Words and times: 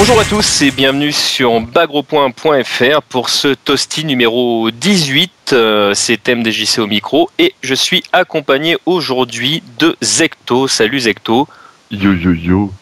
Bonjour 0.00 0.18
à 0.18 0.24
tous 0.24 0.62
et 0.62 0.70
bienvenue 0.70 1.12
sur 1.12 1.60
bagropoint.fr 1.60 3.02
pour 3.02 3.28
ce 3.28 3.48
toasty 3.48 4.06
numéro 4.06 4.70
18. 4.70 5.50
Euh, 5.52 5.92
c'est 5.92 6.16
thème 6.22 6.42
DJC 6.42 6.78
au 6.78 6.86
micro 6.86 7.28
et 7.38 7.54
je 7.60 7.74
suis 7.74 8.02
accompagné 8.10 8.78
aujourd'hui 8.86 9.62
de 9.78 9.94
Zecto. 10.00 10.68
Salut 10.68 11.00
Zecto. 11.00 11.46
Yo 11.90 12.14
yo 12.14 12.32
yo 12.32 12.72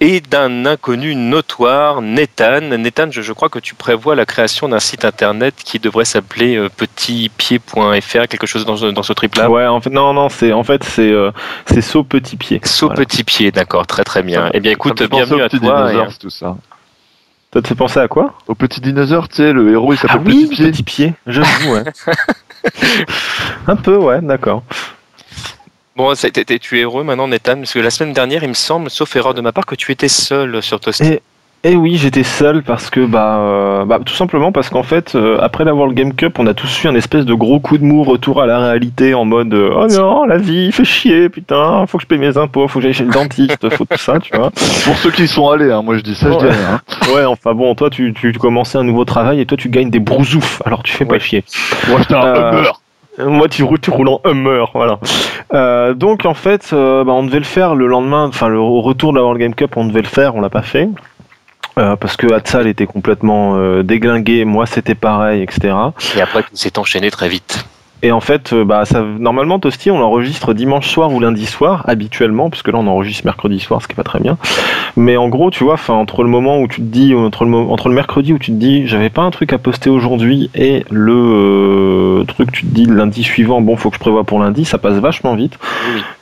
et 0.00 0.20
d'un 0.20 0.64
inconnu 0.66 1.14
notoire, 1.14 2.02
Nathan. 2.02 2.60
Nathan, 2.60 3.10
je, 3.10 3.32
crois 3.32 3.48
que 3.48 3.58
tu 3.58 3.74
prévois 3.74 4.14
la 4.14 4.26
création 4.26 4.68
d'un 4.68 4.78
site 4.78 5.04
internet 5.04 5.54
qui 5.64 5.78
devrait 5.78 6.04
s'appeler 6.04 6.56
euh, 6.56 6.68
petitpied.fr, 6.68 8.28
quelque 8.28 8.46
chose 8.46 8.64
dans, 8.64 8.92
dans 8.92 9.02
ce 9.02 9.12
trip-là. 9.12 9.50
Ouais, 9.50 9.66
en 9.66 9.80
fait, 9.80 9.90
non, 9.90 10.12
non, 10.14 10.28
c'est 10.28 10.52
en 10.52 10.62
fait 10.62 10.84
c'est 10.84 11.10
euh, 11.10 11.30
c'est 11.66 11.80
saut 11.80 12.04
petit 12.04 12.36
pied. 12.36 12.60
Saut 12.64 12.90
petit 12.90 13.24
pied, 13.24 13.50
d'accord, 13.50 13.86
très 13.86 14.04
très 14.04 14.22
bien. 14.22 14.50
eh 14.54 14.60
bien, 14.60 14.72
écoute, 14.72 15.02
bienvenue 15.10 15.42
à 15.42 15.48
toi. 15.48 15.92
Et... 15.92 16.18
tout 16.18 16.30
ça. 16.30 16.56
Ça 17.52 17.62
te 17.62 17.68
fait 17.68 17.74
penser 17.74 17.98
à 17.98 18.08
quoi? 18.08 18.34
Au 18.46 18.54
petit 18.54 18.80
dinosaure, 18.80 19.26
tu 19.28 19.36
sais, 19.36 19.52
le 19.54 19.72
héros 19.72 19.94
il 19.94 19.96
s'appelle 19.96 20.20
ah, 20.20 20.26
oui, 20.26 20.46
Petit 20.48 20.54
Pied. 20.54 20.70
Petit 20.70 20.82
Pied, 20.82 21.14
j'avoue, 21.26 21.72
ouais. 21.72 21.84
Un 23.66 23.76
peu, 23.76 23.96
ouais, 23.96 24.20
d'accord. 24.20 24.62
Bon, 25.98 26.12
tu 26.14 26.78
es 26.78 26.82
heureux 26.84 27.02
maintenant, 27.02 27.26
Nathan, 27.26 27.56
parce 27.56 27.72
que 27.74 27.80
la 27.80 27.90
semaine 27.90 28.12
dernière, 28.12 28.44
il 28.44 28.50
me 28.50 28.54
semble, 28.54 28.88
sauf 28.88 29.16
erreur 29.16 29.34
de 29.34 29.40
ma 29.40 29.50
part, 29.50 29.66
que 29.66 29.74
tu 29.74 29.90
étais 29.90 30.06
seul 30.06 30.62
sur 30.62 30.78
Toasty. 30.78 31.14
Et... 31.14 31.22
Eh 31.64 31.74
oui, 31.74 31.96
j'étais 31.96 32.22
seul 32.22 32.62
parce 32.62 32.88
que 32.88 33.04
bah, 33.04 33.38
euh, 33.40 33.84
bah 33.84 33.98
tout 34.06 34.14
simplement 34.14 34.52
parce 34.52 34.70
qu'en 34.70 34.84
fait 34.84 35.16
euh, 35.16 35.38
après 35.40 35.64
la 35.64 35.74
World 35.74 35.96
Game 35.96 36.14
Cup, 36.14 36.38
on 36.38 36.46
a 36.46 36.54
tous 36.54 36.84
eu 36.84 36.86
un 36.86 36.94
espèce 36.94 37.24
de 37.24 37.34
gros 37.34 37.58
coup 37.58 37.78
de 37.78 37.84
mou 37.84 38.04
retour 38.04 38.40
à 38.40 38.46
la 38.46 38.60
réalité 38.60 39.12
en 39.12 39.24
mode 39.24 39.52
euh, 39.54 39.74
oh 39.74 39.88
non 39.88 40.24
la 40.24 40.36
vie 40.36 40.70
fait 40.70 40.84
chier 40.84 41.28
putain 41.28 41.84
faut 41.88 41.98
que 41.98 42.04
je 42.04 42.06
paye 42.06 42.18
mes 42.18 42.38
impôts 42.38 42.68
faut 42.68 42.78
que 42.78 42.84
j'aille 42.84 42.94
chez 42.94 43.02
le 43.02 43.10
dentiste 43.10 43.68
faut 43.70 43.84
tout 43.84 43.98
ça 43.98 44.20
tu 44.20 44.36
vois. 44.36 44.50
Pour 44.84 44.96
ceux 44.98 45.10
qui 45.10 45.26
sont 45.26 45.50
allés, 45.50 45.72
hein, 45.72 45.82
moi 45.82 45.96
je 45.96 46.02
dis 46.02 46.14
ça, 46.14 46.30
je 46.30 46.38
dis 46.38 46.44
rien. 46.44 46.74
Hein. 46.74 46.80
Ouais 47.12 47.24
enfin 47.24 47.54
bon 47.54 47.74
toi 47.74 47.90
tu, 47.90 48.14
tu 48.14 48.32
commençais 48.34 48.78
un 48.78 48.84
nouveau 48.84 49.04
travail 49.04 49.40
et 49.40 49.46
toi 49.46 49.58
tu 49.58 49.68
gagnes 49.68 49.90
des 49.90 49.98
brousoufs 49.98 50.62
alors 50.64 50.84
tu 50.84 50.92
fais 50.92 51.06
pas 51.06 51.18
chier. 51.18 51.42
Moi 51.88 51.98
j'étais 51.98 52.14
un 52.14 52.62
moi, 53.18 53.48
tu 53.48 53.62
roules, 53.62 54.08
en 54.08 54.20
Hummer, 54.24 54.64
voilà. 54.74 54.98
Euh, 55.52 55.94
donc, 55.94 56.24
en 56.24 56.34
fait, 56.34 56.70
euh, 56.72 57.04
bah, 57.04 57.12
on 57.12 57.24
devait 57.24 57.38
le 57.38 57.44
faire 57.44 57.74
le 57.74 57.86
lendemain, 57.86 58.26
enfin, 58.26 58.48
le 58.48 58.60
retour 58.60 59.12
de 59.12 59.18
la 59.18 59.22
World 59.22 59.40
Game 59.40 59.54
Cup, 59.54 59.76
on 59.76 59.86
devait 59.86 60.02
le 60.02 60.08
faire, 60.08 60.36
on 60.36 60.40
l'a 60.40 60.50
pas 60.50 60.62
fait. 60.62 60.88
Euh, 61.78 61.96
parce 61.96 62.16
que 62.16 62.32
Hatsal 62.32 62.66
était 62.66 62.86
complètement 62.86 63.82
déglingué, 63.82 64.44
moi 64.44 64.66
c'était 64.66 64.96
pareil, 64.96 65.42
etc. 65.42 65.74
Et 66.16 66.20
après, 66.20 66.42
tout 66.42 66.54
s'est 66.54 66.78
enchaîné 66.78 67.10
très 67.10 67.28
vite. 67.28 67.64
Et 68.02 68.12
en 68.12 68.20
fait, 68.20 68.52
euh, 68.52 68.64
bah, 68.64 68.84
ça, 68.84 69.02
normalement, 69.02 69.58
Toasty, 69.58 69.90
on 69.90 69.98
l'enregistre 69.98 70.54
dimanche 70.54 70.88
soir 70.88 71.12
ou 71.12 71.18
lundi 71.18 71.46
soir, 71.46 71.84
habituellement, 71.88 72.48
puisque 72.48 72.68
là, 72.68 72.78
on 72.78 72.86
enregistre 72.86 73.24
mercredi 73.24 73.58
soir, 73.58 73.82
ce 73.82 73.88
qui 73.88 73.94
est 73.94 73.96
pas 73.96 74.04
très 74.04 74.20
bien. 74.20 74.38
Mais 74.96 75.16
en 75.16 75.28
gros, 75.28 75.50
tu 75.50 75.64
vois, 75.64 75.76
entre 75.88 76.22
le 76.22 76.28
moment 76.28 76.60
où 76.60 76.68
tu 76.68 76.76
te 76.76 76.86
dis, 76.86 77.12
entre 77.14 77.44
le, 77.44 77.56
entre 77.56 77.88
le 77.88 77.96
mercredi 77.96 78.32
où 78.32 78.38
tu 78.38 78.52
te 78.52 78.56
dis, 78.56 78.86
j'avais 78.86 79.10
pas 79.10 79.22
un 79.22 79.32
truc 79.32 79.52
à 79.52 79.58
poster 79.58 79.90
aujourd'hui, 79.90 80.48
et 80.54 80.84
le 80.90 81.12
euh, 81.12 82.24
truc, 82.24 82.52
tu 82.52 82.66
te 82.66 82.72
dis, 82.72 82.84
lundi 82.84 83.24
suivant, 83.24 83.60
bon, 83.60 83.76
faut 83.76 83.90
que 83.90 83.96
je 83.96 84.00
prévoie 84.00 84.22
pour 84.22 84.38
lundi, 84.38 84.64
ça 84.64 84.78
passe 84.78 84.98
vachement 84.98 85.34
vite. 85.34 85.58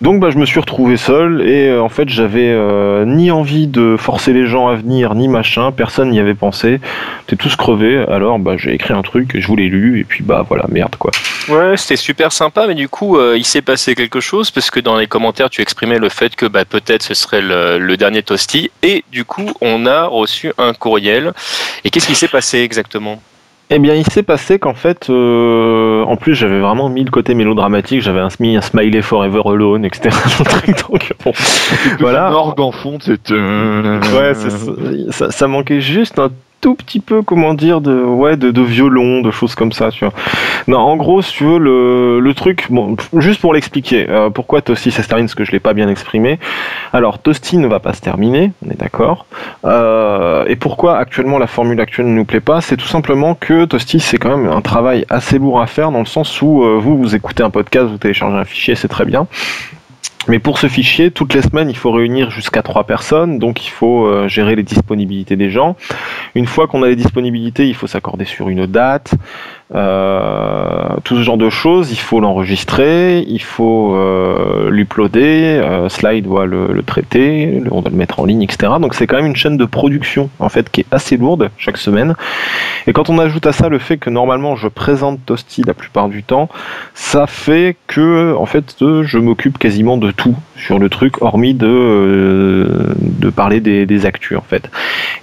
Donc, 0.00 0.18
bah, 0.18 0.30
je 0.30 0.38
me 0.38 0.46
suis 0.46 0.60
retrouvé 0.60 0.96
seul, 0.96 1.42
et 1.42 1.68
euh, 1.68 1.82
en 1.82 1.90
fait, 1.90 2.08
j'avais 2.08 2.56
ni 3.04 3.30
envie 3.30 3.66
de 3.66 3.96
forcer 3.98 4.32
les 4.32 4.46
gens 4.46 4.68
à 4.68 4.76
venir, 4.76 5.14
ni 5.14 5.28
machin, 5.28 5.72
personne 5.72 6.08
n'y 6.08 6.20
avait 6.20 6.34
pensé. 6.34 6.80
T'es 7.26 7.36
tous 7.36 7.54
crevés, 7.56 7.98
alors, 8.08 8.38
bah, 8.38 8.56
j'ai 8.56 8.72
écrit 8.72 8.94
un 8.94 9.02
truc, 9.02 9.36
je 9.38 9.46
vous 9.46 9.56
l'ai 9.56 9.68
lu, 9.68 10.00
et 10.00 10.04
puis, 10.04 10.24
bah, 10.24 10.42
voilà, 10.48 10.64
merde, 10.70 10.96
quoi. 10.96 11.10
Ouais, 11.48 11.65
c'était 11.76 11.96
super 11.96 12.32
sympa, 12.32 12.66
mais 12.66 12.74
du 12.74 12.88
coup, 12.88 13.16
euh, 13.16 13.36
il 13.36 13.44
s'est 13.44 13.62
passé 13.62 13.94
quelque 13.94 14.20
chose 14.20 14.50
parce 14.50 14.70
que 14.70 14.80
dans 14.80 14.96
les 14.96 15.06
commentaires, 15.06 15.50
tu 15.50 15.62
exprimais 15.62 15.98
le 15.98 16.08
fait 16.08 16.36
que 16.36 16.46
bah, 16.46 16.64
peut-être 16.64 17.02
ce 17.02 17.14
serait 17.14 17.40
le, 17.40 17.96
dernier 17.96 18.22
toasty, 18.22 18.70
et 18.82 19.04
du 19.10 19.24
coup, 19.24 19.50
on 19.60 19.86
a 19.86 20.04
reçu 20.04 20.52
un 20.58 20.74
courriel. 20.74 21.32
Et 21.84 21.90
qu'est-ce 21.90 22.06
qui 22.06 22.14
s'est 22.14 22.28
passé 22.28 22.58
exactement? 22.58 23.20
Eh 23.68 23.80
bien, 23.80 23.94
il 23.94 24.06
s'est 24.06 24.22
passé 24.22 24.60
qu'en 24.60 24.74
fait, 24.74 25.10
euh, 25.10 26.04
en 26.04 26.16
plus, 26.16 26.34
j'avais 26.36 26.60
vraiment 26.60 26.88
mis 26.88 27.02
le 27.02 27.10
côté 27.10 27.34
mélodramatique, 27.34 28.00
j'avais 28.00 28.22
mis 28.38 28.56
un 28.56 28.60
smiley 28.60 29.02
forever 29.02 29.42
alone, 29.44 29.84
etc. 29.84 30.10
Donc, 30.88 31.12
bon, 31.24 31.32
voilà. 31.98 32.30
Orgue 32.30 32.60
en 32.60 32.70
fond, 32.70 32.98
c'était. 33.00 33.34
Ouais, 33.34 34.34
ça, 35.10 35.32
ça, 35.32 35.48
manquait 35.48 35.80
juste 35.80 36.20
un 36.20 36.30
tout 36.60 36.74
petit 36.74 37.00
peu, 37.00 37.22
comment 37.22 37.54
dire, 37.54 37.80
de, 37.80 38.02
ouais, 38.02 38.36
de, 38.36 38.62
violon, 38.62 39.20
de 39.20 39.30
choses 39.30 39.54
comme 39.54 39.72
ça, 39.72 39.90
tu 39.90 40.04
vois. 40.04 40.14
Non, 40.66 40.78
en 40.78 40.96
gros, 40.96 41.22
si 41.22 41.32
tu 41.32 41.44
veux, 41.44 41.58
le, 41.58 42.34
truc, 42.34 42.66
bon, 42.70 42.96
juste 43.16 43.40
pour 43.40 43.54
l'expliquer, 43.54 44.06
euh, 44.08 44.30
pourquoi 44.30 44.62
Toasty 44.62 44.90
ça 44.90 45.02
se 45.02 45.08
termine, 45.08 45.26
parce 45.26 45.34
que 45.34 45.44
je 45.44 45.52
l'ai 45.52 45.60
pas 45.60 45.74
bien 45.74 45.88
exprimé. 45.88 46.38
Alors, 46.92 47.18
Toasty 47.18 47.58
ne 47.58 47.66
va 47.66 47.78
pas 47.78 47.92
se 47.92 48.00
terminer, 48.00 48.52
on 48.66 48.70
est 48.70 48.78
d'accord. 48.78 49.26
Euh, 49.64 50.44
et 50.46 50.56
pourquoi 50.56 50.98
actuellement 50.98 51.38
la 51.38 51.46
formule 51.46 51.80
actuelle 51.80 52.06
ne 52.06 52.14
nous 52.14 52.24
plaît 52.24 52.40
pas, 52.40 52.60
c'est 52.60 52.76
tout 52.76 52.86
simplement 52.86 53.34
que 53.34 53.64
Toasty, 53.64 54.00
c'est 54.00 54.18
quand 54.18 54.36
même 54.36 54.50
un 54.50 54.60
travail 54.60 55.04
assez 55.08 55.38
lourd 55.38 55.60
à 55.60 55.66
faire, 55.66 55.92
dans 55.92 56.00
le 56.00 56.06
sens 56.06 56.42
où 56.42 56.64
euh, 56.64 56.78
vous, 56.80 56.98
vous 56.98 57.14
écoutez 57.14 57.42
un 57.42 57.50
podcast, 57.50 57.86
vous 57.86 57.98
téléchargez 57.98 58.36
un 58.36 58.44
fichier, 58.44 58.74
c'est 58.74 58.88
très 58.88 59.04
bien. 59.04 59.26
Mais 60.28 60.40
pour 60.40 60.58
ce 60.58 60.66
fichier, 60.66 61.12
toutes 61.12 61.34
les 61.34 61.42
semaines, 61.42 61.70
il 61.70 61.76
faut 61.76 61.92
réunir 61.92 62.30
jusqu'à 62.30 62.62
trois 62.62 62.84
personnes, 62.84 63.38
donc 63.38 63.64
il 63.64 63.70
faut 63.70 64.06
euh, 64.06 64.26
gérer 64.26 64.56
les 64.56 64.64
disponibilités 64.64 65.36
des 65.36 65.50
gens. 65.50 65.76
Une 66.34 66.46
fois 66.46 66.66
qu'on 66.66 66.82
a 66.82 66.88
les 66.88 66.96
disponibilités, 66.96 67.68
il 67.68 67.74
faut 67.74 67.86
s'accorder 67.86 68.24
sur 68.24 68.48
une 68.48 68.66
date, 68.66 69.14
euh, 69.74 70.86
tout 71.02 71.16
ce 71.16 71.22
genre 71.22 71.36
de 71.36 71.50
choses. 71.50 71.90
Il 71.90 71.98
faut 71.98 72.20
l'enregistrer, 72.20 73.24
il 73.26 73.42
faut 73.42 73.94
euh, 73.96 74.70
l'uploader, 74.70 75.60
euh, 75.60 75.88
Slide 75.88 76.24
doit 76.24 76.46
le, 76.46 76.68
le, 76.72 76.82
traiter, 76.84 77.62
on 77.72 77.80
doit 77.80 77.90
le 77.90 77.96
mettre 77.96 78.20
en 78.20 78.24
ligne, 78.24 78.42
etc. 78.42 78.74
Donc 78.80 78.94
c'est 78.94 79.06
quand 79.06 79.16
même 79.16 79.26
une 79.26 79.36
chaîne 79.36 79.56
de 79.56 79.64
production 79.64 80.30
en 80.38 80.48
fait 80.48 80.70
qui 80.70 80.82
est 80.82 80.86
assez 80.92 81.16
lourde 81.16 81.50
chaque 81.58 81.78
semaine. 81.78 82.14
Et 82.86 82.92
quand 82.92 83.10
on 83.10 83.18
ajoute 83.18 83.46
à 83.46 83.52
ça 83.52 83.68
le 83.68 83.78
fait 83.78 83.96
que 83.96 84.10
normalement 84.10 84.54
je 84.54 84.68
présente 84.68 85.18
Toasty 85.26 85.62
la 85.66 85.74
plupart 85.74 86.08
du 86.08 86.22
temps, 86.22 86.48
ça 86.94 87.26
fait 87.26 87.76
que 87.88 88.34
en 88.36 88.46
fait 88.46 88.76
je 88.80 89.18
m'occupe 89.18 89.58
quasiment 89.58 89.96
de 89.96 90.12
tout 90.12 90.36
sur 90.56 90.78
le 90.78 90.88
truc, 90.88 91.22
hormis 91.22 91.54
de, 91.54 91.66
euh, 91.66 92.94
de 92.98 93.30
parler 93.30 93.60
des, 93.60 93.86
des 93.86 94.06
actus 94.06 94.36
en 94.36 94.42
fait. 94.42 94.70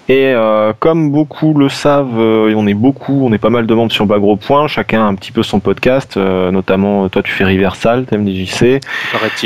Et 0.10 0.34
euh, 0.34 0.74
comme 0.80 1.12
beaucoup 1.12 1.54
le 1.54 1.70
savent, 1.70 2.20
euh, 2.20 2.54
on 2.58 2.68
est 2.68 2.74
beaucoup, 2.74 3.26
on 3.26 3.32
est 3.32 3.38
pas 3.38 3.50
mal 3.50 3.66
de 3.66 3.74
monde 3.74 3.92
sur 3.92 4.06
Bagro 4.06 4.36
Point, 4.36 4.68
chacun 4.68 5.02
a 5.02 5.06
un 5.06 5.16
petit 5.16 5.32
peu 5.32 5.44
son 5.44 5.60
podcast, 5.62 6.18
notamment 6.18 7.08
toi 7.10 7.24
tu 7.24 7.32
fais 7.32 7.46
Riversal, 7.46 8.06
TMDJC. 8.06 8.82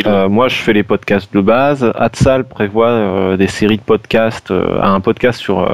Euh, 0.05 0.27
moi 0.29 0.47
je 0.47 0.55
fais 0.55 0.73
les 0.73 0.83
podcasts 0.83 1.31
de 1.33 1.41
base. 1.41 1.91
Atsal 1.95 2.43
prévoit 2.43 3.37
des 3.37 3.47
séries 3.47 3.77
de 3.77 3.83
podcasts, 3.83 4.51
a 4.51 4.89
un 4.89 4.99
podcast 4.99 5.39
sur 5.39 5.67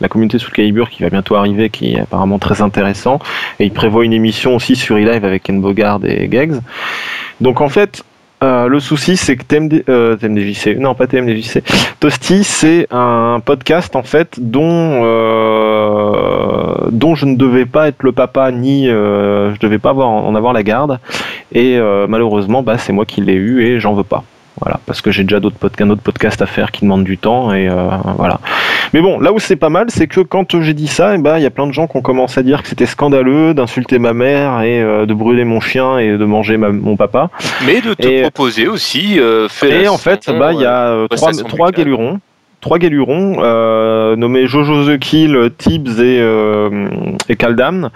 la 0.00 0.08
communauté 0.08 0.38
sous 0.38 0.50
le 0.50 0.56
calibre 0.56 0.88
qui 0.88 1.02
va 1.02 1.10
bientôt 1.10 1.36
arriver, 1.36 1.68
qui 1.68 1.94
est 1.94 2.00
apparemment 2.00 2.38
très 2.38 2.62
intéressant. 2.62 3.18
Et 3.60 3.66
il 3.66 3.72
prévoit 3.72 4.04
une 4.04 4.14
émission 4.14 4.56
aussi 4.56 4.76
sur 4.76 4.96
eLive 4.96 5.24
avec 5.24 5.42
Ken 5.42 5.60
Bogard 5.60 6.00
et 6.04 6.28
Gags. 6.28 6.60
Donc 7.40 7.60
en 7.60 7.68
fait, 7.68 8.02
euh, 8.42 8.66
le 8.66 8.80
souci, 8.80 9.16
c'est 9.16 9.36
que 9.36 9.44
TMD, 9.44 9.84
euh, 9.88 10.16
TMDJC, 10.16 10.76
non 10.78 10.94
pas 10.94 11.06
TMDJC, 11.06 11.62
Toasty, 12.00 12.42
c'est 12.42 12.88
un 12.90 13.40
podcast 13.44 13.94
en 13.94 14.02
fait 14.02 14.40
dont 14.40 15.02
euh, 15.04 16.74
dont 16.90 17.14
je 17.14 17.26
ne 17.26 17.36
devais 17.36 17.66
pas 17.66 17.88
être 17.88 18.02
le 18.02 18.12
papa 18.12 18.50
ni 18.50 18.88
euh, 18.88 19.54
je 19.54 19.60
devais 19.60 19.78
pas 19.78 19.92
en 19.92 20.34
avoir 20.34 20.52
la 20.52 20.62
garde 20.62 20.98
et 21.52 21.78
malheureusement, 22.08 22.62
bah 22.62 22.78
c'est 22.78 22.92
moi 22.92 23.04
qui 23.04 23.20
l'ai 23.20 23.34
eu 23.34 23.62
et 23.62 23.78
j'en 23.78 23.94
veux 23.94 24.04
pas. 24.04 24.24
Voilà, 24.60 24.80
parce 24.86 25.00
que 25.00 25.10
j'ai 25.10 25.22
déjà 25.22 25.40
d'autres 25.40 25.56
podcasts, 25.56 25.88
un 25.88 25.90
autre 25.90 26.02
podcast 26.02 26.42
à 26.42 26.46
faire 26.46 26.70
qui 26.70 26.82
demandent 26.82 27.04
du 27.04 27.18
temps 27.18 27.52
et 27.52 27.68
euh, 27.68 27.88
voilà. 28.16 28.38
Mais 28.92 29.00
bon, 29.00 29.18
là 29.18 29.32
où 29.32 29.38
c'est 29.38 29.56
pas 29.56 29.70
mal, 29.70 29.86
c'est 29.88 30.06
que 30.06 30.20
quand 30.20 30.60
j'ai 30.60 30.74
dit 30.74 30.88
ça, 30.88 31.14
eh 31.14 31.18
ben, 31.18 31.18
il 31.18 31.22
ben, 31.22 31.38
y 31.38 31.46
a 31.46 31.50
plein 31.50 31.66
de 31.66 31.72
gens 31.72 31.86
qui 31.86 31.96
ont 31.96 32.02
commencé 32.02 32.38
à 32.38 32.42
dire 32.42 32.62
que 32.62 32.68
c'était 32.68 32.86
scandaleux 32.86 33.54
d'insulter 33.54 33.98
ma 33.98 34.12
mère 34.12 34.60
et 34.62 34.82
euh, 34.82 35.06
de 35.06 35.14
brûler 35.14 35.44
mon 35.44 35.60
chien 35.60 35.98
et 35.98 36.18
de 36.18 36.24
manger 36.24 36.58
mon 36.58 36.96
papa. 36.96 37.30
Mais 37.66 37.80
de 37.80 37.94
te 37.94 38.22
proposer 38.22 38.68
aussi. 38.68 39.18
Euh, 39.18 39.48
et 39.62 39.88
en 39.88 39.98
fait, 39.98 40.30
bah, 40.30 40.52
il 40.52 40.60
y 40.60 40.66
a 40.66 40.88
euh, 40.88 41.08
trois, 41.08 41.32
trois 41.32 41.70
galurons 41.70 42.20
trois 42.62 42.78
galurons 42.78 43.38
euh, 43.40 44.16
nommés 44.16 44.46
Jojo 44.46 44.86
the 44.86 44.98
Kill, 44.98 45.50
Tibbs 45.58 45.98
et, 45.98 46.20
euh, 46.20 46.86
et 47.28 47.36
Kaldam 47.36 47.90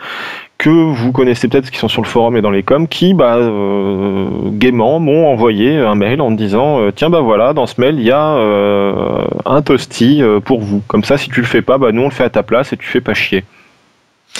que 0.58 0.70
vous 0.70 1.12
connaissez 1.12 1.48
peut-être 1.48 1.70
qui 1.70 1.78
sont 1.78 1.88
sur 1.88 2.02
le 2.02 2.06
forum 2.06 2.36
et 2.36 2.40
dans 2.40 2.50
les 2.50 2.62
coms 2.62 2.88
qui 2.88 3.14
bah, 3.14 3.36
euh, 3.36 4.28
gaiement 4.52 5.00
m'ont 5.00 5.28
envoyé 5.28 5.76
un 5.76 5.94
mail 5.94 6.20
en 6.20 6.30
disant 6.30 6.80
euh, 6.80 6.92
tiens 6.94 7.10
bah 7.10 7.20
voilà 7.20 7.52
dans 7.52 7.66
ce 7.66 7.80
mail 7.80 7.96
il 7.98 8.04
y 8.04 8.10
a 8.10 8.36
euh, 8.36 9.24
un 9.44 9.62
toasty 9.62 10.22
pour 10.44 10.60
vous. 10.60 10.82
Comme 10.88 11.04
ça 11.04 11.18
si 11.18 11.28
tu 11.28 11.40
le 11.40 11.46
fais 11.46 11.62
pas 11.62 11.78
bah 11.78 11.92
nous 11.92 12.02
on 12.02 12.06
le 12.06 12.10
fait 12.10 12.24
à 12.24 12.30
ta 12.30 12.42
place 12.42 12.72
et 12.72 12.76
tu 12.76 12.86
fais 12.86 13.00
pas 13.00 13.14
chier 13.14 13.44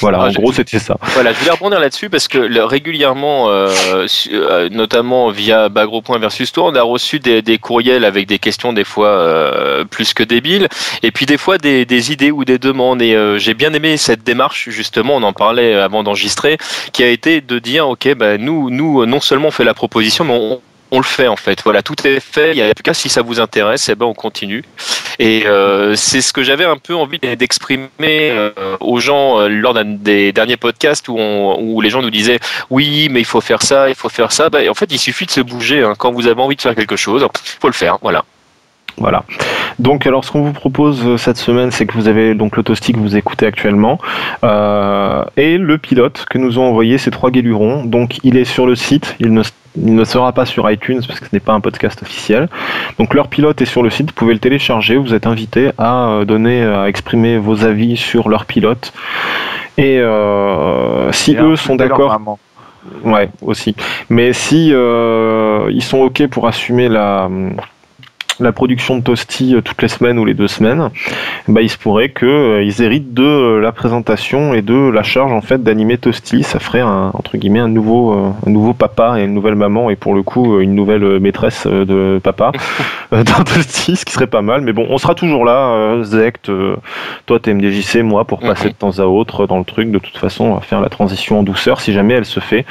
voilà, 0.01 0.21
en 0.21 0.33
gros, 0.33 0.53
c'était 0.53 0.79
ça. 0.79 0.97
Voilà, 1.15 1.33
je 1.33 1.39
voulais 1.39 1.51
rebondir 1.51 1.81
là-dessus 1.81 2.11
parce 2.11 2.29
que 2.29 2.39
régulièrement, 2.67 3.51
euh, 3.51 4.07
euh, 4.33 4.69
notamment 4.71 5.31
via 5.31 5.69
Bagro.versus 5.69 6.21
versus 6.21 6.53
Tour, 6.53 6.67
on 6.67 6.75
a 6.75 6.83
reçu 6.83 7.19
des, 7.19 7.43
des, 7.43 7.59
courriels 7.59 8.05
avec 8.05 8.27
des 8.27 8.39
questions 8.39 8.73
des 8.73 8.85
fois 8.85 9.09
euh, 9.09 9.85
plus 9.85 10.13
que 10.15 10.23
débiles, 10.23 10.69
et 11.03 11.11
puis 11.11 11.27
des 11.27 11.39
fois 11.39 11.59
des, 11.59 11.85
des 11.85 12.13
idées 12.13 12.31
ou 12.31 12.45
des 12.45 12.59
demandes. 12.59 13.03
Et 13.03 13.17
j'ai 13.39 13.55
bien 13.55 13.73
aimé 13.73 13.97
cette 13.97 14.25
démarche 14.25 14.69
justement, 14.71 15.17
on 15.17 15.23
en 15.23 15.33
parlait 15.33 15.75
avant 15.75 16.03
d'enregistrer, 16.03 16.59
qui 16.93 17.03
a 17.03 17.09
été 17.09 17.41
de 17.41 17.59
dire 17.59 17.89
ok, 17.89 18.15
bah, 18.15 18.39
nous, 18.39 18.71
nous, 18.71 19.07
non 19.07 19.21
seulement 19.21 19.49
on 19.49 19.53
fait 19.53 19.65
la 19.65 19.75
proposition, 19.75 20.25
mais 20.25 20.35
on 20.35 20.61
on 20.91 20.99
le 20.99 21.05
fait 21.05 21.29
en 21.29 21.37
fait. 21.37 21.61
Voilà, 21.65 21.83
tout 21.83 21.95
est 22.07 22.21
fait. 22.21 22.53
Il 22.53 22.59
y 22.59 22.63
a 22.63 22.75
plus 22.75 22.83
qu'à 22.83 22.95
si 22.95 23.09
ça 23.09 23.23
vous 23.23 23.41
intéresse, 23.41 23.89
eh 23.89 23.95
ben 23.95 24.07
on 24.07 24.15
continue. 24.15 24.63
Et 25.19 25.47
euh, 25.47 25.95
c'est 25.95 26.21
ce 26.21 26.33
que 26.33 26.43
j'avais 26.43 26.65
un 26.65 26.77
peu 26.77 26.95
envie 26.95 27.19
d'exprimer 27.19 27.89
euh, 28.03 28.51
aux 28.81 29.01
gens 29.01 29.41
euh, 29.41 29.49
lors 29.49 29.75
d'un 29.75 29.85
des 29.85 30.33
derniers 30.33 30.57
podcasts 30.57 31.09
où, 31.09 31.17
on, 31.19 31.59
où 31.61 31.81
les 31.81 31.91
gens 31.91 32.03
nous 32.03 32.11
disaient 32.11 32.39
oui, 32.71 33.09
mais 33.11 33.21
il 33.21 33.25
faut 33.25 33.41
faire 33.41 33.63
ça, 33.63 33.89
il 33.89 33.95
faut 33.95 34.09
faire 34.09 34.33
ça. 34.33 34.51
Ben, 34.51 34.69
en 34.69 34.75
fait, 34.75 34.91
il 34.91 34.99
suffit 34.99 35.27
de 35.27 35.31
se 35.31 35.41
bouger. 35.41 35.83
Hein. 35.83 35.95
Quand 35.97 36.13
vous 36.13 36.27
avez 36.27 36.41
envie 36.41 36.57
de 36.57 36.63
faire 36.63 36.75
quelque 36.75 36.97
chose, 36.97 37.23
il 37.23 37.61
faut 37.61 37.69
le 37.69 37.73
faire. 37.73 37.99
Voilà. 38.03 38.25
Voilà. 38.99 39.25
Donc, 39.79 40.07
alors, 40.07 40.25
ce 40.25 40.31
qu'on 40.31 40.43
vous 40.43 40.53
propose 40.53 41.07
euh, 41.07 41.17
cette 41.19 41.37
semaine, 41.37 41.71
c'est 41.71 41.85
que 41.87 41.93
vous 41.93 42.09
avez 42.09 42.35
donc 42.35 42.57
l'autostique 42.57 42.97
que 42.97 43.01
vous 43.01 43.17
écoutez 43.17 43.47
actuellement 43.47 43.99
euh, 44.43 45.23
et 45.37 45.59
le 45.59 45.77
pilote 45.77 46.25
que 46.31 46.39
nous 46.39 46.59
ont 46.59 46.65
envoyé 46.65 46.97
ces 46.97 47.11
trois 47.11 47.31
guélurons. 47.31 47.85
Donc, 47.85 48.19
il 48.25 48.39
est 48.39 48.45
sur 48.45 48.67
le 48.67 48.75
site. 48.75 49.17
Il 49.21 49.35
ne, 49.35 49.43
ne 49.77 50.05
sera 50.05 50.33
pas 50.33 50.47
sur 50.47 50.71
iTunes 50.71 51.03
parce 51.07 51.21
que 51.21 51.27
ce 51.27 51.35
n'est 51.35 51.41
pas 51.41 51.53
un 51.53 51.61
podcast 51.61 52.01
officiel. 52.03 52.49
Donc, 52.99 53.13
leur 53.13 53.29
pilote 53.29 53.61
est 53.61 53.67
sur 53.67 53.83
le 53.83 53.91
site. 53.91 54.09
Vous 54.09 54.15
pouvez 54.15 54.33
le 54.33 54.41
télécharger. 54.41 54.97
Vous 54.97 55.13
êtes 55.13 55.27
invité 55.27 55.73
à 55.77 56.09
euh, 56.09 56.25
donner, 56.25 56.65
à 56.65 56.89
exprimer 56.89 57.37
vos 57.37 57.65
avis 57.65 57.99
sur 57.99 58.31
leur 58.31 58.47
pilote. 58.47 58.95
Et 59.77 60.01
si 61.13 61.37
eux 61.37 61.57
sont 61.57 61.77
d'accord. 61.77 62.19
Ouais, 63.05 63.29
aussi. 63.43 63.77
Mais 64.09 64.33
si 64.33 64.69
ils 64.69 65.83
sont 65.83 65.99
ok 65.99 66.29
pour 66.29 66.49
assumer 66.49 66.89
la 66.89 67.29
la 68.41 68.53
production 68.53 68.97
de 68.99 69.03
Toasty 69.03 69.55
euh, 69.55 69.61
toutes 69.61 69.81
les 69.83 69.89
semaines 69.89 70.19
ou 70.19 70.25
les 70.25 70.35
deux 70.35 70.49
semaines, 70.49 70.91
bah, 71.49 71.63
il 71.63 71.71
se 71.71 71.79
pourrait 71.79 72.11
qu'ils 72.11 72.29
euh, 72.29 72.81
héritent 72.81 73.15
de 73.15 73.25
euh, 73.25 73.61
la 73.61 73.73
présentation 73.73 74.55
et 74.55 74.63
de 74.63 74.91
la 74.91 75.03
charge 75.03 75.33
en 75.33 75.41
fait 75.41 75.63
d'animer 75.63 75.99
Toasty. 75.99 76.43
Ça 76.43 76.59
ferait 76.59 76.81
un, 76.81 77.11
entre 77.15 77.37
guillemets 77.37 77.61
un 77.61 77.69
nouveau, 77.69 78.13
un 78.13 78.51
nouveau 78.51 78.75
papa 78.75 79.19
et 79.19 79.25
une 79.25 79.35
nouvelle 79.35 79.55
maman 79.55 79.91
et 79.91 79.97
pour 79.97 80.15
le 80.15 80.23
coup 80.23 80.61
une 80.61 80.75
nouvelle 80.75 81.21
maîtresse 81.21 81.67
de 81.67 82.21
papa 82.23 82.53
dans 83.11 83.45
Toasty, 83.45 83.97
ce 83.97 84.05
qui 84.05 84.13
serait 84.13 84.27
pas 84.27 84.43
mal. 84.43 84.61
Mais 84.61 84.73
bon, 84.73 84.87
on 84.91 84.99
sera 84.99 85.15
toujours 85.15 85.45
là, 85.45 86.03
Zect, 86.03 86.51
toi 87.27 87.41
TMDJC, 87.41 88.03
moi 88.03 88.25
pour 88.25 88.41
passer 88.41 88.69
de 88.69 88.75
temps 88.75 88.99
à 88.99 89.05
autre 89.05 89.47
dans 89.47 89.59
le 89.59 89.65
truc. 89.65 89.91
De 89.91 89.99
toute 89.99 90.17
façon, 90.17 90.45
on 90.45 90.55
va 90.55 90.61
faire 90.61 90.81
la 90.81 90.89
transition 90.89 91.41
en 91.41 91.43
douceur 91.43 91.81
si 91.81 91.93
jamais 91.93 92.15
elle 92.15 92.25
se 92.25 92.41
fait. 92.41 92.65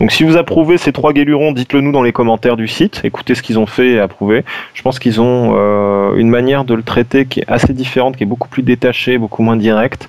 Donc 0.00 0.12
si 0.12 0.24
vous 0.24 0.36
approuvez 0.36 0.78
ces 0.78 0.92
trois 0.92 1.12
guélurons, 1.12 1.52
dites-le 1.52 1.80
nous 1.80 1.92
dans 1.92 2.02
les 2.02 2.12
commentaires 2.12 2.56
du 2.56 2.68
site. 2.68 3.00
Écoutez 3.04 3.34
ce 3.34 3.42
qu'ils 3.42 3.58
ont 3.58 3.66
fait 3.66 3.90
et 3.90 4.00
approuvez. 4.00 4.44
Je 4.74 4.82
pense 4.82 4.98
qu'ils 5.02 5.20
ont 5.20 5.54
euh, 5.56 6.14
une 6.14 6.30
manière 6.30 6.64
de 6.64 6.74
le 6.74 6.82
traiter 6.82 7.26
qui 7.26 7.40
est 7.40 7.48
assez 7.48 7.72
différente, 7.74 8.16
qui 8.16 8.22
est 8.22 8.26
beaucoup 8.26 8.48
plus 8.48 8.62
détachée, 8.62 9.18
beaucoup 9.18 9.42
moins 9.42 9.56
directe 9.56 10.08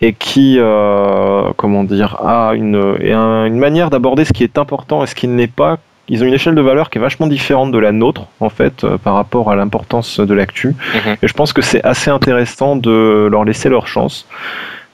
et 0.00 0.12
qui, 0.12 0.56
euh, 0.58 1.50
comment 1.56 1.84
dire, 1.84 2.16
a 2.24 2.52
une, 2.54 2.96
une 3.00 3.58
manière 3.58 3.90
d'aborder 3.90 4.24
ce 4.24 4.32
qui 4.32 4.44
est 4.44 4.56
important 4.56 5.02
et 5.02 5.06
ce 5.06 5.14
qui 5.14 5.28
ne 5.28 5.36
l'est 5.36 5.52
pas. 5.52 5.78
Ils 6.08 6.22
ont 6.22 6.26
une 6.26 6.32
échelle 6.32 6.54
de 6.54 6.62
valeur 6.62 6.88
qui 6.88 6.96
est 6.96 7.00
vachement 7.00 7.26
différente 7.26 7.70
de 7.70 7.78
la 7.78 7.92
nôtre, 7.92 8.22
en 8.40 8.48
fait, 8.48 8.84
euh, 8.84 8.96
par 8.96 9.14
rapport 9.14 9.50
à 9.50 9.56
l'importance 9.56 10.20
de 10.20 10.34
l'actu. 10.34 10.68
Mhm. 10.68 11.16
Et 11.22 11.28
je 11.28 11.34
pense 11.34 11.52
que 11.52 11.60
c'est 11.60 11.84
assez 11.84 12.10
intéressant 12.10 12.76
de 12.76 13.28
leur 13.30 13.44
laisser 13.44 13.68
leur 13.68 13.86
chance. 13.86 14.26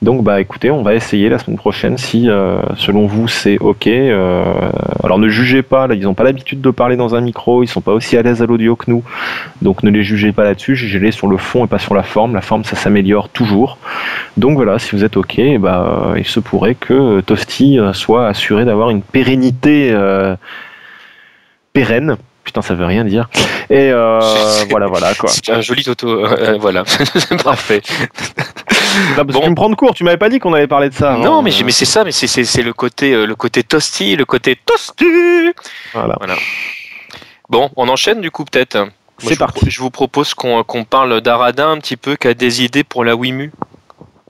Donc 0.05 0.23
bah 0.23 0.39
écoutez, 0.39 0.71
on 0.71 0.83
va 0.83 0.95
essayer 0.95 1.31
la 1.31 1.39
semaine 1.39 1.57
prochaine 1.57 1.97
si 1.97 2.29
euh, 2.29 2.61
selon 2.77 3.07
vous 3.07 3.27
c'est 3.27 3.57
ok. 3.59 3.87
Euh, 3.87 4.45
alors 5.03 5.19
ne 5.19 5.29
jugez 5.29 5.63
pas, 5.63 5.87
là 5.87 5.95
ils 5.95 6.03
n'ont 6.03 6.13
pas 6.13 6.25
l'habitude 6.25 6.61
de 6.61 6.71
parler 6.71 6.97
dans 6.97 7.15
un 7.15 7.23
micro, 7.23 7.63
ils 7.63 7.69
sont 7.69 7.81
pas 7.81 7.93
aussi 7.93 8.19
à 8.19 8.23
l'aise 8.23 8.43
à 8.43 8.47
l'audio 8.47 8.77
que 8.77 8.91
nous, 8.91 9.03
donc 9.63 9.83
ne 9.83 9.89
les 9.89 10.03
jugez 10.03 10.31
pas 10.31 10.45
là-dessus, 10.45 10.77
jugez-les 10.77 11.11
sur 11.11 11.27
le 11.27 11.39
fond 11.39 11.65
et 11.65 11.69
pas 11.69 11.79
sur 11.79 11.95
la 11.95 12.03
forme. 12.03 12.35
La 12.35 12.43
forme 12.43 12.65
ça 12.65 12.77
s'améliore 12.77 13.31
toujours. 13.31 13.79
Donc 14.37 14.57
voilà, 14.57 14.79
si 14.79 14.95
vous 14.95 15.05
êtes 15.05 15.17
ok, 15.17 15.41
bah 15.59 16.13
il 16.19 16.27
se 16.27 16.39
pourrait 16.39 16.75
que 16.75 17.23
Toasty 17.23 17.79
soit 17.95 18.29
assuré 18.29 18.67
d'avoir 18.67 18.91
une 18.91 19.01
pérennité 19.01 19.89
euh, 19.91 20.37
pérenne 21.73 22.19
putain 22.45 22.63
ça 22.63 22.75
veut 22.75 22.87
rien 22.87 23.05
dire 23.05 23.29
et 23.71 23.91
voilà 24.71 24.87
voilà 24.87 25.15
quoi 25.15 25.31
c'est 25.31 25.51
un 25.51 25.61
joli 25.61 25.83
toto 25.83 26.25
voilà 26.59 26.85
parfait 27.45 27.83
bon. 29.25 29.41
tu 29.41 29.51
me 29.51 29.55
prends 29.55 29.71
de 29.71 29.75
court, 29.75 29.95
tu 29.95 30.05
m'avais 30.05 30.17
pas 30.17 30.29
dit 30.29 30.39
qu'on 30.39 30.53
avait 30.55 30.67
parlé 30.67 30.89
de 30.89 30.95
ça. 30.95 31.17
Non, 31.17 31.43
mais, 31.43 31.51
mais 31.65 31.73
c'est 31.73 31.85
ça, 31.85 32.05
mais 32.05 32.13
c'est 32.13 32.63
le 32.63 32.73
côté, 32.73 33.13
euh, 33.13 33.27
le 33.27 33.35
côté 33.35 33.63
toasty, 33.63 34.17
le 34.17 34.25
côté 34.25 34.57
toasty. 34.57 35.53
Voilà. 35.93 36.17
Bon, 37.49 37.71
on 37.77 37.89
enchaîne 37.89 38.21
du 38.21 38.31
coup 38.31 38.45
peut-être. 38.45 38.89
C'est 39.19 39.39
parti. 39.39 39.71
je 39.71 39.81
vous 39.81 39.91
propose 39.91 40.35
qu'on 40.35 40.85
parle 40.89 41.21
d'Arada 41.21 41.69
un 41.69 41.79
petit 41.79 41.97
peu, 41.97 42.17
qui 42.17 42.29
a 42.29 42.35
des 42.35 42.65
idées 42.65 42.85
pour 42.85 43.05
la 43.05 43.15
Wimu. 43.15 43.53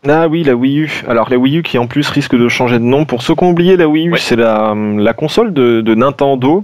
Ah 0.06 0.28
oui, 0.28 0.42
la 0.42 0.54
Wii 0.54 0.80
U. 0.80 1.02
Alors 1.08 1.30
la 1.30 1.38
Wii 1.38 1.58
U 1.58 1.62
qui 1.62 1.78
en 1.78 1.86
plus 1.86 2.10
risque 2.10 2.36
de 2.36 2.46
changer 2.48 2.78
de 2.78 2.84
nom. 2.84 3.06
Pour 3.06 3.22
ceux 3.22 3.34
qui 3.34 3.42
ont 3.42 3.50
oublié, 3.50 3.78
la 3.78 3.88
Wii 3.88 4.08
U, 4.08 4.18
c'est 4.18 4.36
la, 4.36 4.74
la, 4.98 5.14
console 5.14 5.54
de, 5.54 5.80
de 5.80 5.94
Nintendo. 5.94 6.62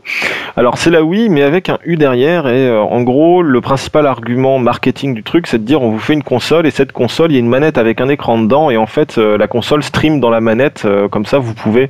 Alors 0.56 0.76
c'est 0.76 0.90
la 0.90 1.02
Wii, 1.02 1.30
mais 1.30 1.42
avec 1.42 1.70
un 1.70 1.78
U 1.86 1.96
derrière. 1.96 2.46
Et 2.48 2.68
euh, 2.68 2.82
en 2.82 3.00
gros, 3.00 3.40
le 3.40 3.60
principal 3.62 4.06
argument 4.06 4.58
marketing 4.58 5.14
du 5.14 5.22
truc, 5.22 5.46
c'est 5.46 5.56
de 5.56 5.64
dire 5.64 5.80
on 5.80 5.90
vous 5.90 5.98
fait 5.98 6.12
une 6.12 6.22
console 6.22 6.66
et 6.66 6.70
cette 6.70 6.92
console, 6.92 7.32
il 7.32 7.34
y 7.34 7.36
a 7.38 7.40
une 7.40 7.48
manette 7.48 7.78
avec 7.78 8.02
un 8.02 8.10
écran 8.10 8.38
dedans. 8.38 8.68
Et 8.68 8.76
en 8.76 8.86
fait, 8.86 9.16
euh, 9.16 9.38
la 9.38 9.46
console 9.46 9.82
stream 9.82 10.20
dans 10.20 10.30
la 10.30 10.42
manette. 10.42 10.82
Euh, 10.84 11.08
comme 11.08 11.24
ça, 11.24 11.38
vous 11.38 11.54
pouvez 11.54 11.88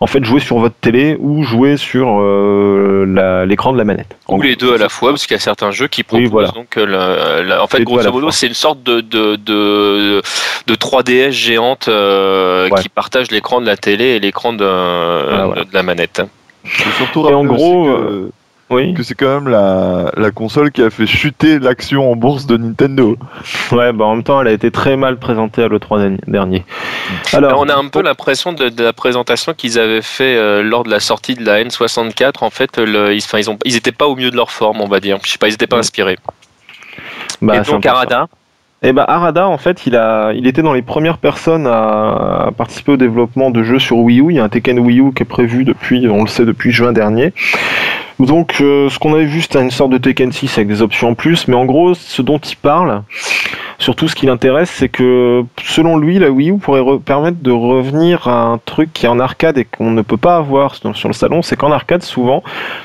en 0.00 0.06
fait 0.06 0.24
jouer 0.24 0.40
sur 0.40 0.58
votre 0.58 0.74
télé 0.74 1.16
ou 1.20 1.42
jouer 1.42 1.76
sur 1.76 2.20
euh, 2.20 3.44
l'écran 3.46 3.72
de 3.72 3.78
la 3.78 3.84
manette. 3.84 4.16
Ou 4.28 4.42
les 4.42 4.56
deux 4.56 4.74
à 4.74 4.78
la 4.78 4.88
fois, 4.88 5.10
parce 5.10 5.26
qu'il 5.26 5.34
y 5.34 5.38
a 5.38 5.40
certains 5.40 5.70
jeux 5.70 5.88
qui 5.88 6.02
proposent 6.02 6.52
donc 6.52 6.76
euh, 6.76 7.58
en 7.58 7.66
fait 7.66 7.82
grosso 7.82 8.10
modo 8.10 8.30
c'est 8.30 8.46
une 8.46 8.54
sorte 8.54 8.82
de 8.82 9.00
de, 9.00 9.36
de, 9.36 10.22
de 10.66 10.74
3DS 10.74 11.30
géante 11.30 11.88
euh, 11.88 12.68
qui 12.80 12.88
partage 12.88 13.30
l'écran 13.30 13.60
de 13.60 13.66
la 13.66 13.76
télé 13.76 14.04
et 14.04 14.20
l'écran 14.20 14.52
de, 14.52 14.58
de, 14.64 15.66
la 15.72 15.82
manette. 15.82 16.22
surtout 16.96 17.28
et 17.28 17.34
en 17.34 17.44
gros, 17.44 17.88
que 18.94 19.02
c'est 19.02 19.14
quand 19.14 19.40
même 19.40 19.48
la, 19.48 20.10
la, 20.16 20.30
console 20.30 20.70
qui 20.70 20.82
a 20.82 20.90
fait 20.90 21.06
chuter 21.06 21.58
l'action 21.58 22.10
en 22.10 22.16
bourse 22.16 22.46
de 22.46 22.56
Nintendo. 22.56 23.16
Ouais, 23.72 23.92
bah 23.92 24.04
en 24.04 24.16
même 24.16 24.24
temps, 24.24 24.40
elle 24.40 24.48
a 24.48 24.52
été 24.52 24.70
très 24.70 24.96
mal 24.96 25.18
présentée 25.18 25.62
à 25.62 25.68
l'E3 25.68 26.18
dernier. 26.26 26.64
Alors, 27.32 27.60
on 27.60 27.68
a 27.68 27.76
un 27.76 27.88
peu 27.88 28.02
l'impression 28.02 28.52
de, 28.52 28.70
la 28.82 28.92
présentation 28.92 29.54
qu'ils 29.54 29.78
avaient 29.78 30.02
fait 30.02 30.36
euh, 30.36 30.62
lors 30.62 30.84
de 30.84 30.90
la 30.90 31.00
sortie 31.00 31.34
de 31.34 31.44
la 31.44 31.62
N64. 31.62 32.42
En 32.42 32.50
fait, 32.50 32.78
le, 32.78 33.14
ils, 33.14 33.22
ils, 33.38 33.50
ont, 33.50 33.58
ils 33.64 33.76
étaient 33.76 33.92
pas 33.92 34.06
au 34.06 34.16
mieux 34.16 34.30
de 34.30 34.36
leur 34.36 34.50
forme, 34.50 34.80
on 34.80 34.88
va 34.88 35.00
dire. 35.00 35.18
Je 35.24 35.30
sais 35.30 35.38
pas, 35.38 35.48
ils 35.48 35.54
étaient 35.54 35.66
pas 35.66 35.78
inspirés. 35.78 36.18
Bah, 37.40 37.56
Et 37.56 37.60
donc, 37.60 37.86
Arada 37.86 38.28
et 38.82 38.88
eh 38.88 38.92
ben 38.92 39.06
Arada, 39.08 39.48
en 39.48 39.56
fait, 39.56 39.86
il 39.86 39.96
a, 39.96 40.32
il 40.34 40.46
était 40.46 40.60
dans 40.60 40.74
les 40.74 40.82
premières 40.82 41.16
personnes 41.16 41.66
à, 41.66 42.50
participer 42.54 42.92
au 42.92 42.96
développement 42.98 43.50
de 43.50 43.62
jeux 43.62 43.78
sur 43.78 43.96
Wii 43.96 44.20
U. 44.20 44.26
Il 44.28 44.36
y 44.36 44.38
a 44.38 44.44
un 44.44 44.50
Tekken 44.50 44.78
Wii 44.78 45.00
U 45.00 45.14
qui 45.14 45.22
est 45.22 45.26
prévu 45.26 45.64
depuis, 45.64 46.06
on 46.06 46.20
le 46.20 46.28
sait, 46.28 46.44
depuis 46.44 46.70
juin 46.70 46.92
dernier. 46.92 47.32
Donc, 48.20 48.58
euh, 48.60 48.88
ce 48.88 48.98
qu'on 48.98 49.14
avait 49.14 49.24
vu, 49.24 49.42
c'était 49.42 49.60
une 49.60 49.70
sorte 49.70 49.90
de 49.90 49.98
Tekken 49.98 50.30
6 50.30 50.58
avec 50.58 50.68
des 50.68 50.82
options 50.82 51.08
en 51.08 51.14
plus. 51.14 51.48
Mais 51.48 51.56
en 51.56 51.64
gros, 51.64 51.94
ce 51.94 52.22
dont 52.22 52.38
il 52.38 52.56
parle, 52.56 53.02
surtout 53.78 54.06
ce 54.08 54.14
qui 54.14 54.26
l'intéresse, 54.26 54.70
c'est 54.70 54.88
que 54.88 55.44
selon 55.62 55.96
lui, 55.96 56.18
la 56.18 56.30
Wii 56.30 56.50
U 56.50 56.58
pourrait 56.58 56.82
permettre 57.04 57.38
de 57.42 57.50
revenir 57.50 58.28
à 58.28 58.42
un 58.42 58.58
truc 58.58 58.92
qui 58.92 59.06
est 59.06 59.08
en 59.08 59.18
arcade 59.18 59.58
et 59.58 59.64
qu'on 59.64 59.90
ne 59.90 60.02
peut 60.02 60.16
pas 60.16 60.36
avoir 60.36 60.76
sur 60.76 61.08
le 61.08 61.14
salon. 61.14 61.42
C'est 61.42 61.56
qu'en 61.56 61.72
arcade, 61.72 62.02
souvent, 62.02 62.42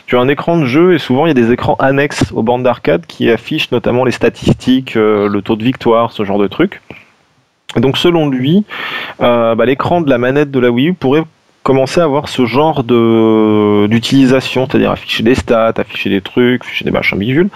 tu 0.08 0.18
as 0.18 0.20
un 0.20 0.28
écran 0.28 0.58
de 0.58 0.66
jeu 0.66 0.94
et 0.96 1.00
souvent 1.00 1.26
il 1.26 1.30
y 1.30 1.32
a 1.32 1.36
des 1.36 1.52
écrans 1.52 1.76
annexes 1.76 2.32
aux 2.34 2.44
bandes 2.44 2.64
d'arcade 2.64 3.06
qui 3.06 3.30
affichent 3.30 3.72
notamment 3.72 4.06
les 4.06 4.12
statistiques, 4.12 4.96
euh, 4.96 5.30
le 5.30 5.42
taux 5.42 5.56
de 5.56 5.64
victoire, 5.64 6.12
ce 6.12 6.24
genre 6.24 6.40
de 6.40 6.48
trucs. 6.48 6.82
Donc 7.76 7.98
selon 7.98 8.28
lui, 8.28 8.66
euh, 9.22 9.54
bah, 9.54 9.66
l'écran 9.66 10.02
de 10.02 10.10
la 10.10 10.18
manette 10.18 10.50
de 10.50 10.60
la 10.60 10.72
Wii 10.72 10.90
U 10.90 10.94
pourrait 10.94 11.24
commencer 11.70 12.02
à 12.02 12.06
avoir 12.06 12.30
ce 12.30 12.48
genre 12.48 12.84
d'utilisation, 12.84 14.66
c'est-à-dire 14.66 14.90
afficher 14.90 15.22
des 15.22 15.36
stats, 15.36 15.76
afficher 15.78 16.10
des 16.10 16.20
trucs, 16.20 16.64
afficher 16.64 16.84
des 16.84 16.90
machins 16.90 17.20
bidules. 17.20 17.50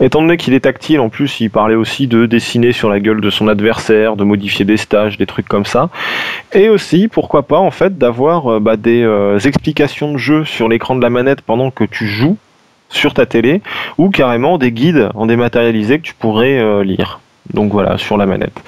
Étant 0.00 0.20
donné 0.20 0.36
qu'il 0.36 0.52
est 0.54 0.64
tactile, 0.64 0.98
en 0.98 1.08
plus, 1.08 1.38
il 1.38 1.48
parlait 1.48 1.76
aussi 1.76 2.08
de 2.08 2.26
dessiner 2.26 2.72
sur 2.72 2.90
la 2.90 2.98
gueule 2.98 3.20
de 3.20 3.30
son 3.30 3.46
adversaire, 3.46 4.16
de 4.16 4.24
modifier 4.24 4.64
des 4.64 4.76
stages, 4.76 5.16
des 5.16 5.26
trucs 5.26 5.46
comme 5.46 5.64
ça. 5.64 5.90
Et 6.52 6.68
aussi, 6.70 7.06
pourquoi 7.06 7.44
pas, 7.44 7.60
en 7.60 7.70
fait, 7.70 7.96
d'avoir 7.96 8.54
euh, 8.54 8.58
bah, 8.58 8.76
des 8.76 9.04
euh, 9.04 9.38
explications 9.38 10.10
de 10.10 10.18
jeu 10.18 10.44
sur 10.44 10.68
l'écran 10.68 10.96
de 10.96 11.00
la 11.00 11.10
manette 11.10 11.42
pendant 11.42 11.70
que 11.70 11.84
tu 11.84 12.08
joues 12.08 12.38
sur 12.88 13.14
ta 13.14 13.26
télé, 13.26 13.62
ou 13.96 14.10
carrément 14.10 14.58
des 14.58 14.72
guides 14.72 15.08
en 15.14 15.26
dématérialisé 15.26 16.00
que 16.00 16.04
tu 16.04 16.14
pourrais 16.14 16.58
euh, 16.58 16.82
lire. 16.82 17.21
Donc 17.52 17.72
voilà, 17.72 17.98
sur 17.98 18.16
la 18.16 18.24
manette. 18.24 18.58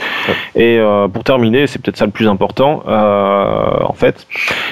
Et 0.56 0.78
euh, 0.78 1.06
pour 1.06 1.22
terminer, 1.22 1.66
c'est 1.66 1.80
peut-être 1.80 1.96
ça 1.96 2.06
le 2.06 2.10
plus 2.10 2.28
important, 2.28 2.82
euh, 2.88 3.76
en 3.84 3.92
fait, 3.92 4.26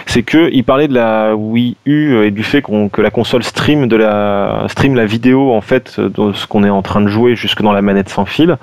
c'est 0.07 0.23
que 0.23 0.51
il 0.53 0.65
parlait 0.65 0.89
de 0.89 0.95
la 0.95 1.35
Wii 1.37 1.77
U 1.87 2.25
et 2.25 2.31
du 2.33 2.43
fait 2.43 2.63
que 2.63 3.01
la 3.01 3.11
console 3.11 3.45
stream 3.45 3.87
de 3.87 3.97
la 3.97 4.65
stream 4.69 4.97
la 4.97 5.07
vidéo 5.07 5.53
en 5.53 5.61
fait 5.61 6.01
de 6.01 6.33
ce 6.33 6.47
qu'on 6.47 6.65
est 6.65 6.71
en 6.71 6.83
train 6.83 7.01
de 7.01 7.07
jouer 7.07 7.37
jusque 7.37 7.63
dans 7.63 7.73
la 7.73 7.81
manette 7.81 8.09
sans 8.09 8.25
fil. 8.25 8.57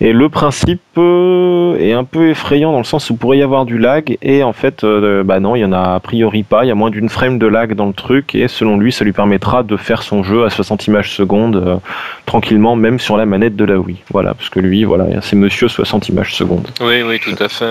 Et 0.00 0.12
le 0.12 0.28
principe 0.28 0.82
euh, 0.98 1.76
est 1.76 1.92
un 1.92 2.04
peu 2.04 2.30
effrayant 2.30 2.72
dans 2.72 2.78
le 2.78 2.84
sens 2.84 3.08
où 3.08 3.14
il 3.14 3.18
pourrait 3.18 3.38
y 3.38 3.42
avoir 3.42 3.64
du 3.64 3.78
lag 3.78 4.18
et 4.20 4.42
en 4.42 4.52
fait, 4.52 4.84
bah 4.84 5.38
non, 5.38 5.54
il 5.54 5.60
y 5.60 5.64
en 5.64 5.72
a 5.72 5.94
a 5.94 6.00
priori 6.00 6.42
pas. 6.42 6.64
Il 6.64 6.68
y 6.68 6.72
a 6.72 6.74
moins 6.74 6.90
d'une 6.90 7.08
frame 7.08 7.38
de 7.38 7.46
lag 7.46 7.74
dans 7.74 7.86
le 7.86 7.92
truc 7.92 8.34
et 8.34 8.48
selon 8.48 8.76
lui, 8.78 8.90
ça 8.90 9.04
lui 9.04 9.12
permettra 9.12 9.62
de 9.62 9.76
faire 9.76 10.02
son 10.02 10.22
jeu 10.22 10.44
à 10.44 10.50
60 10.50 10.86
images 10.88 11.12
secondes 11.12 11.80
tranquillement, 12.26 12.76
même 12.76 12.98
sur 12.98 13.16
la 13.16 13.26
manette 13.26 13.56
de 13.56 13.64
la 13.64 13.78
Wii. 13.78 13.98
Voilà, 14.10 14.34
parce 14.34 14.48
que 14.48 14.60
lui 14.60 14.71
voilà, 14.84 15.06
c'est 15.22 15.36
monsieur 15.36 15.68
60 15.68 16.08
images 16.08 16.34
secondes. 16.34 16.68
Oui, 16.80 17.02
oui, 17.02 17.20
tout 17.20 17.36
à 17.38 17.48
fait. 17.48 17.66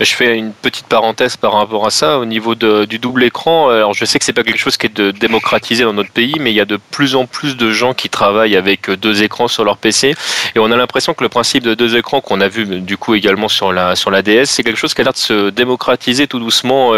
Je 0.00 0.14
fais 0.14 0.36
une 0.36 0.52
petite 0.52 0.86
parenthèse 0.86 1.36
par 1.36 1.52
rapport 1.52 1.86
à 1.86 1.90
ça. 1.90 2.18
Au 2.18 2.24
niveau 2.24 2.54
du 2.54 2.98
double 2.98 3.24
écran. 3.24 3.70
Alors 3.70 3.94
je 3.94 4.04
sais 4.04 4.18
que 4.18 4.24
c'est 4.24 4.32
pas 4.32 4.42
quelque 4.42 4.58
chose 4.58 4.76
qui 4.76 4.86
est 4.86 4.96
de, 4.96 5.10
démocratisé 5.10 5.84
dans 5.84 5.92
notre 5.92 6.10
pays, 6.10 6.36
mais 6.40 6.52
il 6.52 6.54
y 6.54 6.60
a 6.60 6.64
de 6.64 6.78
plus 6.90 7.14
en 7.14 7.26
plus 7.26 7.56
de 7.56 7.70
gens 7.70 7.94
qui 7.94 8.08
travaillent 8.08 8.56
avec 8.56 8.90
deux 8.90 9.22
écrans 9.22 9.48
sur 9.48 9.64
leur 9.64 9.76
PC, 9.76 10.14
et 10.54 10.58
on 10.58 10.70
a 10.70 10.76
l'impression 10.76 11.14
que 11.14 11.22
le 11.22 11.28
principe 11.28 11.64
de 11.64 11.74
deux 11.74 11.96
écrans 11.96 12.20
qu'on 12.20 12.40
a 12.40 12.48
vu 12.48 12.80
du 12.80 12.96
coup 12.96 13.14
également 13.14 13.48
sur 13.48 13.72
la 13.72 13.94
DS, 14.22 14.46
c'est 14.46 14.62
quelque 14.62 14.78
chose 14.78 14.94
qui 14.94 15.00
a 15.00 15.04
l'air 15.04 15.12
de 15.12 15.18
se 15.18 15.50
démocratiser 15.50 16.26
tout 16.26 16.38
doucement. 16.38 16.92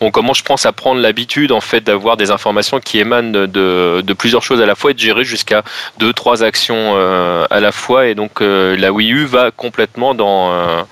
On 0.00 0.10
commence, 0.10 0.38
je 0.38 0.44
pense, 0.44 0.66
à 0.66 0.72
prendre 0.72 1.00
l'habitude 1.00 1.52
en 1.52 1.60
fait 1.60 1.82
d'avoir 1.82 2.16
des 2.16 2.30
informations 2.30 2.80
qui 2.80 2.98
émanent 2.98 3.32
de, 3.32 4.12
plusieurs 4.18 4.42
choses 4.42 4.60
à 4.60 4.66
la 4.66 4.74
fois 4.74 4.90
et 4.90 4.94
de 4.94 4.98
gérer 4.98 5.24
jusqu'à 5.24 5.62
deux 5.98 6.12
trois 6.12 6.42
actions 6.42 6.96
à 7.50 7.60
la 7.60 7.72
fois, 7.72 8.06
et 8.06 8.14
donc 8.14 8.40
la 8.78 8.92
Wii 8.92 9.12
U 9.12 9.24
va 9.26 9.50
complètement 9.50 10.14
dans 10.14 10.86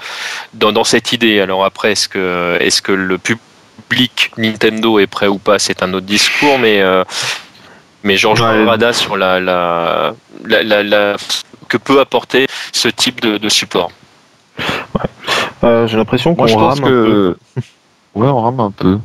dans, 0.57 0.73
dans 0.73 0.85
cette 0.85 1.13
idée. 1.13 1.41
Alors 1.41 1.65
après, 1.65 1.93
est-ce 1.93 2.09
que, 2.09 2.57
est-ce 2.61 2.83
que 2.83 2.93
le 2.93 3.19
public 3.19 4.33
Nintendo 4.37 4.99
est 4.99 5.07
prêt 5.07 5.29
ou 5.29 5.39
pas 5.39 5.59
C'est 5.59 5.83
un 5.83 5.93
autre 5.95 6.07
discours, 6.07 6.59
mais, 6.59 6.81
euh, 6.81 7.05
mais 8.03 8.17
Georges 8.17 8.41
ouais. 8.41 8.93
sur 8.93 9.17
la, 9.17 9.41
la, 9.41 10.15
la, 10.45 11.17
que 11.69 11.77
peut 11.77 12.01
apporter 12.01 12.47
ce 12.73 12.89
type 12.89 13.21
de, 13.21 13.49
support. 13.49 13.91
Euh, 15.65 15.87
j'ai 15.87 15.97
l'impression 15.97 16.35
qu'on 16.35 16.47
rame 16.47 16.79
un 16.79 16.87
peu. 16.87 17.37
Ouais, 18.15 18.29
on 18.29 18.41
rame 18.41 18.61
un 18.61 18.71
peu 18.71 18.99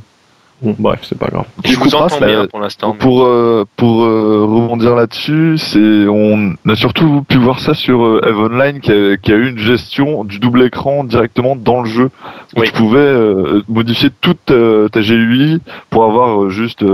bref, 0.62 1.00
c'est 1.04 1.18
pas 1.18 1.28
grave. 1.28 1.46
Je 1.64 1.76
vous 1.76 1.96
entends 1.96 2.20
bien 2.20 2.48
pour 2.48 2.60
l'instant. 2.60 2.94
Pour 2.94 3.24
euh, 3.24 3.66
pour 3.78 4.04
euh, 4.04 4.46
rebondir 4.46 4.96
là-dessus, 4.96 5.58
c'est 5.58 6.08
on 6.08 6.56
a 6.68 6.76
surtout 6.76 7.24
pu 7.24 7.38
voir 7.38 7.60
ça 7.60 7.74
sur 7.74 8.04
euh, 8.04 8.22
Eve 8.28 8.38
Online 8.38 8.80
qui 8.80 8.92
a, 8.92 9.18
qui 9.18 9.32
a, 9.32 9.36
eu 9.36 9.50
une 9.50 9.58
gestion 9.58 10.24
du 10.24 10.40
double 10.40 10.64
écran 10.64 11.04
directement 11.04 11.56
dans 11.56 11.82
le 11.82 11.90
jeu. 11.90 12.10
Où 12.56 12.64
Tu 12.64 12.72
pouvais 12.74 13.00
euh, 13.00 13.64
modifier 13.68 14.10
toute 14.22 14.46
ta 14.46 15.02
GUI 15.02 15.62
pour 15.90 16.04
avoir 16.04 16.50
juste 16.50 16.86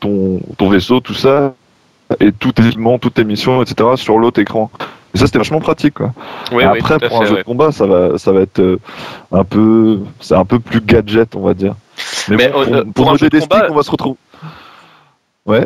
ton 0.00 0.40
ton 0.56 0.68
vaisseau, 0.68 1.00
tout 1.00 1.14
ça 1.14 1.54
et 2.20 2.30
tout 2.30 2.52
élément, 2.60 2.98
toute 2.98 3.14
tes 3.14 3.24
missions, 3.24 3.60
etc. 3.62 3.90
sur 3.96 4.18
l'autre 4.18 4.40
écran. 4.40 4.70
Et 5.14 5.18
ça 5.18 5.26
c'était 5.26 5.38
vachement 5.38 5.60
pratique 5.60 5.94
quoi. 5.94 6.12
Oui, 6.52 6.62
après 6.62 6.98
pour 6.98 7.22
un 7.22 7.24
jeu 7.24 7.38
de 7.38 7.42
combat, 7.42 7.72
ça 7.72 7.86
va 7.86 8.18
ça 8.18 8.30
va 8.30 8.40
être 8.42 8.78
un 9.32 9.44
peu 9.44 10.00
c'est 10.20 10.36
un 10.36 10.44
peu 10.44 10.60
plus 10.60 10.80
gadget 10.80 11.34
on 11.34 11.40
va 11.40 11.54
dire. 11.54 11.74
Mais, 12.28 12.48
bon, 12.48 12.64
pour, 12.64 12.92
pour, 12.92 13.10
un 13.10 13.16
jeu 13.16 13.28
de 13.28 13.40
combat, 13.40 13.68
on 13.70 13.74
va 13.74 13.82
se 13.82 13.90
retrouver. 13.90 14.16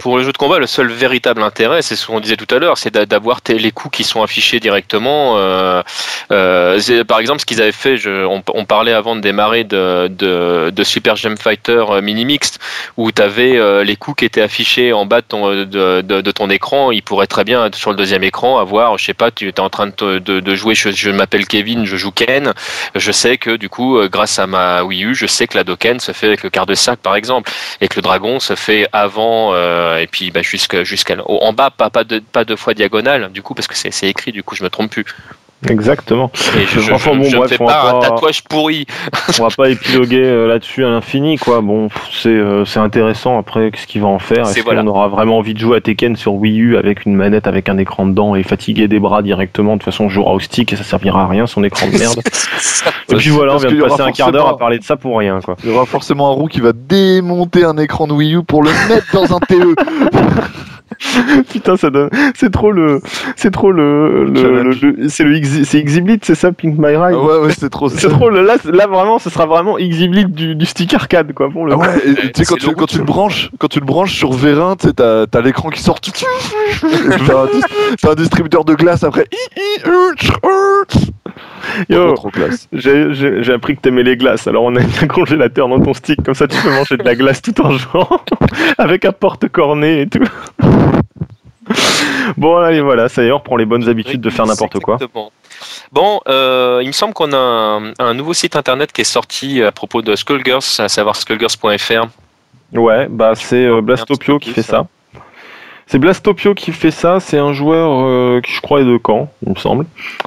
Pour 0.01 0.19
le 0.19 0.25
jeu 0.25 0.33
de 0.33 0.37
combat, 0.37 0.59
le 0.59 0.67
seul 0.67 0.89
véritable 0.89 1.43
intérêt, 1.43 1.81
c'est 1.81 1.97
ce 1.97 2.07
qu'on 2.07 2.21
disait 2.21 2.37
tout 2.37 2.55
à 2.55 2.59
l'heure, 2.59 2.77
c'est 2.77 2.95
d'avoir 2.95 3.41
les 3.49 3.71
coups 3.71 3.97
qui 3.97 4.05
sont 4.05 4.23
affichés 4.23 4.61
directement. 4.61 5.39
Euh, 5.39 5.83
euh, 6.33 7.05
par 7.05 7.19
exemple, 7.19 7.41
ce 7.41 7.47
qu'ils 7.47 7.63
avaient 7.63 7.73
fait, 7.73 7.97
je, 7.97 8.25
on, 8.27 8.65
parlait 8.65 8.93
avant 8.93 9.17
de 9.17 9.21
démarrer 9.21 9.65
de, 9.65 10.09
de, 10.09 10.71
de 10.71 10.85
Super 10.85 11.17
Gem 11.17 11.37
Fighter 11.37 11.85
euh, 11.89 12.03
Mini 12.03 12.25
Mixed, 12.25 12.59
où 12.97 13.11
tu 13.11 13.23
avais 13.23 13.57
euh, 13.57 13.83
les 13.83 13.97
coups 13.97 14.19
qui 14.19 14.25
étaient 14.25 14.43
affichés 14.43 14.93
en 14.93 15.07
bas 15.07 15.23
de 15.23 15.27
ton, 15.27 15.49
de, 15.49 16.31
ton 16.31 16.51
écran. 16.51 16.91
Il 16.91 17.03
pourrait 17.03 17.27
très 17.27 17.45
bien, 17.45 17.71
sur 17.73 17.91
le 17.91 17.97
deuxième 17.97 18.23
écran, 18.23 18.59
avoir, 18.59 18.99
je 18.99 19.05
sais 19.05 19.15
pas, 19.15 19.31
tu 19.31 19.49
es 19.49 19.61
en 19.61 19.71
train 19.71 19.89
de, 19.89 20.55
jouer, 20.55 20.75
je, 20.75 21.11
m'appelle 21.11 21.47
Kevin, 21.47 21.85
je 21.85 21.97
joue 21.97 22.13
Ken. 22.13 22.53
Je 22.95 23.13
sais 23.13 23.39
que 23.39 23.57
du 23.57 23.69
coup, 23.69 23.99
euh, 23.99 24.09
grâce 24.09 24.39
à 24.39 24.47
ma 24.47 24.83
Wii 24.85 25.05
U, 25.05 25.15
je 25.15 25.27
sais 25.27 25.47
que 25.47 25.57
la 25.57 25.65
Doken 25.65 26.01
se 26.01 26.13
fait 26.13 26.27
avec 26.27 26.43
le 26.43 26.51
quart 26.51 26.67
de 26.67 26.75
sac, 26.75 27.01
par 27.01 27.17
exemple, 27.17 27.51
et 27.81 27.89
que 27.89 27.97
le 27.97 28.03
dragon 28.03 28.41
se 28.41 28.55
fait 28.55 28.87
avant 28.93 29.53
et 29.99 30.07
puis 30.07 30.31
bah, 30.31 30.43
jusqu'à 30.43 30.85
jusqu'à 30.85 31.17
en 31.27 31.53
bas 31.53 31.71
pas 31.71 31.91
pas 31.91 32.05
deux 32.05 32.21
pas 32.21 32.45
deux 32.45 32.57
fois 32.57 32.75
diagonale 32.75 33.31
du 33.33 33.43
coup 33.43 33.55
parce 33.55 33.67
que 33.67 33.75
c'est 33.77 34.09
écrit 34.09 34.33
du 34.33 34.43
coup 34.43 34.55
je 34.55 34.65
me 34.65 34.71
trompe 34.71 34.91
plus. 34.91 35.05
Exactement. 35.69 36.31
Et 36.57 36.65
je, 36.65 36.81
je, 36.81 36.91
bon, 36.91 37.23
je 37.23 37.37
bref, 37.37 37.51
fais 37.51 37.59
pas 37.59 37.93
un 37.93 38.01
tatouage 38.01 38.43
pourri. 38.45 38.87
on 39.39 39.43
va 39.43 39.51
pas 39.55 39.69
épiloguer 39.69 40.23
euh, 40.25 40.49
là-dessus 40.49 40.85
à 40.87 40.89
l'infini, 40.89 41.37
quoi. 41.37 41.61
Bon, 41.61 41.89
c'est 42.11 42.31
euh, 42.31 42.65
c'est 42.65 42.79
intéressant. 42.81 43.39
Après, 43.39 43.71
qu'est-ce 43.71 43.87
qu'il 43.87 44.01
va 44.01 44.09
en 44.09 44.19
faire? 44.19 44.49
Est-ce 44.49 44.63
qu'on 44.63 44.87
aura 44.87 45.09
vraiment 45.09 45.37
envie 45.37 45.53
de 45.53 45.59
jouer 45.59 45.77
à 45.77 45.81
Tekken 45.83 46.17
sur 46.17 46.33
Wii 46.35 46.59
U 46.61 46.77
avec 46.79 47.05
une 47.05 47.15
manette 47.15 47.47
avec 47.47 47.69
un 47.69 47.77
écran 47.77 48.07
dedans 48.07 48.35
et 48.35 48.43
fatiguer 48.43 48.89
des 48.89 48.99
bras 49.01 49.21
directement? 49.21 49.75
De 49.75 49.81
toute 49.81 49.85
façon, 49.85 50.05
on 50.05 50.09
jouera 50.09 50.33
au 50.33 50.41
stick 50.41 50.73
et 50.73 50.77
ça 50.77 50.85
servira 50.85 51.25
à 51.25 51.27
rien 51.27 51.47
son 51.47 51.63
écran 51.63 51.87
de 51.89 51.93
merde. 51.99 52.23
et 53.11 53.17
puis 53.17 53.29
voilà, 53.29 53.55
on 53.55 53.59
vient 53.59 53.71
de 53.71 53.83
passer 53.83 54.01
un 54.01 54.13
quart 54.13 54.33
d'heure 54.33 54.49
à 54.49 54.57
parler 54.57 54.79
de 54.79 54.85
ça 54.85 54.97
pour 54.97 55.19
rien, 55.19 55.41
quoi. 55.41 55.57
Il 55.63 55.71
y 55.71 55.73
aura 55.75 55.85
forcément 55.85 56.31
un 56.31 56.35
roux 56.35 56.47
qui 56.47 56.61
va 56.61 56.73
démonter 56.73 57.65
un 57.65 57.77
écran 57.77 58.07
de 58.07 58.15
Wii 58.15 58.37
U 58.37 58.43
pour 58.45 58.63
le 58.63 58.71
mettre 58.89 59.13
dans 59.13 59.37
un 59.37 59.41
TE. 59.41 59.75
Putain, 61.51 61.77
ça 61.77 61.91
donne. 61.91 62.11
C'est 62.35 62.51
trop 62.51 62.73
le. 62.73 63.01
C'est 63.37 63.51
trop 63.51 63.73
le. 63.73 64.25
le, 64.25 65.09
c'est 65.09 65.25
le 65.25 65.41
c'est 65.65 65.79
Exhibit, 65.79 66.19
c'est 66.23 66.35
ça, 66.35 66.53
Pink 66.53 66.79
My 66.79 66.97
Ride? 66.97 67.17
ouais, 67.17 67.39
ouais, 67.39 67.53
c'est 67.57 67.71
trop. 67.71 67.89
C'est 67.89 68.09
trop 68.09 68.31
le. 68.31 68.43
Là, 68.43 68.57
là, 68.65 68.87
vraiment, 68.87 69.19
ce 69.19 69.31
sera 69.31 69.47
vraiment 69.47 69.79
Exhibit 69.79 70.27
du, 70.27 70.55
du 70.55 70.67
stick 70.67 70.93
arcade, 70.95 71.33
quoi, 71.33 71.51
pour 71.51 71.67
le. 71.67 71.73
Ah 71.73 71.79
ouais, 71.79 71.89
et, 72.07 72.33
tu 72.33 72.35
sais, 72.35 72.45
quand, 72.45 72.57
tu, 72.57 72.75
quand 72.75 72.87
tu 72.87 72.99
le 72.99 73.05
branches, 73.05 73.51
quand 73.59 73.69
tu 73.69 73.81
le 73.81 73.87
branches 73.87 74.15
sur 74.15 74.33
Vérin, 74.33 74.77
tu 74.77 74.89
sais, 74.89 74.93
t'as, 74.93 75.27
t'as 75.27 75.41
l'écran 75.41 75.71
qui 75.71 75.83
sort. 75.83 76.01
t'as, 76.01 78.09
un, 78.09 78.11
un 78.11 78.15
distributeur 78.15 78.65
de 78.65 78.75
glace 78.75 79.05
après. 79.05 79.27
Yo, 81.89 82.15
trop 82.15 82.31
classe. 82.31 82.69
J'ai, 82.73 83.53
appris 83.53 83.77
que 83.77 83.81
t'aimais 83.81 84.03
les 84.03 84.17
glaces, 84.17 84.47
alors 84.47 84.65
on 84.65 84.77
a 84.77 84.81
un 84.81 85.07
congélateur 85.07 85.69
dans 85.69 85.81
ton 85.81 85.95
stick, 85.95 86.23
comme 86.23 86.35
ça 86.35 86.47
tu 86.49 86.61
peux 86.61 86.71
manger 86.71 86.97
de 86.97 87.03
la 87.03 87.15
glace 87.15 87.43
tout 87.43 87.61
en 87.61 87.73
jouant, 87.73 88.09
avec 88.79 89.05
un 89.05 89.13
porte-cornet 89.13 90.03
et 90.03 90.07
tout. 90.07 90.25
bon, 92.37 92.57
allez, 92.57 92.81
voilà, 92.81 93.09
ça 93.09 93.23
y 93.23 93.27
est, 93.27 93.33
on 93.33 93.39
reprend 93.39 93.57
les 93.57 93.67
bonnes 93.67 93.89
habitudes 93.89 94.21
de 94.21 94.31
faire 94.31 94.47
n'importe 94.47 94.79
quoi. 94.81 94.99
Bon, 95.93 96.21
euh, 96.29 96.81
il 96.83 96.87
me 96.87 96.93
semble 96.93 97.13
qu'on 97.13 97.33
a 97.33 97.81
un, 97.99 98.15
nouveau 98.15 98.33
site 98.33 98.57
internet 98.57 98.93
qui 98.93 99.03
est 99.03 99.05
sorti 99.05 99.63
à 99.63 99.73
propos 99.73 100.03
de 100.03 100.17
Skullgirls, 100.17 100.63
à 100.79 100.89
savoir 100.89 101.17
skullgirls.fr. 101.17 102.07
Ouais, 102.73 103.09
bah 103.11 103.33
c'est 103.35 103.67
euh, 103.67 103.81
Blastopio 103.81 104.39
qui 104.39 104.51
fait 104.51 104.63
ça. 104.63 104.87
C'est 105.91 105.99
Blastopio 105.99 106.55
qui 106.55 106.71
fait 106.71 106.93
ça, 106.93 107.19
c'est 107.19 107.37
un 107.37 107.53
joueur 107.53 108.05
euh, 108.07 108.41
qui 108.41 108.53
je 108.53 108.61
crois 108.61 108.81
est 108.81 108.85
de 108.85 108.97
Caen, 109.05 109.29
il 109.45 109.51
me 109.51 109.57
semble. 109.57 109.87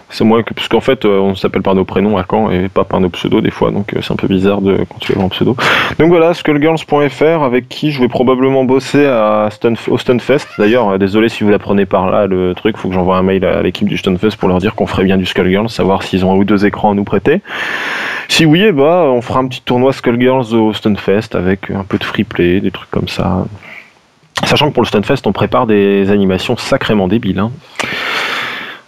C'est 0.10 0.26
moi 0.26 0.44
que 0.44 0.54
parce 0.54 0.68
qu'en 0.68 0.82
fait 0.82 1.06
euh, 1.06 1.20
on 1.20 1.36
s'appelle 1.36 1.62
par 1.62 1.74
nos 1.74 1.86
prénoms 1.86 2.18
à 2.18 2.26
Caen 2.30 2.52
et 2.52 2.68
pas 2.68 2.84
par 2.84 3.00
nos 3.00 3.08
pseudos 3.08 3.42
des 3.42 3.50
fois, 3.50 3.72
donc 3.72 3.94
euh, 3.94 4.00
c'est 4.02 4.12
un 4.12 4.18
peu 4.18 4.28
bizarre 4.28 4.60
de 4.60 4.80
tu 5.00 5.18
un 5.18 5.30
pseudo. 5.30 5.56
Donc 6.00 6.10
voilà, 6.10 6.34
skullgirls.fr 6.34 7.44
avec 7.44 7.70
qui 7.70 7.92
je 7.92 8.02
vais 8.02 8.10
probablement 8.10 8.66
bosser 8.66 9.06
à 9.06 9.48
au 9.88 9.98
Stunfest. 9.98 10.48
D'ailleurs, 10.60 11.00
désolé 11.00 11.30
si 11.30 11.46
vous 11.46 11.50
l'apprenez 11.50 11.86
par 11.86 12.12
là 12.12 12.28
le 12.28 12.54
truc, 12.56 12.76
faut 12.76 12.90
que 12.90 12.94
j'envoie 12.94 13.16
un 13.16 13.24
mail 13.24 13.46
à 13.46 13.62
l'équipe 13.62 13.88
du 13.88 13.98
Stunfest 13.98 14.36
pour 14.38 14.50
leur 14.50 14.58
dire 14.58 14.76
qu'on 14.76 14.86
ferait 14.86 15.06
bien 15.06 15.16
du 15.16 15.26
Skullgirls, 15.26 15.70
savoir 15.70 16.04
s'ils 16.04 16.26
ont 16.26 16.34
un 16.34 16.36
ou 16.36 16.44
deux 16.44 16.66
écrans 16.66 16.92
à 16.92 16.94
nous 16.94 17.06
prêter. 17.06 17.42
Si 18.28 18.46
oui, 18.46 18.70
bah 18.74 19.06
on 19.06 19.22
fera 19.22 19.40
un 19.40 19.48
petit 19.48 19.62
tournoi 19.62 19.94
Skullgirls 19.94 20.54
au 20.54 20.74
Stunfest 20.74 21.36
avec 21.36 21.72
un 21.72 21.86
peu 21.86 21.98
de 21.98 22.04
free 22.04 22.26
play, 22.26 22.60
des 22.60 22.72
trucs 22.72 22.92
comme 22.92 23.08
ça. 23.08 23.46
Sachant 24.46 24.70
que 24.70 24.74
pour 24.74 24.84
le 24.84 24.88
Stunfest, 24.88 25.26
on 25.26 25.32
prépare 25.32 25.68
des 25.68 26.10
animations 26.10 26.58
sacrément 26.58 27.08
débiles. 27.08 27.40
Hein. 27.40 27.52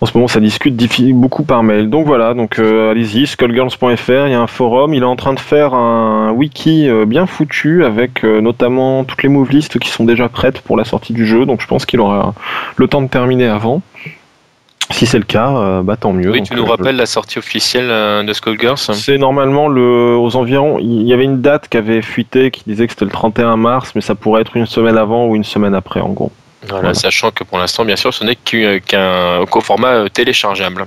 En 0.02 0.06
ce 0.06 0.16
moment, 0.16 0.28
ça 0.28 0.42
discute 0.42 0.75
beaucoup 1.14 1.44
par 1.44 1.64
mail. 1.64 1.90
Donc 1.90 2.06
voilà, 2.06 2.34
donc 2.34 2.60
euh, 2.60 2.92
allez-y, 2.92 3.25
skullgirls.fr, 3.25 4.28
il 4.28 4.32
y 4.32 4.34
a 4.34 4.42
un 4.42 4.48
forum. 4.48 4.94
Il 4.94 5.04
est 5.04 5.06
en 5.06 5.16
train 5.16 5.34
de 5.34 5.40
faire 5.40 5.74
un 5.74 6.32
wiki 6.32 6.90
euh, 6.90 7.06
bien 7.06 7.25
foutu 7.25 7.86
avec 7.86 8.25
euh, 8.25 8.42
notamment 8.42 9.06
toutes 9.06 9.24
les 9.24 9.30
move 9.30 9.50
lists 9.52 9.80
qui 9.80 9.90
sont 9.90 10.04
déjà 10.04 10.28
prêtes 10.28 10.60
pour 10.60 10.75
la 10.75 10.84
sortie 10.84 11.14
du 11.14 11.25
jeu. 11.25 11.46
Donc 11.46 11.62
je 11.62 11.68
pense 11.68 11.86
qu'il 11.86 12.02
aura 12.02 12.34
le 12.75 12.88
temps 12.88 13.02
de 13.02 13.08
terminer 13.08 13.48
avant. 13.48 13.82
Si 14.92 15.08
c'est 15.08 15.18
le 15.18 15.24
cas, 15.24 15.50
euh, 15.50 15.82
bah 15.82 15.98
tant 15.98 16.13
mieux. 16.13 16.30
Oui, 16.32 16.44
tu 16.44 16.54
nous 16.54 16.63
euh, 16.63 16.70
rappelles 16.70 16.96
la 16.96 17.08
sortie 17.08 17.39
officielle 17.39 17.89
euh, 17.89 18.24
de 18.24 18.34
Skullgirls 18.34 18.77
C'est 18.77 19.18
normalement 19.18 19.68
le, 19.68 20.15
aux 20.15 20.36
environs. 20.36 20.77
Il 20.80 21.04
y 21.04 21.13
avait 21.13 21.24
une 21.24 21.42
date 21.42 21.70
qui 21.70 21.77
avait 21.77 22.01
fuité 22.01 22.51
qui 22.51 22.63
disait 22.68 22.86
que 22.86 22.94
c'était 22.94 23.06
le 23.06 23.12
31 23.12 23.58
mars, 23.58 23.94
mais 23.96 24.01
ça 24.01 24.13
pourrait 24.13 24.42
être 24.42 24.56
une 24.56 24.68
semaine 24.68 24.98
avant 24.98 25.25
ou 25.25 25.36
une 25.36 25.44
semaine 25.44 25.74
après, 25.74 26.01
en 26.01 26.10
gros. 26.10 26.32
Voilà, 26.68 26.94
sachant 26.94 27.32
que 27.32 27.44
pour 27.44 27.58
l'instant, 27.58 27.86
bien 27.86 27.96
sûr, 27.96 28.13
ce 28.13 28.24
n'est 28.24 28.36
qu'un 28.36 29.46
format 29.62 30.10
téléchargeable. 30.10 30.86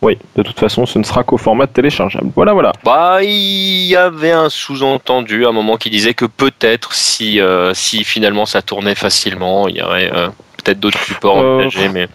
Oui, 0.00 0.16
de 0.36 0.42
toute 0.42 0.58
façon, 0.58 0.86
ce 0.86 0.98
ne 0.98 1.04
sera 1.04 1.24
qu'au 1.24 1.38
format 1.38 1.66
téléchargeable. 1.66 2.30
Voilà, 2.34 2.52
voilà. 2.52 2.72
Bah, 2.84 3.18
il 3.22 3.86
y 3.86 3.96
avait 3.96 4.30
un 4.30 4.48
sous-entendu 4.48 5.44
à 5.44 5.48
un 5.48 5.52
moment 5.52 5.76
qui 5.76 5.90
disait 5.90 6.14
que 6.14 6.24
peut-être, 6.24 6.94
si, 6.94 7.40
si 7.72 8.04
finalement 8.04 8.46
ça 8.46 8.62
tournait 8.62 8.94
facilement, 8.94 9.68
il 9.68 9.76
y 9.76 9.82
aurait 9.82 10.10
peut-être 10.62 10.80
d'autres 10.80 11.02
supports 11.02 11.38
engagés, 11.38 11.88
mais. 11.88 12.08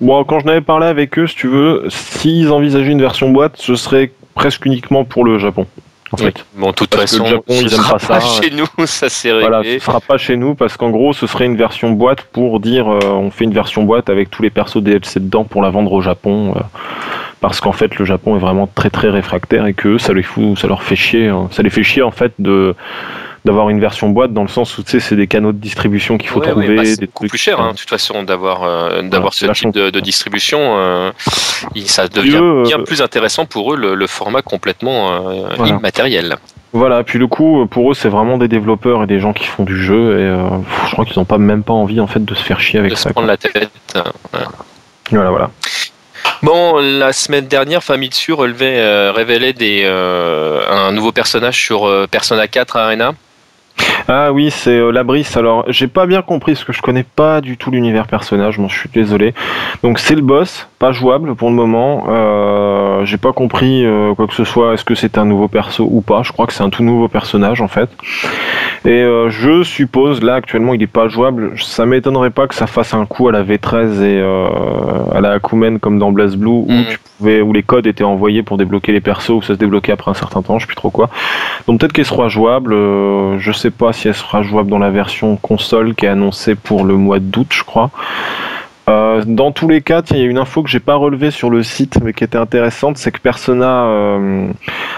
Bon, 0.00 0.24
quand 0.24 0.40
je 0.40 0.46
n'avais 0.46 0.60
parlé 0.60 0.86
avec 0.86 1.18
eux, 1.18 1.26
si 1.26 1.36
tu 1.36 1.48
veux, 1.48 1.84
s'ils 1.88 2.50
envisageaient 2.50 2.92
une 2.92 3.00
version 3.00 3.30
boîte, 3.30 3.56
ce 3.56 3.76
serait 3.76 4.12
presque 4.34 4.64
uniquement 4.64 5.04
pour 5.04 5.24
le 5.24 5.38
Japon. 5.38 5.66
En 6.12 6.16
fait. 6.16 6.44
Bon, 6.56 6.70
de 6.70 6.74
toute 6.74 6.92
façon, 6.94 7.22
le 7.22 7.30
Japon, 7.30 7.54
ils 7.60 7.70
sera 7.70 7.98
pas, 7.98 8.20
chez 8.20 8.50
nous, 8.50 8.66
ça 8.86 9.08
c'est 9.08 9.30
réglé. 9.30 9.46
Voilà, 9.48 9.62
ce 9.62 9.78
sera 9.78 10.00
pas 10.00 10.18
chez 10.18 10.36
nous 10.36 10.56
parce 10.56 10.76
qu'en 10.76 10.90
gros, 10.90 11.12
ce 11.12 11.26
serait 11.26 11.46
une 11.46 11.56
version 11.56 11.92
boîte 11.92 12.22
pour 12.22 12.58
dire, 12.58 12.88
euh, 12.88 12.98
on 13.04 13.30
fait 13.30 13.44
une 13.44 13.52
version 13.52 13.84
boîte 13.84 14.10
avec 14.10 14.28
tous 14.28 14.42
les 14.42 14.50
persos 14.50 14.82
DLC 14.82 15.20
dedans 15.20 15.44
pour 15.44 15.62
la 15.62 15.70
vendre 15.70 15.92
au 15.92 16.00
Japon, 16.00 16.54
euh, 16.56 16.60
parce 17.40 17.60
qu'en 17.60 17.72
fait, 17.72 17.96
le 17.96 18.04
Japon 18.04 18.34
est 18.36 18.40
vraiment 18.40 18.66
très 18.66 18.90
très 18.90 19.08
réfractaire 19.08 19.66
et 19.66 19.74
que 19.74 19.98
ça 19.98 20.12
les 20.12 20.24
fout, 20.24 20.58
ça 20.58 20.66
leur 20.66 20.82
fait 20.82 20.96
chier, 20.96 21.28
hein. 21.28 21.48
ça 21.52 21.62
les 21.62 21.70
fait 21.70 21.84
chier 21.84 22.02
en 22.02 22.10
fait 22.10 22.32
de 22.40 22.74
d'avoir 23.44 23.68
une 23.70 23.80
version 23.80 24.10
boîte 24.10 24.32
dans 24.32 24.42
le 24.42 24.48
sens 24.48 24.76
où 24.78 24.82
tu 24.82 24.90
sais 24.90 25.00
c'est 25.00 25.16
des 25.16 25.26
canaux 25.26 25.52
de 25.52 25.58
distribution 25.58 26.18
qu'il 26.18 26.28
faut 26.28 26.40
trouver. 26.40 26.76
Bah, 26.76 26.84
c'est 26.84 27.06
beaucoup 27.06 27.26
plus 27.26 27.38
cher 27.38 27.60
hein, 27.60 27.72
de 27.72 27.76
toute 27.78 27.88
façon 27.88 28.22
d'avoir 28.22 28.64
euh, 28.64 29.02
d'avoir 29.02 29.34
ce 29.34 29.46
type 29.46 29.70
de, 29.72 30.00
distribution. 30.00 30.58
Euh, 30.60 31.10
ça 31.86 32.08
devient 32.08 32.64
bien 32.64 32.80
plus 32.80 33.02
intéressant 33.02 33.46
pour 33.46 33.74
eux 33.74 33.76
le, 33.76 34.06
format 34.06 34.42
complètement 34.42 35.30
immatériel. 35.64 36.36
Voilà, 36.72 37.02
puis 37.02 37.18
le 37.18 37.26
coup, 37.26 37.66
pour 37.66 37.90
eux, 37.90 37.94
c'est 37.94 38.08
vraiment 38.08 38.38
des 38.38 38.46
développeurs 38.46 39.02
et 39.02 39.06
des 39.06 39.18
gens 39.18 39.32
qui 39.32 39.44
font 39.44 39.64
du 39.64 39.76
jeu, 39.76 40.20
et 40.20 40.86
je 40.86 40.92
crois 40.92 41.04
qu'ils 41.04 41.18
n'ont 41.18 41.24
pas 41.24 41.38
même 41.38 41.64
pas 41.64 41.72
envie 41.72 41.98
en 41.98 42.06
fait 42.06 42.24
de 42.24 42.34
se 42.34 42.44
faire 42.44 42.60
chier 42.60 42.78
avec 42.78 42.92
de 42.92 42.96
ça. 42.96 43.08
Se 43.08 43.12
prendre 43.12 43.26
la 43.26 43.36
tête. 43.36 43.70
Voilà, 45.10 45.30
voilà. 45.30 45.50
Bon, 46.42 46.78
la 46.78 47.12
semaine 47.12 47.46
dernière, 47.46 47.84
Famitsu 47.84 48.32
relevait, 48.32 48.80
euh, 48.80 49.12
révélait 49.12 49.52
des, 49.52 49.82
euh, 49.84 50.62
un 50.70 50.92
nouveau 50.92 51.12
personnage 51.12 51.62
sur 51.62 51.86
euh, 51.86 52.06
Persona 52.06 52.48
4 52.48 52.76
Arena. 52.76 53.12
Ah 54.08 54.32
oui, 54.32 54.50
c'est 54.50 54.78
euh, 54.78 54.90
Labris. 54.90 55.26
Alors, 55.36 55.64
j'ai 55.68 55.86
pas 55.86 56.06
bien 56.06 56.22
compris 56.22 56.52
parce 56.52 56.64
que 56.64 56.72
je 56.72 56.82
connais 56.82 57.04
pas 57.04 57.40
du 57.40 57.56
tout 57.56 57.70
l'univers 57.70 58.06
personnage, 58.06 58.54
je 58.54 58.60
m'en 58.60 58.68
suis 58.68 58.88
désolé. 58.92 59.34
Donc, 59.82 59.98
c'est 59.98 60.14
le 60.14 60.22
boss, 60.22 60.68
pas 60.78 60.92
jouable 60.92 61.34
pour 61.34 61.50
le 61.50 61.54
moment. 61.54 62.06
Euh, 62.08 63.04
j'ai 63.04 63.18
pas 63.18 63.32
compris 63.32 63.84
euh, 63.84 64.14
quoi 64.14 64.26
que 64.26 64.34
ce 64.34 64.44
soit. 64.44 64.74
Est-ce 64.74 64.84
que 64.84 64.94
c'est 64.94 65.18
un 65.18 65.24
nouveau 65.24 65.48
perso 65.48 65.88
ou 65.90 66.00
pas 66.00 66.22
Je 66.22 66.32
crois 66.32 66.46
que 66.46 66.52
c'est 66.52 66.62
un 66.62 66.70
tout 66.70 66.82
nouveau 66.82 67.08
personnage 67.08 67.60
en 67.60 67.68
fait. 67.68 67.90
Et 68.84 69.02
euh, 69.02 69.28
je 69.28 69.62
suppose, 69.62 70.22
là 70.22 70.34
actuellement, 70.34 70.74
il 70.74 70.82
est 70.82 70.86
pas 70.86 71.08
jouable. 71.08 71.52
Ça 71.58 71.86
m'étonnerait 71.86 72.30
pas 72.30 72.46
que 72.46 72.54
ça 72.54 72.66
fasse 72.66 72.94
un 72.94 73.06
coup 73.06 73.28
à 73.28 73.32
la 73.32 73.42
V13 73.42 74.02
et 74.02 74.20
euh, 74.20 74.48
à 75.12 75.20
la 75.20 75.32
Akumen 75.32 75.78
comme 75.78 75.98
dans 75.98 76.12
Blaze 76.12 76.36
Blue 76.36 76.48
où 76.50 76.68
tu 76.88 76.98
où 77.20 77.52
les 77.52 77.62
codes 77.62 77.86
étaient 77.86 78.04
envoyés 78.04 78.42
pour 78.42 78.56
débloquer 78.56 78.92
les 78.92 79.00
persos, 79.00 79.30
ou 79.30 79.42
ça 79.42 79.54
se 79.54 79.58
débloquait 79.58 79.92
après 79.92 80.10
un 80.10 80.14
certain 80.14 80.42
temps, 80.42 80.58
je 80.58 80.64
sais 80.64 80.66
plus 80.66 80.76
trop 80.76 80.90
quoi. 80.90 81.10
Donc 81.66 81.80
peut-être 81.80 81.92
qu'elle 81.92 82.04
sera 82.04 82.28
jouable. 82.28 82.72
je 82.72 83.52
sais 83.52 83.70
pas 83.70 83.92
si 83.92 84.08
elle 84.08 84.14
sera 84.14 84.42
jouable 84.42 84.70
dans 84.70 84.78
la 84.78 84.90
version 84.90 85.36
console 85.36 85.94
qui 85.94 86.06
est 86.06 86.08
annoncée 86.08 86.54
pour 86.54 86.84
le 86.84 86.94
mois 86.94 87.18
d'août, 87.18 87.48
je 87.50 87.64
crois. 87.64 87.90
Euh, 88.90 89.22
dans 89.24 89.52
tous 89.52 89.68
les 89.68 89.82
cas, 89.82 90.02
il 90.10 90.16
y 90.16 90.22
a 90.22 90.24
une 90.24 90.38
info 90.38 90.62
que 90.62 90.68
j'ai 90.68 90.80
pas 90.80 90.96
relevée 90.96 91.30
sur 91.30 91.48
le 91.48 91.62
site, 91.62 91.98
mais 92.02 92.12
qui 92.12 92.24
était 92.24 92.38
intéressante, 92.38 92.98
c'est 92.98 93.12
que 93.12 93.20
Persona 93.20 93.84
euh, 93.84 94.48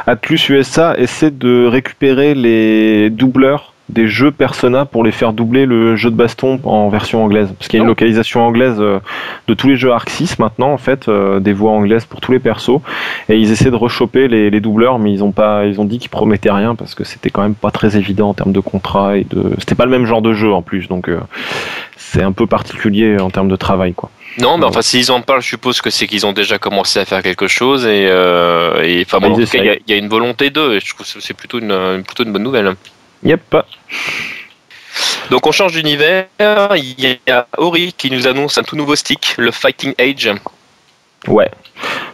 Atlus 0.06 0.40
USA 0.48 0.94
essaie 0.96 1.30
de 1.30 1.66
récupérer 1.66 2.34
les 2.34 3.10
doubleurs 3.10 3.71
des 3.92 4.08
jeux 4.08 4.30
Persona 4.30 4.84
pour 4.84 5.04
les 5.04 5.12
faire 5.12 5.32
doubler 5.32 5.66
le 5.66 5.96
jeu 5.96 6.10
de 6.10 6.16
baston 6.16 6.58
en 6.64 6.88
version 6.88 7.22
anglaise. 7.22 7.52
Parce 7.58 7.68
qu'il 7.68 7.78
y 7.78 7.80
a 7.80 7.84
une 7.84 7.88
oh. 7.88 7.92
localisation 7.92 8.44
anglaise 8.44 8.76
euh, 8.78 8.98
de 9.48 9.54
tous 9.54 9.68
les 9.68 9.76
jeux 9.76 9.92
Arc 9.92 10.08
6 10.08 10.38
maintenant, 10.38 10.72
en 10.72 10.78
fait, 10.78 11.08
euh, 11.08 11.40
des 11.40 11.52
voix 11.52 11.72
anglaises 11.72 12.06
pour 12.06 12.20
tous 12.20 12.32
les 12.32 12.38
persos. 12.38 12.80
Et 13.28 13.36
ils 13.36 13.52
essaient 13.52 13.70
de 13.70 13.76
rechoper 13.76 14.28
les, 14.28 14.50
les 14.50 14.60
doubleurs, 14.60 14.98
mais 14.98 15.12
ils 15.12 15.22
ont 15.22 15.32
pas, 15.32 15.66
ils 15.66 15.80
ont 15.80 15.84
dit 15.84 15.98
qu'ils 15.98 16.10
promettaient 16.10 16.50
rien 16.50 16.74
parce 16.74 16.94
que 16.94 17.04
c'était 17.04 17.30
quand 17.30 17.42
même 17.42 17.54
pas 17.54 17.70
très 17.70 17.96
évident 17.96 18.30
en 18.30 18.34
termes 18.34 18.52
de 18.52 18.60
contrat 18.60 19.18
et 19.18 19.26
de, 19.28 19.52
c'était 19.58 19.74
pas 19.74 19.84
le 19.84 19.90
même 19.90 20.06
genre 20.06 20.22
de 20.22 20.32
jeu 20.32 20.52
en 20.52 20.62
plus, 20.62 20.88
donc 20.88 21.08
euh, 21.08 21.20
c'est 21.96 22.22
un 22.22 22.32
peu 22.32 22.46
particulier 22.46 23.18
en 23.20 23.30
termes 23.30 23.48
de 23.48 23.56
travail, 23.56 23.92
quoi. 23.92 24.10
Non, 24.40 24.56
mais 24.56 24.64
enfin, 24.64 24.80
s'ils 24.80 25.12
en 25.12 25.20
parlent, 25.20 25.42
je 25.42 25.48
suppose 25.48 25.82
que 25.82 25.90
c'est 25.90 26.06
qu'ils 26.06 26.24
ont 26.24 26.32
déjà 26.32 26.58
commencé 26.58 26.98
à 26.98 27.04
faire 27.04 27.22
quelque 27.22 27.48
chose 27.48 27.84
et, 27.84 28.04
et 28.04 29.04
enfin, 29.06 29.18
bon, 29.20 29.32
en 29.32 29.34
tout 29.34 29.44
cas, 29.44 29.62
il 29.62 29.80
y, 29.86 29.92
a 29.92 29.96
une 29.96 30.08
volonté 30.08 30.48
d'eux. 30.48 30.78
Je 30.80 30.94
trouve 30.94 31.06
que 31.06 31.20
c'est 31.20 31.34
plutôt 31.34 31.58
une, 31.58 32.02
plutôt 32.02 32.24
une 32.24 32.32
bonne 32.32 32.42
nouvelle. 32.42 32.74
Yep. 33.22 33.56
Donc 35.30 35.46
on 35.46 35.52
change 35.52 35.72
d'univers, 35.72 36.26
il 36.76 37.00
y 37.00 37.18
a 37.30 37.46
Ori 37.56 37.92
qui 37.96 38.10
nous 38.10 38.26
annonce 38.26 38.58
un 38.58 38.62
tout 38.62 38.76
nouveau 38.76 38.96
stick, 38.96 39.34
le 39.38 39.50
Fighting 39.50 39.94
Age. 39.98 40.30
Ouais. 41.28 41.50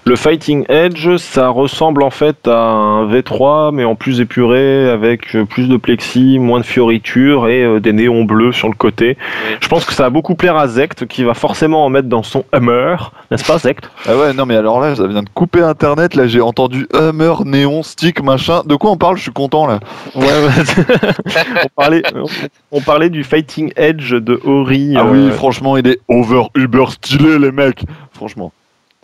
Le 0.09 0.17
Fighting 0.17 0.65
Edge, 0.71 1.17
ça 1.19 1.51
ressemble 1.51 2.03
en 2.03 2.09
fait 2.09 2.49
à 2.49 2.57
un 2.59 3.07
V3, 3.13 3.75
mais 3.75 3.85
en 3.85 3.95
plus 3.95 4.23
épuré, 4.23 4.89
avec 4.89 5.37
euh, 5.37 5.45
plus 5.45 5.69
de 5.69 5.77
plexi, 5.77 6.39
moins 6.39 6.61
de 6.61 6.65
fioritures 6.65 7.47
et 7.47 7.63
euh, 7.63 7.79
des 7.79 7.93
néons 7.93 8.25
bleus 8.25 8.53
sur 8.53 8.69
le 8.69 8.75
côté. 8.75 9.19
Je 9.61 9.69
pense 9.69 9.85
que 9.85 9.93
ça 9.93 10.05
va 10.05 10.11
beaucoup 10.11 10.35
plaire 10.35 10.57
à 10.57 10.67
Zect, 10.67 11.07
qui 11.07 11.25
va 11.25 11.35
forcément 11.35 11.85
en 11.85 11.91
mettre 11.91 12.09
dans 12.09 12.23
son 12.23 12.47
Hummer, 12.55 12.97
n'est-ce 13.31 13.45
pas 13.45 13.59
Zect? 13.59 13.91
Ah 14.07 14.17
ouais, 14.17 14.33
non 14.33 14.47
mais 14.47 14.57
alors 14.57 14.81
là, 14.81 14.97
ça 14.97 15.07
vient 15.07 15.23
de 15.23 15.29
couper 15.29 15.61
Internet, 15.61 16.15
là 16.15 16.27
j'ai 16.27 16.41
entendu 16.41 16.89
Hummer, 16.95 17.45
néon, 17.45 17.83
stick, 17.83 18.23
machin. 18.23 18.63
De 18.65 18.77
quoi 18.77 18.91
on 18.91 18.97
parle? 18.97 19.19
Je 19.19 19.23
suis 19.25 19.33
content 19.33 19.67
là. 19.67 19.79
Ouais, 20.15 20.25
ouais. 20.25 21.05
on, 21.65 21.83
parlait, 21.83 22.03
on, 22.73 22.81
parlait 22.81 23.11
du 23.11 23.25
Fighting 23.25 23.75
Edge 23.77 24.15
de 24.15 24.41
Ori. 24.43 24.95
Ah 24.97 25.05
oui, 25.05 25.19
euh, 25.19 25.33
franchement, 25.33 25.77
il 25.77 25.87
est 25.87 26.01
over 26.09 26.45
uber 26.55 26.87
stylé 26.93 27.39
les 27.39 27.53
mecs, 27.53 27.85
franchement. 28.15 28.53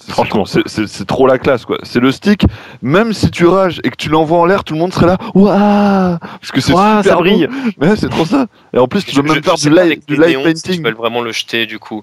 Franchement, 0.09 0.45
c'est 0.45 1.07
trop 1.07 1.27
la 1.27 1.39
classe, 1.39 1.65
quoi. 1.65 1.79
C'est 1.85 2.01
le 2.01 2.11
stick. 2.11 2.45
Même 2.83 3.13
si 3.13 3.31
tu 3.31 3.47
rages 3.47 3.81
et 3.85 3.91
que 3.91 3.97
tu 3.97 4.09
l'envoies 4.09 4.39
en 4.39 4.45
l'air, 4.45 4.65
tout 4.65 4.75
le 4.75 4.81
monde 4.81 4.93
serait 4.93 5.07
là. 5.07 5.19
Waouh 5.35 6.19
Parce 6.19 6.51
que 6.53 6.61
c'est 6.61 6.73
super 6.73 7.05
ça 7.05 7.15
brille. 7.15 7.49
Mais 7.79 7.95
c'est 7.95 8.09
trop 8.09 8.25
ça. 8.25 8.47
Et 8.73 8.79
en 8.79 8.89
plus, 8.89 9.05
tu 9.05 9.15
peux 9.15 9.23
même 9.23 9.43
faire 9.43 9.55
du 9.55 9.71
live, 9.71 10.01
du 10.07 10.17
live 10.17 10.43
painting. 10.43 10.77
Tu 10.77 10.83
peux 10.83 10.91
vraiment 10.91 11.21
le 11.21 11.31
jeter, 11.33 11.67
du 11.67 11.79
coup. 11.79 12.03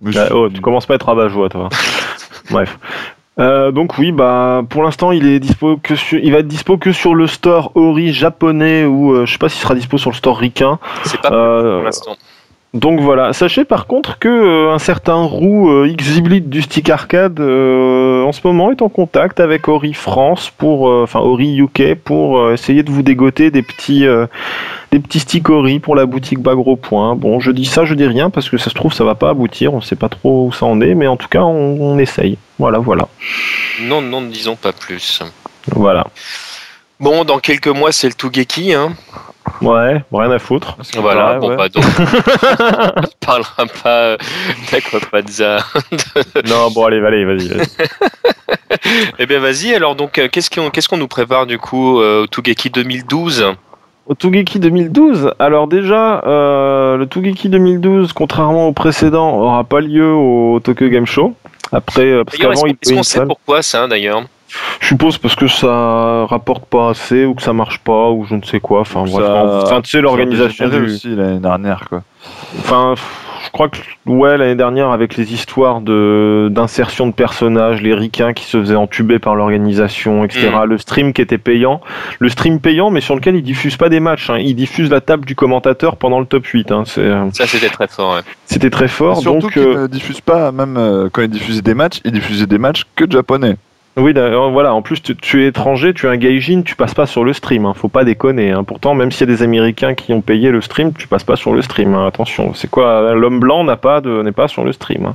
Bah, 0.00 0.28
oh, 0.32 0.48
tu 0.48 0.60
commences 0.60 0.86
pas 0.86 0.94
à 0.94 0.96
être 0.96 1.06
rabat-joie, 1.06 1.48
toi. 1.48 1.68
Bref. 2.50 2.76
Euh, 3.38 3.70
donc 3.70 3.98
oui, 3.98 4.12
bah 4.12 4.62
pour 4.66 4.82
l'instant 4.82 5.12
il 5.12 5.26
est 5.26 5.40
dispo 5.40 5.76
que 5.76 5.94
sur, 5.94 6.18
il 6.18 6.32
va 6.32 6.38
être 6.38 6.48
dispo 6.48 6.78
que 6.78 6.90
sur 6.90 7.14
le 7.14 7.26
store 7.26 7.70
Ori 7.74 8.14
japonais 8.14 8.86
ou 8.86 9.12
euh, 9.12 9.26
je 9.26 9.32
sais 9.32 9.38
pas 9.38 9.50
s'il 9.50 9.60
sera 9.60 9.74
dispo 9.74 9.98
sur 9.98 10.10
le 10.10 10.16
store 10.16 10.38
ricain. 10.38 10.78
C'est 11.04 11.20
pas 11.20 11.30
euh, 11.30 11.76
pour 11.76 11.84
l'instant. 11.84 12.16
Donc 12.76 13.00
voilà, 13.00 13.32
sachez 13.32 13.64
par 13.64 13.86
contre 13.86 14.18
que 14.18 14.28
euh, 14.28 14.70
un 14.70 14.78
certain 14.78 15.22
roux 15.22 15.70
euh, 15.70 15.90
du 16.40 16.60
stick 16.60 16.90
arcade 16.90 17.40
euh, 17.40 18.22
en 18.22 18.32
ce 18.32 18.40
moment 18.44 18.70
est 18.70 18.82
en 18.82 18.90
contact 18.90 19.40
avec 19.40 19.66
Ori 19.66 19.94
France 19.94 20.50
pour 20.50 20.90
euh, 20.90 21.02
enfin 21.02 21.20
Ori 21.20 21.58
UK 21.58 21.94
pour 21.94 22.52
essayer 22.52 22.82
de 22.82 22.90
vous 22.90 23.02
dégoter 23.02 23.50
des 23.50 23.62
petits 23.62 24.04
des 24.92 24.98
petits 25.00 25.20
sticks 25.20 25.48
Ori 25.48 25.80
pour 25.80 25.96
la 25.96 26.04
boutique 26.04 26.40
Bagro 26.40 26.76
Point. 26.76 27.16
Bon, 27.16 27.40
je 27.40 27.50
dis 27.50 27.64
ça, 27.64 27.86
je 27.86 27.94
dis 27.94 28.06
rien 28.06 28.28
parce 28.28 28.50
que 28.50 28.58
ça 28.58 28.68
se 28.68 28.74
trouve 28.74 28.92
ça 28.92 29.04
va 29.04 29.14
pas 29.14 29.30
aboutir, 29.30 29.72
on 29.72 29.80
sait 29.80 29.96
pas 29.96 30.10
trop 30.10 30.48
où 30.48 30.52
ça 30.52 30.66
en 30.66 30.82
est, 30.82 30.94
mais 30.94 31.06
en 31.06 31.16
tout 31.16 31.28
cas 31.28 31.44
on, 31.44 31.80
on 31.80 31.98
essaye. 31.98 32.36
Voilà, 32.58 32.78
voilà. 32.78 33.08
Non, 33.80 34.02
non, 34.02 34.20
ne 34.20 34.30
disons 34.30 34.56
pas 34.56 34.72
plus. 34.74 35.22
Voilà. 35.74 36.06
Bon, 37.00 37.24
dans 37.24 37.38
quelques 37.38 37.68
mois 37.68 37.92
c'est 37.92 38.08
le 38.08 38.14
Tougeki, 38.14 38.74
hein. 38.74 38.92
Ouais, 39.62 40.02
rien 40.12 40.30
à 40.30 40.38
foutre. 40.38 40.76
Voilà, 40.96 41.38
bon, 41.38 41.56
bah 41.56 41.68
donc. 41.68 41.84
on 42.96 43.26
parlera 43.26 43.66
pas 43.82 44.16
d'Aquapanza. 44.70 45.58
non, 46.48 46.70
bon, 46.70 46.84
allez, 46.84 47.04
allez, 47.04 47.24
vas-y. 47.24 47.48
Vas 47.48 47.64
eh 49.18 49.26
bien, 49.26 49.40
vas-y, 49.40 49.74
alors, 49.74 49.94
donc, 49.94 50.18
euh, 50.18 50.28
qu'est-ce 50.30 50.50
qu'on 50.50 50.70
qu'est-ce 50.70 50.88
qu'on 50.88 50.96
nous 50.96 51.08
prépare 51.08 51.46
du 51.46 51.58
coup 51.58 52.00
euh, 52.00 52.24
au 52.24 52.26
Tougeki 52.26 52.70
2012 52.70 53.54
au 54.08 54.14
Tougeki 54.14 54.60
2012, 54.60 55.32
alors 55.40 55.66
déjà, 55.66 56.22
euh, 56.24 56.96
le 56.96 57.06
Tougeki 57.06 57.48
2012, 57.48 58.12
contrairement 58.12 58.68
au 58.68 58.72
précédent, 58.72 59.36
aura 59.36 59.64
pas 59.64 59.80
lieu 59.80 60.12
au 60.12 60.60
Tokyo 60.60 60.88
Game 60.88 61.06
Show. 61.06 61.34
Après, 61.72 62.22
parce 62.24 62.36
qu'avant, 62.36 62.66
il 62.66 62.76
Est-ce 62.80 62.94
qu'on 62.94 63.02
sait 63.02 63.26
pourquoi 63.26 63.62
ça, 63.62 63.88
d'ailleurs? 63.88 64.22
Je 64.80 64.86
suppose 64.86 65.18
parce 65.18 65.34
que 65.34 65.48
ça 65.48 66.26
rapporte 66.26 66.66
pas 66.66 66.90
assez 66.90 67.24
ou 67.24 67.34
que 67.34 67.42
ça 67.42 67.52
marche 67.52 67.78
pas 67.80 68.10
ou 68.10 68.24
je 68.24 68.34
ne 68.34 68.42
sais 68.42 68.60
quoi. 68.60 68.80
Enfin, 68.80 69.04
enfin 69.06 69.80
tu 69.82 69.90
sais 69.90 70.00
l'organisation 70.00 70.68
du... 70.68 70.84
aussi 70.84 71.14
l'année 71.14 71.40
dernière 71.40 71.88
quoi. 71.88 72.02
Enfin, 72.58 72.94
je 73.44 73.50
crois 73.50 73.68
que 73.68 73.78
ouais 74.06 74.36
l'année 74.36 74.54
dernière 74.54 74.90
avec 74.90 75.16
les 75.16 75.32
histoires 75.32 75.80
de 75.80 76.48
d'insertion 76.50 77.06
de 77.06 77.12
personnages, 77.12 77.82
les 77.82 77.94
ricains 77.94 78.32
qui 78.32 78.44
se 78.44 78.58
faisaient 78.58 78.76
entuber 78.76 79.18
par 79.18 79.34
l'organisation, 79.34 80.24
etc. 80.24 80.50
Mm. 80.50 80.64
Le 80.64 80.78
stream 80.78 81.12
qui 81.12 81.22
était 81.22 81.38
payant, 81.38 81.80
le 82.18 82.28
stream 82.28 82.60
payant 82.60 82.90
mais 82.90 83.00
sur 83.00 83.14
lequel 83.14 83.36
ils 83.36 83.42
diffusent 83.42 83.76
pas 83.76 83.88
des 83.88 84.00
matchs, 84.00 84.30
hein. 84.30 84.38
ils 84.38 84.54
diffusent 84.54 84.90
la 84.90 85.00
table 85.00 85.24
du 85.24 85.34
commentateur 85.34 85.96
pendant 85.96 86.20
le 86.20 86.26
top 86.26 86.44
8. 86.44 86.72
Hein. 86.72 86.84
Euh, 86.98 87.28
ça 87.32 87.46
c'était 87.46 87.68
très 87.68 87.88
fort. 87.88 88.16
Ouais. 88.16 88.22
C'était 88.46 88.70
très 88.70 88.88
fort. 88.88 89.20
surtout 89.20 89.40
donc 89.40 89.52
qu'ils 89.52 89.62
euh, 89.62 89.82
ne 89.82 89.86
diffusent 89.86 90.20
pas 90.20 90.52
même 90.52 90.76
euh, 90.76 91.08
quand 91.12 91.22
ils 91.22 91.28
diffusaient 91.28 91.62
des 91.62 91.74
matchs, 91.74 92.00
ils 92.04 92.12
diffusaient 92.12 92.46
des 92.46 92.58
matchs 92.58 92.84
que 92.94 93.10
japonais. 93.10 93.56
Oui, 93.98 94.12
voilà. 94.14 94.74
En 94.74 94.82
plus, 94.82 95.02
tu, 95.02 95.42
es 95.42 95.48
étranger, 95.48 95.94
tu 95.94 96.06
es 96.06 96.08
un 96.10 96.18
gaijin, 96.18 96.62
tu 96.62 96.76
passes 96.76 96.92
pas 96.92 97.06
sur 97.06 97.24
le 97.24 97.32
stream. 97.32 97.64
Hein, 97.64 97.72
faut 97.74 97.88
pas 97.88 98.04
déconner. 98.04 98.50
Hein. 98.50 98.62
Pourtant, 98.62 98.94
même 98.94 99.10
s'il 99.10 99.28
y 99.28 99.32
a 99.32 99.34
des 99.34 99.42
Américains 99.42 99.94
qui 99.94 100.12
ont 100.12 100.20
payé 100.20 100.50
le 100.50 100.60
stream, 100.60 100.92
tu 100.92 101.08
passes 101.08 101.24
pas 101.24 101.36
sur 101.36 101.54
le 101.54 101.62
stream. 101.62 101.94
Hein. 101.94 102.06
Attention, 102.06 102.52
c'est 102.52 102.68
quoi 102.70 103.14
L'homme 103.14 103.40
blanc 103.40 103.64
n'a 103.64 103.76
pas 103.76 104.02
de, 104.02 104.22
n'est 104.22 104.32
pas 104.32 104.48
sur 104.48 104.64
le 104.64 104.72
stream. 104.72 105.14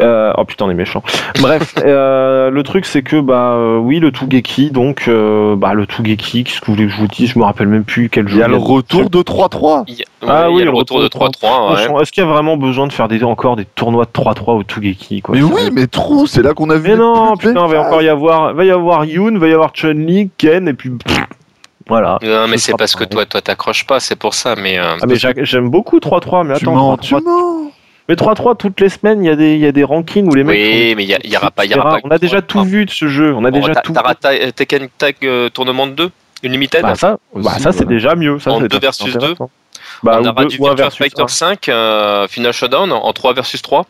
Euh, 0.00 0.32
oh 0.36 0.44
putain, 0.44 0.66
on 0.66 0.70
est 0.70 0.74
méchant. 0.74 1.02
Bref, 1.40 1.74
euh, 1.84 2.50
le 2.50 2.62
truc 2.62 2.84
c'est 2.84 3.02
que 3.02 3.20
bah 3.20 3.52
euh, 3.52 3.78
oui, 3.78 3.98
le 3.98 4.10
Tougeki, 4.10 4.70
donc 4.70 5.04
euh, 5.08 5.56
bah 5.56 5.74
le 5.74 5.86
Tougeki, 5.86 6.44
qu'est-ce 6.44 6.60
que 6.60 6.66
vous 6.66 6.74
voulez 6.74 6.86
que 6.86 6.92
je 6.92 6.98
vous 6.98 7.06
dise? 7.06 7.30
Je 7.30 7.38
me 7.38 7.44
rappelle 7.44 7.68
même 7.68 7.84
plus 7.84 8.08
quel 8.08 8.28
jeu. 8.28 8.36
Il 8.36 8.40
y 8.40 8.42
a 8.42 8.48
le 8.48 8.56
retour 8.56 9.10
de 9.10 9.20
3-3. 9.20 9.84
Ah 10.26 10.50
oui, 10.50 10.64
le 10.64 10.70
retour 10.70 11.00
de 11.00 11.08
3-3. 11.08 12.00
Est-ce 12.00 12.12
qu'il 12.12 12.22
y 12.22 12.26
a 12.26 12.30
vraiment 12.30 12.56
besoin 12.56 12.86
de 12.86 12.92
faire 12.92 13.08
des, 13.08 13.22
encore 13.24 13.56
des 13.56 13.64
tournois 13.64 14.04
de 14.04 14.10
3-3 14.10 14.58
au 14.58 14.62
Tougeki 14.62 15.22
quoi, 15.22 15.34
Mais 15.34 15.42
oui, 15.42 15.70
mais 15.72 15.86
trop, 15.86 16.26
c'est 16.26 16.42
là 16.42 16.54
qu'on 16.54 16.70
a 16.70 16.76
vu. 16.76 16.90
Mais 16.90 16.96
non, 16.96 17.36
putain, 17.36 17.66
il 17.66 17.72
va 17.72 17.80
encore 17.80 18.02
y 18.02 18.08
avoir, 18.08 18.54
va 18.54 18.64
y 18.64 18.70
avoir 18.70 19.04
Yoon, 19.04 19.38
va 19.38 19.48
y 19.48 19.52
avoir 19.52 19.72
Chun-Li, 19.74 20.30
Ken 20.36 20.68
et 20.68 20.74
puis. 20.74 20.92
Voilà. 21.88 22.18
Non, 22.22 22.48
mais 22.48 22.58
c'est 22.58 22.76
parce 22.76 22.96
que 22.96 23.04
toi, 23.04 23.26
toi, 23.26 23.40
t'accroches 23.40 23.86
pas, 23.86 24.00
c'est 24.00 24.16
pour 24.16 24.34
ça. 24.34 24.56
Mais, 24.56 24.76
ah, 24.76 24.96
mais 25.06 25.16
j'aime 25.16 25.70
beaucoup 25.70 25.98
3-3, 25.98 26.46
mais 26.46 26.54
attends. 26.54 26.96
Tu 26.96 27.14
mens, 27.14 27.70
mais 28.08 28.14
3-3, 28.14 28.56
toutes 28.56 28.80
les 28.80 28.88
semaines, 28.88 29.24
il 29.24 29.26
y, 29.26 29.30
a 29.30 29.36
des, 29.36 29.56
y 29.56 29.66
a 29.66 29.72
des 29.72 29.84
rankings 29.84 30.26
où 30.28 30.34
les 30.34 30.44
mecs. 30.44 30.56
Oui, 30.56 30.94
mais 30.96 31.04
il 31.04 31.30
y, 31.30 31.36
aura 31.36 31.50
pas. 31.50 31.64
On 32.04 32.10
a 32.10 32.18
déjà 32.18 32.40
tout 32.42 32.62
vu 32.62 32.84
de 32.86 32.90
ce 32.90 33.08
jeu. 33.08 33.34
On 33.34 33.44
a 33.44 33.50
déjà 33.50 33.74
tout. 33.74 33.92
T'as 33.92 34.52
Tekken 34.52 34.88
Tag 34.96 35.16
euh, 35.24 35.48
Tournament 35.50 35.86
2 35.88 36.10
Unlimited 36.44 36.82
Bah 36.82 36.94
ça, 36.94 37.18
bah, 37.34 37.58
ça 37.58 37.72
c'est 37.72 37.86
déjà 37.86 38.14
mieux. 38.14 38.38
Ça, 38.38 38.52
En 38.52 38.60
c'est 38.60 38.68
deux 38.68 38.78
versus 38.78 39.12
deux 39.12 39.16
intéressant. 39.18 39.50
Bah, 40.02 40.18
On 40.20 40.26
aura 40.26 40.42
deux- 40.42 40.48
du 40.48 40.60
ou 40.60 40.66
versus 40.74 40.98
Fighter 40.98 41.22
un. 41.22 41.28
5 41.28 41.68
euh, 41.68 42.28
Final 42.28 42.52
Showdown 42.52 42.92
en 42.92 43.12
3 43.12 43.32
versus 43.32 43.62
3. 43.62 43.86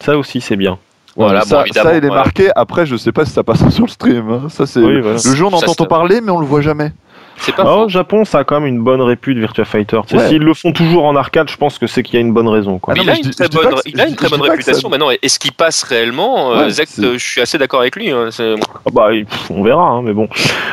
Ça 0.00 0.16
aussi 0.16 0.40
c'est 0.40 0.56
bien. 0.56 0.78
Voilà, 1.16 1.42
ça, 1.42 1.64
bon, 1.64 1.72
ça, 1.72 1.96
il 1.96 2.04
est 2.04 2.08
marqué. 2.08 2.50
Après, 2.54 2.86
je 2.86 2.96
sais 2.96 3.12
pas 3.12 3.24
si 3.24 3.32
ça 3.32 3.42
passe 3.42 3.68
sur 3.74 3.84
le 3.84 3.90
stream. 3.90 4.30
hein. 4.30 4.48
Ça, 4.48 4.64
c'est 4.66 4.80
Oui, 4.80 5.00
voilà. 5.00 5.18
le 5.22 5.34
jeu, 5.34 5.44
on 5.44 5.52
entend 5.52 5.84
parler, 5.84 6.20
mais 6.20 6.30
on 6.30 6.38
le 6.38 6.46
voit 6.46 6.60
jamais. 6.60 6.92
C'est 7.40 7.52
pas 7.54 7.62
Ah, 7.62 7.66
faux. 7.74 7.84
au 7.84 7.88
Japon, 7.88 8.24
ça 8.24 8.40
a 8.40 8.44
quand 8.44 8.60
même 8.60 8.66
une 8.68 8.80
bonne 8.82 9.00
répute 9.00 9.38
Virtua 9.38 9.64
Fighter. 9.64 10.00
Ouais. 10.12 10.28
S'ils 10.28 10.42
le 10.42 10.52
font 10.54 10.72
toujours 10.72 11.04
en 11.04 11.16
arcade, 11.16 11.48
je 11.50 11.56
pense 11.56 11.78
que 11.78 11.86
c'est 11.86 12.02
qu'il 12.02 12.14
y 12.14 12.18
a 12.18 12.20
une 12.20 12.32
bonne 12.32 12.48
raison. 12.48 12.78
Quoi. 12.78 12.94
Ah 12.96 13.00
il 13.02 13.08
a 13.10 13.16
une 13.16 13.30
très 13.30 13.48
bonne, 13.48 13.62
pas 13.70 13.76
que- 13.76 13.80
il 13.86 14.00
a 14.00 14.04
une 14.04 14.10
je 14.10 14.16
très 14.16 14.26
dis 14.26 14.30
bonne 14.32 14.40
pas 14.40 14.44
que 14.56 14.62
ça- 14.62 14.70
réputation. 14.72 14.88
Maintenant, 14.90 15.08
est-ce 15.10 15.38
qu'il 15.38 15.52
passe 15.52 15.82
réellement 15.84 16.52
Euh, 16.52 16.64
Ouais, 16.64 16.70
Zach, 16.70 16.88
euh, 16.98 17.14
je 17.14 17.24
suis 17.24 17.40
assez 17.40 17.56
d'accord 17.58 17.80
avec 17.80 17.96
lui. 17.96 18.10
hein, 18.10 18.28
Ah 18.38 18.90
bah, 18.92 19.08
on 19.50 19.62
verra, 19.62 19.82
hein, 19.88 20.02
mais 20.02 20.12
bon. 20.12 20.28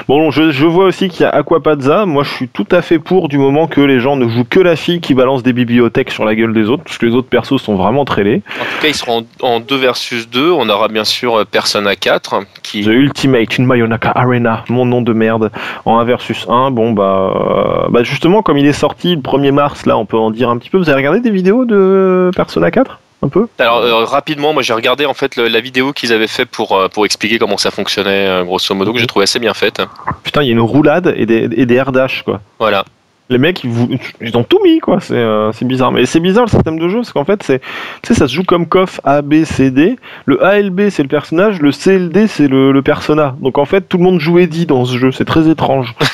Bon, 0.08 0.32
je, 0.32 0.52
je 0.52 0.66
vois 0.66 0.86
aussi 0.86 1.10
qu'il 1.10 1.24
y 1.24 1.26
a 1.26 1.30
Aquapadza. 1.30 2.06
Moi, 2.06 2.24
je 2.24 2.30
suis 2.30 2.48
tout 2.48 2.66
à 2.72 2.82
fait 2.82 2.98
pour 2.98 3.28
du 3.28 3.38
moment 3.38 3.68
que 3.68 3.82
les 3.82 4.00
gens 4.00 4.16
ne 4.16 4.26
jouent 4.30 4.46
que 4.50 4.62
la 4.62 4.78
fille 4.78 5.02
qui 5.02 5.14
balance 5.14 5.44
des 5.44 5.52
bibliothèques 5.52 6.12
sur 6.12 6.24
la 6.24 6.34
gueule 6.34 6.54
des 6.54 6.70
autres, 6.70 6.84
parce 6.84 6.98
que 6.98 7.06
les 7.06 7.14
autres 7.14 7.28
persos 7.28 7.62
sont 7.62 7.76
vraiment 7.76 8.06
très 8.06 8.24
laids. 8.24 8.42
En 8.48 8.64
tout 8.64 8.82
cas, 8.84 8.88
ils 8.88 8.96
seront 8.96 9.26
en, 9.42 9.48
en 9.48 9.60
2 9.60 9.76
versus 9.76 10.30
2. 10.30 10.50
On 10.52 10.70
aura 10.70 10.88
bien 10.88 11.04
sûr 11.04 11.36
euh, 11.36 11.44
Persona 11.44 11.98
4 11.98 12.40
qui 12.64 12.84
The 12.84 12.88
Ultimate 12.88 13.60
in 13.60 13.64
Mayonaka 13.64 14.12
Arena, 14.16 14.64
mon 14.70 14.86
nom 14.86 15.02
de 15.02 15.12
merde, 15.12 15.52
en 15.84 16.00
1 16.00 16.06
versus 16.06 16.46
1. 16.48 16.72
Bon, 16.72 16.94
bah, 16.94 17.34
euh, 17.36 17.90
bah, 17.90 18.04
justement, 18.04 18.42
comme 18.42 18.58
il 18.58 18.66
est 18.66 18.72
sorti 18.72 19.14
le 19.14 19.22
1er 19.22 19.52
mars, 19.52 19.86
là, 19.86 19.98
on 19.98 20.06
peut 20.06 20.18
en 20.18 20.32
dire 20.32 20.50
un 20.50 20.58
petit 20.58 20.70
peu. 20.70 20.78
Vous 20.78 20.90
avez 20.90 21.00
regardé 21.00 21.20
des 21.20 21.32
vidéos 21.32 21.66
de 21.66 22.32
Persona 22.34 22.72
4 22.72 23.02
Un 23.24 23.30
peu 23.30 23.48
Alors 23.58 23.78
euh, 23.80 24.06
rapidement, 24.06 24.54
moi 24.54 24.62
j'ai 24.62 24.74
regardé 24.74 25.06
en 25.06 25.14
fait 25.16 25.36
le- 25.38 25.48
la 25.48 25.60
vidéo 25.60 25.92
qu'ils 25.92 26.14
avaient 26.14 26.28
fait 26.28 26.46
pour 26.46 26.78
euh, 26.78 26.88
pour 26.88 27.06
expliquer 27.06 27.40
comment 27.40 27.58
ça 27.58 27.72
fonctionnait 27.72 28.28
euh, 28.28 28.44
grosso 28.44 28.76
modo 28.76 28.94
que 28.94 29.00
j'ai 29.00 29.08
trouvé 29.08 29.24
assez 29.24 29.40
bien 29.40 29.54
faite. 29.56 29.82
Putain, 30.24 30.44
il 30.44 30.48
y 30.48 30.50
a 30.50 30.54
une 30.54 30.60
roulade 30.60 31.14
et 31.18 31.26
des, 31.26 31.50
et 31.56 31.66
des 31.66 31.76
air 31.76 31.92
dash, 31.92 32.22
quoi. 32.24 32.42
Voilà. 32.60 32.86
Les 33.30 33.38
mecs, 33.38 33.64
ils, 33.64 33.70
vous- 33.70 33.90
ils 34.22 34.38
ont 34.38 34.44
tout 34.44 34.60
mis, 34.64 34.80
quoi. 34.80 35.00
C'est 35.02 35.14
euh, 35.16 35.52
c'est 35.52 35.66
bizarre. 35.66 35.92
Mais 35.92 36.06
c'est 36.06 36.20
bizarre 36.22 36.46
le 36.46 36.50
système 36.50 36.80
de 36.80 36.88
jeu, 36.88 36.98
parce 36.98 37.12
qu'en 37.12 37.26
fait, 37.26 37.44
c'est, 37.44 37.60
tu 37.60 37.68
sais, 38.08 38.14
ça 38.14 38.28
se 38.28 38.34
joue 38.34 38.44
comme 38.44 38.68
KOF 38.68 39.02
A, 39.04 39.22
B, 39.22 39.44
C, 39.44 39.70
D. 39.70 39.98
Le 40.26 40.42
ALB, 40.44 40.90
c'est 40.90 41.04
le 41.04 41.10
personnage. 41.10 41.60
Le 41.62 41.72
CLD, 41.72 42.28
c'est 42.28 42.48
le, 42.48 42.72
le 42.72 42.82
persona. 42.82 43.36
Donc 43.42 43.58
en 43.58 43.66
fait, 43.66 43.82
tout 43.90 43.98
le 43.98 44.04
monde 44.04 44.20
joue 44.22 44.40
Eddie 44.40 44.66
dans 44.66 44.86
ce 44.86 44.98
jeu. 44.98 45.12
C'est 45.12 45.26
très 45.26 45.50
étrange. 45.50 45.94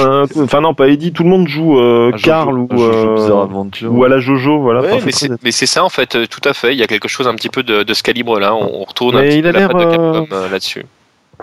Euh, 0.00 0.26
Enfin, 0.38 0.60
non, 0.60 0.74
pas 0.74 0.88
Eddie. 0.88 1.12
Tout 1.12 1.22
le 1.22 1.28
monde 1.28 1.46
joue 1.48 1.78
euh, 1.78 2.10
Carl 2.22 2.58
ou, 2.58 2.68
euh, 2.80 3.16
ou 3.88 4.04
à 4.04 4.08
la 4.08 4.18
Jojo. 4.18 4.60
Voilà. 4.60 4.80
Ouais, 4.80 4.92
Enfin, 4.94 5.06
c'est 5.12 5.28
mais 5.42 5.50
c'est 5.50 5.62
c'est 5.62 5.66
ça 5.66 5.84
en 5.84 5.88
fait, 5.90 6.16
tout 6.28 6.40
à 6.48 6.54
fait. 6.54 6.72
Il 6.72 6.78
y 6.78 6.82
a 6.82 6.86
quelque 6.86 7.08
chose 7.08 7.28
un 7.28 7.34
petit 7.34 7.48
peu 7.50 7.62
de, 7.62 7.82
de 7.82 7.94
ce 7.94 8.02
calibre 8.02 8.40
là. 8.40 8.54
On, 8.54 8.80
on 8.80 8.84
retourne 8.84 9.16
un 9.16 9.22
petit 9.22 9.36
il 9.38 9.42
peu 9.42 9.48
a 9.50 9.52
la 9.52 9.68
patte 9.68 9.76
de 9.78 9.84
Capcom 9.84 10.26
euh, 10.32 10.48
là-dessus. 10.50 10.84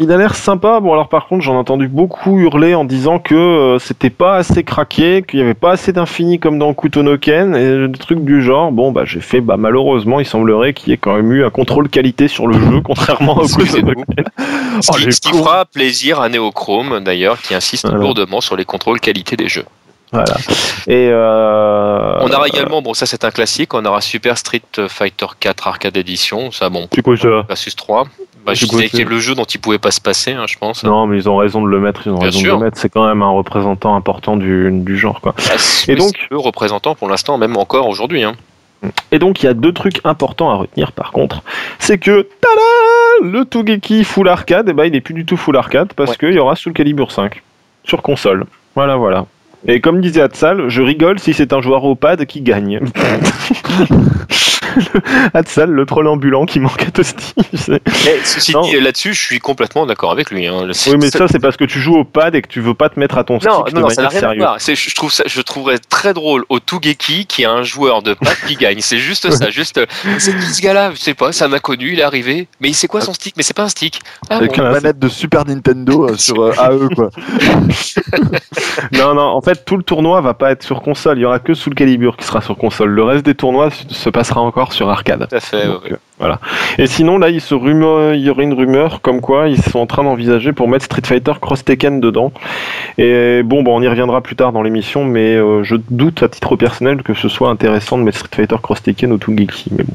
Il 0.02 0.12
a 0.12 0.18
l'air 0.18 0.34
sympa. 0.36 0.80
Bon, 0.80 0.94
alors 0.94 1.10
par 1.10 1.28
contre, 1.28 1.44
j'en 1.44 1.56
ai 1.56 1.58
entendu 1.58 1.88
beaucoup 1.90 2.40
hurler 2.40 2.74
en 2.74 2.86
disant 2.86 3.20
que 3.20 3.36
euh, 3.36 3.80
c'était 3.80 4.10
pas 4.10 4.36
assez 4.38 4.64
craqué, 4.64 5.24
qu'il 5.28 5.40
y 5.40 5.42
avait 5.42 5.54
pas 5.54 5.72
assez 5.72 5.92
d'infini 5.92 6.40
comme 6.40 6.58
dans 6.58 6.74
Kutonoken 6.74 7.56
et 7.56 7.88
des 7.88 8.00
trucs 8.00 8.24
du 8.24 8.42
genre. 8.42 8.72
Bon, 8.72 8.92
bah 8.94 9.04
j'ai 9.06 9.20
fait, 9.20 9.42
bah 9.42 9.58
malheureusement, 9.58 10.20
il 10.22 10.26
semblerait 10.26 10.74
qu'il 10.74 10.90
y 10.90 10.94
ait 10.94 10.98
quand 10.98 11.16
même 11.16 11.32
eu 11.34 11.44
un 11.44 11.50
contrôle 11.50 11.90
qualité 11.90 12.28
sur 12.30 12.48
le 12.48 12.54
jeu, 12.58 12.82
contrairement 12.84 13.44
c'est 13.44 13.62
Kutonoken. 13.62 14.06
Ce 14.82 14.90
Oh, 14.92 14.96
qui, 14.96 15.12
ce 15.12 15.20
qui 15.20 15.32
fera 15.34 15.66
plaisir 15.66 16.22
à 16.22 16.30
Neochrome 16.30 17.02
d'ailleurs, 17.04 17.42
qui 17.42 17.54
insiste 17.54 17.86
Voilà. 17.86 18.00
lourdement 18.00 18.40
sur 18.40 18.56
les 18.56 18.64
contrôles 18.66 19.00
qualité 19.02 19.36
des 19.36 19.50
jeux. 19.50 19.66
Voilà. 20.12 20.34
Et 20.88 21.10
euh, 21.12 22.18
On 22.22 22.32
aura 22.32 22.48
également, 22.48 22.82
bon 22.82 22.94
ça 22.94 23.06
c'est 23.06 23.24
un 23.24 23.32
classique, 23.32 23.74
on 23.74 23.86
aura 23.86 24.02
Super 24.02 24.38
Street 24.38 24.62
Fighter 24.88 25.28
4 25.40 25.68
Arcade 25.68 25.98
Edition, 25.98 26.52
ça 26.52 26.70
bon, 26.70 26.88
C'est 26.94 27.02
quoi 27.02 27.16
ça 27.18 27.44
versus 27.48 27.76
3. 27.76 28.06
Bah, 28.46 28.54
je 28.54 28.66
disais 28.66 28.90
que 28.90 28.98
c'est 28.98 29.04
le 29.04 29.20
jeu 29.20 29.36
dont 29.36 29.44
il 29.44 29.60
pouvait 29.60 29.78
pas 29.80 29.92
se 29.92 30.00
passer, 30.02 30.32
hein, 30.32 30.46
je 30.48 30.58
pense. 30.58 30.84
Non, 30.84 31.06
mais 31.06 31.18
ils 31.18 31.30
ont 31.30 31.36
raison 31.38 31.62
de 31.62 31.68
le 31.68 31.80
mettre. 31.80 32.02
Ils 32.06 32.12
ont 32.12 32.16
Bien 32.18 32.26
raison 32.28 32.40
sûr. 32.40 32.56
de 32.56 32.60
le 32.62 32.66
mettre. 32.66 32.78
C'est 32.80 32.90
quand 32.90 33.06
même 33.06 33.22
un 33.22 33.30
représentant 33.30 33.96
important 33.96 34.38
du, 34.38 34.70
du 34.72 34.98
genre, 34.98 35.20
quoi. 35.22 35.36
Ah, 35.38 35.58
c'est- 35.58 35.92
Et 35.92 35.96
donc- 35.96 36.16
représentant 36.32 36.96
pour 36.96 37.10
l'instant, 37.10 37.38
même 37.38 37.58
encore 37.58 37.88
aujourd'hui. 37.88 38.24
Hein. 38.24 38.34
Et 39.12 39.20
donc 39.20 39.44
il 39.44 39.46
y 39.46 39.50
a 39.50 39.54
deux 39.54 39.74
trucs 39.74 40.00
importants 40.06 40.50
à 40.52 40.56
retenir 40.56 40.94
par 40.94 41.12
contre, 41.12 41.44
c'est 41.80 41.98
que 41.98 42.22
tada 42.40 43.30
le 43.30 43.44
Tougeki 43.44 44.06
full 44.06 44.30
arcade, 44.30 44.70
et 44.70 44.74
ben 44.74 44.86
il 44.86 44.96
est 44.96 45.02
plus 45.02 45.14
du 45.14 45.26
tout 45.26 45.36
full 45.36 45.58
arcade 45.58 45.92
parce 45.94 46.12
Ouais. 46.12 46.16
qu'il 46.16 46.32
y 46.34 46.40
aura 46.40 46.56
Soul 46.56 46.72
Calibur 46.72 47.12
5 47.12 47.44
sur 47.84 48.02
console. 48.02 48.46
Voilà 48.76 48.96
voilà. 48.96 49.26
Et 49.68 49.82
comme 49.82 50.00
disait 50.02 50.22
Hatsal, 50.22 50.70
je 50.70 50.82
rigole 50.82 51.20
si 51.20 51.34
c'est 51.34 51.52
un 51.54 51.62
joueur 51.62 51.84
au 51.84 51.96
pad 51.96 52.26
qui 52.26 52.42
gagne. 52.42 52.80
Hatsal, 55.34 55.70
le 55.72 55.86
troll 55.86 56.08
ambulant 56.08 56.46
qui 56.46 56.60
manque 56.60 56.82
à 56.84 56.92
Tosti. 56.92 57.34
c'est- 57.56 57.82
Mais 58.06 58.16
ceci 58.24 58.54
Non. 58.54 58.62
dit, 58.62 58.80
là-dessus, 58.80 59.14
je 59.14 59.22
suis 59.22 59.40
complètement 59.40 59.86
d'accord 59.86 60.12
avec 60.12 60.32
lui. 60.32 60.48
Hein. 60.48 60.68
oui 60.88 60.96
mais 61.00 61.10
ça 61.10 61.28
c'est 61.28 61.40
parce 61.40 61.58
que 61.58 61.66
tu 61.66 61.80
joues 61.80 61.98
au 61.98 62.04
pad 62.06 62.36
et 62.36 62.42
que 62.42 62.48
tu 62.48 62.62
veux 62.62 62.74
pas 62.74 62.90
te 62.90 63.00
mettre 63.00 63.18
à 63.18 63.24
ton 63.24 63.40
stick 63.40 63.52
Non, 63.52 63.64
de 63.64 63.72
non, 63.76 63.82
non, 63.82 63.90
ça 63.90 64.04
n'a 64.04 64.08
manière 64.08 64.12
rien 64.12 64.18
à 64.18 64.22
sérieuse. 64.22 64.44
voir. 64.44 64.62
C'est- 64.62 64.76
Je 64.76 64.96
trouve 64.96 65.12
ça, 65.12 65.24
je 65.28 65.42
trouverais 65.42 65.78
très 65.90 66.14
drôle 66.14 66.46
au 66.50 66.60
Tougeki 66.60 67.26
qui 67.26 67.44
a 67.46 67.52
un 67.52 67.64
joueur 67.64 68.02
de 68.02 68.14
patte 68.14 68.40
qui 68.48 68.56
gagne. 68.56 68.80
C'est 68.80 68.98
juste 69.00 69.30
ça, 69.32 69.50
juste. 69.50 69.78
euh, 69.80 69.86
C'est 70.20 70.36
qui 70.38 70.46
ce 70.54 70.62
gars-là? 70.62 70.92
Je 70.94 71.00
sais 71.00 71.14
pas, 71.14 71.32
c'est 71.32 71.44
un 71.44 71.52
inconnu, 71.54 71.92
il 71.94 72.00
est 72.00 72.04
arrivé. 72.04 72.48
Mais 72.62 72.70
il 72.70 72.74
sait 72.76 72.88
quoi 72.88 73.02
son 73.02 73.14
stick? 73.14 73.36
Mais 73.36 73.44
c'est 73.44 73.56
pas 73.56 73.64
un 73.64 73.70
stick. 73.70 74.00
Ah, 74.30 74.38
Avec 74.38 74.56
bon. 74.58 74.64
une 74.64 74.72
manette 74.72 75.00
de 75.00 75.10
Super 75.10 75.46
Nintendo 75.46 76.08
euh, 76.10 76.16
sur 76.18 76.42
euh, 76.42 76.52
AE 76.58 76.94
quoi. 76.96 77.10
Non, 78.94 79.14
non, 79.14 79.22
en 79.22 79.42
fait, 79.42 79.49
tout 79.56 79.78
le 79.78 79.84
tournoi 79.84 80.22
va 80.22 80.34
pas 80.34 80.52
être 80.52 80.64
sur 80.64 80.82
console. 80.82 81.18
Il 81.18 81.22
y 81.22 81.26
aura 81.26 81.40
que 81.40 81.54
Soul 81.54 81.76
Calibur 81.76 82.18
qui 82.18 82.26
sera 82.26 82.42
sur 82.42 82.58
console. 82.58 82.90
Le 82.90 83.04
reste 83.04 83.26
des 83.26 83.36
tournois 83.36 83.70
se 83.72 84.10
passera 84.10 84.42
encore 84.42 84.74
sur 84.74 84.90
arcade. 84.90 85.28
Tout 85.30 85.36
à 85.36 85.40
fait. 85.40 85.66
Donc, 85.68 85.84
ouais. 85.84 85.94
euh, 85.94 85.98
voilà. 86.20 86.40
Et 86.78 86.88
sinon, 86.88 87.18
là, 87.18 87.30
il, 87.30 87.42
se 87.42 87.56
rumeur, 87.56 88.14
il 88.14 88.22
y 88.22 88.30
aurait 88.30 88.44
une 88.44 88.54
rumeur 88.54 89.02
comme 89.02 89.22
quoi 89.22 89.48
ils 89.48 89.62
sont 89.62 89.80
en 89.80 89.86
train 89.86 90.04
d'envisager 90.04 90.54
pour 90.54 90.68
mettre 90.68 90.86
Street 90.86 91.02
Fighter 91.06 91.34
Cross 91.42 91.66
Tekken 91.66 92.00
dedans. 92.00 92.32
Et 92.98 93.42
bon, 93.44 93.64
bon 93.64 93.78
on 93.78 93.82
y 93.82 93.88
reviendra 93.88 94.22
plus 94.22 94.36
tard 94.36 94.52
dans 94.52 94.62
l'émission, 94.62 95.06
mais 95.06 95.36
euh, 95.36 95.64
je 95.64 95.76
doute 95.90 96.24
à 96.24 96.30
titre 96.30 96.56
personnel 96.56 97.04
que 97.04 97.14
ce 97.14 97.30
soit 97.30 97.50
intéressant 97.50 97.98
de 97.98 98.04
mettre 98.04 98.18
Street 98.18 98.36
Fighter 98.36 98.58
Cross 98.62 98.84
Tekken 98.84 99.12
au 99.12 99.18
Tougeki. 99.18 99.72
Mais 99.78 99.84
bon. 99.84 99.94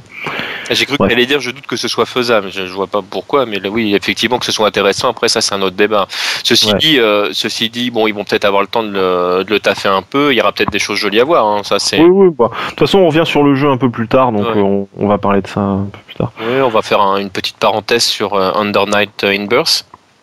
J'ai 0.70 0.86
cru 0.86 0.96
Ouais. 0.98 1.08
qu'elle 1.08 1.18
allait 1.18 1.26
dire, 1.26 1.40
je 1.40 1.50
doute 1.50 1.66
que 1.66 1.76
ce 1.76 1.88
soit 1.88 2.06
faisable. 2.06 2.48
Je, 2.52 2.66
je 2.66 2.72
vois 2.72 2.86
pas 2.86 3.00
pourquoi, 3.02 3.46
mais 3.46 3.58
là, 3.58 3.68
oui, 3.68 3.94
effectivement, 3.94 4.38
que 4.38 4.46
ce 4.46 4.52
soit 4.52 4.66
intéressant. 4.66 5.08
Après, 5.10 5.28
ça, 5.28 5.40
c'est 5.40 5.54
un 5.54 5.62
autre 5.62 5.76
débat. 5.76 6.06
Ceci 6.42 6.72
Ouais. 6.72 6.78
dit, 6.78 6.98
euh, 6.98 7.30
ceci 7.32 7.68
dit, 7.70 7.90
bon, 7.90 8.06
ils 8.06 8.12
vont 8.14 8.24
peut-être 8.24 8.44
avoir 8.44 8.62
le 8.62 8.68
temps 8.68 8.82
de 8.82 8.90
le, 8.90 9.44
de 9.44 9.50
le 9.50 9.60
taffer 9.60 9.88
un 9.88 10.02
peu. 10.02 10.32
Il 10.32 10.36
y 10.36 10.40
aura 10.40 10.52
peut-être 10.52 10.70
des 10.70 10.78
choses 10.78 10.98
jolies 10.98 11.20
à 11.20 11.24
voir. 11.24 11.46
hein. 11.46 11.62
Ça, 11.64 11.78
c'est. 11.78 11.98
Oui, 12.00 12.08
oui, 12.10 12.28
bah. 12.38 12.50
De 12.64 12.70
toute 12.70 12.80
façon, 12.80 12.98
on 13.00 13.06
revient 13.08 13.24
sur 13.26 13.42
le 13.42 13.54
jeu 13.54 13.68
un 13.68 13.76
peu 13.76 13.90
plus 13.90 14.08
tard, 14.08 14.32
donc 14.32 14.46
Ouais. 14.46 14.56
euh, 14.60 14.62
on, 14.62 14.88
on 14.98 15.06
va 15.06 15.18
parler 15.18 15.40
de 15.42 15.46
ça 15.46 15.60
un 15.60 15.84
peu 15.92 15.98
plus 16.06 16.14
tard. 16.14 16.32
Oui, 16.40 16.60
on 16.62 16.68
va 16.70 16.82
faire 16.82 17.00
un- 17.00 17.18
une 17.18 17.30
petite 17.30 17.56
parenthèse 17.58 18.04
sur 18.04 18.34
euh, 18.34 18.52
Under 18.54 18.86
Night 18.86 19.24
in. 19.24 19.46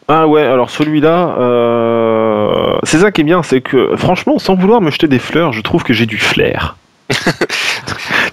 Ah 0.08 0.28
ouais, 0.28 0.42
alors 0.44 0.70
celui-là, 0.70 1.36
euh, 1.40 2.78
c'est 2.84 3.00
ça 3.00 3.12
qui 3.12 3.22
est 3.22 3.24
bien, 3.24 3.44
c'est 3.44 3.62
que 3.62 3.96
franchement, 3.96 4.40
sans 4.40 4.56
vouloir 4.56 4.82
me 4.82 4.92
jeter 4.92 5.08
des 5.08 5.20
fleurs, 5.20 5.54
je 5.54 5.62
trouve 5.62 5.84
que 5.84 5.94
j'ai 5.94 6.06
du 6.06 6.18
flair. 6.18 6.76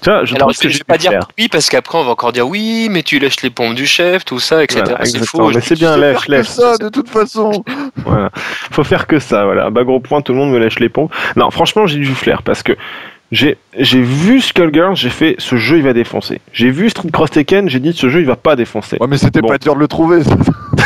tu 0.01 0.09
vois, 0.09 0.25
je 0.25 0.35
Alors, 0.35 0.47
trouve 0.49 0.53
je, 0.55 0.59
que 0.61 0.69
je 0.69 0.73
j'ai 0.73 0.77
vais 0.79 0.83
pas 0.85 0.97
dire 0.97 1.19
oui 1.37 1.47
parce 1.49 1.69
qu'après 1.69 1.97
on 1.97 2.03
va 2.03 2.11
encore 2.11 2.31
dire 2.31 2.47
oui, 2.47 2.87
mais 2.89 3.03
tu 3.03 3.19
lèches 3.19 3.41
les 3.41 3.49
pompes 3.49 3.75
du 3.75 3.85
chef, 3.85 4.25
tout 4.25 4.39
ça, 4.39 4.63
etc. 4.63 4.81
Voilà, 4.85 5.05
c'est 5.05 5.25
faux. 5.25 5.47
mais 5.47 5.53
Je- 5.53 5.59
c'est 5.59 5.75
bien, 5.75 5.97
lèche, 5.97 6.11
faire 6.17 6.25
que 6.25 6.31
lèche. 6.31 6.47
ça 6.47 6.77
de 6.77 6.89
toute 6.89 7.09
façon. 7.09 7.63
Voilà. 8.05 8.29
Faut 8.71 8.83
faire 8.83 9.07
que 9.07 9.19
ça, 9.19 9.43
voilà. 9.45 9.65
À 9.65 9.69
bas 9.69 9.83
gros 9.83 9.99
point, 9.99 10.21
tout 10.21 10.31
le 10.33 10.37
monde 10.39 10.51
me 10.51 10.59
lèche 10.59 10.79
les 10.79 10.89
pompes. 10.89 11.13
Non, 11.35 11.51
franchement, 11.51 11.85
j'ai 11.87 11.97
du 11.99 12.05
flair 12.15 12.41
parce 12.43 12.63
que 12.63 12.75
j'ai 13.31 13.57
j'ai 13.77 14.01
vu 14.01 14.41
Skullgirls, 14.41 14.95
j'ai 14.95 15.09
fait 15.11 15.35
ce 15.37 15.55
jeu 15.57 15.77
il 15.77 15.83
va 15.83 15.93
défoncer. 15.93 16.41
J'ai 16.53 16.71
vu 16.71 16.89
Street 16.89 17.09
Cross 17.11 17.31
Tekken, 17.31 17.69
j'ai 17.69 17.79
dit 17.79 17.93
ce 17.93 18.09
jeu 18.09 18.21
il 18.21 18.25
va 18.25 18.35
pas 18.35 18.55
défoncer. 18.55 18.97
Ouais 18.99 19.07
mais 19.07 19.17
c'était 19.17 19.41
Bon. 19.41 19.47
pas 19.49 19.57
dur 19.59 19.75
de 19.75 19.79
le 19.79 19.87
trouver. 19.87 20.21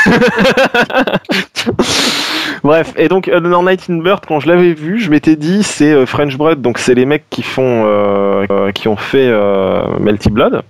Bref, 2.64 2.94
et 2.98 3.10
donc 3.10 3.28
Under 3.28 3.62
Night 3.62 3.90
in 3.90 3.98
Bird, 3.98 4.24
quand 4.26 4.40
je 4.40 4.48
l'avais 4.48 4.74
vu, 4.74 5.00
je 5.00 5.10
m'étais 5.10 5.36
dit 5.36 5.64
c'est 5.64 5.92
euh, 5.92 6.06
French 6.06 6.38
Bread, 6.38 6.62
donc 6.62 6.78
c'est 6.78 6.96
les 6.96 7.06
mecs 7.06 7.26
qui 7.30 7.44
font 7.44 7.84
euh, 7.86 8.46
euh, 8.50 8.72
qui 8.72 8.88
ont 8.88 8.96
fait 8.96 9.28
euh, 9.28 9.82
Melty 10.00 10.30
Blood, 10.30 10.62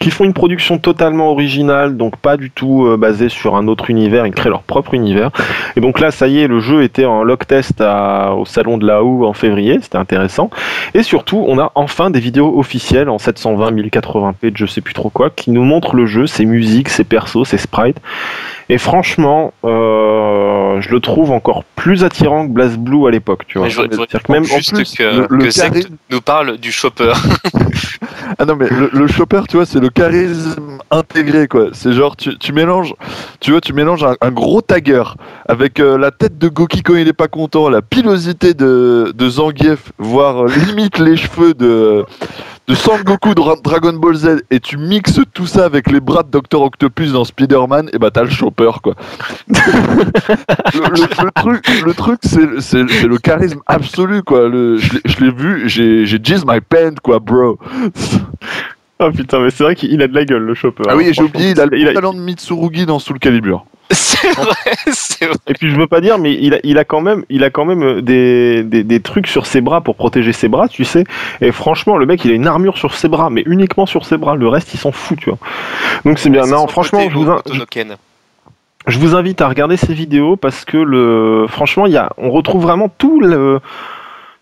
qui 0.00 0.10
font 0.10 0.24
une 0.24 0.32
production 0.32 0.78
totalement 0.78 1.30
originale, 1.30 1.96
donc 1.96 2.16
pas 2.16 2.36
du 2.36 2.50
tout 2.50 2.86
euh, 2.86 2.96
basée 2.96 3.28
sur 3.28 3.54
un 3.54 3.68
autre 3.68 3.90
univers, 3.90 4.26
ils 4.26 4.32
créent 4.32 4.48
leur 4.48 4.62
propre 4.62 4.94
univers. 4.94 5.30
Et 5.76 5.80
donc 5.80 6.00
là, 6.00 6.10
ça 6.10 6.26
y 6.26 6.40
est, 6.40 6.48
le 6.48 6.58
jeu 6.58 6.82
était 6.82 7.04
en 7.04 7.22
lock 7.22 7.46
test 7.46 7.80
au 7.80 8.44
salon 8.44 8.78
de 8.78 8.86
la 8.86 9.04
OU 9.04 9.24
en 9.24 9.32
février, 9.32 9.78
c'était 9.80 9.98
intéressant. 9.98 10.50
Et 10.94 11.04
surtout, 11.04 11.44
on 11.46 11.58
a 11.58 11.70
enfin 11.76 12.10
des 12.10 12.20
vidéos 12.20 12.58
officielles 12.58 13.08
en 13.08 13.18
720 13.18 13.72
1080p 13.72 14.50
de 14.50 14.56
je 14.56 14.66
sais 14.66 14.80
plus 14.80 14.94
trop 14.94 15.10
quoi, 15.10 15.30
qui 15.30 15.52
nous 15.52 15.64
montrent 15.64 15.94
le 15.94 16.06
jeu, 16.06 16.26
ses 16.26 16.46
musiques, 16.46 16.88
ses 16.88 17.04
persos, 17.04 17.44
ses 17.44 17.58
sprites. 17.58 17.98
Et 18.70 18.76
franchement, 18.78 19.52
euh, 19.64 20.80
je 20.80 20.90
le 20.90 21.00
trouve 21.00 21.30
encore 21.30 21.64
plus 21.74 22.04
attirant 22.04 22.46
que 22.46 22.52
Blaze 22.52 22.76
Blue 22.76 23.06
à 23.06 23.10
l'époque, 23.10 23.42
tu 23.46 23.58
vois. 23.58 23.66
Mais 23.68 23.70
je 23.72 23.80
voudrais- 23.80 23.96
C'est-à-dire 23.96 24.22
que 24.22 24.32
même 24.32 24.42
en 24.42 24.56
juste 24.56 24.74
plus, 24.74 24.94
que, 24.94 25.02
le- 25.02 25.26
que 25.26 25.46
charisme- 25.46 25.96
nous 26.10 26.20
parle 26.20 26.58
du 26.58 26.70
chopper. 26.72 27.12
Ah 28.38 28.44
non 28.44 28.56
mais 28.56 28.68
le, 28.68 28.90
le 28.92 29.06
chopper 29.06 29.40
tu 29.48 29.56
vois 29.56 29.64
c'est 29.66 29.80
le 29.80 29.88
charisme 29.88 30.78
intégré 30.90 31.48
quoi. 31.48 31.68
C'est 31.72 31.92
genre 31.92 32.14
tu, 32.14 32.36
tu 32.38 32.52
mélanges 32.52 32.94
tu 33.40 33.50
vois 33.52 33.60
tu 33.60 33.72
mélanges 33.72 34.04
un, 34.04 34.14
un 34.20 34.30
gros 34.30 34.60
tagger 34.60 35.02
avec 35.48 35.80
euh, 35.80 35.96
la 35.96 36.10
tête 36.10 36.36
de 36.38 36.48
Goki 36.48 36.82
quand 36.82 36.94
il 36.94 37.08
est 37.08 37.12
pas 37.14 37.26
content, 37.28 37.68
la 37.70 37.80
pilosité 37.82 38.52
de, 38.54 39.12
de 39.16 39.28
Zangief, 39.30 39.92
voire 39.98 40.44
limite 40.44 40.98
les 40.98 41.16
cheveux 41.16 41.54
de 41.54 42.04
de 42.68 42.74
Sangoku 42.74 43.34
de 43.34 43.62
Dragon 43.62 43.94
Ball 43.94 44.14
Z 44.14 44.42
et 44.50 44.60
tu 44.60 44.76
mixes 44.76 45.20
tout 45.32 45.46
ça 45.46 45.64
avec 45.64 45.90
les 45.90 46.00
bras 46.00 46.22
de 46.22 46.30
Dr 46.30 46.60
Octopus 46.60 47.12
dans 47.12 47.24
Spider-Man, 47.24 47.88
et 47.94 47.98
bah 47.98 48.10
t'as 48.10 48.24
le 48.24 48.30
chopper 48.30 48.70
quoi. 48.82 48.94
le, 49.48 51.30
truc, 51.30 51.66
le 51.84 51.94
truc 51.94 52.20
c'est 52.22 53.06
le 53.06 53.16
charisme 53.16 53.60
absolu 53.66 54.22
quoi. 54.22 54.50
je 54.50 55.24
l'ai 55.24 55.30
vu, 55.30 55.68
j'ai 55.68 56.20
jizz 56.22 56.44
my 56.46 56.60
pen 56.60 56.94
quoi, 57.02 57.18
bro. 57.18 57.58
Oh 59.00 59.10
putain, 59.12 59.40
mais 59.40 59.50
c'est 59.50 59.62
vrai 59.62 59.74
qu'il 59.74 60.02
a 60.02 60.08
de 60.08 60.14
la 60.14 60.24
gueule 60.24 60.42
le 60.42 60.54
chopper. 60.54 60.82
Ah 60.88 60.96
oui, 60.96 61.10
j'ai 61.12 61.22
oublié, 61.22 61.50
il 61.52 61.60
a 61.60 61.66
le 61.66 61.94
talent 61.94 62.12
de 62.12 62.18
Mitsurugi 62.18 62.84
dans 62.84 62.98
Soul 62.98 63.18
Calibur. 63.18 63.64
C'est 63.90 64.32
vrai, 64.32 64.54
c'est 64.92 65.26
vrai. 65.26 65.36
Et 65.46 65.54
puis 65.54 65.70
je 65.70 65.76
veux 65.76 65.86
pas 65.86 66.00
dire, 66.00 66.18
mais 66.18 66.34
il 66.34 66.54
a, 66.54 66.58
il 66.62 66.76
a 66.78 66.84
quand 66.84 67.00
même, 67.00 67.24
il 67.30 67.42
a 67.44 67.50
quand 67.50 67.64
même 67.64 67.82
euh, 67.82 68.02
des, 68.02 68.62
des, 68.62 68.84
des, 68.84 69.00
trucs 69.00 69.26
sur 69.26 69.46
ses 69.46 69.60
bras 69.60 69.80
pour 69.80 69.96
protéger 69.96 70.32
ses 70.32 70.48
bras, 70.48 70.68
tu 70.68 70.84
sais. 70.84 71.04
Et 71.40 71.52
franchement, 71.52 71.96
le 71.96 72.04
mec, 72.04 72.24
il 72.24 72.30
a 72.30 72.34
une 72.34 72.46
armure 72.46 72.76
sur 72.76 72.94
ses 72.94 73.08
bras, 73.08 73.30
mais 73.30 73.42
uniquement 73.46 73.86
sur 73.86 74.04
ses 74.04 74.18
bras. 74.18 74.34
Le 74.34 74.48
reste, 74.48 74.74
il 74.74 74.78
s'en 74.78 74.92
fout, 74.92 75.18
tu 75.18 75.30
vois. 75.30 75.38
Donc 76.04 76.18
c'est 76.18 76.30
bien. 76.30 76.46
Non, 76.46 76.66
franchement, 76.66 77.08
je 77.08 77.14
vous, 77.14 77.26
je, 78.86 78.98
vous 78.98 79.14
invite 79.14 79.40
à 79.40 79.48
regarder 79.48 79.76
ces 79.76 79.94
vidéos 79.94 80.36
parce 80.36 80.64
que 80.64 80.76
le, 80.76 81.46
franchement, 81.48 81.86
il 81.86 81.92
y 81.92 81.98
a, 81.98 82.10
on 82.18 82.30
retrouve 82.30 82.62
vraiment 82.62 82.90
tout 82.90 83.20
le 83.20 83.60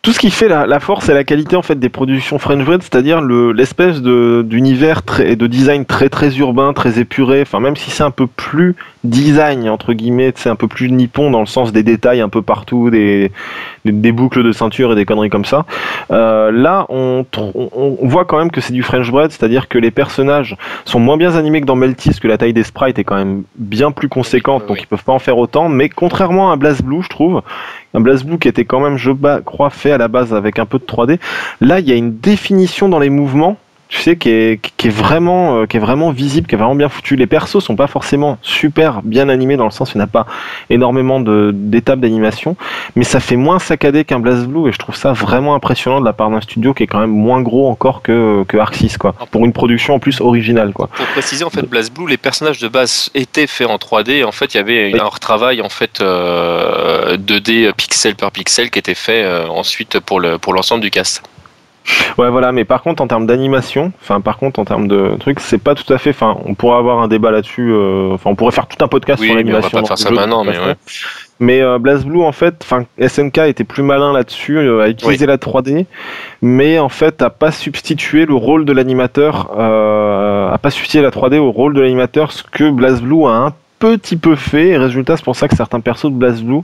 tout 0.06 0.12
ce 0.12 0.20
qui 0.20 0.30
fait 0.30 0.46
la, 0.46 0.78
force 0.78 1.08
et 1.08 1.14
la 1.14 1.24
qualité 1.24 1.56
en 1.56 1.62
fait 1.62 1.80
des 1.80 1.88
productions 1.88 2.38
French 2.38 2.64
Bread, 2.64 2.80
c'est-à-dire 2.80 3.20
l'espèce 3.20 4.00
de 4.00 4.44
d'univers 4.46 5.02
et 5.18 5.34
de 5.34 5.48
design 5.48 5.84
très 5.84 6.08
très 6.08 6.36
urbain, 6.36 6.72
très 6.74 7.00
épuré. 7.00 7.42
Enfin 7.42 7.58
même 7.58 7.74
si 7.74 7.90
c'est 7.90 8.04
un 8.04 8.12
peu 8.12 8.28
plus 8.28 8.76
design 9.02 9.68
entre 9.68 9.94
guillemets, 9.94 10.32
c'est 10.36 10.48
un 10.48 10.54
peu 10.54 10.68
plus 10.68 10.92
nippon 10.92 11.32
dans 11.32 11.40
le 11.40 11.46
sens 11.46 11.72
des 11.72 11.82
détails 11.82 12.20
un 12.20 12.28
peu 12.28 12.40
partout, 12.40 12.88
des 12.88 13.32
des, 13.84 14.12
boucles 14.12 14.44
de 14.44 14.52
ceinture 14.52 14.92
et 14.92 14.94
des 14.94 15.04
conneries 15.04 15.30
comme 15.30 15.44
ça. 15.44 15.64
Euh, 16.10 16.50
là, 16.50 16.86
on, 16.88 17.24
on, 17.36 17.96
voit 18.02 18.24
quand 18.24 18.38
même 18.38 18.50
que 18.50 18.60
c'est 18.60 18.72
du 18.72 18.82
French 18.82 19.10
Bread, 19.10 19.30
c'est-à-dire 19.30 19.68
que 19.68 19.78
les 19.78 19.90
personnages 19.90 20.56
sont 20.84 21.00
moins 21.00 21.16
bien 21.16 21.34
animés 21.36 21.60
que 21.60 21.66
dans 21.66 21.76
Meltis, 21.76 22.18
que 22.20 22.28
la 22.28 22.38
taille 22.38 22.52
des 22.52 22.64
sprites 22.64 22.98
est 22.98 23.04
quand 23.04 23.16
même 23.16 23.42
bien 23.56 23.90
plus 23.90 24.08
conséquente, 24.08 24.66
donc 24.66 24.80
ils 24.80 24.86
peuvent 24.86 25.04
pas 25.04 25.12
en 25.12 25.18
faire 25.18 25.38
autant. 25.38 25.68
Mais 25.68 25.88
contrairement 25.88 26.50
à 26.50 26.56
Blast 26.56 26.82
Blue, 26.82 27.02
je 27.02 27.08
trouve, 27.08 27.42
un 27.96 28.00
BlazBlue 28.00 28.38
qui 28.38 28.48
était 28.48 28.66
quand 28.66 28.80
même, 28.80 28.98
je 28.98 29.10
crois, 29.40 29.70
fait 29.70 29.90
à 29.90 29.98
la 29.98 30.08
base 30.08 30.34
avec 30.34 30.58
un 30.58 30.66
peu 30.66 30.78
de 30.78 30.84
3D. 30.84 31.18
Là, 31.62 31.80
il 31.80 31.88
y 31.88 31.92
a 31.92 31.96
une 31.96 32.18
définition 32.18 32.88
dans 32.90 32.98
les 32.98 33.08
mouvements 33.08 33.56
tu 33.88 33.98
sais, 34.00 34.16
qui 34.16 34.30
est, 34.30 34.60
qui 34.76 34.88
est 34.88 34.90
vraiment, 34.90 35.60
euh, 35.60 35.66
qui 35.66 35.76
est 35.76 35.80
vraiment 35.80 36.10
visible, 36.10 36.46
qui 36.48 36.54
est 36.54 36.58
vraiment 36.58 36.74
bien 36.74 36.88
foutu. 36.88 37.16
Les 37.16 37.26
persos 37.26 37.62
sont 37.62 37.76
pas 37.76 37.86
forcément 37.86 38.38
super 38.42 39.02
bien 39.02 39.28
animés 39.28 39.56
dans 39.56 39.64
le 39.64 39.70
sens 39.70 39.90
où 39.90 39.92
il 39.94 39.98
n'y 39.98 40.04
a 40.04 40.08
pas 40.08 40.26
énormément 40.70 41.20
d'étapes 41.20 42.00
d'animation, 42.00 42.56
mais 42.96 43.04
ça 43.04 43.20
fait 43.20 43.36
moins 43.36 43.58
saccadé 43.58 44.04
qu'un 44.04 44.18
BlazBlue 44.18 44.68
et 44.68 44.72
je 44.72 44.78
trouve 44.78 44.96
ça 44.96 45.12
vraiment 45.12 45.54
impressionnant 45.54 46.00
de 46.00 46.04
la 46.04 46.12
part 46.12 46.30
d'un 46.30 46.40
studio 46.40 46.74
qui 46.74 46.82
est 46.82 46.86
quand 46.86 47.00
même 47.00 47.10
moins 47.10 47.42
gros 47.42 47.68
encore 47.68 48.02
que, 48.02 48.44
que 48.48 48.56
Arxis, 48.56 48.96
quoi. 48.98 49.14
Pour 49.30 49.44
une 49.44 49.52
production 49.52 49.94
en 49.94 49.98
plus 49.98 50.20
originale, 50.20 50.72
quoi. 50.72 50.88
Pour 50.94 51.06
préciser, 51.06 51.44
en 51.44 51.50
fait, 51.50 51.62
BlazBlue, 51.62 52.08
les 52.08 52.16
personnages 52.16 52.58
de 52.58 52.68
base 52.68 53.10
étaient 53.14 53.46
faits 53.46 53.68
en 53.68 53.76
3D. 53.76 54.24
En 54.24 54.32
fait, 54.32 54.54
il 54.54 54.56
y 54.56 54.60
avait 54.60 54.98
un 54.98 55.04
retravail, 55.04 55.60
en 55.62 55.68
fait, 55.68 56.00
2D 56.00 57.66
euh, 57.66 57.72
pixel 57.72 58.16
par 58.16 58.32
pixel 58.32 58.70
qui 58.70 58.78
était 58.78 58.94
fait 58.94 59.22
euh, 59.24 59.48
ensuite 59.48 60.00
pour 60.00 60.20
le, 60.20 60.38
pour 60.38 60.52
l'ensemble 60.52 60.82
du 60.82 60.90
cast. 60.90 61.22
Ouais, 62.18 62.30
voilà, 62.30 62.52
mais 62.52 62.64
par 62.64 62.82
contre, 62.82 63.02
en 63.02 63.06
termes 63.06 63.26
d'animation, 63.26 63.92
enfin, 64.00 64.20
par 64.20 64.38
contre, 64.38 64.58
en 64.58 64.64
termes 64.64 64.88
de 64.88 65.16
trucs, 65.20 65.40
c'est 65.40 65.58
pas 65.58 65.74
tout 65.74 65.90
à 65.92 65.98
fait. 65.98 66.10
Enfin, 66.10 66.36
on 66.44 66.54
pourrait 66.54 66.78
avoir 66.78 67.00
un 67.00 67.08
débat 67.08 67.30
là-dessus. 67.30 67.70
Euh, 67.72 68.14
enfin, 68.14 68.30
on 68.30 68.34
pourrait 68.34 68.52
faire 68.52 68.66
tout 68.66 68.82
un 68.82 68.88
podcast 68.88 69.22
sur 69.22 69.34
l'animation. 69.34 69.70
On 69.72 69.76
va 69.76 69.82
pas 69.82 69.88
faire 69.88 69.98
ça 69.98 70.10
maintenant, 70.10 70.44
mais 70.44 70.58
ouais. 70.58 70.76
Mais 71.38 71.60
euh, 71.60 71.78
BlazBlue, 71.78 72.22
en 72.22 72.32
fait, 72.32 72.54
enfin, 72.62 72.84
SNK 72.98 73.38
était 73.38 73.64
plus 73.64 73.82
malin 73.82 74.12
là-dessus, 74.12 74.56
euh, 74.56 74.80
à 74.80 74.88
utiliser 74.88 75.26
la 75.26 75.36
3D, 75.36 75.84
mais 76.40 76.78
en 76.78 76.88
fait, 76.88 77.20
a 77.20 77.28
pas 77.28 77.50
substitué 77.50 78.24
le 78.24 78.34
rôle 78.34 78.64
de 78.64 78.72
l'animateur, 78.72 79.50
euh, 79.58 80.50
a 80.50 80.58
pas 80.58 80.70
substitué 80.70 81.02
la 81.02 81.10
3D 81.10 81.38
au 81.38 81.50
rôle 81.50 81.74
de 81.74 81.82
l'animateur, 81.82 82.32
ce 82.32 82.42
que 82.42 82.70
BlazBlue 82.70 83.26
a 83.26 83.32
un 83.32 83.54
petit 83.78 84.16
peu 84.16 84.34
fait. 84.34 84.68
Et 84.68 84.76
résultat, 84.78 85.18
c'est 85.18 85.24
pour 85.24 85.36
ça 85.36 85.48
que 85.48 85.56
certains 85.56 85.80
persos 85.80 86.10
de 86.10 86.16
BlazBlue 86.16 86.62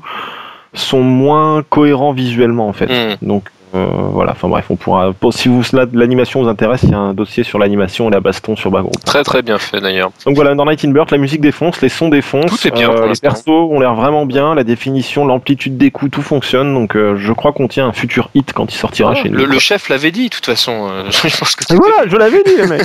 sont 0.72 1.02
moins 1.02 1.62
cohérents 1.68 2.12
visuellement, 2.12 2.66
en 2.66 2.72
fait. 2.72 2.86
Hmm. 2.86 3.16
Donc, 3.20 3.50
voilà, 3.72 4.32
enfin 4.32 4.48
bref, 4.48 4.66
on 4.70 4.76
pourra. 4.76 5.12
Si 5.30 5.48
vous 5.48 5.62
l'animation 5.92 6.42
vous 6.42 6.48
intéresse, 6.48 6.82
il 6.82 6.90
y 6.90 6.94
a 6.94 6.98
un 6.98 7.14
dossier 7.14 7.42
sur 7.42 7.58
l'animation 7.58 8.08
et 8.08 8.12
la 8.12 8.20
baston 8.20 8.54
sur 8.54 8.70
Background. 8.70 9.02
Très 9.04 9.24
très 9.24 9.42
bien 9.42 9.58
fait 9.58 9.80
d'ailleurs. 9.80 10.10
Donc 10.26 10.34
voilà, 10.34 10.54
dans 10.54 10.66
Night 10.66 10.84
in 10.84 10.90
Bird, 10.90 11.10
la 11.10 11.18
musique 11.18 11.40
défonce, 11.40 11.80
les 11.80 11.88
sons 11.88 12.08
défoncent. 12.08 12.60
Tout 12.60 12.68
est 12.68 12.70
bien. 12.70 12.90
Euh, 12.90 13.08
les 13.08 13.18
persos 13.20 13.48
ont 13.48 13.80
l'air 13.80 13.94
vraiment 13.94 14.26
bien, 14.26 14.54
la 14.54 14.64
définition, 14.64 15.24
l'amplitude 15.24 15.78
des 15.78 15.90
coups, 15.90 16.10
tout 16.10 16.22
fonctionne. 16.22 16.74
Donc 16.74 16.96
euh, 16.96 17.16
je 17.16 17.32
crois 17.32 17.52
qu'on 17.52 17.68
tient 17.68 17.86
un 17.86 17.92
futur 17.92 18.28
hit 18.34 18.52
quand 18.52 18.70
il 18.72 18.76
sortira 18.76 19.14
chez 19.14 19.30
nous. 19.30 19.46
Le, 19.46 19.58
chef 19.58 19.88
l'avait 19.88 20.10
dit, 20.10 20.28
de 20.28 20.34
toute 20.34 20.46
façon. 20.46 20.90
je 21.10 21.38
pense 21.38 21.56
que 21.56 21.74
voilà, 21.74 22.06
je 22.06 22.16
l'avais 22.16 22.42
dit, 22.42 22.56
mec. 22.68 22.82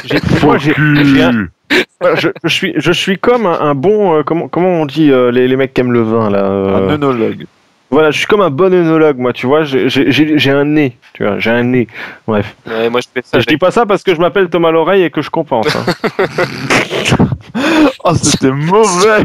je, 2.15 2.30
je, 2.43 2.50
suis, 2.50 2.73
je 2.78 2.91
suis 2.93 3.17
comme 3.17 3.45
un, 3.45 3.76
bon. 3.76 4.23
comment, 4.23 4.47
comment 4.47 4.69
on 4.69 4.86
dit 4.86 5.12
les, 5.32 5.47
les 5.47 5.56
mecs 5.58 5.73
qui 5.73 5.82
aiment 5.82 5.91
le 5.91 6.04
vin 6.04 6.30
là 6.30 6.45
Un 6.45 6.89
œnologue. 6.89 7.45
Voilà, 7.89 8.12
je 8.12 8.17
suis 8.17 8.28
comme 8.28 8.41
un 8.41 8.50
bon 8.50 8.73
œnologue, 8.73 9.17
moi, 9.17 9.32
tu 9.32 9.47
vois, 9.47 9.63
j'ai 9.63 10.52
un 10.52 10.65
nez, 10.65 10.97
tu 11.13 11.23
vois, 11.23 11.39
j'ai 11.39 11.52
un 11.52 11.63
nez. 11.63 11.88
Bref. 12.28 12.54
Ouais, 12.65 12.89
moi, 12.89 13.00
je 13.00 13.08
fais 13.13 13.21
ça. 13.23 13.39
Je 13.39 13.45
dis 13.45 13.58
pas 13.58 13.71
ça 13.71 13.86
parce 13.86 14.04
que 14.04 14.13
je 14.13 14.19
m'appelle 14.19 14.50
Thomas 14.50 14.71
l'oreille 14.71 15.04
et 15.04 15.10
que 15.10 15.21
je 15.21 15.30
compense. 15.30 15.73
Hein. 15.73 15.86
oh, 18.04 18.13
c'était 18.21 18.52
mauvais 18.52 19.23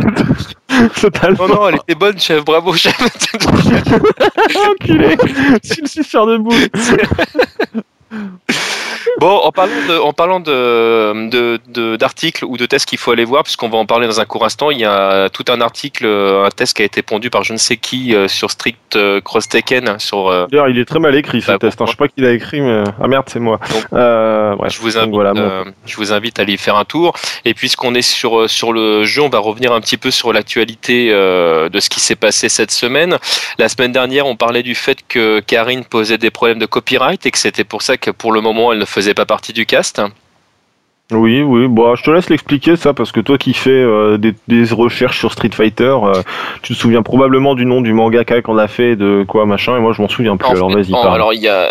Totalement. 1.00 1.48
Non, 1.48 1.54
non, 1.54 1.68
elle 1.68 1.74
était 1.76 1.94
bonne, 1.96 2.18
chef, 2.18 2.44
bravo, 2.44 2.72
chef. 2.74 2.96
Enculé 4.70 5.16
C'est 5.62 5.78
une 5.78 5.86
suceur 5.86 6.26
de 6.26 6.36
boule 6.38 6.54
Bon, 9.18 9.36
en 9.36 9.52
parlant 9.52 9.86
de, 9.88 9.98
en 9.98 10.12
parlant 10.12 10.40
de, 10.40 11.96
d'articles 11.96 12.44
ou 12.44 12.56
de 12.56 12.66
tests 12.66 12.86
qu'il 12.86 12.98
faut 12.98 13.12
aller 13.12 13.24
voir, 13.24 13.42
puisqu'on 13.42 13.68
va 13.68 13.78
en 13.78 13.86
parler 13.86 14.06
dans 14.06 14.20
un 14.20 14.24
court 14.24 14.44
instant, 14.44 14.70
il 14.70 14.78
y 14.78 14.84
a 14.84 15.28
tout 15.28 15.44
un 15.48 15.60
article, 15.60 16.06
un 16.06 16.48
test 16.50 16.76
qui 16.76 16.82
a 16.82 16.84
été 16.84 17.02
pondu 17.02 17.30
par 17.30 17.42
je 17.42 17.52
ne 17.52 17.58
sais 17.58 17.76
qui 17.76 18.14
euh, 18.14 18.28
sur 18.28 18.50
Strict 18.50 18.96
euh, 18.96 19.20
Cross 19.20 19.48
Taken. 19.48 19.98
Sur, 19.98 20.28
euh, 20.28 20.46
D'ailleurs, 20.50 20.68
il 20.68 20.78
est 20.78 20.84
très 20.84 20.98
mal 20.98 21.14
écrit 21.14 21.42
ce 21.42 21.48
bah, 21.48 21.58
test. 21.58 21.80
Hein. 21.80 21.84
Je 21.86 21.90
sais 21.92 21.96
pas 21.96 22.08
qui 22.08 22.20
l'a 22.20 22.32
écrit, 22.32 22.60
mais 22.60 22.84
ah 23.00 23.08
merde, 23.08 23.24
c'est 23.28 23.40
moi. 23.40 23.58
je, 23.92 24.80
vous 24.80 24.98
invite, 24.98 25.14
je 25.86 25.96
vous 25.96 26.12
invite 26.12 26.38
à 26.38 26.42
aller 26.42 26.56
faire 26.56 26.76
un 26.76 26.84
tour. 26.84 27.14
Et 27.44 27.54
puisqu'on 27.54 27.94
est 27.94 28.02
sur, 28.02 28.48
sur 28.48 28.72
le 28.72 29.04
jeu, 29.04 29.22
on 29.22 29.28
va 29.28 29.38
revenir 29.38 29.72
un 29.72 29.80
petit 29.80 29.96
peu 29.96 30.10
sur 30.10 30.32
l'actualité 30.32 31.10
de 31.10 31.80
ce 31.80 31.88
qui 31.88 32.00
s'est 32.00 32.16
passé 32.16 32.48
cette 32.48 32.70
semaine. 32.70 33.18
La 33.58 33.68
semaine 33.68 33.92
dernière, 33.92 34.26
on 34.26 34.36
parlait 34.36 34.62
du 34.62 34.74
fait 34.74 34.98
que 35.08 35.40
Karine 35.40 35.84
posait 35.84 36.18
des 36.18 36.30
problèmes 36.30 36.58
de 36.58 36.66
copyright 36.66 37.24
et 37.26 37.30
que 37.30 37.38
c'était 37.38 37.64
pour 37.64 37.82
ça 37.82 37.96
que 37.96 38.10
pour 38.10 38.32
le 38.32 38.40
moment, 38.40 38.72
elle 38.72 38.78
ne 38.78 38.84
faisait 38.92 39.14
pas 39.14 39.26
partie 39.26 39.52
du 39.52 39.66
cast. 39.66 40.00
Oui, 41.10 41.42
oui, 41.42 41.68
bon, 41.68 41.94
je 41.94 42.02
te 42.02 42.10
laisse 42.10 42.30
l'expliquer 42.30 42.76
ça 42.76 42.94
parce 42.94 43.12
que 43.12 43.20
toi 43.20 43.36
qui 43.36 43.52
fais 43.52 43.70
euh, 43.70 44.18
des, 44.18 44.64
recherches 44.70 45.18
sur 45.18 45.32
Street 45.32 45.50
Fighter, 45.52 45.84
euh, 45.84 46.22
tu 46.62 46.74
te 46.74 46.78
souviens 46.78 47.02
probablement 47.02 47.54
du 47.54 47.66
nom 47.66 47.80
du 47.80 47.92
mangaka 47.92 48.40
qu'on 48.40 48.56
a 48.56 48.68
fait, 48.68 48.96
de 48.96 49.24
quoi 49.28 49.44
machin, 49.44 49.76
et 49.76 49.80
moi 49.80 49.92
je 49.92 50.00
m'en 50.00 50.08
souviens 50.08 50.36
plus. 50.36 50.48
alors 50.48 50.70
vas-y. 50.70 50.94
Alors 50.94 51.34
il 51.34 51.40
y 51.40 51.48
a, 51.48 51.70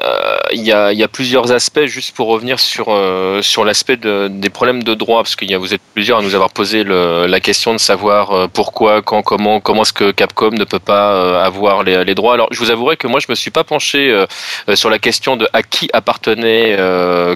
il 0.52 0.62
y, 0.62 0.72
a, 0.72 0.94
y 0.94 1.04
a 1.04 1.08
plusieurs 1.08 1.52
aspects, 1.52 1.86
juste 1.86 2.16
pour 2.16 2.28
revenir 2.28 2.60
sur, 2.60 2.88
euh, 2.90 3.42
sur 3.42 3.66
l'aspect 3.66 3.98
de, 3.98 4.28
des 4.28 4.50
problèmes 4.50 4.84
de 4.84 4.94
droit, 4.94 5.24
parce 5.24 5.36
a, 5.36 5.58
vous 5.58 5.74
êtes 5.74 5.82
plusieurs 5.94 6.20
à 6.20 6.22
nous 6.22 6.36
avoir 6.36 6.52
posé 6.52 6.84
le, 6.84 7.26
la 7.26 7.40
question 7.40 7.74
de 7.74 7.80
savoir 7.80 8.50
pourquoi, 8.50 9.02
quand, 9.02 9.24
comment, 9.24 9.60
comment 9.60 9.82
est-ce 9.82 9.94
que 9.94 10.12
Capcom 10.12 10.52
ne 10.52 10.66
peut 10.66 10.80
pas 10.80 11.44
avoir 11.44 11.84
les, 11.84 12.04
les, 12.04 12.16
droits. 12.16 12.34
Alors 12.34 12.48
je 12.52 12.60
vous 12.60 12.70
avouerai 12.70 12.98
que 12.98 13.08
moi 13.08 13.20
je 13.20 13.28
me 13.30 13.36
suis 13.36 13.52
pas 13.52 13.64
penché 13.64 14.14
sur 14.76 14.90
la 14.90 15.00
question 15.00 15.38
de 15.38 15.48
à 15.54 15.64
qui 15.64 15.90
appartenait 15.94 16.78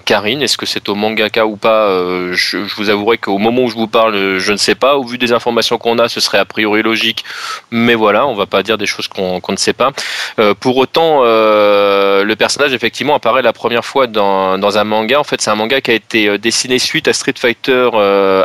Karine, 0.05 0.41
est-ce 0.41 0.57
que 0.57 0.65
c'est 0.65 0.87
au 0.89 0.95
mangaka 0.95 1.47
ou 1.47 1.55
pas 1.55 1.84
euh, 1.85 2.33
je, 2.33 2.57
vous 2.75 2.89
avouerai 2.89 3.17
qu'au 3.17 3.37
moment 3.37 3.63
où 3.63 3.69
je 3.69 3.75
vous 3.75 3.87
parle, 3.87 4.37
je 4.37 4.51
ne 4.51 4.57
sais 4.57 4.75
pas. 4.75 4.97
Au 4.97 5.03
vu 5.03 5.17
des 5.17 5.31
informations 5.31 5.77
qu'on 5.77 5.99
a, 5.99 6.09
ce 6.09 6.19
serait 6.19 6.37
a 6.37 6.45
priori 6.45 6.81
logique. 6.81 7.23
Mais 7.71 7.95
voilà, 7.95 8.27
on 8.27 8.35
va 8.35 8.45
pas 8.45 8.63
dire 8.63 8.77
des 8.77 8.85
choses 8.85 9.07
qu'on 9.07 9.41
ne 9.47 9.57
sait 9.57 9.73
pas. 9.73 9.91
Euh, 10.39 10.53
pour 10.53 10.77
autant, 10.77 11.21
euh, 11.23 12.23
le 12.23 12.35
personnage 12.35 12.73
effectivement 12.73 13.15
apparaît 13.15 13.41
la 13.41 13.53
première 13.53 13.85
fois 13.85 14.07
dans, 14.07 14.77
un 14.77 14.83
manga. 14.83 15.19
En 15.19 15.23
fait, 15.23 15.41
c'est 15.41 15.51
un 15.51 15.55
manga 15.55 15.79
qui 15.81 15.91
a 15.91 15.93
été 15.93 16.37
dessiné 16.37 16.79
suite 16.79 17.07
à 17.07 17.13
Street 17.13 17.35
Fighter 17.37 17.89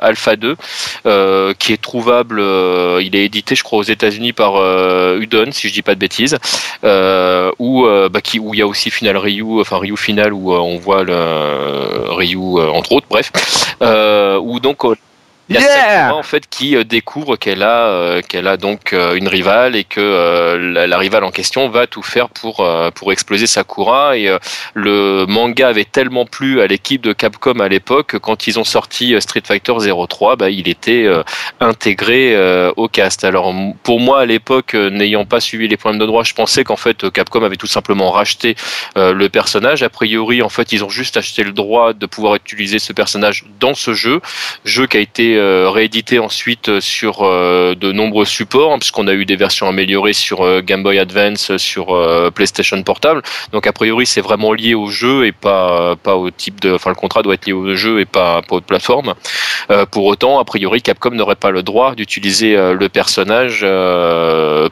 Alpha 0.02 0.36
2, 0.36 0.56
qui 1.58 1.72
est 1.72 1.80
trouvable. 1.80 2.40
il 3.00 3.16
est 3.16 3.24
édité, 3.24 3.54
je 3.54 3.64
crois, 3.64 3.78
aux 3.78 3.84
États-Unis 3.84 4.32
par 4.32 4.56
Udon, 5.16 5.50
si 5.50 5.68
je 5.68 5.72
dis 5.72 5.82
pas 5.82 5.94
de 5.94 6.00
bêtises, 6.00 6.36
où, 6.84 7.86
bah, 7.86 8.20
où 8.40 8.54
il 8.54 8.58
y 8.58 8.62
a 8.62 8.66
aussi 8.66 8.90
Final 8.90 9.16
Ryu, 9.16 9.60
enfin 9.60 9.78
Ryu 9.78 9.96
Final, 9.96 10.32
où 10.32 10.52
on 10.52 10.78
voit 10.78 11.04
le 11.04 12.10
Ryu 12.10 12.60
entre 12.60 12.92
autres. 12.92 13.06
Bref, 13.08 13.29
euh, 13.82 14.38
ou 14.38 14.60
donc 14.60 14.84
Il 15.50 15.56
y 15.56 15.58
a 15.58 15.62
Sakura 15.62 16.14
en 16.14 16.22
fait 16.22 16.48
qui 16.48 16.76
euh, 16.76 16.84
découvre 16.84 17.34
qu'elle 17.34 17.64
a 17.64 17.88
euh, 17.88 18.22
qu'elle 18.22 18.46
a 18.46 18.56
donc 18.56 18.92
euh, 18.92 19.14
une 19.14 19.26
rivale 19.26 19.74
et 19.74 19.82
que 19.82 20.56
la, 20.74 20.98
rivale 20.98 21.24
en 21.24 21.32
question 21.32 21.68
va 21.68 21.88
tout 21.88 22.02
faire 22.02 22.28
pour 22.28 22.64
pour 22.94 23.10
exploser 23.10 23.48
Sakura 23.48 24.16
et 24.16 24.36
le 24.74 25.24
manga 25.26 25.68
avait 25.68 25.84
tellement 25.84 26.24
plu 26.24 26.60
à 26.60 26.68
l'équipe 26.68 27.02
de 27.02 27.12
Capcom 27.12 27.58
à 27.58 27.68
l'époque 27.68 28.18
quand 28.20 28.46
ils 28.46 28.60
ont 28.60 28.64
sorti 28.64 29.20
Street 29.20 29.42
Fighter 29.44 29.72
03 30.08 30.36
bah, 30.36 30.50
il 30.50 30.68
était 30.68 31.08
intégré 31.58 32.36
au 32.76 32.88
cast. 32.88 33.24
Alors 33.24 33.52
pour 33.82 33.98
moi 33.98 34.20
à 34.20 34.26
l'époque 34.26 34.74
n'ayant 34.74 35.24
pas 35.24 35.40
suivi 35.40 35.66
les 35.66 35.76
points 35.76 35.94
de 35.94 36.06
droit, 36.06 36.22
je 36.22 36.34
pensais 36.34 36.62
qu'en 36.62 36.76
fait 36.76 37.10
Capcom 37.10 37.42
avait 37.42 37.56
tout 37.56 37.66
simplement 37.66 38.10
racheté 38.10 38.54
le 38.96 39.28
personnage. 39.28 39.82
A 39.82 39.88
priori 39.88 40.42
en 40.42 40.50
fait 40.50 40.72
ils 40.72 40.84
ont 40.84 40.90
juste 40.90 41.16
acheté 41.16 41.42
le 41.42 41.52
droit 41.52 41.92
de 41.92 42.06
pouvoir 42.06 42.34
utiliser 42.36 42.78
ce 42.78 42.92
personnage 42.92 43.44
dans 43.58 43.74
ce 43.74 43.94
jeu, 43.94 44.20
jeu 44.64 44.86
qui 44.86 44.98
a 44.98 45.00
été 45.00 45.39
euh, 45.39 45.39
réédité 45.70 46.18
ensuite 46.18 46.68
euh, 46.68 46.80
sur 46.80 47.22
euh, 47.22 47.74
de 47.74 47.92
nombreux 47.92 48.24
supports, 48.24 48.72
hein, 48.72 48.78
puisqu'on 48.78 49.06
a 49.06 49.12
eu 49.12 49.24
des 49.24 49.36
versions 49.36 49.68
améliorées 49.68 50.12
sur 50.12 50.62
Game 50.62 50.82
Boy 50.82 50.98
Advance, 50.98 51.56
sur 51.56 51.86
PlayStation 52.34 52.82
Portable. 52.82 53.22
Donc 53.52 53.66
a 53.66 53.72
priori 53.72 54.06
c'est 54.06 54.20
vraiment 54.20 54.52
lié 54.52 54.74
au 54.74 54.88
jeu 54.88 55.26
et 55.26 55.32
pas 55.32 55.96
pas 55.96 56.16
au 56.16 56.30
type 56.30 56.60
de, 56.60 56.74
enfin 56.74 56.90
le 56.90 56.96
contrat 56.96 57.22
doit 57.22 57.34
être 57.34 57.46
lié 57.46 57.52
au 57.52 57.74
jeu 57.74 58.00
et 58.00 58.04
pas, 58.04 58.42
pas 58.42 58.56
aux 58.56 58.60
plateformes. 58.60 59.14
pour 59.90 60.04
autant, 60.04 60.38
a 60.38 60.44
priori 60.44 60.82
Capcom 60.82 61.10
n'aurait 61.10 61.36
pas 61.36 61.50
le 61.50 61.62
droit 61.62 61.94
d'utiliser 61.94 62.54
le 62.56 62.88
personnage 62.88 63.60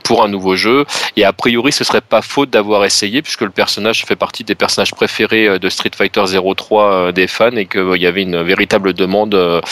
pour 0.05 0.23
un 0.23 0.29
nouveau 0.29 0.57
jeu. 0.57 0.85
Et 1.17 1.25
a 1.25 1.33
priori 1.33 1.73
ce 1.73 1.85
serait 1.85 2.01
pas 2.01 2.23
faute 2.23 2.51
d'avoir 2.51 2.85
essayé, 2.85 3.23
puisque 3.23 3.43
le 3.43 3.51
personnage 3.51 4.05
fait 4.05 4.17
partie 4.17 4.45
des 4.45 4.55
personnages 4.55 4.95
préférés 4.95 5.59
de 5.59 5.69
Street 5.69 5.91
Fighter 5.97 6.25
03 6.57 7.13
des 7.13 7.27
fans 7.27 7.57
et 7.57 7.67
qu'il 7.67 7.97
y 7.97 8.07
avait 8.07 8.23
une 8.23 8.43
véritable 8.43 8.93
demande 8.93 9.63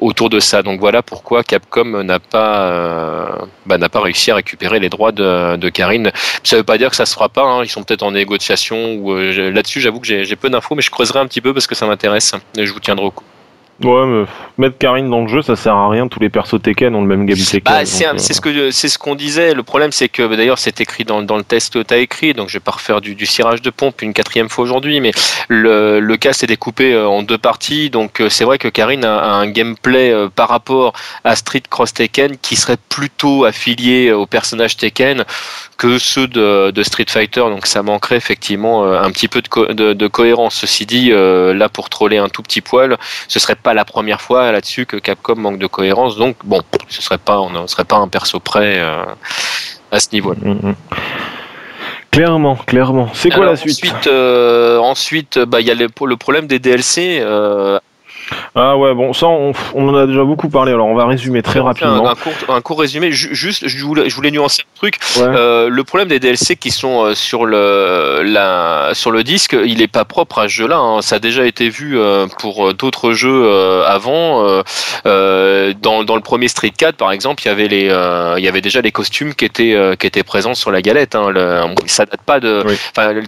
autour 0.00 0.23
de 0.28 0.40
ça. 0.40 0.62
Donc 0.62 0.80
voilà 0.80 1.02
pourquoi 1.02 1.42
Capcom 1.42 2.02
n'a 2.02 2.18
pas 2.18 2.70
euh, 2.70 3.46
bah, 3.66 3.78
n'a 3.78 3.88
pas 3.88 4.00
réussi 4.00 4.30
à 4.30 4.36
récupérer 4.36 4.80
les 4.80 4.88
droits 4.88 5.12
de, 5.12 5.68
Karine. 5.68 6.12
Ça 6.42 6.56
veut 6.56 6.64
pas 6.64 6.78
dire 6.78 6.90
que 6.90 6.96
ça 6.96 7.06
se 7.06 7.14
fera 7.14 7.28
pas. 7.28 7.42
Hein. 7.42 7.64
Ils 7.64 7.68
sont 7.68 7.82
peut-être 7.82 8.02
en 8.02 8.12
négociation 8.12 9.02
euh, 9.08 9.50
là-dessus. 9.50 9.80
J'avoue 9.80 10.00
que 10.00 10.06
j'ai 10.06 10.36
peu 10.36 10.50
d'infos, 10.50 10.74
mais 10.74 10.82
je 10.82 10.90
creuserai 10.90 11.20
un 11.20 11.26
petit 11.26 11.40
peu 11.40 11.52
parce 11.52 11.66
que 11.66 11.74
ça 11.74 11.86
m'intéresse 11.86 12.32
et 12.56 12.66
je 12.66 12.72
vous 12.72 12.80
tiendrai 12.80 13.06
au 13.06 13.10
coup. 13.10 13.24
Ouais, 13.82 14.06
mais 14.06 14.24
mettre 14.56 14.78
Karine 14.78 15.10
dans 15.10 15.22
le 15.22 15.28
jeu, 15.28 15.42
ça 15.42 15.56
sert 15.56 15.74
à 15.74 15.88
rien. 15.88 16.06
Tous 16.06 16.20
les 16.20 16.28
persos 16.28 16.62
Tekken 16.62 16.94
ont 16.94 17.00
le 17.00 17.08
même 17.08 17.26
gameplay. 17.26 17.60
Bah, 17.64 17.84
c'est 17.84 18.06
euh, 18.06 18.16
ce 18.16 18.40
que 18.40 18.70
c'est 18.70 18.88
ce 18.88 18.98
qu'on 18.98 19.16
disait. 19.16 19.52
Le 19.52 19.64
problème, 19.64 19.90
c'est 19.90 20.08
que 20.08 20.24
bah, 20.26 20.36
d'ailleurs, 20.36 20.58
c'est 20.58 20.80
écrit 20.80 21.04
dans, 21.04 21.22
dans 21.22 21.36
le 21.36 21.42
test 21.42 21.72
que 21.72 21.82
tu 21.82 21.92
as 21.92 21.96
écrit, 21.96 22.34
donc 22.34 22.48
je 22.48 22.54
vais 22.54 22.62
pas 22.62 22.70
refaire 22.70 23.00
du, 23.00 23.16
du 23.16 23.26
cirage 23.26 23.62
de 23.62 23.70
pompe 23.70 24.02
une 24.02 24.14
quatrième 24.14 24.48
fois 24.48 24.62
aujourd'hui, 24.62 25.00
mais 25.00 25.10
le, 25.48 25.98
le 25.98 26.16
cast 26.16 26.44
est 26.44 26.46
découpé 26.46 26.92
euh, 26.92 27.08
en 27.08 27.24
deux 27.24 27.36
parties, 27.36 27.90
donc 27.90 28.20
euh, 28.20 28.28
c'est 28.28 28.44
vrai 28.44 28.58
que 28.58 28.68
Karine 28.68 29.04
a, 29.04 29.24
un 29.24 29.48
gameplay 29.48 30.14
par 30.36 30.50
rapport 30.50 30.92
à 31.24 31.34
Street 31.34 31.62
Cross 31.68 31.94
Tekken 31.94 32.36
qui 32.40 32.54
serait 32.54 32.76
plutôt 32.88 33.44
affilié 33.44 34.12
au 34.12 34.26
personnage 34.26 34.76
Tekken 34.76 35.24
que 35.78 35.98
ceux 35.98 36.28
de, 36.28 36.70
de 36.70 36.82
Street 36.84 37.06
Fighter, 37.08 37.40
donc 37.40 37.66
ça 37.66 37.82
manquerait 37.82 38.16
effectivement 38.16 38.84
un 38.84 39.10
petit 39.10 39.26
peu 39.26 39.42
de, 39.42 39.72
de, 39.72 39.92
de 39.92 40.06
cohérence. 40.06 40.54
Ceci 40.54 40.86
dit, 40.86 41.10
là 41.10 41.68
pour 41.68 41.90
troller 41.90 42.18
un 42.18 42.28
tout 42.28 42.42
petit 42.42 42.60
poil, 42.60 42.96
ce 43.26 43.40
serait 43.40 43.56
pas 43.64 43.74
la 43.74 43.84
première 43.84 44.20
fois 44.20 44.52
là-dessus 44.52 44.86
que 44.86 44.96
Capcom 44.96 45.34
manque 45.34 45.58
de 45.58 45.66
cohérence. 45.66 46.16
Donc 46.16 46.36
bon, 46.44 46.60
ce 46.88 47.02
serait 47.02 47.18
pas, 47.18 47.40
on 47.40 47.50
ne 47.50 47.66
serait 47.66 47.84
pas 47.84 47.96
un 47.96 48.06
perso 48.06 48.38
près 48.38 48.78
euh, 48.78 49.02
à 49.90 49.98
ce 49.98 50.08
niveau. 50.12 50.34
Mm, 50.34 50.50
mm, 50.50 50.68
mm. 50.68 50.74
Clairement, 52.12 52.54
clairement. 52.54 53.08
C'est 53.12 53.30
quoi 53.30 53.46
la 53.46 53.56
suite? 53.56 53.82
Ensuite, 53.84 54.06
euh, 54.06 54.78
ensuite, 54.78 55.38
bah 55.40 55.60
il 55.60 55.66
y 55.66 55.70
a 55.72 55.74
le, 55.74 55.88
le, 56.06 56.16
problème 56.16 56.46
des 56.46 56.60
DLC. 56.60 57.18
Euh, 57.20 57.80
ah 58.56 58.76
ouais, 58.76 58.94
bon, 58.94 59.12
ça, 59.12 59.26
on, 59.26 59.52
en 59.74 59.96
a 59.96 60.06
déjà 60.06 60.22
beaucoup 60.22 60.48
parlé, 60.48 60.70
alors 60.70 60.86
on 60.86 60.94
va 60.94 61.06
résumer 61.06 61.42
très 61.42 61.58
rapidement. 61.58 62.08
Un, 62.48 62.60
court, 62.60 62.78
résumé, 62.78 63.10
juste, 63.10 63.66
je 63.66 63.84
voulais, 63.84 64.08
je 64.08 64.14
voulais 64.14 64.30
nuancer 64.30 64.62
un 64.62 64.78
truc. 64.78 64.98
Euh, 65.18 65.68
le 65.68 65.82
problème 65.82 66.06
des 66.06 66.20
DLC 66.20 66.54
qui 66.54 66.70
sont 66.70 67.02
euh, 67.02 67.14
sur 67.16 67.46
le, 67.46 68.22
la, 68.24 68.90
sur 68.92 69.10
le 69.10 69.24
disque, 69.24 69.56
il 69.66 69.78
n'est 69.78 69.88
pas 69.88 70.04
propre 70.04 70.38
à 70.38 70.42
ce 70.44 70.54
jeu-là. 70.54 70.76
Hein. 70.76 71.02
Ça 71.02 71.16
a 71.16 71.18
déjà 71.18 71.44
été 71.46 71.68
vu 71.68 71.98
euh, 71.98 72.28
pour 72.38 72.72
d'autres 72.74 73.12
jeux 73.12 73.50
avant. 73.86 74.44
Dans, 75.04 76.04
dans, 76.04 76.14
le 76.14 76.22
premier 76.22 76.46
Street 76.46 76.70
4, 76.70 76.94
par 76.94 77.10
exemple, 77.10 77.42
il 77.44 77.48
y 77.48 77.50
avait, 77.50 77.66
les, 77.66 78.36
il 78.38 78.44
y 78.44 78.48
avait 78.48 78.60
déjà 78.60 78.80
les 78.80 78.92
costumes 78.92 79.34
qui 79.34 79.46
étaient, 79.46 79.96
qui 79.98 80.06
étaient 80.06 80.22
présents 80.22 80.54
sur 80.54 80.70
la 80.70 80.80
galette. 80.80 81.16
Hein. 81.16 81.30
Le, 81.30 81.74
ça 81.86 82.06
date 82.06 82.22
pas 82.22 82.38
de. 82.38 82.64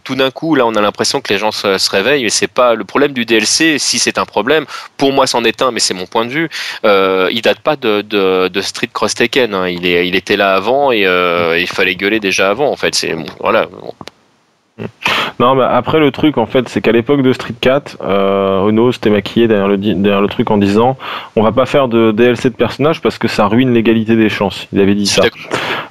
Tout 0.05 0.15
d'un 0.15 0.31
coup, 0.31 0.55
là, 0.55 0.65
on 0.67 0.75
a 0.77 0.81
l'impression 0.81 1.21
que 1.21 1.33
les 1.33 1.39
gens 1.39 1.51
se, 1.51 1.79
se 1.79 1.91
réveillent, 1.91 2.23
mais 2.23 2.31
c'est 2.31 2.47
pas 2.47 2.75
le 2.75 2.85
problème 2.85 3.13
du 3.13 3.25
DLC. 3.25 3.79
Si 3.81 3.99
c'est 3.99 4.19
un 4.19 4.25
problème, 4.25 4.67
pour 4.97 5.16
moi 5.17 5.27
c'en 5.27 5.43
est 5.45 5.61
un, 5.63 5.73
mais 5.73 5.81
c'est 5.81 5.95
mon 5.95 6.07
point 6.07 6.25
de 6.25 6.31
vue. 6.31 6.49
Euh, 6.85 7.29
il 7.33 7.43
date 7.43 7.61
pas 7.61 7.77
de, 7.77 8.03
de, 8.03 8.61
Street 8.61 8.91
Cross 8.93 9.15
Tekken. 9.17 9.55
Hein. 9.55 9.69
Il, 9.69 9.85
est, 9.87 10.07
il 10.07 10.15
était 10.15 10.37
là 10.37 10.55
avant 10.55 10.93
et 10.93 11.07
euh, 11.07 11.59
il 11.59 11.67
fallait 11.67 11.97
gueuler 11.97 12.21
déjà 12.21 12.51
avant. 12.51 12.71
En 12.71 12.77
fait, 12.77 12.95
c'est 12.95 13.17
voilà. 13.41 13.67
Non, 15.41 15.55
mais 15.55 15.65
après 15.65 15.99
le 16.01 16.11
truc 16.11 16.39
en 16.39 16.47
fait, 16.47 16.69
c'est 16.69 16.81
qu'à 16.81 16.93
l'époque 16.93 17.23
de 17.23 17.33
Street 17.33 17.55
4, 17.59 17.99
euh, 18.03 18.61
Ono 18.61 18.93
s'était 18.93 19.11
maquillé 19.11 19.49
derrière 19.49 19.69
le, 19.69 19.77
derrière 19.79 20.21
le 20.21 20.29
truc 20.29 20.51
en 20.51 20.59
disant 20.59 20.97
on 21.35 21.43
va 21.43 21.53
pas 21.53 21.67
faire 21.67 21.89
de 21.89 22.13
DLC 22.13 22.51
de 22.51 22.55
personnage 22.55 23.01
parce 23.01 23.19
que 23.19 23.29
ça 23.29 23.47
ruine 23.47 23.73
l'égalité 23.73 24.17
des 24.17 24.29
chances. 24.29 24.67
Il 24.73 24.81
avait 24.81 24.95
dit 24.95 25.07
ça. 25.07 25.23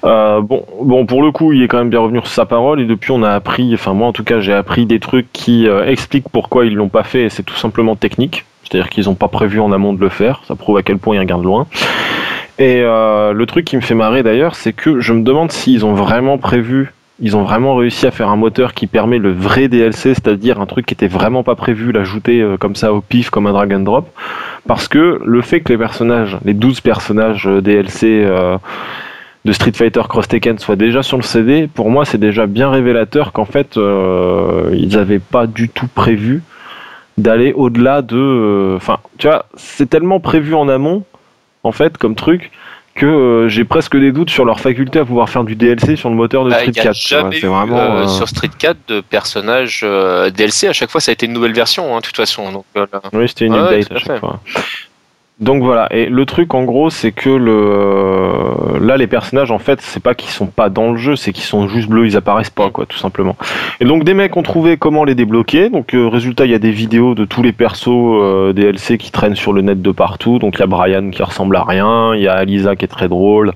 Euh, 0.03 0.41
bon, 0.41 0.65
bon, 0.81 1.05
pour 1.05 1.23
le 1.23 1.31
coup, 1.31 1.51
il 1.53 1.63
est 1.63 1.67
quand 1.67 1.79
même 1.79 1.89
bien 1.89 1.99
revenu 1.99 2.19
sur 2.19 2.27
sa 2.27 2.45
parole 2.45 2.79
et 2.79 2.85
depuis 2.85 3.11
on 3.11 3.23
a 3.23 3.31
appris, 3.31 3.73
enfin 3.73 3.93
moi 3.93 4.07
en 4.07 4.13
tout 4.13 4.23
cas 4.23 4.39
j'ai 4.39 4.53
appris 4.53 4.85
des 4.85 4.99
trucs 4.99 5.31
qui 5.33 5.67
euh, 5.67 5.85
expliquent 5.87 6.29
pourquoi 6.29 6.65
ils 6.65 6.75
l'ont 6.75 6.89
pas 6.89 7.03
fait 7.03 7.23
et 7.23 7.29
c'est 7.29 7.43
tout 7.43 7.55
simplement 7.55 7.95
technique. 7.95 8.45
C'est-à-dire 8.65 8.89
qu'ils 8.89 9.05
n'ont 9.05 9.15
pas 9.15 9.27
prévu 9.27 9.59
en 9.59 9.71
amont 9.71 9.93
de 9.93 10.01
le 10.01 10.09
faire. 10.09 10.41
Ça 10.47 10.55
prouve 10.55 10.77
à 10.77 10.83
quel 10.83 10.97
point 10.97 11.15
ils 11.15 11.19
regardent 11.19 11.45
loin. 11.45 11.67
Et 12.57 12.81
euh, 12.81 13.33
le 13.33 13.45
truc 13.45 13.65
qui 13.65 13.75
me 13.75 13.81
fait 13.81 13.95
marrer 13.95 14.23
d'ailleurs, 14.23 14.55
c'est 14.55 14.73
que 14.73 14.99
je 14.99 15.13
me 15.13 15.23
demande 15.23 15.51
s'ils 15.51 15.85
ont 15.85 15.93
vraiment 15.93 16.37
prévu, 16.37 16.93
ils 17.19 17.35
ont 17.35 17.43
vraiment 17.43 17.75
réussi 17.75 18.07
à 18.07 18.11
faire 18.11 18.29
un 18.29 18.37
moteur 18.37 18.73
qui 18.73 18.87
permet 18.87 19.17
le 19.17 19.31
vrai 19.31 19.67
DLC, 19.67 20.13
c'est-à-dire 20.13 20.61
un 20.61 20.65
truc 20.65 20.85
qui 20.85 20.93
était 20.93 21.07
vraiment 21.07 21.43
pas 21.43 21.55
prévu, 21.55 21.91
l'ajouter 21.91 22.41
euh, 22.41 22.55
comme 22.57 22.75
ça 22.75 22.93
au 22.93 23.01
pif, 23.01 23.29
comme 23.29 23.47
un 23.47 23.51
drag 23.51 23.73
and 23.73 23.81
drop. 23.81 24.09
Parce 24.67 24.87
que 24.87 25.19
le 25.23 25.41
fait 25.41 25.59
que 25.59 25.73
les 25.73 25.77
personnages, 25.77 26.37
les 26.45 26.53
12 26.53 26.79
personnages 26.79 27.45
euh, 27.45 27.61
DLC 27.61 28.25
de 29.43 29.51
Street 29.51 29.73
Fighter 29.73 30.01
Cross 30.09 30.29
Tekken 30.29 30.57
soient 30.57 30.77
déjà 30.77 31.03
sur 31.03 31.17
le 31.17 31.23
CD, 31.23 31.69
pour 31.71 31.91
moi 31.91 32.03
c'est 32.03 32.17
déjà 32.17 32.47
bien 32.47 32.71
révélateur 32.71 33.31
qu'en 33.31 33.45
fait 33.45 33.75
ils 33.75 34.87
n'avaient 34.87 35.19
pas 35.19 35.45
du 35.45 35.69
tout 35.69 35.87
prévu 35.87 36.41
d'aller 37.17 37.53
au-delà 37.53 38.01
de. 38.01 38.17
Euh, 38.17 38.75
enfin, 38.77 38.99
tu 39.17 39.27
vois, 39.27 39.45
c'est 39.55 39.89
tellement 39.89 40.19
prévu 40.19 40.53
en 40.53 40.67
amont, 40.67 41.03
en 41.63 41.71
fait, 41.71 41.97
comme 41.97 42.15
truc, 42.15 42.51
que 42.93 43.05
euh, 43.05 43.49
j'ai 43.49 43.65
presque 43.65 43.97
des 43.97 44.11
doutes 44.11 44.29
sur 44.29 44.45
leur 44.45 44.59
faculté 44.59 44.99
à 44.99 45.05
pouvoir 45.05 45.29
faire 45.29 45.43
du 45.43 45.55
DLC 45.55 45.95
sur 45.95 46.09
le 46.09 46.15
moteur 46.15 46.45
de 46.45 46.49
bah, 46.49 46.59
Street 46.59 46.71
4. 46.71 46.95
C'est 47.33 47.47
vraiment 47.47 47.77
euh, 47.77 48.07
sur 48.07 48.27
Street 48.27 48.49
4 48.57 48.77
de 48.87 49.01
personnages 49.01 49.85
DLC. 50.33 50.67
À 50.67 50.73
chaque 50.73 50.89
fois, 50.89 51.01
ça 51.01 51.11
a 51.11 51.13
été 51.13 51.25
une 51.25 51.33
nouvelle 51.33 51.53
version, 51.53 51.95
hein, 51.95 51.99
de 51.99 52.05
toute 52.05 52.17
façon. 52.17 52.51
Donc, 52.51 52.65
oui, 53.13 53.27
c'était 53.27 53.45
une 53.45 53.55
update 53.55 53.91
à 53.91 53.97
chaque 53.97 54.19
fois. 54.19 54.39
Donc 55.41 55.63
voilà, 55.63 55.87
et 55.91 56.05
le 56.05 56.25
truc 56.25 56.53
en 56.53 56.63
gros, 56.63 56.89
c'est 56.89 57.11
que 57.11 57.29
le 57.29 58.79
là 58.79 58.95
les 58.95 59.07
personnages 59.07 59.51
en 59.51 59.59
fait, 59.59 59.81
c'est 59.81 60.01
pas 60.01 60.15
qu'ils 60.15 60.29
sont 60.29 60.45
pas 60.45 60.69
dans 60.69 60.91
le 60.91 60.97
jeu, 60.97 61.17
c'est 61.17 61.33
qu'ils 61.33 61.43
sont 61.43 61.67
juste 61.67 61.89
bleus, 61.89 62.05
ils 62.05 62.15
apparaissent 62.15 62.49
pas 62.49 62.69
quoi, 62.69 62.85
tout 62.85 62.97
simplement. 62.97 63.35
Et 63.81 63.85
donc 63.85 64.05
des 64.05 64.13
mecs 64.13 64.37
ont 64.37 64.43
trouvé 64.43 64.77
comment 64.77 65.03
les 65.03 65.13
débloquer. 65.13 65.69
Donc 65.69 65.93
euh, 65.93 66.07
résultat, 66.07 66.45
il 66.45 66.51
y 66.51 66.55
a 66.55 66.59
des 66.59 66.71
vidéos 66.71 67.15
de 67.15 67.25
tous 67.25 67.43
les 67.43 67.51
persos 67.51 67.89
euh, 67.89 68.53
DLC 68.53 68.97
qui 68.97 69.11
traînent 69.11 69.35
sur 69.35 69.51
le 69.51 69.61
net 69.61 69.81
de 69.81 69.91
partout. 69.91 70.39
Donc 70.39 70.55
il 70.55 70.61
y 70.61 70.63
a 70.63 70.67
Brian 70.67 71.09
qui 71.09 71.21
ressemble 71.21 71.57
à 71.57 71.65
rien, 71.65 72.15
il 72.15 72.21
y 72.21 72.29
a 72.29 72.35
Alisa 72.35 72.77
qui 72.77 72.85
est 72.85 72.89
très 72.89 73.09
drôle, 73.09 73.51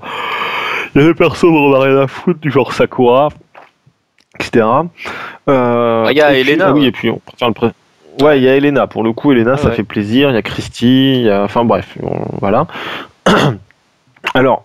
il 0.94 1.00
y 1.00 1.04
a 1.04 1.08
des 1.08 1.14
persos 1.14 1.44
dont 1.44 1.70
on 1.70 1.74
a 1.74 1.82
rien 1.82 1.96
à 1.96 2.06
foutre 2.08 2.40
du 2.40 2.50
genre 2.50 2.74
Sakura, 2.74 3.30
etc. 4.38 4.66
Euh, 5.48 6.04
ah, 6.06 6.12
il 6.12 6.18
y 6.18 6.20
a 6.20 6.34
Elena. 6.34 6.74
oui, 6.74 6.84
et 6.84 6.92
puis 6.92 7.08
on 7.08 7.22
faire 7.38 7.48
le 7.48 7.54
pré 7.54 7.70
Ouais, 8.20 8.38
il 8.38 8.44
y 8.44 8.48
a 8.48 8.56
Elena. 8.56 8.86
Pour 8.86 9.02
le 9.02 9.12
coup, 9.12 9.32
Elena, 9.32 9.56
ça 9.56 9.70
fait 9.70 9.84
plaisir. 9.84 10.30
Il 10.30 10.34
y 10.34 10.38
a 10.38 10.42
Christy. 10.42 11.22
Y 11.22 11.30
a... 11.30 11.44
Enfin 11.44 11.64
bref, 11.64 11.96
voilà. 12.40 12.66
Alors, 14.34 14.64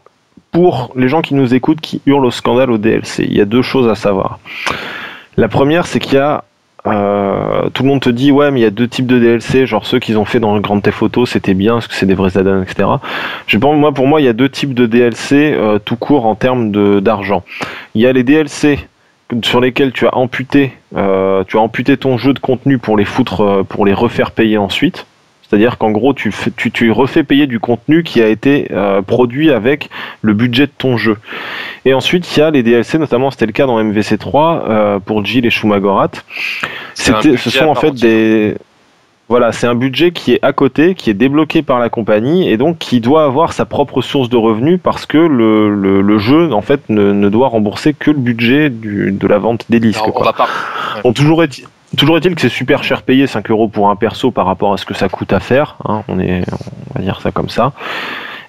pour 0.52 0.92
les 0.96 1.08
gens 1.08 1.22
qui 1.22 1.34
nous 1.34 1.54
écoutent, 1.54 1.82
qui 1.82 2.02
hurlent 2.06 2.26
au 2.26 2.32
scandale 2.32 2.72
au 2.72 2.78
DLC, 2.78 3.26
il 3.28 3.36
y 3.36 3.42
a 3.42 3.46
deux 3.46 3.62
choses 3.62 3.90
à 3.90 3.96
savoir. 3.96 4.40
La 5.38 5.48
première, 5.48 5.86
c'est 5.86 6.00
qu'il 6.00 6.14
y 6.14 6.18
a 6.18 6.44
euh, 6.88 7.68
tout 7.74 7.82
le 7.82 7.90
monde 7.90 8.02
te 8.02 8.10
dit 8.10 8.32
ouais 8.32 8.52
mais 8.52 8.60
il 8.60 8.64
y 8.64 8.68
a 8.68 8.70
deux 8.70 8.88
types 8.88 9.08
de 9.08 9.18
DLC 9.18 9.66
genre 9.66 9.88
ceux 9.88 9.98
qu'ils 9.98 10.20
ont 10.20 10.26
fait 10.26 10.40
dans 10.40 10.54
le 10.54 10.62
Grand 10.62 10.80
Theft 10.80 11.02
Auto 11.02 11.26
c'était 11.26 11.56
bien 11.56 11.74
parce 11.74 11.88
que 11.88 11.96
c'est 11.96 12.06
des 12.06 12.14
vrais 12.14 12.38
add 12.38 12.48
etc 12.62 12.88
je 13.48 13.58
pense 13.58 13.76
moi 13.76 13.92
pour 13.92 14.06
moi 14.06 14.22
il 14.22 14.26
y 14.26 14.28
a 14.28 14.34
deux 14.34 14.50
types 14.50 14.76
de 14.76 14.86
DLC 14.86 15.52
euh, 15.56 15.80
tout 15.80 15.96
court 15.96 16.28
en 16.28 16.36
termes 16.36 17.02
d'argent 17.02 17.44
il 17.96 18.04
y 18.04 18.06
a 18.06 18.14
les 18.14 18.22
DLC 18.22 18.88
sur 19.44 19.60
lesquels 19.60 19.92
tu 19.92 20.06
as 20.08 20.16
amputé, 20.16 20.74
euh, 20.96 21.44
tu 21.48 21.58
as 21.58 21.62
amputé 21.62 21.98
ton 21.98 22.18
jeu 22.18 22.34
de 22.34 22.40
contenu 22.40 22.78
pour 22.78 22.98
les 22.98 23.06
foutre, 23.06 23.42
euh, 23.42 23.64
pour 23.64 23.86
les 23.86 23.94
refaire 23.94 24.32
payer 24.32 24.58
ensuite. 24.58 25.06
C'est-à-dire 25.48 25.78
qu'en 25.78 25.92
gros, 25.92 26.14
tu, 26.14 26.34
tu, 26.58 26.72
tu, 26.72 26.92
refais 26.92 27.24
payer 27.24 27.46
du 27.46 27.60
contenu 27.60 28.02
qui 28.02 28.20
a 28.22 28.28
été 28.28 28.68
euh, 28.72 29.04
produit 29.04 29.52
avec 29.52 29.90
le 30.22 30.34
budget 30.34 30.66
de 30.66 30.72
ton 30.76 30.98
jeu. 30.98 31.18
Et 31.86 31.94
ensuite, 31.94 32.36
il 32.36 32.40
y 32.40 32.44
a 32.44 32.50
les 32.50 32.64
DLC, 32.64 32.98
notamment 32.98 33.30
c'était 33.30 33.46
le 33.46 33.52
cas 33.52 33.68
dans 33.68 33.82
MVC3 33.84 35.00
pour 35.02 35.24
Jill 35.24 35.46
et 35.46 35.52
Shumagorat. 35.52 36.10
C'était, 36.96 37.38
ce 37.38 37.52
sont 37.52 37.66
en 37.66 37.76
fait 37.76 37.92
des 37.92 38.56
Voilà, 39.28 39.52
c'est 39.52 39.66
un 39.66 39.74
budget 39.74 40.12
qui 40.12 40.34
est 40.34 40.40
à 40.44 40.54
côté, 40.54 40.94
qui 40.94 41.10
est 41.10 41.16
débloqué 41.16 41.64
par 41.64 41.80
la 41.80 41.90
compagnie 41.90 42.48
et 42.48 42.58
donc 42.58 42.78
qui 42.78 43.02
doit 43.02 43.24
avoir 43.24 43.54
sa 43.54 43.66
propre 43.66 44.02
source 44.02 44.30
de 44.30 44.38
revenus 44.38 44.80
parce 44.82 45.08
que 45.08 45.18
le, 45.18 46.02
le, 46.02 46.18
jeu 46.20 46.54
en 46.54 46.62
fait 46.62 46.82
ne, 46.90 47.12
ne, 47.12 47.30
doit 47.30 47.48
rembourser 47.48 47.94
que 47.94 48.12
le 48.12 48.18
budget 48.18 48.70
du, 48.70 49.12
de 49.12 49.28
la 49.28 49.40
vente 49.40 49.66
des 49.70 49.80
disques. 49.80 50.12
quoi. 50.14 50.36
On 51.04 51.12
toujours 51.12 51.44
est 51.44 51.66
Toujours 51.98 52.18
est-il 52.18 52.36
que 52.36 52.42
c'est 52.42 52.50
super 52.50 52.84
cher 52.84 53.04
payé, 53.04 53.26
5 53.26 53.50
euros 53.52 53.68
pour 53.70 53.90
un 53.90 53.96
perso 53.96 54.32
par 54.32 54.46
rapport 54.46 54.74
à 54.74 54.78
ce 54.78 54.86
que 54.86 54.94
ça 54.94 55.08
coûte 55.08 55.32
à 55.32 55.40
faire. 55.40 55.78
Hein, 55.86 56.04
on, 56.08 56.20
est, 56.20 56.44
on 56.90 57.00
va 57.00 57.02
dire 57.02 57.22
ça 57.22 57.32
comme 57.32 57.48
ça. 57.48 57.72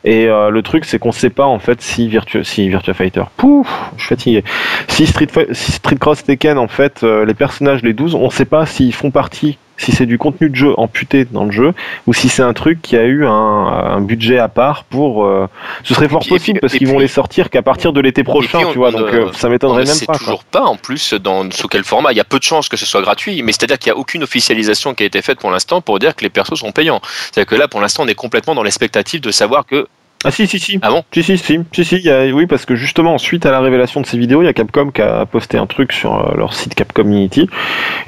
Et 0.04 0.26
euh, 0.26 0.50
le 0.50 0.62
truc, 0.62 0.84
c'est 0.84 0.98
qu'on 0.98 1.08
ne 1.08 1.14
sait 1.14 1.30
pas 1.30 1.46
en 1.46 1.58
fait 1.58 1.80
si 1.80 2.08
Virtua, 2.08 2.44
si 2.44 2.68
Virtua 2.68 2.94
Fighter, 2.94 3.22
pouf, 3.36 3.68
je 3.96 4.02
suis 4.02 4.08
fatigué. 4.08 4.44
Si 4.88 5.06
Street, 5.06 5.28
si 5.52 5.72
Street 5.72 5.96
Cross 5.96 6.24
Tekken, 6.24 6.58
en 6.58 6.68
fait, 6.68 7.02
euh, 7.02 7.24
les 7.24 7.34
personnages, 7.34 7.82
les 7.82 7.92
12, 7.92 8.14
on 8.14 8.26
ne 8.26 8.30
sait 8.30 8.44
pas 8.44 8.66
s'ils 8.66 8.94
font 8.94 9.10
partie 9.10 9.58
si 9.76 9.92
c'est 9.92 10.06
du 10.06 10.18
contenu 10.18 10.50
de 10.50 10.54
jeu 10.54 10.72
amputé 10.76 11.24
dans 11.24 11.44
le 11.44 11.50
jeu 11.50 11.72
ou 12.06 12.14
si 12.14 12.28
c'est 12.28 12.42
un 12.42 12.52
truc 12.52 12.80
qui 12.82 12.96
a 12.96 13.04
eu 13.04 13.26
un, 13.26 14.00
budget 14.00 14.38
à 14.38 14.48
part 14.48 14.84
pour. 14.84 15.24
Euh, 15.24 15.48
ce 15.82 15.94
serait 15.94 16.08
fort 16.08 16.26
possible 16.26 16.60
parce 16.60 16.74
qu'ils 16.74 16.88
vont 16.88 16.98
les 16.98 17.08
sortir 17.08 17.50
qu'à 17.50 17.62
partir 17.62 17.92
de 17.92 18.00
l'été 18.00 18.24
prochain, 18.24 18.60
tu 18.70 18.78
vois. 18.78 18.90
Donc 18.90 19.12
euh, 19.12 19.30
ça 19.32 19.48
m'étonnerait 19.48 19.84
même 19.84 19.98
pas. 20.06 20.14
C'est 20.14 20.18
toujours 20.18 20.44
pas 20.44 20.62
en 20.62 20.76
plus 20.76 21.14
dans 21.14 21.50
sous 21.50 21.68
quel 21.68 21.84
format. 21.84 22.12
Il 22.12 22.16
y 22.16 22.20
a 22.20 22.24
peu 22.24 22.38
de 22.38 22.44
chances 22.44 22.68
que 22.68 22.76
ce 22.76 22.86
soit 22.86 23.02
gratuit, 23.02 23.42
mais 23.42 23.52
c'est-à-dire 23.52 23.78
qu'il 23.78 23.92
n'y 23.92 23.96
a 23.96 24.00
aucune 24.00 24.22
officialisation 24.22 24.94
qui 24.94 25.02
a 25.02 25.06
été 25.06 25.22
faite 25.22 25.38
pour 25.38 25.50
l'instant 25.50 25.80
pour 25.80 25.98
dire 25.98 26.14
que 26.14 26.22
les 26.22 26.30
persos 26.30 26.58
sont 26.58 26.72
payants. 26.72 27.00
C'est-à-dire 27.04 27.46
que 27.46 27.54
là, 27.54 27.68
pour 27.68 27.80
l'instant, 27.80 28.04
on 28.04 28.08
est 28.08 28.14
complètement 28.14 28.54
dans 28.54 28.62
l'expectative 28.62 29.20
de 29.20 29.30
savoir 29.30 29.66
que 29.66 29.88
ah 30.26 30.32
si 30.32 30.48
si 30.48 30.58
si. 30.58 30.78
Ah 30.82 30.90
bon 30.90 31.04
Si 31.12 31.22
si 31.22 31.38
si 31.38 31.60
si 31.72 31.84
si. 31.84 32.10
oui 32.32 32.46
parce 32.46 32.64
que 32.64 32.74
justement 32.74 33.16
suite 33.16 33.46
à 33.46 33.52
la 33.52 33.60
révélation 33.60 34.00
de 34.00 34.06
ces 34.06 34.18
vidéos, 34.18 34.42
il 34.42 34.46
y 34.46 34.48
a 34.48 34.52
Capcom 34.52 34.90
qui 34.90 35.00
a 35.00 35.24
posté 35.24 35.56
un 35.56 35.66
truc 35.66 35.92
sur 35.92 36.14
euh, 36.14 36.34
leur 36.36 36.52
site 36.52 36.74
Capcom 36.74 37.04
Unity 37.04 37.48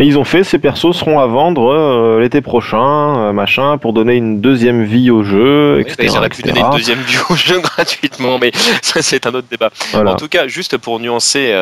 et 0.01 0.05
ils 0.05 0.19
ont 0.19 0.25
fait 0.25 0.43
ces 0.43 0.59
persos 0.59 0.97
seront 0.97 1.21
à 1.21 1.27
vendre 1.27 1.73
euh, 1.73 2.21
l'été 2.21 2.41
prochain, 2.41 3.29
euh, 3.29 3.33
machin, 3.33 3.79
pour 3.79 3.93
donner 3.93 4.17
une 4.17 4.41
deuxième 4.41 4.83
vie 4.83 5.13
au 5.13 5.23
jeu, 5.23 5.79
etc. 5.81 5.97
Ils 6.03 6.17
auraient 6.17 6.29
pu 6.29 6.43
donner 6.43 6.59
une 6.59 6.71
deuxième 6.71 6.99
vie 6.99 7.19
au 7.31 7.37
jeu 7.37 7.61
gratuitement, 7.63 8.41
mais 8.41 8.51
ça 8.83 9.01
c'est 9.01 9.25
un 9.27 9.35
autre 9.35 9.47
débat. 9.49 9.71
En 9.95 10.17
tout 10.17 10.29
cas, 10.29 10.49
juste 10.49 10.77
pour 10.77 10.99
nuancer 10.99 11.53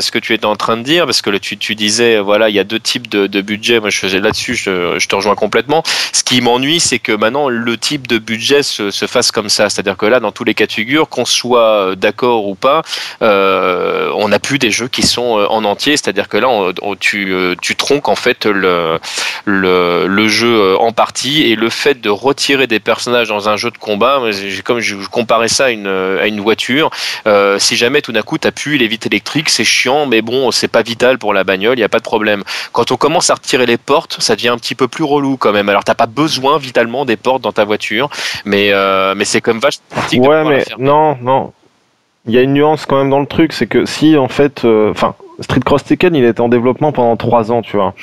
ce 0.00 0.10
que 0.10 0.18
tu 0.18 0.32
étais 0.32 0.46
en 0.46 0.56
train 0.56 0.78
de 0.78 0.82
dire, 0.82 1.04
parce 1.04 1.20
que 1.20 1.30
tu, 1.36 1.58
tu 1.58 1.74
disais 1.74 2.20
voilà 2.20 2.48
il 2.48 2.54
y 2.54 2.58
a 2.58 2.64
deux 2.64 2.80
types 2.80 3.08
de, 3.08 3.26
de 3.26 3.40
budget. 3.42 3.80
Moi 3.80 3.90
je 3.90 3.98
faisais 3.98 4.20
là-dessus, 4.20 4.54
je, 4.54 4.98
je, 4.98 5.08
te 5.08 5.14
rejoins 5.14 5.34
complètement. 5.34 5.82
Ce 6.14 6.24
qui 6.24 6.40
m'ennuie, 6.40 6.80
c'est 6.80 6.98
que 6.98 7.12
maintenant 7.12 7.50
le 7.50 7.76
type 7.76 8.06
de 8.06 8.16
budget 8.16 8.62
se, 8.62 8.90
se 8.90 9.06
fasse 9.06 9.30
comme 9.30 9.50
ça, 9.50 9.68
c'est-à-dire 9.68 9.96
que 9.96 10.05
là, 10.08 10.20
dans 10.20 10.32
tous 10.32 10.44
les 10.44 10.54
cas 10.54 10.66
de 10.66 10.72
figure, 10.72 11.08
qu'on 11.08 11.24
soit 11.24 11.90
euh, 11.90 11.94
d'accord 11.94 12.46
ou 12.46 12.54
pas, 12.54 12.82
euh, 13.22 14.10
on 14.14 14.28
n'a 14.28 14.38
plus 14.38 14.58
des 14.58 14.70
jeux 14.70 14.88
qui 14.88 15.02
sont 15.02 15.38
euh, 15.38 15.46
en 15.48 15.64
entier. 15.64 15.96
C'est-à-dire 15.96 16.28
que 16.28 16.36
là, 16.36 16.48
tu, 17.00 17.34
tu 17.60 17.76
tronques 17.76 18.08
en 18.08 18.14
fait 18.16 18.46
le, 18.46 18.98
le, 19.44 20.28
jeu 20.28 20.76
en 20.78 20.92
partie 20.92 21.44
et 21.44 21.56
le 21.56 21.70
fait 21.70 22.00
de 22.00 22.10
retirer 22.10 22.66
des 22.66 22.80
personnages 22.80 23.28
dans 23.28 23.48
un 23.48 23.56
jeu 23.56 23.70
de 23.70 23.78
combat, 23.78 24.20
comme 24.64 24.80
je 24.80 24.96
comparais 25.08 25.48
ça 25.48 25.66
à 25.66 25.70
une, 25.70 25.86
à 25.86 26.26
une 26.26 26.40
voiture, 26.40 26.90
si 27.58 27.76
jamais 27.76 28.02
tout 28.02 28.12
d'un 28.12 28.22
coup 28.22 28.38
tu 28.38 28.50
pu 28.52 28.76
les 28.76 28.88
vitres 28.88 29.06
électriques, 29.06 29.50
c'est 29.50 29.64
chiant, 29.64 30.06
mais 30.06 30.22
bon, 30.22 30.50
c'est 30.50 30.68
pas 30.68 30.82
vital 30.82 31.18
pour 31.18 31.34
la 31.34 31.44
bagnole, 31.44 31.74
il 31.74 31.80
n'y 31.80 31.84
a 31.84 31.88
pas 31.88 31.98
de 31.98 32.04
problème. 32.04 32.42
Quand 32.72 32.90
on 32.92 32.96
commence 32.96 33.30
à 33.30 33.34
retirer 33.34 33.66
les 33.66 33.76
portes, 33.76 34.20
ça 34.20 34.36
devient 34.36 34.48
un 34.48 34.58
petit 34.58 34.74
peu 34.74 34.88
plus 34.88 35.04
relou 35.04 35.36
quand 35.36 35.52
même. 35.52 35.68
Alors 35.68 35.84
t'as 35.84 35.94
pas 35.94 36.06
besoin 36.06 36.58
vitalement 36.58 37.04
des 37.04 37.16
portes 37.16 37.42
dans 37.42 37.52
ta 37.52 37.64
voiture, 37.64 38.08
mais, 38.44 38.72
mais 39.14 39.24
c'est 39.24 39.40
comme 39.40 39.60
vache 39.60 39.78
Ouais, 40.18 40.44
mais 40.44 40.64
non, 40.78 41.16
non. 41.20 41.52
Il 42.26 42.34
y 42.34 42.38
a 42.38 42.42
une 42.42 42.54
nuance 42.54 42.86
quand 42.86 42.98
même 42.98 43.10
dans 43.10 43.20
le 43.20 43.26
truc, 43.26 43.52
c'est 43.52 43.66
que 43.66 43.84
si 43.84 44.16
en 44.16 44.28
fait, 44.28 44.64
euh, 44.64 44.90
enfin, 44.90 45.14
Street 45.40 45.60
Cross 45.64 45.84
Tekken, 45.84 46.14
il 46.14 46.24
était 46.24 46.40
en 46.40 46.48
développement 46.48 46.90
pendant 46.90 47.16
3 47.16 47.52
ans, 47.52 47.62
tu 47.62 47.76
vois. 47.76 47.94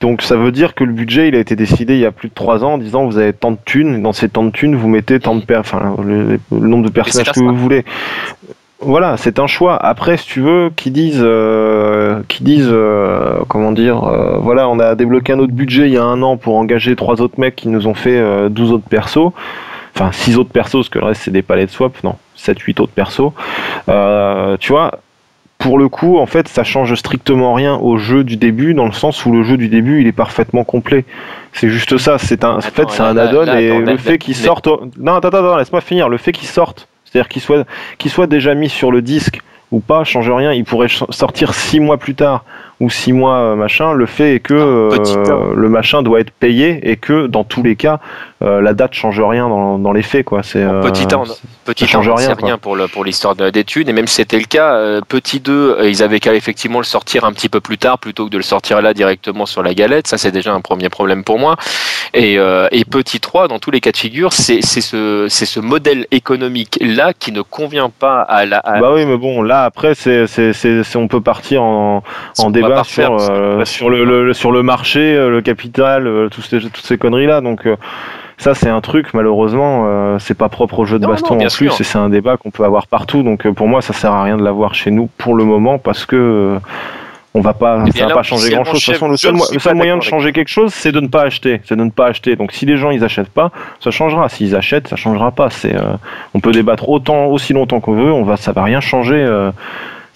Donc 0.00 0.22
ça 0.22 0.36
veut 0.36 0.52
dire 0.52 0.74
que 0.74 0.84
le 0.84 0.92
budget, 0.92 1.28
il 1.28 1.34
a 1.34 1.38
été 1.38 1.56
décidé 1.56 1.94
il 1.94 2.00
y 2.00 2.06
a 2.06 2.12
plus 2.12 2.28
de 2.28 2.34
3 2.34 2.64
ans 2.64 2.74
en 2.74 2.78
disant 2.78 3.04
vous 3.04 3.18
avez 3.18 3.32
tant 3.32 3.50
de 3.50 3.58
thunes, 3.64 4.00
dans 4.02 4.12
ces 4.12 4.28
tant 4.28 4.44
de 4.44 4.50
thunes, 4.50 4.74
vous 4.74 4.88
mettez 4.88 5.20
tant 5.20 5.34
de 5.34 5.44
enfin, 5.56 5.96
le, 6.02 6.38
nombre 6.50 6.86
de 6.86 6.90
personnages 6.90 7.32
que 7.32 7.40
vous 7.40 7.54
voulez. 7.54 7.84
Voilà, 8.80 9.16
c'est 9.16 9.40
un 9.40 9.48
choix. 9.48 9.76
Après, 9.76 10.16
si 10.16 10.26
tu 10.26 10.40
veux, 10.40 10.70
qui 10.74 10.92
disent, 10.92 11.20
euh, 11.20 12.22
qui 12.28 12.44
disent, 12.44 12.70
euh, 12.70 13.40
comment 13.48 13.72
dire, 13.72 14.00
voilà, 14.40 14.68
on 14.68 14.78
a 14.78 14.94
débloqué 14.94 15.32
un 15.32 15.40
autre 15.40 15.52
budget 15.52 15.88
il 15.88 15.94
y 15.94 15.98
a 15.98 16.04
un 16.04 16.22
an 16.22 16.36
pour 16.36 16.56
engager 16.56 16.94
trois 16.94 17.20
autres 17.20 17.40
mecs 17.40 17.56
qui 17.56 17.68
nous 17.68 17.88
ont 17.88 17.94
fait 17.94 18.48
12 18.48 18.72
autres 18.72 18.88
persos 18.88 19.32
enfin 19.98 20.12
6 20.12 20.38
autres 20.38 20.50
persos, 20.50 20.72
parce 20.72 20.88
que 20.88 20.98
le 20.98 21.06
reste 21.06 21.22
c'est 21.22 21.30
des 21.30 21.42
de 21.42 21.66
swap, 21.66 22.02
non, 22.04 22.16
7, 22.36 22.58
8 22.58 22.80
autres 22.80 22.92
persos. 22.92 23.32
Euh, 23.88 24.56
tu 24.58 24.72
vois, 24.72 25.00
pour 25.58 25.78
le 25.78 25.88
coup, 25.88 26.18
en 26.18 26.26
fait, 26.26 26.46
ça 26.46 26.62
change 26.62 26.94
strictement 26.94 27.52
rien 27.52 27.74
au 27.74 27.96
jeu 27.98 28.22
du 28.22 28.36
début, 28.36 28.74
dans 28.74 28.86
le 28.86 28.92
sens 28.92 29.26
où 29.26 29.32
le 29.32 29.42
jeu 29.42 29.56
du 29.56 29.68
début, 29.68 30.00
il 30.00 30.06
est 30.06 30.12
parfaitement 30.12 30.62
complet. 30.62 31.04
C'est 31.52 31.68
juste 31.68 31.98
ça. 31.98 32.16
C'est 32.18 32.44
un, 32.44 32.58
en 32.58 32.60
fait, 32.60 32.88
c'est 32.90 33.02
un 33.02 33.16
add-on 33.16 33.52
et 33.56 33.80
le 33.80 33.96
fait 33.96 34.18
qu'il 34.18 34.36
sorte. 34.36 34.68
Non, 34.98 35.14
attends, 35.14 35.28
attends, 35.28 35.56
laisse-moi 35.56 35.80
finir. 35.80 36.08
Le 36.08 36.16
fait 36.16 36.32
qu'il 36.32 36.46
sorte, 36.46 36.86
c'est-à-dire 37.04 37.28
qu'il 37.28 37.42
soit, 37.42 37.66
qu'il 37.98 38.10
soit 38.10 38.28
déjà 38.28 38.54
mis 38.54 38.68
sur 38.68 38.92
le 38.92 39.02
disque 39.02 39.40
ou 39.72 39.80
pas, 39.80 40.04
change 40.04 40.30
rien. 40.30 40.52
Il 40.52 40.64
pourrait 40.64 40.88
sortir 41.10 41.54
six 41.54 41.80
mois 41.80 41.98
plus 41.98 42.14
tard 42.14 42.44
ou 42.80 42.90
six 42.90 43.12
mois 43.12 43.38
euh, 43.38 43.56
machin. 43.56 43.92
Le 43.92 44.06
fait 44.06 44.36
est 44.36 44.40
que 44.40 44.54
euh, 44.54 45.52
le 45.54 45.68
machin 45.68 46.02
doit 46.02 46.20
être 46.20 46.30
payé 46.30 46.90
et 46.90 46.96
que 46.96 47.26
dans 47.26 47.44
tous 47.44 47.62
les 47.62 47.76
cas, 47.76 47.98
euh, 48.42 48.60
la 48.60 48.72
date 48.72 48.94
change 48.94 49.20
rien 49.20 49.48
dans, 49.48 49.78
dans 49.78 49.92
les 49.92 50.02
faits 50.02 50.24
quoi. 50.24 50.42
C'est 50.42 50.64
petit 50.82 51.06
temps, 51.06 51.24
petit 51.64 51.84
temps, 51.84 52.02
change 52.02 52.10
rien, 52.10 52.34
rien 52.40 52.58
pour 52.58 52.76
le, 52.76 52.86
pour 52.86 53.04
l'histoire 53.04 53.34
de 53.34 53.50
d'études 53.50 53.88
et 53.88 53.92
même 53.92 54.06
si 54.06 54.16
c'était 54.16 54.38
le 54.38 54.44
cas, 54.44 55.00
petit 55.08 55.40
2, 55.40 55.78
ils 55.84 56.02
avaient 56.02 56.20
qu'à 56.20 56.34
effectivement 56.34 56.78
le 56.78 56.84
sortir 56.84 57.24
un 57.24 57.32
petit 57.32 57.48
peu 57.48 57.60
plus 57.60 57.78
tard 57.78 57.98
plutôt 57.98 58.26
que 58.26 58.30
de 58.30 58.36
le 58.36 58.42
sortir 58.42 58.80
là 58.80 58.94
directement 58.94 59.46
sur 59.46 59.62
la 59.62 59.74
galette. 59.74 60.06
Ça 60.06 60.18
c'est 60.18 60.30
déjà 60.30 60.52
un 60.52 60.60
premier 60.60 60.88
problème 60.88 61.24
pour 61.24 61.38
moi. 61.38 61.56
Et, 62.14 62.34
et 62.34 62.84
petit 62.84 63.20
3, 63.20 63.48
dans 63.48 63.58
tous 63.58 63.70
les 63.70 63.80
cas 63.80 63.90
de 63.90 63.96
figure, 63.96 64.32
c'est 64.32 64.60
c'est 64.62 64.80
ce 64.80 65.26
c'est 65.28 65.46
ce 65.46 65.58
modèle 65.58 66.06
économique 66.10 66.78
là 66.80 67.12
qui 67.12 67.32
ne 67.32 67.42
convient 67.42 67.90
pas 67.90 68.20
à 68.22 68.46
la. 68.46 68.62
Bah 68.64 68.92
oui, 68.94 69.04
mais 69.04 69.16
bon 69.16 69.42
là 69.42 69.64
après 69.64 69.94
c'est 69.94 70.26
c'est 70.26 70.96
on 70.96 71.08
peut 71.08 71.20
partir 71.20 71.62
en 71.62 72.02
en 72.38 72.50
débat 72.50 72.67
sur, 72.84 73.16
euh, 73.30 73.64
sur, 73.64 73.90
le, 73.90 74.32
sur 74.32 74.52
le 74.52 74.62
marché, 74.62 75.14
euh, 75.14 75.30
le 75.30 75.40
capital, 75.40 76.06
euh, 76.06 76.28
toutes 76.28 76.44
ces, 76.44 76.60
toutes 76.60 76.84
ces 76.84 76.98
conneries-là. 76.98 77.40
Donc 77.40 77.68
ça 78.36 78.54
c'est 78.54 78.68
un 78.68 78.80
truc 78.80 79.14
malheureusement 79.14 80.18
c'est 80.20 80.36
pas 80.36 80.48
propre 80.48 80.80
au 80.80 80.84
jeu 80.84 80.98
de 80.98 81.06
baston 81.06 81.40
en 81.40 81.46
plus 81.48 81.80
et 81.80 81.84
c'est 81.84 81.98
un 81.98 82.08
débat 82.08 82.36
qu'on 82.36 82.50
peut 82.50 82.64
avoir 82.64 82.86
partout. 82.86 83.22
Donc 83.22 83.48
pour 83.52 83.66
moi 83.68 83.82
ça 83.82 83.92
sert 83.92 84.12
à 84.12 84.22
rien 84.22 84.36
de 84.36 84.44
l'avoir 84.44 84.74
chez 84.74 84.90
nous 84.90 85.08
pour 85.18 85.34
le 85.34 85.44
moment 85.44 85.78
parce 85.78 86.06
que 86.06 86.56
on 87.34 87.40
va 87.40 87.52
pas 87.52 87.84
ça 87.94 88.06
va 88.06 88.14
pas 88.14 88.22
changer 88.22 88.50
grand 88.50 88.64
chose 88.64 88.80
de 88.80 88.84
toute 88.84 88.94
façon 88.94 89.08
le 89.08 89.16
seul, 89.16 89.74
moyen 89.74 89.96
de 89.96 90.02
changer 90.02 90.32
quelque 90.32 90.48
chose 90.48 90.72
c'est 90.72 90.92
de 90.92 91.00
ne 91.00 91.08
pas 91.08 91.22
acheter. 91.22 91.60
C'est 91.64 91.76
de 91.76 91.82
ne 91.82 91.90
pas 91.90 92.06
acheter. 92.06 92.36
Donc 92.36 92.52
si 92.52 92.64
les 92.64 92.76
gens 92.76 92.90
ils 92.90 93.02
achètent 93.02 93.28
pas 93.28 93.50
ça 93.80 93.90
changera. 93.90 94.28
S'ils 94.28 94.54
achètent 94.54 94.88
ça 94.88 94.96
changera 94.96 95.32
pas. 95.32 95.50
C'est 95.50 95.74
on 96.32 96.40
peut 96.40 96.52
débattre 96.52 96.88
autant 96.88 97.26
aussi 97.26 97.52
longtemps 97.52 97.80
qu'on 97.80 97.94
veut. 97.94 98.12
On 98.12 98.22
va 98.22 98.36
ça 98.36 98.52
va 98.52 98.62
rien 98.62 98.80
changer 98.80 99.26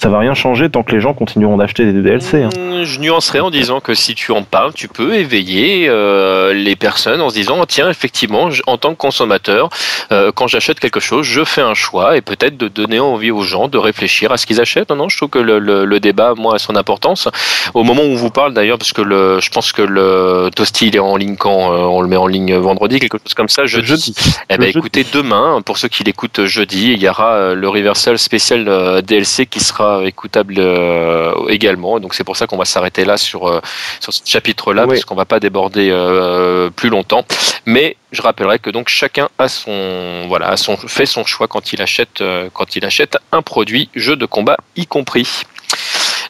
ça 0.02 0.08
va 0.08 0.18
rien 0.18 0.34
changer 0.34 0.68
tant 0.68 0.82
que 0.82 0.90
les 0.90 1.00
gens 1.00 1.14
continueront 1.14 1.56
d'acheter 1.56 1.84
des 1.84 2.02
DLC. 2.02 2.42
Hein. 2.42 2.48
Mmh, 2.58 2.82
je 2.82 2.98
nuancerai 2.98 3.38
en 3.38 3.50
disant 3.50 3.78
que 3.78 3.94
si 3.94 4.16
tu 4.16 4.32
en 4.32 4.42
parles, 4.42 4.72
tu 4.74 4.88
peux 4.88 5.14
éveiller 5.14 5.86
euh, 5.88 6.52
les 6.52 6.74
personnes 6.74 7.20
en 7.20 7.30
se 7.30 7.34
disant 7.34 7.64
tiens 7.66 7.88
effectivement 7.88 8.48
en 8.66 8.78
tant 8.78 8.94
que 8.94 8.98
consommateur, 8.98 9.68
euh, 10.10 10.32
quand 10.34 10.48
j'achète 10.48 10.80
quelque 10.80 10.98
chose, 10.98 11.24
je 11.24 11.44
fais 11.44 11.60
un 11.60 11.74
choix 11.74 12.16
et 12.16 12.20
peut-être 12.20 12.56
de 12.56 12.66
donner 12.66 12.98
envie 12.98 13.30
aux 13.30 13.42
gens 13.42 13.68
de 13.68 13.78
réfléchir 13.78 14.32
à 14.32 14.38
ce 14.38 14.46
qu'ils 14.46 14.60
achètent. 14.60 14.90
Non, 14.90 14.96
non, 14.96 15.08
je 15.08 15.16
trouve 15.16 15.28
que 15.28 15.38
le, 15.38 15.60
le, 15.60 16.00
débat 16.00 16.34
moi 16.36 16.56
a 16.56 16.58
son 16.58 16.74
importance. 16.74 17.28
Au 17.72 17.84
moment 17.84 18.02
où 18.02 18.06
on 18.06 18.16
vous 18.16 18.30
parle 18.30 18.54
d'ailleurs, 18.54 18.78
parce 18.78 18.92
que 18.92 19.02
le, 19.02 19.38
je 19.38 19.50
pense 19.50 19.70
que 19.70 19.82
le 19.82 20.50
Toasty 20.56 20.88
il 20.88 20.96
est 20.96 20.98
en 20.98 21.14
ligne 21.14 21.36
quand 21.36 21.72
euh, 21.72 21.76
on 21.76 22.00
le 22.00 22.08
met 22.08 22.16
en 22.16 22.26
ligne 22.26 22.56
vendredi, 22.56 22.98
quelque 22.98 23.18
chose 23.22 23.34
comme 23.34 23.48
ça, 23.48 23.66
jeudi. 23.66 23.86
jeudi. 23.86 24.14
Eh 24.50 24.58
ben 24.58 24.68
écoutez, 24.68 25.06
demain 25.12 25.62
pour 25.64 25.78
ceux 25.78 25.86
qui 25.86 26.02
l'écoutent 26.02 26.44
jeudi, 26.46 26.94
il 26.94 27.00
y 27.00 27.08
aura 27.08 27.54
le 27.54 27.68
Reversal 27.68 28.18
spécial 28.18 29.00
DLC 29.02 29.46
qui 29.46 29.60
sera 29.60 29.91
écoutable 30.00 30.54
euh, 30.58 31.32
également. 31.48 32.00
Donc 32.00 32.14
c'est 32.14 32.24
pour 32.24 32.36
ça 32.36 32.46
qu'on 32.46 32.56
va 32.56 32.64
s'arrêter 32.64 33.04
là 33.04 33.16
sur, 33.16 33.48
euh, 33.48 33.60
sur 34.00 34.12
ce 34.12 34.22
chapitre-là, 34.24 34.86
parce 34.86 35.04
qu'on 35.04 35.14
va 35.14 35.24
pas 35.24 35.40
déborder 35.40 35.90
euh, 35.90 36.70
plus 36.70 36.88
longtemps. 36.88 37.24
Mais 37.66 37.96
je 38.10 38.22
rappellerai 38.22 38.58
que 38.58 38.70
donc 38.70 38.88
chacun 38.88 39.28
a 39.38 39.48
son 39.48 40.26
voilà 40.28 40.48
a 40.48 40.56
son 40.56 40.76
fait 40.76 41.06
son 41.06 41.24
choix 41.24 41.48
quand 41.48 41.72
il 41.72 41.80
achète 41.82 42.22
quand 42.52 42.76
il 42.76 42.84
achète 42.84 43.16
un 43.32 43.42
produit 43.42 43.88
jeu 43.94 44.16
de 44.16 44.26
combat 44.26 44.56
y 44.76 44.86
compris. 44.86 45.42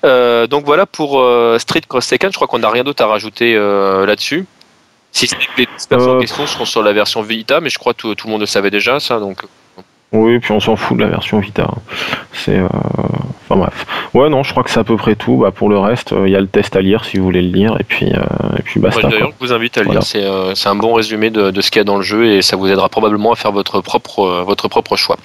donc 0.02 0.64
voilà 0.64 0.86
pour 0.86 1.24
Street 1.58 1.82
Cross 1.88 2.08
Tekken. 2.08 2.30
Je 2.30 2.36
crois 2.36 2.48
qu'on 2.48 2.60
n'a 2.60 2.70
rien 2.70 2.84
d'autre 2.84 3.02
à 3.02 3.06
rajouter 3.06 3.54
là-dessus. 3.54 4.46
Si 5.10 5.28
les 5.58 5.66
personnes 5.66 6.16
en 6.16 6.20
question 6.20 6.46
seront 6.46 6.64
sur 6.64 6.82
la 6.82 6.94
version 6.94 7.20
Vita, 7.20 7.60
mais 7.60 7.68
je 7.68 7.78
crois 7.78 7.92
que 7.92 7.98
tout, 7.98 8.14
tout 8.14 8.26
le 8.28 8.32
monde 8.32 8.40
le 8.40 8.46
savait 8.46 8.70
déjà 8.70 8.98
ça. 8.98 9.18
Donc 9.18 9.42
oui, 10.12 10.38
puis 10.38 10.52
on 10.52 10.60
s'en 10.60 10.76
fout 10.76 10.96
de 10.96 11.02
la 11.02 11.08
version 11.08 11.38
Vita. 11.40 11.68
C'est, 12.32 12.58
euh, 12.58 12.68
enfin 13.48 13.56
bref. 13.56 13.86
Ouais, 14.12 14.28
non, 14.28 14.42
je 14.42 14.50
crois 14.50 14.62
que 14.62 14.70
c'est 14.70 14.80
à 14.80 14.84
peu 14.84 14.96
près 14.96 15.14
tout. 15.14 15.36
Bah, 15.38 15.50
pour 15.50 15.68
le 15.68 15.78
reste, 15.78 16.14
il 16.24 16.30
y 16.30 16.36
a 16.36 16.40
le 16.40 16.46
test 16.46 16.76
à 16.76 16.82
lire 16.82 17.04
si 17.04 17.16
vous 17.16 17.24
voulez 17.24 17.42
le 17.42 17.48
lire, 17.48 17.76
et 17.80 17.84
puis, 17.84 18.12
euh, 18.12 18.58
et 18.58 18.62
puis 18.62 18.78
basta. 18.78 19.08
D'ailleurs, 19.08 19.30
je 19.40 19.46
vous 19.46 19.52
invite 19.52 19.78
à 19.78 19.84
lire. 19.84 20.02
C'est, 20.02 20.24
euh, 20.24 20.54
c'est 20.54 20.68
un 20.68 20.74
bon 20.74 20.92
résumé 20.94 21.30
de, 21.30 21.50
de 21.50 21.60
ce 21.60 21.70
qu'il 21.70 21.80
y 21.80 21.82
a 21.82 21.84
dans 21.84 21.96
le 21.96 22.02
jeu, 22.02 22.26
et 22.26 22.42
ça 22.42 22.56
vous 22.56 22.68
aidera 22.68 22.88
probablement 22.88 23.32
à 23.32 23.36
faire 23.36 23.52
votre 23.52 23.80
propre, 23.80 24.42
votre 24.44 24.68
propre 24.68 24.96
choix. 24.96 25.16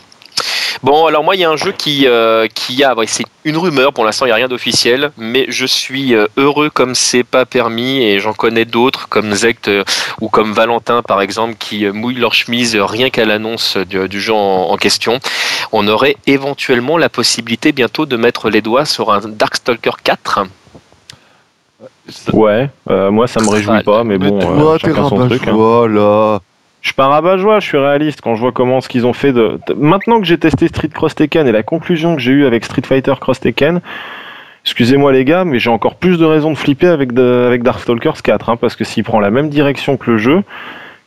Bon, 0.84 1.08
alors 1.08 1.24
moi, 1.24 1.36
il 1.36 1.42
y 1.42 1.44
a 1.44 1.50
un 1.50 1.56
jeu 1.56 1.72
qui, 1.72 2.08
euh, 2.08 2.48
qui 2.54 2.84
a, 2.84 2.94
c'est 3.08 3.26
une 3.46 3.58
rumeur, 3.58 3.94
pour 3.94 4.06
l'instant, 4.06 4.26
il 4.26 4.30
n'y 4.30 4.34
a 4.34 4.36
rien 4.36 4.48
d'officiel, 4.48 5.12
mais 5.18 5.46
je 5.50 5.66
suis 5.66 6.14
euh, 6.14 6.28
heureux 6.38 6.70
comme 6.70 6.94
c'est 6.94 7.24
pas 7.24 7.46
permis, 7.46 8.04
et 8.04 8.20
j'en 8.20 8.34
connais 8.34 8.66
d'autres, 8.66 9.10
comme 9.10 9.34
Zect 9.34 9.68
euh, 9.70 9.84
ou 10.22 10.30
comme 10.30 10.54
Valentin, 10.54 11.02
par 11.02 11.22
exemple, 11.22 11.56
qui 11.58 11.86
mouillent 11.88 12.16
leur 12.16 12.34
chemise 12.34 12.76
rien 12.76 13.10
qu'à 13.10 13.26
l'annonce 13.26 13.78
du, 13.78 14.22
jeu 14.22 14.34
en, 14.34 14.78
question. 14.78 15.20
On 15.72 15.88
aurait 15.88 16.18
éventuellement 16.28 16.98
la 16.98 17.10
possibilité 17.10 17.72
bientôt 17.72 18.06
de 18.06 18.16
mettre 18.16 18.50
les 18.50 18.62
doigts 18.62 18.86
sur 18.86 19.12
un 19.12 19.22
Darkstalker 19.22 19.92
4. 20.04 20.42
Ouais, 22.34 22.70
moi 22.88 23.28
ça 23.28 23.42
me 23.42 23.50
réjouit 23.50 23.84
pas, 23.84 24.04
mais, 24.04 24.18
bon, 24.18 24.78
chacun 24.78 25.10
son 25.10 25.28
truc. 25.28 25.48
Hein. 25.48 26.40
Je 26.82 26.90
suis 26.90 26.96
pas 26.96 27.08
rabat-joie, 27.08 27.60
je 27.60 27.66
suis 27.66 27.78
réaliste 27.78 28.22
quand 28.22 28.36
je 28.36 28.42
vois 28.42 28.52
comment 28.52 28.82
ce 28.82 28.90
qu'ils 28.90 29.06
ont 29.06 29.14
fait 29.14 29.34
de. 29.34 29.60
Maintenant 29.76 30.20
que 30.20 30.26
j'ai 30.26 30.38
testé 30.38 30.68
Street 30.68 30.90
Cross 30.90 31.16
Tekken 31.16 31.48
et 31.48 31.52
la 31.52 31.64
conclusion 31.64 32.16
que 32.16 32.22
j'ai 32.22 32.32
eue 32.32 32.46
avec 32.46 32.64
Street 32.66 32.84
Fighter 32.86 33.14
Cross 33.20 33.40
Tekken, 33.40 33.82
excusez-moi 34.64 35.12
les 35.12 35.26
gars, 35.26 35.44
mais 35.44 35.60
j'ai 35.60 35.70
encore 35.70 35.96
plus 35.96 36.18
de 36.20 36.26
raisons 36.26 36.52
de 36.52 36.58
flipper 36.58 36.88
avec, 36.88 37.14
de... 37.14 37.46
avec 37.48 37.64
Darkstalkers 37.64 38.22
4, 38.22 38.50
hein, 38.50 38.58
parce 38.58 38.76
que 38.76 38.84
s'il 38.84 39.04
prend 39.04 39.20
la 39.20 39.32
même 39.32 39.50
direction 39.50 39.98
que 39.98 40.12
le 40.12 40.18
jeu, 40.18 40.44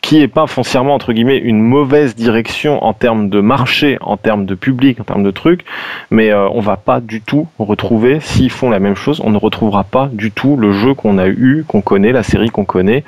qui 0.01 0.21
est 0.21 0.29
pas 0.29 0.47
foncièrement 0.47 0.95
entre 0.95 1.13
guillemets 1.13 1.37
une 1.37 1.61
mauvaise 1.61 2.15
direction 2.15 2.83
en 2.85 2.93
termes 2.93 3.29
de 3.29 3.41
marché, 3.41 3.99
en 4.01 4.17
termes 4.17 4.47
de 4.47 4.55
public, 4.55 5.01
en 5.01 5.05
termes 5.05 5.23
de 5.23 5.31
trucs, 5.31 5.65
mais 6.11 6.31
euh, 6.31 6.49
on 6.51 6.61
va 6.61 6.77
pas 6.77 7.01
du 7.01 7.21
tout 7.21 7.47
retrouver 7.59 8.21
s'ils 8.21 8.51
font 8.51 8.71
la 8.71 8.81
même 8.81 8.97
chose, 8.97 9.21
on 9.25 9.31
ne 9.31 9.39
retrouvera 9.39 9.85
pas 9.85 10.09
du 10.13 10.31
tout 10.31 10.57
le 10.57 10.73
jeu 10.73 10.95
qu'on 10.95 11.19
a 11.19 11.29
eu, 11.29 11.65
qu'on 11.69 11.83
connaît, 11.83 12.13
la 12.13 12.23
série 12.23 12.51
qu'on 12.51 12.65
connaît. 12.65 13.05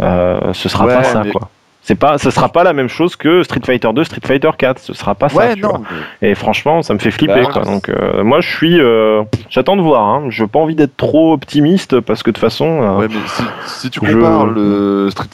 Euh, 0.00 0.52
ce 0.52 0.68
sera 0.68 0.86
pas 0.86 1.02
ça 1.02 1.24
quoi. 1.30 1.50
C'est 1.86 1.94
pas, 1.94 2.18
ce 2.18 2.32
sera 2.32 2.48
pas 2.48 2.64
la 2.64 2.72
même 2.72 2.88
chose 2.88 3.14
que 3.14 3.44
Street 3.44 3.60
Fighter 3.64 3.88
2, 3.94 4.02
Street 4.02 4.20
Fighter 4.24 4.50
4. 4.58 4.80
Ce 4.80 4.92
sera 4.92 5.14
pas 5.14 5.28
ça. 5.28 5.52
Et 6.20 6.34
franchement, 6.34 6.82
ça 6.82 6.94
me 6.94 6.98
fait 6.98 7.12
flipper. 7.12 7.42
Bah, 7.42 7.50
quoi. 7.52 7.62
Donc, 7.62 7.88
euh, 7.88 8.24
moi, 8.24 8.40
je 8.40 8.50
suis, 8.50 8.80
euh, 8.80 9.22
j'attends 9.50 9.76
de 9.76 9.82
voir. 9.82 10.02
Hein. 10.02 10.24
Je 10.28 10.42
n'ai 10.42 10.48
pas 10.48 10.58
envie 10.58 10.74
d'être 10.74 10.96
trop 10.96 11.32
optimiste 11.32 12.00
parce 12.00 12.24
que 12.24 12.30
de 12.30 12.34
toute 12.34 12.40
façon. 12.40 12.82
Euh, 12.82 12.96
ouais, 12.96 13.06
mais 13.08 13.14
si, 13.66 13.88
tu 13.88 14.00
compares 14.00 14.46
le 14.46 15.10
Street, 15.12 15.28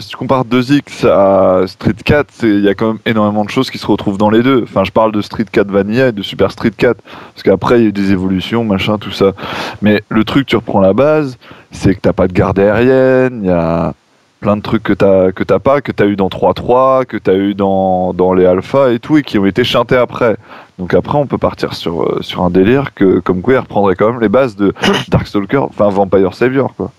si 0.00 0.08
tu 0.08 0.16
compares 0.18 0.44
2X 0.44 1.06
à 1.06 1.66
Street 1.66 1.94
4, 2.04 2.42
il 2.42 2.60
y 2.60 2.68
a 2.68 2.74
quand 2.74 2.88
même 2.88 2.98
énormément 3.06 3.46
de 3.46 3.50
choses 3.50 3.70
qui 3.70 3.78
se 3.78 3.86
retrouvent 3.86 4.18
dans 4.18 4.28
les 4.28 4.42
deux. 4.42 4.64
Enfin, 4.64 4.84
je 4.84 4.92
parle 4.92 5.12
de 5.12 5.22
Street 5.22 5.46
4 5.50 5.70
Vanilla 5.70 6.08
et 6.08 6.12
de 6.12 6.20
Super 6.20 6.50
Street 6.50 6.72
4 6.76 7.00
parce 7.32 7.42
qu'après 7.42 7.78
il 7.78 7.82
y 7.82 7.86
a 7.86 7.88
eu 7.88 7.92
des 7.92 8.12
évolutions, 8.12 8.64
machin, 8.64 8.98
tout 8.98 9.12
ça. 9.12 9.32
Mais 9.80 10.02
le 10.10 10.24
truc, 10.24 10.46
tu 10.46 10.56
reprends 10.56 10.80
la 10.80 10.92
base, 10.92 11.38
c'est 11.70 11.94
que 11.94 12.00
t'as 12.00 12.12
pas 12.12 12.28
de 12.28 12.34
garde 12.34 12.58
aérienne, 12.58 13.40
il 13.42 13.48
y 13.48 13.50
a 13.50 13.94
plein 14.40 14.56
de 14.56 14.62
trucs 14.62 14.82
que 14.82 14.92
t'as 14.92 15.32
que 15.32 15.42
t'as 15.42 15.58
pas, 15.58 15.80
que 15.80 15.92
t'as 15.92 16.06
eu 16.06 16.16
dans 16.16 16.28
3.3, 16.28 17.06
que 17.06 17.16
t'as 17.16 17.34
eu 17.34 17.54
dans, 17.54 18.12
dans 18.12 18.34
les 18.34 18.46
alphas 18.46 18.90
et 18.92 18.98
tout, 18.98 19.16
et 19.16 19.22
qui 19.22 19.38
ont 19.38 19.46
été 19.46 19.64
chantés 19.64 19.96
après. 19.96 20.36
Donc 20.78 20.94
après, 20.94 21.16
on 21.16 21.26
peut 21.26 21.38
partir 21.38 21.74
sur, 21.74 22.02
euh, 22.02 22.18
sur 22.20 22.42
un 22.42 22.50
délire 22.50 22.94
que, 22.94 23.20
comme 23.20 23.40
quoi, 23.40 23.54
il 23.54 23.58
reprendrait 23.58 23.94
quand 23.94 24.10
même 24.12 24.20
les 24.20 24.28
bases 24.28 24.56
de 24.56 24.74
Darkstalker, 25.08 25.58
enfin 25.58 25.88
Vampire 25.88 26.34
Savior, 26.34 26.74
quoi. 26.76 26.90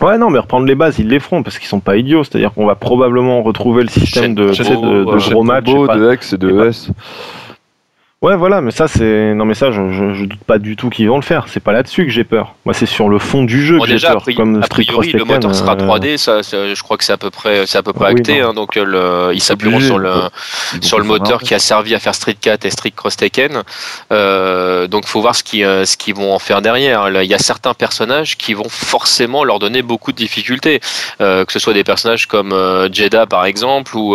Ouais, 0.00 0.16
non, 0.16 0.30
mais 0.30 0.38
reprendre 0.38 0.66
les 0.66 0.74
bases, 0.74 0.98
ils 0.98 1.08
les 1.08 1.20
feront 1.20 1.42
parce 1.42 1.58
qu'ils 1.58 1.68
sont 1.68 1.80
pas 1.80 1.96
idiots. 1.96 2.24
C'est-à-dire 2.24 2.54
qu'on 2.54 2.64
va 2.64 2.74
probablement 2.74 3.42
retrouver 3.42 3.82
le 3.82 3.90
système 3.90 4.34
de, 4.34 4.46
de, 4.46 4.48
de, 4.48 5.30
gros 5.30 5.42
matchs. 5.42 5.64
De 5.66 6.14
X 6.14 6.32
et 6.32 6.38
de 6.38 6.68
ES. 6.68 6.90
Ouais, 8.22 8.36
voilà, 8.36 8.60
mais 8.60 8.70
ça, 8.70 8.86
c'est. 8.86 9.32
Non, 9.32 9.46
mais 9.46 9.54
ça, 9.54 9.70
je, 9.70 9.92
je, 9.92 10.26
doute 10.26 10.44
pas 10.46 10.58
du 10.58 10.76
tout 10.76 10.90
qu'ils 10.90 11.08
vont 11.08 11.16
le 11.16 11.22
faire. 11.22 11.46
C'est 11.48 11.58
pas 11.60 11.72
là-dessus 11.72 12.04
que 12.04 12.12
j'ai 12.12 12.22
peur. 12.22 12.54
Moi, 12.66 12.74
c'est 12.74 12.84
sur 12.84 13.08
le 13.08 13.18
fond 13.18 13.44
du 13.44 13.64
jeu 13.64 13.78
que 13.80 13.86
j'ai 13.86 13.98
peur. 13.98 14.22
comme 14.36 14.62
a 14.62 14.68
priori, 14.68 15.10
le 15.12 15.24
moteur 15.24 15.54
sera 15.54 15.74
3D, 15.74 16.06
euh, 16.06 16.16
ça, 16.18 16.42
je 16.42 16.82
crois 16.82 16.98
que 16.98 17.04
c'est 17.04 17.14
à 17.14 17.16
peu 17.16 17.30
près, 17.30 17.66
c'est 17.66 17.78
à 17.78 17.82
peu 17.82 17.94
près 17.94 18.08
ah 18.08 18.10
acté. 18.10 18.42
hein, 18.42 18.52
donc, 18.52 18.74
le, 18.74 19.30
ils 19.32 19.40
s'appuieront 19.40 19.80
sur 19.80 19.98
le, 19.98 20.12
sur 20.82 20.98
le 20.98 21.04
moteur 21.04 21.40
qui 21.40 21.54
a 21.54 21.58
servi 21.58 21.94
à 21.94 21.98
faire 21.98 22.14
Street 22.14 22.36
4 22.38 22.66
et 22.66 22.70
Street 22.70 22.92
Cross 22.94 23.16
Tekken. 23.16 23.62
Euh, 24.12 24.86
donc, 24.86 25.06
faut 25.06 25.22
voir 25.22 25.34
ce 25.34 25.42
qu'ils, 25.42 25.64
euh, 25.64 25.86
ce 25.86 25.96
qu'ils 25.96 26.14
vont 26.14 26.34
en 26.34 26.38
faire 26.38 26.60
derrière. 26.60 27.08
il 27.08 27.30
y 27.30 27.32
a 27.32 27.38
certains 27.38 27.72
personnages 27.72 28.36
qui 28.36 28.52
vont 28.52 28.68
forcément 28.68 29.44
leur 29.44 29.58
donner 29.60 29.80
beaucoup 29.80 30.12
de 30.12 30.18
difficultés. 30.18 30.80
Euh, 31.22 31.46
que 31.46 31.54
ce 31.54 31.58
soit 31.58 31.72
des 31.72 31.84
personnages 31.84 32.26
comme 32.26 32.52
euh, 32.52 32.92
Jeddah, 32.92 33.24
par 33.24 33.46
exemple, 33.46 33.96
ou, 33.96 34.14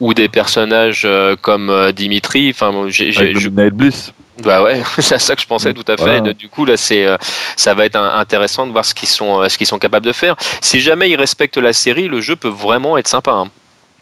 ou 0.00 0.12
des 0.12 0.28
personnages 0.28 1.08
comme 1.40 1.90
Dimitri. 1.92 2.50
Enfin, 2.50 2.84
j'ai 2.88 3.13
avec 3.18 3.74
Bliss. 3.74 4.12
Bah 4.42 4.62
ouais, 4.62 4.82
c'est 4.98 5.14
à 5.14 5.18
ça 5.18 5.36
que 5.36 5.42
je 5.42 5.46
pensais 5.46 5.72
tout 5.72 5.84
à 5.86 5.96
fait. 5.96 6.34
Du 6.34 6.48
coup 6.48 6.64
là, 6.64 6.76
c'est 6.76 7.06
euh, 7.06 7.16
ça 7.56 7.74
va 7.74 7.84
être 7.84 7.96
intéressant 7.96 8.66
de 8.66 8.72
voir 8.72 8.84
ce 8.84 8.94
qu'ils 8.94 9.08
sont 9.08 9.40
euh, 9.40 9.48
ce 9.48 9.56
qu'ils 9.56 9.66
sont 9.66 9.78
capables 9.78 10.06
de 10.06 10.12
faire. 10.12 10.36
Si 10.60 10.80
jamais 10.80 11.10
ils 11.10 11.16
respectent 11.16 11.58
la 11.58 11.72
série, 11.72 12.08
le 12.08 12.20
jeu 12.20 12.36
peut 12.36 12.48
vraiment 12.48 12.98
être 12.98 13.08
sympa. 13.08 13.32
Hein. 13.32 13.48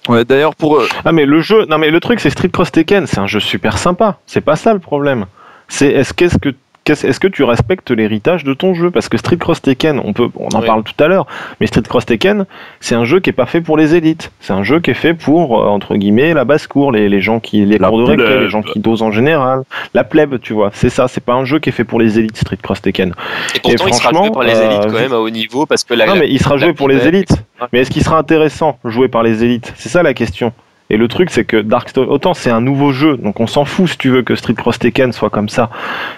Ouais, 0.08 0.24
d'ailleurs 0.24 0.56
pour 0.56 0.78
eux. 0.78 0.88
Ah 1.04 1.12
mais 1.12 1.26
le 1.26 1.40
jeu, 1.42 1.66
non 1.66 1.78
mais 1.78 1.90
le 1.90 2.00
truc 2.00 2.20
c'est 2.20 2.30
Street 2.30 2.48
Cross 2.48 2.72
Tekken, 2.72 3.06
c'est 3.06 3.18
un 3.18 3.26
jeu 3.26 3.40
super 3.40 3.78
sympa. 3.78 4.18
C'est 4.26 4.40
pas 4.40 4.56
ça 4.56 4.72
le 4.72 4.80
problème. 4.80 5.26
C'est 5.68 5.88
est-ce 5.88 6.12
qu'est-ce 6.12 6.38
que 6.38 6.54
est-ce 6.90 7.20
que 7.20 7.28
tu 7.28 7.44
respectes 7.44 7.90
l'héritage 7.90 8.44
de 8.44 8.54
ton 8.54 8.74
jeu? 8.74 8.90
Parce 8.90 9.08
que 9.08 9.16
Street 9.16 9.36
Cross 9.36 9.62
Tekken, 9.62 10.00
on 10.04 10.12
peut, 10.12 10.28
on 10.36 10.48
en 10.48 10.62
parle 10.62 10.82
tout 10.82 11.02
à 11.02 11.08
l'heure, 11.08 11.26
mais 11.60 11.66
Street 11.66 11.82
Cross 11.82 12.06
Tekken, 12.06 12.46
c'est 12.80 12.94
un 12.94 13.04
jeu 13.04 13.20
qui 13.20 13.30
est 13.30 13.34
pas 13.34 13.46
fait 13.46 13.60
pour 13.60 13.76
les 13.76 13.94
élites. 13.94 14.32
C'est 14.40 14.52
un 14.52 14.62
jeu 14.62 14.80
qui 14.80 14.90
est 14.90 14.94
fait 14.94 15.14
pour 15.14 15.60
euh, 15.60 15.66
entre 15.66 15.96
guillemets 15.96 16.34
la 16.34 16.44
basse 16.44 16.66
cour, 16.66 16.92
les, 16.92 17.08
les 17.08 17.20
gens 17.20 17.40
qui 17.40 17.64
les 17.64 17.78
cours 17.78 17.98
de 17.98 18.04
récré, 18.04 18.40
les 18.40 18.48
gens 18.48 18.62
qui 18.62 18.80
dosent 18.80 19.02
en 19.02 19.10
général, 19.10 19.62
la 19.94 20.04
plèbe, 20.04 20.40
tu 20.40 20.52
vois. 20.52 20.70
C'est 20.74 20.90
ça. 20.90 21.08
C'est 21.08 21.22
pas 21.24 21.34
un 21.34 21.44
jeu 21.44 21.58
qui 21.58 21.68
est 21.68 21.72
fait 21.72 21.84
pour 21.84 22.00
les 22.00 22.18
élites 22.18 22.36
Street 22.36 22.58
Cross 22.60 22.82
Tekken. 22.82 23.14
Et 23.54 23.60
pourtant, 23.60 23.86
il 23.86 23.94
sera 23.94 24.10
joué 24.10 24.30
pour 24.30 24.42
les 24.42 24.58
élites 24.58 24.80
quand 24.82 24.94
euh, 24.94 25.00
même 25.00 25.12
à 25.12 25.18
haut 25.18 25.30
niveau 25.30 25.66
parce 25.66 25.84
que 25.84 25.94
la, 25.94 26.06
non, 26.06 26.16
mais 26.16 26.28
il 26.28 26.40
sera 26.40 26.56
joué 26.56 26.72
pour 26.72 26.88
les 26.88 27.06
élites. 27.06 27.34
Mais 27.72 27.80
est-ce 27.80 27.90
qu'il 27.90 28.02
sera 28.02 28.18
intéressant 28.18 28.78
joué 28.84 29.08
par 29.08 29.22
les 29.22 29.44
élites? 29.44 29.72
C'est 29.76 29.88
ça 29.88 30.02
la 30.02 30.14
question. 30.14 30.52
Et 30.90 30.96
le 30.96 31.08
truc, 31.08 31.30
c'est 31.30 31.44
que 31.44 31.56
Darkstalker, 31.56 32.10
autant 32.10 32.34
c'est 32.34 32.50
un 32.50 32.60
nouveau 32.60 32.92
jeu, 32.92 33.16
donc 33.16 33.40
on 33.40 33.46
s'en 33.46 33.64
fout 33.64 33.88
si 33.88 33.98
tu 33.98 34.10
veux 34.10 34.22
que 34.22 34.34
Street 34.34 34.54
Cross 34.54 34.78
Tekken 34.78 35.12
soit 35.12 35.30
comme 35.30 35.48
ça. 35.48 35.70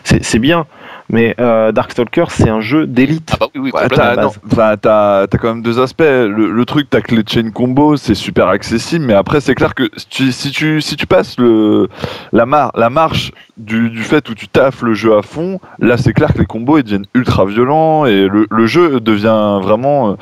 C'est 0.02 0.38
bien. 0.38 0.66
Mais 1.10 1.34
euh, 1.38 1.70
Darkstalker, 1.70 2.24
c'est 2.30 2.48
un 2.48 2.60
jeu 2.60 2.86
d'élite. 2.86 3.30
Ah 3.34 3.36
bah 3.40 3.46
oui, 3.54 3.70
oui, 3.74 3.88
t'as, 4.80 5.26
quand 5.26 5.48
même 5.48 5.62
deux 5.62 5.78
aspects. 5.78 6.02
Le, 6.02 6.64
truc, 6.64 6.88
t'as 6.88 7.02
que 7.02 7.14
les 7.14 7.22
chain 7.26 7.50
combo, 7.50 7.96
c'est 7.96 8.14
super 8.14 8.48
accessible, 8.48 9.04
mais 9.04 9.14
après, 9.14 9.40
c'est 9.40 9.54
clair 9.54 9.74
que 9.74 9.90
si 9.96 10.50
tu, 10.50 10.80
si 10.80 10.96
tu 10.96 11.06
passes 11.06 11.38
le, 11.38 11.88
la, 12.32 12.46
mar, 12.46 12.72
la 12.74 12.88
marche 12.88 13.32
du, 13.58 13.90
du, 13.90 14.02
fait 14.02 14.28
où 14.30 14.34
tu 14.34 14.48
taffes 14.48 14.82
le 14.82 14.94
jeu 14.94 15.16
à 15.16 15.22
fond, 15.22 15.60
là, 15.78 15.98
c'est 15.98 16.14
clair 16.14 16.32
que 16.32 16.38
les 16.38 16.46
combos, 16.46 16.78
ils 16.78 16.84
deviennent 16.84 17.06
ultra 17.14 17.44
violents 17.44 18.06
et 18.06 18.26
le, 18.26 18.46
le 18.50 18.66
jeu 18.66 19.00
devient 19.00 19.58
vraiment 19.62 20.12
euh, 20.12 20.14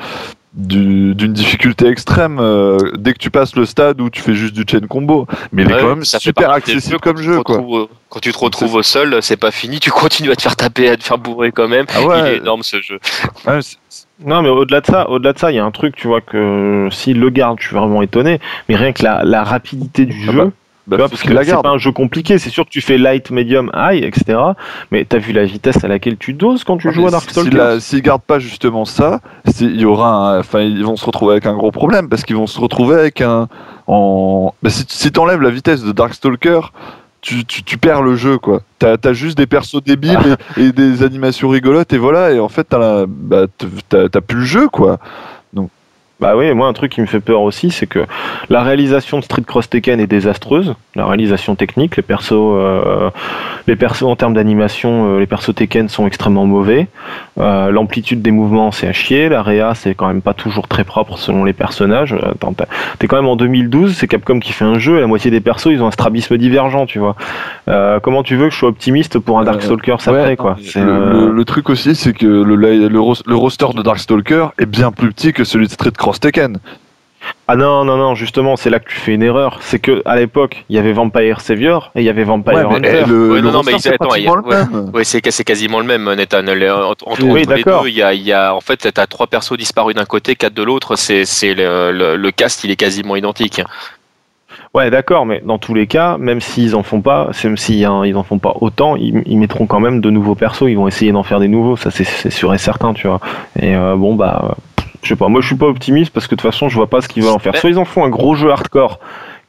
d'une 0.55 1.33
difficulté 1.33 1.87
extrême 1.87 2.39
euh, 2.39 2.77
dès 2.99 3.15
que 3.15 3.19
tu 3.19 3.31
passes 3.31 3.57
le 3.57 3.65
stade 3.65 4.01
où 4.01 4.11
tu 4.11 4.21
fais 4.21 4.35
juste 4.35 4.55
du 4.55 4.65
chain 4.71 4.87
combo. 4.87 5.27
Mais 5.51 5.63
il 5.63 5.71
est 5.71 5.81
quand 5.81 5.89
même 5.89 6.05
super 6.05 6.51
accessible 6.51 7.01
comme 7.01 7.19
jeu. 7.19 7.43
Quoi. 7.43 7.89
Quand 8.11 8.21
tu 8.21 8.33
te 8.33 8.39
retrouves 8.39 8.75
au 8.75 8.83
sol, 8.83 9.19
c'est 9.23 9.39
pas 9.39 9.51
fini, 9.51 9.81
tu 9.81 9.91
continues 9.91 10.31
à 10.31 10.37
te 10.37 10.43
faire 10.43 10.57
taper, 10.57 10.91
à 10.91 10.97
te 10.97 11.05
faire 11.05 11.19
bourrer 11.19 11.53
quand 11.53 11.69
même. 11.69 11.87
Ah 11.89 12.01
il 12.19 12.27
est 12.27 12.37
énorme 12.37 12.63
ce 12.63 12.81
jeu. 12.83 13.01
non, 14.25 14.43
mais 14.43 14.51
au-delà 14.51 14.83
de 14.83 14.87
ça, 14.87 15.09
au-delà 15.09 15.33
de 15.33 15.39
ça, 15.39 15.51
il 15.51 15.55
y 15.55 15.59
a 15.59 15.65
un 15.65 15.71
truc, 15.71 15.97
tu 15.97 16.07
vois, 16.07 16.21
que 16.21 16.89
s'il 16.91 17.19
le 17.19 17.31
garde, 17.31 17.59
je 17.61 17.69
suis 17.69 17.77
vraiment 17.77 18.03
étonné. 18.03 18.39
Mais 18.69 18.77
rien 18.77 18.93
que 18.93 19.03
la, 19.03 19.25
la 19.25 19.45
rapidité 19.45 20.05
du 20.05 20.27
ah 20.29 20.33
jeu. 20.33 20.39
Bah. 20.45 20.51
Bah, 20.87 20.97
parce 20.99 21.23
que 21.23 21.45
c'est 21.45 21.63
pas 21.63 21.69
un 21.69 21.79
jeu 21.79 21.93
compliqué, 21.93 22.39
c'est 22.39 22.51
sûr 22.51 22.65
que 22.65 22.71
tu 22.71 22.81
fais 22.81 22.99
light, 22.99 23.31
medium, 23.31 23.71
high, 23.75 24.03
etc. 24.03 24.37
Mais 24.91 25.05
t'as 25.05 25.19
vu 25.19 25.33
la 25.33 25.45
vitesse 25.45 25.85
à 25.85 25.89
laquelle 25.89 26.17
tu 26.17 26.33
doses 26.33 26.65
quand 26.65 26.77
tu 26.77 26.93
joues 26.93 27.07
à 27.07 27.11
Darkstalkers 27.11 27.81
S'ils 27.81 27.99
si 27.99 28.03
gardent 28.03 28.23
pas 28.23 28.41
justement 28.41 28.85
ça, 28.85 29.21
il 29.61 29.81
y 29.81 29.85
aura, 29.85 30.39
enfin, 30.41 30.61
ils 30.61 30.85
vont 30.85 30.97
se 30.97 31.07
retrouver 31.07 31.35
avec 31.35 31.47
un 31.47 31.55
gros 31.55 31.71
problème 31.71 32.09
parce 32.09 32.25
qu'ils 32.25 32.37
vont 32.37 32.49
se 32.49 32.59
retrouver 32.59 32.97
avec 32.97 33.21
un, 33.21 33.49
en, 33.87 34.55
bah, 34.63 34.71
si, 34.71 34.85
si 34.89 35.13
t'enlèves 35.13 35.41
la 35.41 35.51
vitesse 35.51 35.85
de 35.85 35.93
Darkstalker, 35.93 36.73
tu, 37.21 37.45
tu, 37.45 37.63
tu, 37.63 37.79
perds 37.79 38.03
le 38.03 38.17
jeu 38.17 38.39
quoi. 38.39 38.63
T'as 38.81 38.97
as 39.05 39.13
juste 39.13 39.39
des 39.39 39.47
persos 39.47 39.83
débiles 39.85 40.37
et, 40.57 40.65
et, 40.65 40.73
des 40.73 41.05
animations 41.05 41.49
rigolotes 41.49 41.93
et 41.93 41.99
voilà 41.99 42.33
et 42.33 42.41
en 42.41 42.49
fait 42.49 42.67
t'as 42.69 43.07
bah, 43.07 43.47
plus 44.27 44.39
le 44.39 44.45
jeu 44.45 44.69
quoi. 44.69 44.99
Bah 46.23 46.37
oui, 46.37 46.55
moi 46.55 46.69
un 46.69 46.73
truc 46.73 46.93
qui 46.93 47.01
me 47.01 47.07
fait 47.07 47.19
peur 47.19 47.43
aussi, 47.43 47.73
c'est 47.73 47.89
que 47.89 48.07
la 48.49 48.63
réalisation 48.63 49.19
de 49.19 49.25
Street 49.25 49.43
Cross 49.45 49.69
Tekken 49.69 49.99
est 49.99 50.07
désastreuse. 50.07 50.77
La 50.95 51.05
réalisation 51.05 51.57
technique, 51.57 51.97
les 51.97 52.03
persos, 52.05 52.33
euh, 52.33 53.11
les 53.67 53.75
persos 53.75 54.05
en 54.05 54.15
termes 54.15 54.35
d'animation, 54.35 55.17
euh, 55.17 55.19
les 55.19 55.27
persos 55.27 55.53
Tekken 55.53 55.89
sont 55.89 56.07
extrêmement 56.07 56.47
mauvais. 56.47 56.87
Euh, 57.41 57.73
l'amplitude 57.73 58.23
des 58.23 58.31
mouvements, 58.31 58.71
c'est 58.71 58.87
à 58.87 58.93
chier. 58.93 59.31
La 59.31 59.43
réa, 59.43 59.75
c'est 59.75 59.97
quand 59.97 60.07
même 60.07 60.23
pas 60.23 60.33
toujours 60.33 60.69
très 60.69 60.85
propre 60.85 61.19
selon 61.19 61.43
les 61.43 61.55
personnages. 61.55 62.15
T'es 63.01 63.09
quand 63.09 63.17
même 63.17 63.27
en 63.27 63.35
2012, 63.35 63.97
c'est 63.97 64.07
Capcom 64.07 64.39
qui 64.39 64.53
fait 64.53 64.65
un 64.65 64.79
jeu 64.79 64.99
et 64.99 65.01
la 65.01 65.09
moitié 65.09 65.33
des 65.33 65.41
persos, 65.41 65.73
ils 65.73 65.83
ont 65.83 65.89
un 65.89 65.93
strabisme 65.93 66.39
divergent, 66.39 66.87
tu 66.87 67.01
vois. 67.01 67.17
comment 68.01 68.23
tu 68.23 68.37
veux 68.37 68.47
que 68.47 68.55
je 68.55 68.59
sois 68.59 68.69
optimiste 68.69 69.19
pour 69.19 69.41
un 69.41 69.45
Darkstalker 69.45 69.97
après, 70.07 70.37
quoi? 70.37 70.57
le, 70.77 71.43
truc 71.45 71.69
aussi, 71.69 71.97
c'est 71.97 72.13
que 72.13 72.27
le, 72.27 72.55
le, 72.55 73.37
roster 73.37 73.67
de 73.75 73.83
Darkstalker 73.83 74.49
est 74.61 74.67
bien 74.67 74.93
plus 74.93 75.09
petit 75.09 75.33
que 75.33 75.43
celui 75.43 75.67
de 75.67 75.73
Street 75.73 75.91
Cross 75.91 76.12
Tekken. 76.21 76.59
Ah 77.49 77.57
non, 77.57 77.85
non, 77.85 77.97
non, 77.97 78.15
justement, 78.15 78.57
c'est 78.57 78.71
là 78.71 78.79
que 78.79 78.89
tu 78.89 78.97
fais 78.97 79.15
une 79.15 79.23
erreur. 79.23 79.59
C'est 79.61 79.79
que 79.79 80.03
à 80.05 80.17
l'époque, 80.17 80.65
il 80.69 80.77
y 80.77 80.79
avait 80.79 80.93
Vampire 80.93 81.41
Savior 81.41 81.91
et 81.95 82.01
il 82.01 82.05
y 82.05 82.09
avait 82.09 82.25
Vampire 82.25 82.71
Hunter. 82.71 83.05
Le, 83.07 83.41
non, 83.41 83.53
non, 83.53 83.63
mais 83.63 85.05
c'est 85.05 85.45
quasiment 85.45 85.81
le 85.81 85.87
même, 85.87 86.05
Nathan. 86.15 86.39
Entre, 86.47 87.23
oui, 87.25 87.45
les 87.49 87.63
deux, 87.63 87.89
il 87.89 87.95
y, 87.95 88.03
a, 88.03 88.15
il 88.15 88.23
y 88.23 88.33
a, 88.33 88.55
en 88.55 88.61
fait, 88.61 88.91
t'as 88.93 89.07
trois 89.07 89.27
persos 89.27 89.57
disparus 89.57 89.95
d'un 89.95 90.05
côté, 90.05 90.37
quatre 90.37 90.55
de 90.55 90.63
l'autre. 90.63 90.97
C'est 90.97 91.25
le, 91.55 92.17
le, 92.17 92.31
cast, 92.31 92.65
il 92.65 92.71
est 92.71 92.77
quasiment 92.77 93.17
identique. 93.17 93.63
Ouais, 94.75 94.91
d'accord, 94.91 95.27
mais 95.27 95.43
dans 95.45 95.59
tous 95.59 95.75
les 95.75 95.87
cas, 95.87 96.17
même 96.17 96.41
s'ils 96.41 96.75
en 96.75 96.83
font 96.83 97.03
pas, 97.03 97.31
même 97.45 97.59
s'ils 97.59 97.85
hein, 97.85 98.07
ils 98.07 98.17
en 98.17 98.23
font 98.23 98.39
pas 98.39 98.55
autant, 98.61 98.97
ils, 98.97 99.37
mettront 99.37 99.67
quand 99.67 99.81
même 99.81 100.01
de 100.01 100.09
nouveaux 100.09 100.35
persos. 100.35 100.63
Ils 100.69 100.77
vont 100.77 100.89
essayer 100.89 101.13
d'en 101.13 101.23
faire 101.23 101.41
des 101.41 101.49
nouveaux, 101.49 101.77
ça 101.77 101.91
c'est 101.91 102.31
sûr 102.31 102.55
et 102.55 102.59
certain, 102.59 102.95
tu 102.95 103.07
vois. 103.07 103.21
Et 103.61 103.75
euh, 103.77 103.97
bon 103.97 104.15
bah, 104.15 104.57
je 105.03 105.09
sais 105.09 105.17
pas. 105.17 105.29
Moi, 105.29 105.41
je 105.41 105.47
suis 105.47 105.57
pas 105.57 105.67
optimiste 105.67 106.13
parce 106.13 106.27
que 106.27 106.35
de 106.35 106.41
toute 106.41 106.51
façon, 106.51 106.69
je 106.69 106.77
vois 106.77 106.89
pas 106.89 107.01
ce 107.01 107.09
qu'ils 107.09 107.23
veulent 107.23 107.33
en 107.33 107.39
faire. 107.39 107.57
Soit 107.57 107.71
ils 107.71 107.79
en 107.79 107.85
font 107.85 108.05
un 108.05 108.09
gros 108.09 108.35
jeu 108.35 108.51
hardcore. 108.51 108.99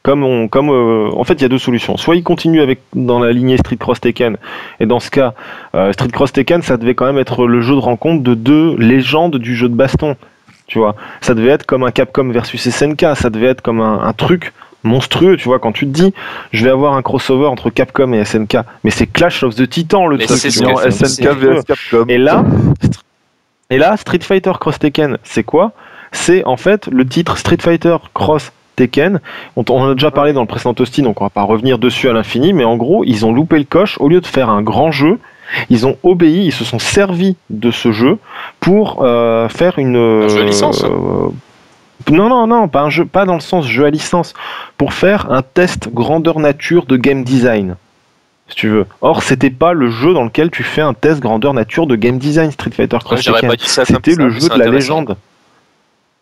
Comme 0.02 0.22
on, 0.22 0.48
comme 0.48 0.68
euh, 0.68 1.08
en 1.14 1.24
fait, 1.24 1.34
il 1.34 1.42
y 1.42 1.44
a 1.46 1.48
deux 1.48 1.58
solutions. 1.58 1.96
Soit 1.96 2.16
ils 2.16 2.22
continuent 2.22 2.60
avec 2.60 2.80
dans 2.94 3.18
la 3.18 3.32
lignée 3.32 3.56
Street 3.56 3.78
Cross 3.78 4.00
Tekken, 4.00 4.36
et 4.78 4.84
dans 4.84 5.00
ce 5.00 5.10
cas, 5.10 5.32
euh, 5.74 5.92
Street 5.92 6.08
Cross 6.08 6.32
Tekken, 6.32 6.60
ça 6.60 6.76
devait 6.76 6.94
quand 6.94 7.06
même 7.06 7.16
être 7.16 7.46
le 7.46 7.62
jeu 7.62 7.74
de 7.74 7.80
rencontre 7.80 8.22
de 8.22 8.34
deux 8.34 8.76
légendes 8.76 9.36
du 9.36 9.56
jeu 9.56 9.68
de 9.70 9.74
baston. 9.74 10.16
Tu 10.66 10.78
vois, 10.78 10.94
ça 11.22 11.34
devait 11.34 11.50
être 11.50 11.64
comme 11.64 11.84
un 11.84 11.90
Capcom 11.90 12.28
versus 12.30 12.68
SNK, 12.68 13.16
ça 13.16 13.30
devait 13.30 13.46
être 13.46 13.62
comme 13.62 13.80
un 13.80 14.12
truc 14.12 14.52
monstrueux, 14.84 15.36
tu 15.36 15.48
vois, 15.48 15.58
quand 15.58 15.72
tu 15.72 15.86
te 15.86 15.90
dis, 15.90 16.14
je 16.52 16.64
vais 16.64 16.70
avoir 16.70 16.94
un 16.94 17.02
crossover 17.02 17.46
entre 17.46 17.70
Capcom 17.70 18.12
et 18.12 18.24
SNK, 18.24 18.58
mais 18.84 18.90
c'est 18.90 19.06
Clash 19.06 19.42
of 19.42 19.54
the 19.56 19.68
Titan 19.68 20.06
le 20.06 20.18
truc, 20.18 20.38
SNK 20.38 21.28
vs 21.28 21.64
Capcom. 21.64 22.04
Et 22.08 22.18
là, 22.18 22.44
et 23.70 23.78
là, 23.78 23.96
Street 23.96 24.20
Fighter 24.22 24.52
Cross 24.60 24.78
Tekken, 24.78 25.18
c'est 25.22 25.44
quoi? 25.44 25.72
C'est 26.12 26.44
en 26.44 26.56
fait 26.56 26.86
le 26.88 27.06
titre 27.06 27.38
Street 27.38 27.58
Fighter 27.60 27.96
Cross 28.12 28.52
Tekken. 28.76 29.20
On, 29.56 29.64
en 29.68 29.90
a 29.90 29.94
déjà 29.94 30.10
parlé 30.10 30.32
dans 30.32 30.42
le 30.42 30.46
précédent 30.46 30.74
Toasty, 30.74 31.02
donc 31.02 31.20
on 31.20 31.24
va 31.24 31.30
pas 31.30 31.42
revenir 31.42 31.78
dessus 31.78 32.08
à 32.08 32.12
l'infini, 32.12 32.52
mais 32.52 32.64
en 32.64 32.76
gros, 32.76 33.04
ils 33.04 33.24
ont 33.24 33.32
loupé 33.32 33.58
le 33.58 33.64
coche. 33.64 33.98
Au 34.00 34.08
lieu 34.08 34.20
de 34.20 34.26
faire 34.26 34.50
un 34.50 34.62
grand 34.62 34.92
jeu, 34.92 35.18
ils 35.70 35.86
ont 35.86 35.96
obéi, 36.02 36.46
ils 36.46 36.52
se 36.52 36.64
sont 36.64 36.78
servis 36.78 37.36
de 37.50 37.70
ce 37.70 37.92
jeu 37.92 38.18
pour 38.60 39.02
euh, 39.02 39.48
faire 39.48 39.78
une. 39.78 39.96
Un 39.96 40.28
jeu 40.28 40.44
licence. 40.44 40.84
Euh, 40.84 41.28
non, 42.10 42.28
non, 42.28 42.46
non, 42.46 42.68
pas, 42.68 42.82
un 42.82 42.90
jeu, 42.90 43.04
pas 43.06 43.24
dans 43.24 43.34
le 43.34 43.40
sens 43.40 43.66
jeu 43.66 43.84
à 43.86 43.90
licence, 43.90 44.34
pour 44.76 44.92
faire 44.92 45.30
un 45.30 45.42
test 45.42 45.88
grandeur 45.92 46.38
nature 46.38 46.86
de 46.86 46.96
game 46.96 47.24
design. 47.24 47.76
Si 48.48 48.56
tu 48.56 48.68
veux. 48.68 48.86
Or, 49.00 49.22
c'était 49.22 49.50
pas 49.50 49.72
le 49.72 49.90
jeu 49.90 50.12
dans 50.12 50.24
lequel 50.24 50.50
tu 50.50 50.62
fais 50.62 50.82
un 50.82 50.92
test 50.92 51.20
grandeur 51.20 51.54
nature 51.54 51.86
de 51.86 51.96
game 51.96 52.18
design 52.18 52.50
Street 52.50 52.70
Fighter 52.70 52.98
Cross 53.02 53.22
C'était 53.22 54.14
le 54.14 54.30
jeu 54.30 54.48
de 54.48 54.58
la 54.58 54.66
légende. 54.66 55.16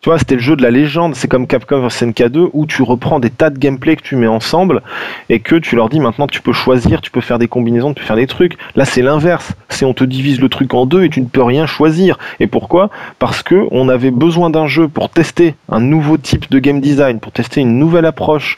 Tu 0.03 0.09
vois, 0.09 0.19
c'était 0.19 0.35
le 0.35 0.41
jeu 0.41 0.57
de 0.57 0.61
la 0.61 0.69
légende. 0.69 1.15
C'est 1.15 1.29
comme 1.29 1.47
Capcom 1.47 1.79
vs 1.79 1.87
SNK2 1.87 2.49
où 2.51 2.65
tu 2.65 2.83
reprends 2.83 3.21
des 3.21 3.29
tas 3.29 3.49
de 3.49 3.57
gameplay 3.57 3.95
que 3.95 4.01
tu 4.01 4.17
mets 4.17 4.27
ensemble 4.27 4.81
et 5.29 5.39
que 5.39 5.55
tu 5.55 5.77
leur 5.77 5.87
dis 5.87 6.01
maintenant 6.01 6.27
tu 6.27 6.41
peux 6.41 6.51
choisir, 6.51 6.99
tu 6.99 7.09
peux 7.09 7.21
faire 7.21 7.39
des 7.39 7.47
combinaisons, 7.47 7.93
tu 7.93 8.01
peux 8.01 8.07
faire 8.07 8.17
des 8.17 8.27
trucs. 8.27 8.57
Là, 8.75 8.83
c'est 8.83 9.01
l'inverse. 9.01 9.53
C'est 9.69 9.85
on 9.85 9.93
te 9.93 10.03
divise 10.03 10.41
le 10.41 10.49
truc 10.49 10.73
en 10.73 10.85
deux 10.85 11.05
et 11.05 11.09
tu 11.09 11.21
ne 11.21 11.27
peux 11.27 11.41
rien 11.41 11.65
choisir. 11.65 12.19
Et 12.41 12.47
pourquoi? 12.47 12.89
Parce 13.17 13.43
que 13.43 13.65
on 13.71 13.87
avait 13.87 14.11
besoin 14.11 14.49
d'un 14.49 14.67
jeu 14.67 14.89
pour 14.89 15.07
tester 15.09 15.55
un 15.69 15.79
nouveau 15.79 16.17
type 16.17 16.51
de 16.51 16.59
game 16.59 16.81
design, 16.81 17.21
pour 17.21 17.31
tester 17.31 17.61
une 17.61 17.79
nouvelle 17.79 18.05
approche 18.05 18.57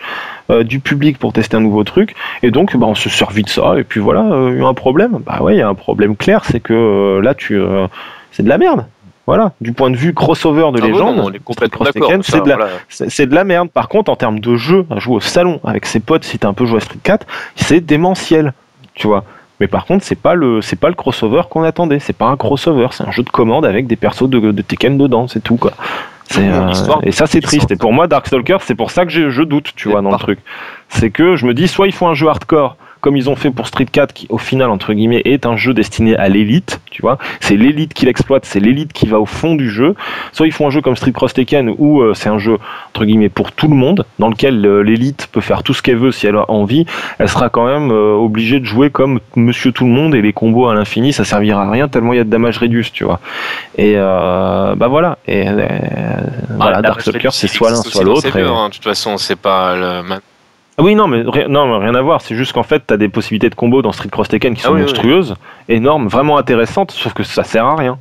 euh, 0.50 0.64
du 0.64 0.80
public, 0.80 1.20
pour 1.20 1.32
tester 1.32 1.58
un 1.58 1.62
nouveau 1.62 1.84
truc. 1.84 2.16
Et 2.42 2.50
donc, 2.50 2.76
bah, 2.76 2.88
on 2.88 2.96
se 2.96 3.08
servit 3.10 3.44
de 3.44 3.50
ça. 3.50 3.76
Et 3.78 3.84
puis 3.84 4.00
voilà, 4.00 4.24
euh, 4.24 4.54
il 4.56 4.60
y 4.64 4.66
a 4.66 4.68
un 4.68 4.74
problème. 4.74 5.20
Bah 5.24 5.44
ouais, 5.44 5.54
il 5.54 5.60
y 5.60 5.62
a 5.62 5.70
un 5.70 5.76
problème 5.76 6.16
clair, 6.16 6.44
c'est 6.44 6.60
que 6.60 6.74
euh, 6.74 7.22
là, 7.22 7.36
tu, 7.36 7.62
c'est 8.32 8.42
de 8.42 8.50
la 8.50 8.58
merde. 8.58 8.88
Voilà, 9.28 9.54
du 9.60 9.74
point 9.74 9.90
de 9.90 9.96
vue 9.96 10.14
crossover 10.14 10.72
de 10.72 10.80
ah 10.82 10.86
légende, 10.86 11.40
c'est 13.00 13.26
de, 13.26 13.36
la, 13.36 13.44
merde. 13.44 13.70
Par 13.72 13.90
contre, 13.90 14.12
en 14.12 14.16
termes 14.16 14.40
de 14.40 14.56
jeu, 14.56 14.86
à 14.92 15.00
jouer 15.00 15.16
au 15.16 15.20
salon 15.20 15.60
avec 15.64 15.88
ses 15.88 16.00
potes, 16.00 16.24
si 16.24 16.38
t'as 16.38 16.48
un 16.48 16.54
peu 16.54 16.66
joué 16.66 16.78
à 16.78 16.82
Street 16.82 17.00
4, 17.02 17.26
c'est 17.56 17.82
démentiel, 17.82 18.54
tu 18.94 19.08
vois. 19.08 19.24
Mais 19.60 19.68
par 19.68 19.86
contre, 19.86 20.04
c'est 20.04 20.20
pas 20.20 20.36
le 20.36 20.62
c'est 20.62 20.76
pas 20.76 20.90
le 20.90 20.96
crossover 20.96 21.44
qu'on 21.50 21.64
attendait. 21.64 22.00
C'est 22.00 22.14
pas 22.14 22.28
un 22.28 22.38
crossover, 22.38 22.88
c'est 22.92 23.08
un 23.08 23.12
jeu 23.12 23.24
de 23.24 23.30
commande 23.30 23.66
avec 23.66 23.88
des 23.88 23.96
persos 23.96 24.30
de, 24.30 24.52
de 24.52 24.62
Tekken 24.62 24.98
dedans, 24.98 25.28
c'est 25.28 25.44
tout 25.44 25.56
quoi. 25.56 25.72
Euh, 26.38 26.72
et 27.04 27.12
ça 27.12 27.26
c'est 27.26 27.42
triste. 27.42 27.72
Et 27.72 27.76
pour 27.76 27.94
moi, 27.94 28.08
Darkstalker, 28.08 28.58
c'est 28.62 28.76
pour 28.76 28.92
ça 28.92 29.06
que 29.06 29.12
je 29.12 29.42
doute, 29.44 29.72
tu 29.76 29.90
vois, 29.90 30.02
dans 30.02 30.12
le 30.12 30.18
truc. 30.18 30.40
C'est 30.90 31.10
que 31.10 31.36
je 31.36 31.46
me 31.46 31.54
dis, 31.54 31.68
soit 31.68 31.88
ils 31.88 31.94
font 31.94 32.08
un 32.08 32.14
jeu 32.14 32.28
hardcore 32.28 32.78
comme 33.06 33.18
ils 33.18 33.30
ont 33.30 33.36
fait 33.36 33.52
pour 33.52 33.68
Street 33.68 33.86
4, 33.86 34.14
qui 34.14 34.26
au 34.30 34.40
final, 34.40 34.72
entre 34.72 34.92
guillemets, 34.92 35.22
est 35.26 35.46
un 35.46 35.56
jeu 35.56 35.76
destiné 35.76 36.16
à 36.16 36.28
l'élite, 36.28 36.82
tu 36.90 37.04
vois. 37.04 37.20
C'est 37.40 37.56
l'élite 37.56 37.94
qui 37.94 38.08
l'exploite, 38.08 38.46
c'est 38.46 38.60
l'élite 38.60 38.94
qui 38.94 39.06
va 39.06 39.20
au 39.20 39.28
fond 39.28 39.54
du 39.54 39.70
jeu. 39.70 39.94
Soit 40.32 40.48
ils 40.48 40.52
font 40.52 40.66
un 40.66 40.70
jeu 40.72 40.82
comme 40.82 40.96
Street 40.96 41.12
Cross 41.12 41.36
Tekken, 41.36 41.76
où 41.78 42.02
euh, 42.02 42.16
c'est 42.16 42.30
un 42.30 42.40
jeu, 42.40 42.58
entre 42.90 43.06
guillemets, 43.06 43.30
pour 43.30 43.52
tout 43.52 43.68
le 43.68 43.76
monde, 43.76 44.08
dans 44.18 44.28
lequel 44.28 44.66
euh, 44.66 44.82
l'élite 44.82 45.30
peut 45.32 45.40
faire 45.40 45.62
tout 45.62 45.76
ce 45.76 45.84
qu'elle 45.84 45.98
veut 45.98 46.12
si 46.12 46.26
elle 46.26 46.36
a 46.36 46.50
envie. 46.50 46.88
Elle 47.20 47.30
sera 47.30 47.50
quand 47.50 47.68
même 47.68 47.92
euh, 47.92 48.16
obligée 48.16 48.60
de 48.60 48.66
jouer 48.66 48.90
comme 48.90 49.20
Monsieur 49.36 49.72
Tout 49.72 49.86
le 49.86 49.92
Monde 49.92 50.16
et 50.16 50.24
les 50.24 50.34
combos 50.34 50.68
à 50.68 50.74
l'infini, 50.74 51.14
ça 51.14 51.26
servira 51.26 51.62
à 51.62 51.70
rien 51.70 51.88
tellement 51.88 52.14
il 52.14 52.18
y 52.18 52.22
a 52.22 52.24
de 52.24 52.32
damage 52.32 52.58
réduit, 52.58 52.90
tu 52.92 53.04
vois. 53.04 53.20
Et 53.78 53.94
bah 53.98 54.88
voilà. 54.90 55.20
Et 55.28 55.44
bah, 55.46 55.68
voilà, 56.58 56.82
Dark 56.82 57.02
Stalker, 57.02 57.30
c'est 57.34 57.46
soit 57.46 57.70
l'un, 57.70 57.84
soit 57.84 58.04
l'autre. 58.04 58.36
Hein, 58.36 58.70
de 58.70 58.74
toute 58.74 58.84
façon, 58.84 59.20
c'est 59.20 59.36
pas 59.36 59.76
le 59.76 60.02
ah 60.78 60.84
oui, 60.84 60.94
non, 60.94 61.08
mais 61.08 61.24
rien, 61.26 61.48
non, 61.48 61.80
rien 61.80 61.96
à 61.96 62.02
voir. 62.02 62.22
C'est 62.22 62.36
juste 62.36 62.52
qu'en 62.52 62.64
fait, 62.64 62.84
tu 62.88 62.94
as 62.94 62.98
des 62.98 63.08
possibilités 63.08 63.50
de 63.50 63.56
combo 63.56 63.82
dans 63.82 63.94
Street 63.94 64.10
Cross 64.10 64.28
Tekken 64.28 64.56
qui 64.56 64.62
ah 64.66 64.70
sont 64.70 64.76
monstrueuses, 64.76 65.36
énormes, 65.70 66.08
vraiment 66.08 66.38
intéressantes, 66.38 66.92
sauf 66.92 67.14
que 67.14 67.24
ça 67.24 67.44
sert 67.44 67.66
à 67.66 67.76
rien. 67.76 67.98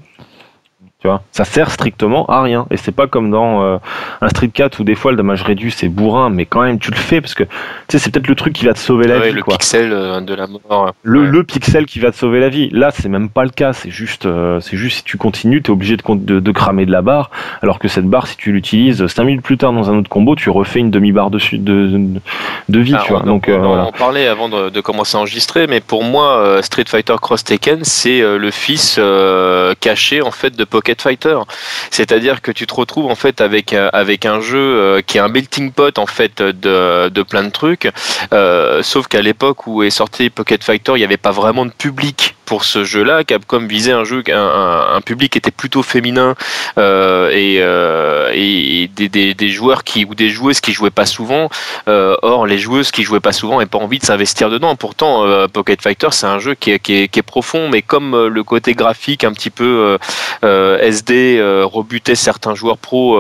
Tu 1.05 1.09
vois, 1.09 1.21
ça 1.33 1.45
sert 1.45 1.71
strictement 1.71 2.25
à 2.31 2.41
rien. 2.41 2.65
Et 2.71 2.79
c'est 2.79 2.91
pas 2.91 3.07
comme 3.07 3.31
dans 3.31 3.63
euh, 3.63 3.77
un 4.23 4.29
Street 4.31 4.49
4 4.49 4.81
où 4.81 4.85
des 4.85 4.95
fois 4.95 5.11
le 5.11 5.19
damage 5.19 5.43
réduit 5.43 5.71
c'est 5.71 5.91
bourrin, 5.91 6.31
mais 6.31 6.47
quand 6.47 6.63
même 6.63 6.79
tu 6.79 6.91
le 6.91 6.97
fais 6.97 7.21
parce 7.21 7.35
que 7.35 7.43
tu 7.43 7.51
sais 7.91 7.99
c'est 7.99 8.11
peut-être 8.11 8.27
le 8.27 8.35
truc 8.35 8.55
qui 8.55 8.65
va 8.65 8.73
te 8.73 8.79
sauver 8.79 9.07
la 9.07 9.19
vie. 9.19 9.33
Le 9.33 9.43
pixel 9.43 9.93
euh, 9.93 10.23
de 10.23 10.33
la 10.33 10.47
mort. 10.47 10.95
Le, 11.03 11.27
le, 11.27 11.45
pixel 11.45 11.85
qui 11.85 11.99
va 12.01 12.11
te 12.11 12.17
sauver 12.17 12.41
la 12.41 12.49
vie. 12.49 12.71
Là 12.71 12.91
c'est 12.91 13.11
même 13.11 13.29
pas 13.29 13.45
le 13.45 13.51
cas. 13.51 13.75
C'est 13.75 13.91
juste, 13.91 14.25
euh, 14.25 14.61
c'est 14.61 14.79
juste 14.79 14.97
si 14.97 15.05
tu 15.05 15.19
continues, 15.19 15.61
tu 15.61 15.71
es 15.71 15.75
obligé 15.75 15.99
de, 15.99 16.41
de, 16.41 16.53
cramer 16.53 16.87
de 16.87 16.91
la 16.91 17.03
barre. 17.03 17.31
Alors 17.61 17.79
que 17.79 17.89
cette 17.89 18.07
barre, 18.07 18.27
si 18.27 18.39
tu 18.39 18.53
l'utilises 18.53 19.07
5 19.07 19.25
minutes 19.25 19.43
plus 19.43 19.59
tard 19.59 19.75
dans 19.75 19.91
un 19.91 19.99
autre 19.99 20.09
combo, 20.09 20.35
tu 20.37 20.49
refais 20.49 20.79
une 20.79 20.91
demi-barre 20.91 21.29
de, 21.29 21.39
de, 21.53 22.19
de 22.71 22.79
vie. 22.81 22.97
tu 23.05 23.13
vois. 23.13 23.25
Donc, 23.25 23.51
on, 23.53 23.93
parlait 23.93 24.27
avant 24.27 24.49
de, 24.49 24.81
commencer 24.81 25.19
à 25.19 25.21
enregistrer, 25.21 25.67
mais 25.67 25.81
pour 25.81 26.03
moi, 26.03 26.63
Street 26.63 26.85
Fighter 26.87 27.17
Cross 27.21 27.45
Tekken, 27.45 27.85
c'est 27.85 28.23
le 28.23 28.51
fils 28.51 28.99
caché 29.81 30.23
en 30.23 30.31
fait 30.31 30.57
de 30.57 30.65
Pocket 30.65 30.94
Fighter. 31.03 31.39
C'est-à-dire 31.91 32.43
que 32.43 32.51
tu 32.51 32.67
te 32.67 32.75
retrouves 32.75 33.11
en 33.11 33.15
fait 33.15 33.41
avec 33.41 33.73
euh, 33.73 33.91
un 33.93 34.41
jeu 34.41 34.59
euh, 34.59 35.01
qui 35.01 35.19
est 35.19 35.21
un 35.21 35.29
melting 35.29 35.73
pot 35.73 35.99
en 35.99 36.07
fait 36.07 36.41
de, 36.43 37.09
de 37.09 37.23
plein 37.23 37.43
de 37.43 37.51
trucs. 37.51 37.91
Euh, 38.33 38.83
sauf 38.83 39.07
qu'à 39.07 39.23
l'époque 39.23 39.67
où 39.67 39.83
est 39.83 39.91
sorti 39.91 40.31
Pocket 40.31 40.63
Fighter, 40.63 40.93
il 40.95 40.99
n'y 40.99 41.05
avait 41.05 41.17
pas 41.17 41.33
vraiment 41.33 41.67
de 41.67 41.73
public 41.73 42.37
pour 42.45 42.65
ce 42.65 42.85
jeu-là. 42.85 43.25
Capcom 43.25 43.67
visait 43.67 43.93
un 43.93 44.05
jeu, 44.05 44.23
un, 44.29 44.87
un 44.95 45.01
public 45.01 45.33
qui 45.33 45.39
était 45.39 45.51
plutôt 45.51 45.83
féminin 45.83 46.35
euh, 46.79 47.31
et, 47.31 47.59
euh, 47.61 48.31
et 48.33 48.89
des, 48.95 49.09
des, 49.09 49.35
des, 49.35 49.49
joueurs 49.49 49.85
qui 49.85 50.05
ou 50.05 50.15
des 50.15 50.29
joueuses 50.29 50.61
qui 50.61 50.73
jouaient 50.73 50.91
pas 50.91 51.07
souvent. 51.07 51.49
Euh, 51.89 52.17
or, 52.23 52.47
les 52.47 52.59
joueuses 52.59 52.91
qui 52.91 53.03
jouaient 53.03 53.21
pas 53.21 53.33
souvent 53.33 53.55
n'avaient 53.55 53.67
pas 53.67 53.79
envie 53.79 53.99
de 53.99 54.05
s'investir 54.05 54.51
dedans. 54.51 54.77
Pourtant, 54.77 55.25
euh, 55.25 55.49
Pocket 55.49 55.81
Fighter, 55.83 56.09
c'est 56.11 56.27
un 56.27 56.39
jeu 56.39 56.55
qui 56.55 56.73
est, 56.73 56.79
qui, 56.79 56.95
est, 56.95 57.09
qui 57.09 57.19
est, 57.19 57.23
profond, 57.23 57.69
mais 57.69 57.83
comme 57.83 58.15
euh, 58.15 58.29
le 58.29 58.45
côté 58.45 58.75
graphique 58.75 59.25
un 59.25 59.33
petit 59.33 59.51
peu 59.51 59.99
euh, 60.45 60.79
SD 60.79 61.41
rebutait 61.65 62.15
certains 62.15 62.55
joueurs 62.55 62.79
pro, 62.79 63.19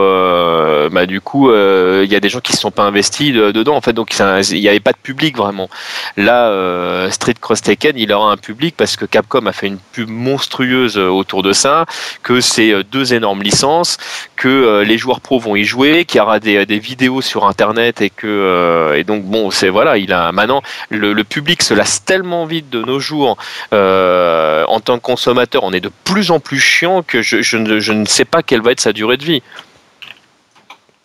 bah 0.90 1.06
du 1.06 1.20
coup, 1.20 1.50
il 1.50 2.10
y 2.10 2.16
a 2.16 2.20
des 2.20 2.28
gens 2.28 2.40
qui 2.40 2.52
se 2.52 2.60
sont 2.60 2.70
pas 2.70 2.82
investis 2.82 3.32
dedans. 3.32 3.76
En 3.76 3.80
fait, 3.80 3.92
donc 3.92 4.14
il 4.18 4.60
n'y 4.60 4.68
avait 4.68 4.80
pas 4.80 4.92
de 4.92 4.98
public 4.98 5.36
vraiment. 5.36 5.68
Là, 6.16 7.10
Street 7.10 7.34
Cross 7.40 7.62
Tekken, 7.62 7.96
il 7.96 8.12
aura 8.12 8.32
un 8.32 8.36
public 8.36 8.74
parce 8.76 8.96
que 8.96 9.04
Capcom 9.14 9.46
a 9.46 9.52
fait 9.52 9.68
une 9.68 9.78
pub 9.92 10.08
monstrueuse 10.08 10.98
euh, 10.98 11.06
autour 11.06 11.44
de 11.44 11.52
ça, 11.52 11.86
que 12.24 12.40
c'est 12.40 12.72
euh, 12.72 12.82
deux 12.82 13.14
énormes 13.14 13.44
licences, 13.44 13.96
que 14.34 14.48
euh, 14.48 14.82
les 14.82 14.98
joueurs 14.98 15.20
pro 15.20 15.38
vont 15.38 15.54
y 15.54 15.62
jouer, 15.62 16.04
qu'il 16.04 16.18
y 16.18 16.20
aura 16.20 16.40
des, 16.40 16.64
vidéos 16.80 17.20
sur 17.20 17.46
internet 17.46 18.00
et 18.00 18.10
que 18.10 18.92
et 18.96 19.04
donc 19.04 19.22
bon 19.22 19.52
c'est 19.52 19.68
voilà 19.68 19.96
il 19.96 20.12
a 20.12 20.32
maintenant 20.32 20.62
le, 20.90 21.22
public 21.22 21.62
se 21.62 21.72
lasse 21.72 22.04
tellement 22.04 22.44
vite 22.44 22.68
de 22.68 22.82
nos 22.82 22.98
jours 22.98 23.36
en 23.70 24.80
tant 24.80 24.96
que 24.96 25.02
consommateur 25.02 25.62
on 25.62 25.72
est 25.72 25.80
de 25.80 25.90
plus 26.02 26.32
en 26.32 26.40
plus 26.40 26.58
chiant 26.58 27.02
que 27.02 27.22
je, 27.22 27.42
je, 27.42 27.56
ne, 27.56 27.78
je 27.78 27.92
ne 27.92 28.04
sais 28.04 28.24
pas 28.24 28.42
quelle 28.42 28.60
va 28.60 28.72
être 28.72 28.80
sa 28.80 28.92
durée 28.92 29.16
de 29.16 29.24
vie. 29.24 29.42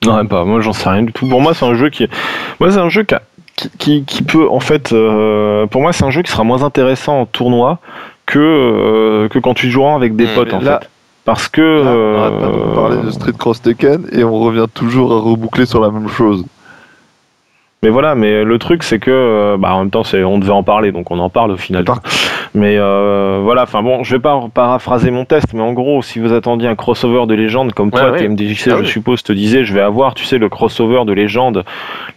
Non, 0.06 0.26
pas 0.26 0.46
moi 0.46 0.62
j'en 0.62 0.74
sais 0.74 0.90
rien 0.90 1.04
du 1.04 1.12
tout. 1.12 1.28
Pour 1.28 1.42
moi, 1.42 1.54
c'est 1.54 1.66
un 1.66 1.76
jeu 1.76 1.90
qui, 1.90 2.08
moi 2.60 2.72
c'est 2.72 2.78
un 2.80 2.90
jeu 2.90 3.04
qui 3.04 3.16
a 3.16 3.22
qui, 3.78 4.24
peut 4.28 4.48
en 4.50 4.60
fait, 4.60 4.94
euh, 4.94 5.68
pour 5.68 5.82
moi, 5.82 5.94
c'est 5.94 6.04
un 6.04 6.12
jeu 6.12 6.22
qui 6.22 6.32
sera 6.32 6.44
moins 6.44 6.64
intéressant 6.64 7.22
en 7.22 7.26
tournoi 7.26 7.80
que 8.26 8.40
euh, 8.40 9.28
que 9.30 9.40
quand 9.40 9.54
tu 9.54 9.70
joueras 9.70 9.96
avec 9.96 10.16
des 10.16 10.26
mmh, 10.26 10.36
potes 10.36 10.54
en 10.54 10.62
fait. 10.62 10.90
Parce 11.26 11.48
que 11.48 11.62
on 11.62 12.76
parler 12.76 12.98
de 13.04 13.12
Street 13.12 13.34
Cross 13.38 13.62
Tekken 13.62 14.08
et 14.12 14.24
on 14.24 14.40
revient 14.40 14.66
toujours 14.74 15.14
à 15.14 15.20
reboucler 15.20 15.66
sur 15.66 15.82
la 15.82 15.92
même 15.92 16.08
chose. 16.08 16.46
Mais 17.82 17.90
voilà, 17.90 18.14
mais 18.14 18.44
le 18.44 18.60
truc 18.60 18.84
c'est 18.84 19.00
que, 19.00 19.12
euh, 19.12 19.58
bah, 19.58 19.74
en 19.74 19.80
même 19.80 19.90
temps, 19.90 20.04
c'est, 20.04 20.24
on 20.24 20.38
devait 20.38 20.52
en 20.52 20.64
parler, 20.64 20.92
donc 20.92 21.12
on 21.12 21.20
en 21.20 21.30
parle 21.30 21.52
au 21.52 21.58
final. 21.58 21.86
Mais 22.56 22.78
euh, 22.78 23.40
voilà, 23.44 23.64
enfin 23.64 23.84
bon, 23.84 24.04
je 24.04 24.16
vais 24.16 24.22
pas 24.22 24.42
paraphraser 24.54 25.12
mon 25.12 25.26
test, 25.26 25.54
mais 25.54 25.62
en 25.62 25.74
gros, 25.74 26.02
si 26.02 26.20
vous 26.20 26.34
attendiez 26.34 26.68
un 26.68 26.76
crossover 26.76 27.26
de 27.28 27.36
légende, 27.36 27.74
comme 27.74 27.92
toi, 27.92 28.18
TMDJC, 28.18 28.70
ah 28.72 28.78
je 28.82 28.88
suppose, 28.88 29.22
te 29.24 29.34
disais, 29.34 29.64
je 29.64 29.74
vais 29.74 29.82
avoir, 29.82 30.16
tu 30.16 30.26
sais, 30.26 30.38
le 30.38 30.50
crossover 30.50 31.06
de 31.06 31.14
légende, 31.14 31.64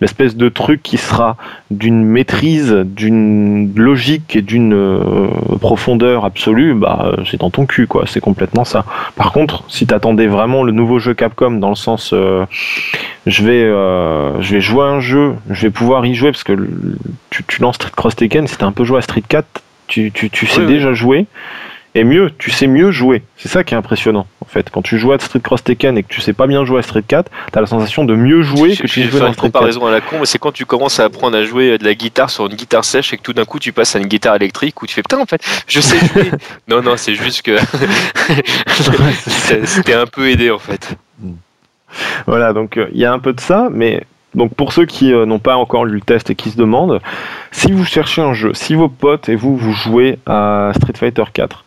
l'espèce 0.00 0.36
de 0.36 0.48
truc 0.48 0.82
qui 0.82 0.96
sera 0.96 1.36
d'une 1.70 2.02
maîtrise, 2.02 2.72
d'une 2.72 3.72
logique 3.76 4.34
et 4.36 4.42
d'une 4.42 4.74
euh, 4.74 5.28
profondeur 5.60 6.24
absolue, 6.24 6.74
bah 6.74 7.12
c'est 7.30 7.40
dans 7.40 7.50
ton 7.50 7.66
cul, 7.66 7.86
quoi. 7.86 8.04
C'est 8.06 8.20
complètement 8.20 8.64
ça. 8.64 8.84
Par 9.16 9.32
contre, 9.32 9.64
si 9.68 9.86
t'attendais 9.86 10.26
vraiment 10.26 10.62
le 10.62 10.72
nouveau 10.72 10.98
jeu 10.98 11.12
Capcom 11.12 11.52
dans 11.52 11.68
le 11.68 11.74
sens, 11.74 12.12
euh, 12.14 12.46
je 13.26 13.44
vais, 13.44 13.62
je 14.42 14.54
vais 14.54 14.60
jouer 14.60 14.84
un 14.84 15.00
jeu, 15.00 15.34
je 15.50 15.62
vais 15.62 15.70
pouvoir 15.70 16.06
y 16.06 16.14
jouer 16.14 16.32
parce 16.32 16.44
que 16.44 16.56
tu, 17.30 17.44
tu 17.44 17.60
lances 17.60 17.76
Street 17.76 17.92
Cross 17.94 18.16
Tekken, 18.16 18.46
c'était 18.46 18.64
un 18.64 18.72
peu 18.72 18.84
joué 18.84 18.98
à 18.98 19.02
Street 19.02 19.22
4 19.26 19.62
tu, 19.92 20.10
tu, 20.10 20.30
tu 20.30 20.46
sais 20.46 20.64
déjà 20.64 20.94
jouer. 20.94 21.26
Et 21.94 22.04
mieux, 22.04 22.30
tu 22.38 22.50
sais 22.50 22.66
mieux 22.66 22.90
jouer. 22.90 23.22
C'est 23.36 23.50
ça 23.50 23.64
qui 23.64 23.74
est 23.74 23.76
impressionnant, 23.76 24.26
en 24.40 24.46
fait. 24.46 24.70
Quand 24.70 24.80
tu 24.80 24.98
joues 24.98 25.12
à 25.12 25.18
Street 25.18 25.40
Cross 25.40 25.62
Tekken 25.62 25.98
et 25.98 26.02
que 26.02 26.08
tu 26.08 26.22
sais 26.22 26.32
pas 26.32 26.46
bien 26.46 26.64
jouer 26.64 26.78
à 26.78 26.82
Street 26.82 27.04
4, 27.06 27.30
t'as 27.52 27.60
la 27.60 27.66
sensation 27.66 28.06
de 28.06 28.14
mieux 28.14 28.40
jouer 28.40 28.74
que 28.74 28.86
tu 28.86 29.02
joues 29.02 29.18
dans 29.18 29.30
Street 29.34 29.34
4. 29.34 29.36
comparaison 29.36 29.84
à 29.84 29.90
la 29.90 30.00
con, 30.00 30.24
c'est 30.24 30.38
quand 30.38 30.52
tu 30.52 30.64
commences 30.64 30.98
à 31.00 31.04
apprendre 31.04 31.36
à 31.36 31.44
jouer 31.44 31.76
de 31.76 31.84
la 31.84 31.94
guitare 31.94 32.30
sur 32.30 32.46
une 32.46 32.54
guitare 32.54 32.86
sèche 32.86 33.12
et 33.12 33.18
que 33.18 33.22
tout 33.22 33.34
d'un 33.34 33.44
coup 33.44 33.58
tu 33.58 33.74
passes 33.74 33.94
à 33.94 33.98
une 33.98 34.06
guitare 34.06 34.36
électrique 34.36 34.80
où 34.80 34.86
tu 34.86 34.94
fais 34.94 35.02
putain, 35.02 35.18
en 35.18 35.26
fait, 35.26 35.44
je 35.66 35.82
sais 35.82 35.98
jouer. 36.14 36.30
non, 36.66 36.80
non, 36.80 36.96
c'est 36.96 37.14
juste 37.14 37.42
que 37.42 37.58
c'était 39.66 39.92
un 39.92 40.06
peu 40.06 40.30
aidé, 40.30 40.50
en 40.50 40.58
fait. 40.58 40.96
Voilà, 42.26 42.54
donc 42.54 42.78
euh, 42.78 42.88
il 42.94 43.00
y 43.00 43.04
a 43.04 43.12
un 43.12 43.18
peu 43.18 43.34
de 43.34 43.40
ça, 43.40 43.68
mais 43.70 44.02
donc 44.34 44.54
pour 44.54 44.72
ceux 44.72 44.86
qui 44.86 45.12
euh, 45.12 45.26
n'ont 45.26 45.38
pas 45.38 45.56
encore 45.56 45.84
lu 45.84 45.94
le 45.94 46.00
test 46.00 46.30
et 46.30 46.34
qui 46.34 46.50
se 46.50 46.56
demandent, 46.56 47.00
si 47.50 47.72
vous 47.72 47.84
cherchez 47.84 48.22
un 48.22 48.32
jeu, 48.32 48.52
si 48.54 48.74
vos 48.74 48.88
potes 48.88 49.28
et 49.28 49.34
vous 49.34 49.56
vous 49.56 49.72
jouez 49.72 50.18
à 50.26 50.72
Street 50.76 50.94
Fighter 50.96 51.24
4, 51.32 51.64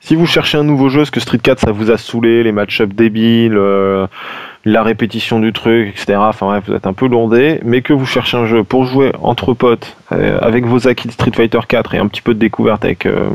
si 0.00 0.16
vous 0.16 0.26
cherchez 0.26 0.58
un 0.58 0.64
nouveau 0.64 0.88
jeu, 0.88 1.00
parce 1.00 1.10
que 1.10 1.20
Street 1.20 1.38
4 1.38 1.60
ça 1.60 1.72
vous 1.72 1.90
a 1.90 1.98
saoulé, 1.98 2.42
les 2.42 2.52
match-ups 2.52 2.94
débiles, 2.94 3.56
euh, 3.56 4.06
la 4.64 4.82
répétition 4.82 5.40
du 5.40 5.52
truc, 5.54 5.88
etc. 5.88 6.18
Enfin 6.18 6.46
bref, 6.46 6.64
vous 6.66 6.74
êtes 6.74 6.86
un 6.86 6.92
peu 6.92 7.06
lourdé, 7.08 7.60
mais 7.64 7.80
que 7.80 7.94
vous 7.94 8.04
cherchez 8.04 8.36
un 8.36 8.44
jeu 8.44 8.62
pour 8.62 8.84
jouer 8.84 9.12
entre 9.22 9.54
potes, 9.54 9.96
euh, 10.12 10.38
avec 10.42 10.66
vos 10.66 10.86
acquis 10.86 11.08
de 11.08 11.12
Street 11.12 11.30
Fighter 11.34 11.60
4 11.66 11.94
et 11.94 11.98
un 11.98 12.06
petit 12.08 12.20
peu 12.20 12.34
de 12.34 12.38
découverte 12.38 12.84
avec, 12.84 13.06
euh, 13.06 13.30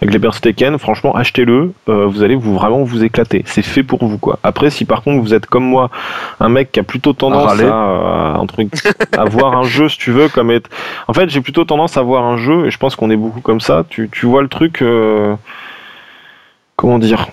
avec 0.00 0.14
les 0.14 0.30
Tekken, 0.40 0.78
franchement, 0.78 1.14
achetez-le, 1.14 1.72
euh, 1.90 2.06
vous 2.06 2.22
allez 2.22 2.34
vous 2.34 2.54
vraiment 2.54 2.82
vous 2.82 3.04
éclater. 3.04 3.42
C'est 3.44 3.62
fait 3.62 3.82
pour 3.82 4.02
vous, 4.02 4.16
quoi. 4.16 4.38
Après, 4.42 4.70
si 4.70 4.86
par 4.86 5.02
contre 5.02 5.20
vous 5.20 5.34
êtes 5.34 5.44
comme 5.44 5.64
moi, 5.64 5.90
un 6.40 6.48
mec 6.48 6.72
qui 6.72 6.80
a 6.80 6.82
plutôt 6.82 7.12
tendance 7.12 7.60
à, 7.60 8.36
un 8.40 8.46
truc, 8.46 8.70
à 9.18 9.24
voir 9.24 9.54
un 9.54 9.64
jeu, 9.64 9.90
si 9.90 9.98
tu 9.98 10.12
veux, 10.12 10.28
comme 10.28 10.50
être. 10.50 10.70
En 11.08 11.12
fait, 11.12 11.28
j'ai 11.28 11.42
plutôt 11.42 11.64
tendance 11.64 11.98
à 11.98 12.02
voir 12.02 12.24
un 12.24 12.38
jeu, 12.38 12.66
et 12.66 12.70
je 12.70 12.78
pense 12.78 12.96
qu'on 12.96 13.10
est 13.10 13.16
beaucoup 13.16 13.42
comme 13.42 13.60
ça. 13.60 13.84
Tu, 13.90 14.08
tu 14.10 14.24
vois 14.24 14.40
le 14.40 14.48
truc. 14.48 14.82
comment 16.76 16.98
dire 16.98 17.26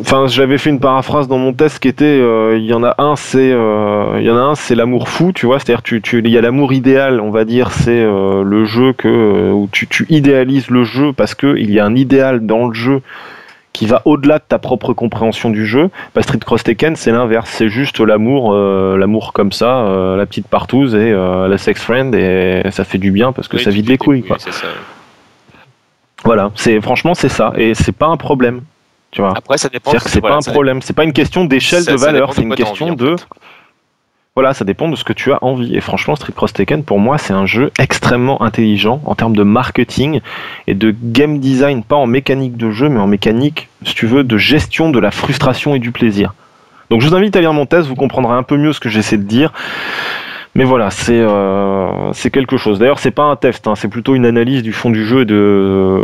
Enfin, 0.00 0.26
j'avais 0.26 0.56
fait 0.56 0.70
une 0.70 0.80
paraphrase 0.80 1.28
dans 1.28 1.36
mon 1.36 1.52
test 1.52 1.78
qui 1.78 1.88
était, 1.88 2.04
euh, 2.04 2.56
il 2.56 2.64
y 2.64 2.72
en 2.72 2.82
a 2.82 2.94
un, 2.96 3.14
c'est, 3.14 3.52
euh, 3.52 4.16
il 4.18 4.24
y 4.24 4.30
en 4.30 4.36
a 4.36 4.40
un, 4.40 4.54
c'est 4.54 4.74
l'amour 4.74 5.08
fou, 5.08 5.32
tu 5.34 5.44
vois, 5.44 5.58
c'est-à-dire 5.58 5.82
tu, 5.82 6.00
tu, 6.00 6.20
il 6.20 6.30
y 6.30 6.38
a 6.38 6.40
l'amour 6.40 6.72
idéal, 6.72 7.20
on 7.20 7.30
va 7.30 7.44
dire, 7.44 7.70
c'est 7.72 7.90
euh, 7.90 8.42
le 8.42 8.64
jeu 8.64 8.94
que 8.94 9.50
où 9.52 9.68
tu, 9.70 9.86
tu 9.86 10.06
idéalises 10.08 10.70
le 10.70 10.84
jeu 10.84 11.12
parce 11.12 11.34
que 11.34 11.58
il 11.58 11.70
y 11.70 11.78
a 11.78 11.84
un 11.84 11.94
idéal 11.94 12.46
dans 12.46 12.68
le 12.68 12.74
jeu 12.74 13.02
qui 13.74 13.84
va 13.86 14.00
au-delà 14.06 14.38
de 14.38 14.44
ta 14.48 14.58
propre 14.58 14.94
compréhension 14.94 15.50
du 15.50 15.66
jeu. 15.66 15.90
Bah, 16.14 16.22
Street 16.22 16.38
Cross 16.38 16.64
Tekken, 16.64 16.96
c'est 16.96 17.12
l'inverse, 17.12 17.50
c'est 17.50 17.68
juste 17.68 18.00
l'amour, 18.00 18.54
l'amour 18.54 19.32
comme 19.32 19.52
ça, 19.52 20.14
la 20.16 20.26
petite 20.26 20.46
partouze 20.46 20.94
et 20.94 21.10
la 21.12 21.56
sex 21.56 21.80
friend 21.80 22.14
et 22.14 22.62
ça 22.70 22.84
fait 22.84 22.98
du 22.98 23.10
bien 23.10 23.32
parce 23.32 23.48
que 23.48 23.56
ça 23.56 23.70
vide 23.70 23.88
les 23.88 23.96
couilles, 23.96 24.24
quoi. 24.24 24.36
Voilà, 26.22 26.50
c'est 26.54 26.82
franchement 26.82 27.14
c'est 27.14 27.30
ça 27.30 27.54
et 27.56 27.72
c'est 27.72 27.96
pas 27.96 28.08
un 28.08 28.18
problème. 28.18 28.60
Tu 29.12 29.20
vois. 29.20 29.34
Après, 29.36 29.58
ça 29.58 29.68
dépend. 29.68 29.92
C'est 30.04 30.20
pas 30.20 30.34
un 30.34 30.40
problème. 30.40 30.82
C'est 30.82 30.94
pas 30.94 31.04
une 31.04 31.12
question 31.12 31.44
d'échelle 31.44 31.84
de 31.84 31.94
valeur. 31.94 32.34
C'est 32.34 32.42
une 32.42 32.54
question 32.54 32.94
de. 32.94 33.14
Voilà, 34.34 34.54
ça 34.54 34.64
dépend 34.64 34.88
de 34.88 34.96
ce 34.96 35.04
que 35.04 35.12
tu 35.12 35.30
as 35.30 35.44
envie. 35.44 35.76
Et 35.76 35.82
franchement, 35.82 36.16
Street 36.16 36.32
Cross 36.34 36.54
Tekken, 36.54 36.84
pour 36.84 36.98
moi, 36.98 37.18
c'est 37.18 37.34
un 37.34 37.44
jeu 37.44 37.70
extrêmement 37.78 38.40
intelligent 38.42 39.02
en 39.04 39.14
termes 39.14 39.36
de 39.36 39.42
marketing 39.42 40.22
et 40.66 40.72
de 40.72 40.94
game 41.02 41.38
design, 41.38 41.84
pas 41.84 41.96
en 41.96 42.06
mécanique 42.06 42.56
de 42.56 42.70
jeu, 42.70 42.88
mais 42.88 42.98
en 42.98 43.06
mécanique, 43.06 43.68
si 43.84 43.94
tu 43.94 44.06
veux, 44.06 44.24
de 44.24 44.38
gestion 44.38 44.88
de 44.88 44.98
la 44.98 45.10
frustration 45.10 45.74
et 45.74 45.78
du 45.78 45.92
plaisir. 45.92 46.32
Donc, 46.88 47.02
je 47.02 47.08
vous 47.08 47.14
invite 47.14 47.36
à 47.36 47.40
lire 47.40 47.52
mon 47.52 47.66
test, 47.66 47.86
vous 47.86 47.94
comprendrez 47.94 48.34
un 48.34 48.42
peu 48.42 48.56
mieux 48.56 48.72
ce 48.72 48.80
que 48.80 48.88
j'essaie 48.88 49.18
de 49.18 49.24
dire. 49.24 49.52
Mais 50.54 50.64
voilà, 50.64 50.88
c'est 50.90 51.20
euh, 51.20 52.12
quelque 52.32 52.56
chose. 52.56 52.78
D'ailleurs, 52.78 53.00
c'est 53.00 53.10
pas 53.10 53.24
un 53.24 53.36
test, 53.36 53.66
hein, 53.66 53.74
c'est 53.74 53.88
plutôt 53.88 54.14
une 54.14 54.24
analyse 54.24 54.62
du 54.62 54.72
fond 54.72 54.88
du 54.88 55.04
jeu 55.04 55.22
et 55.22 55.24
de, 55.26 56.00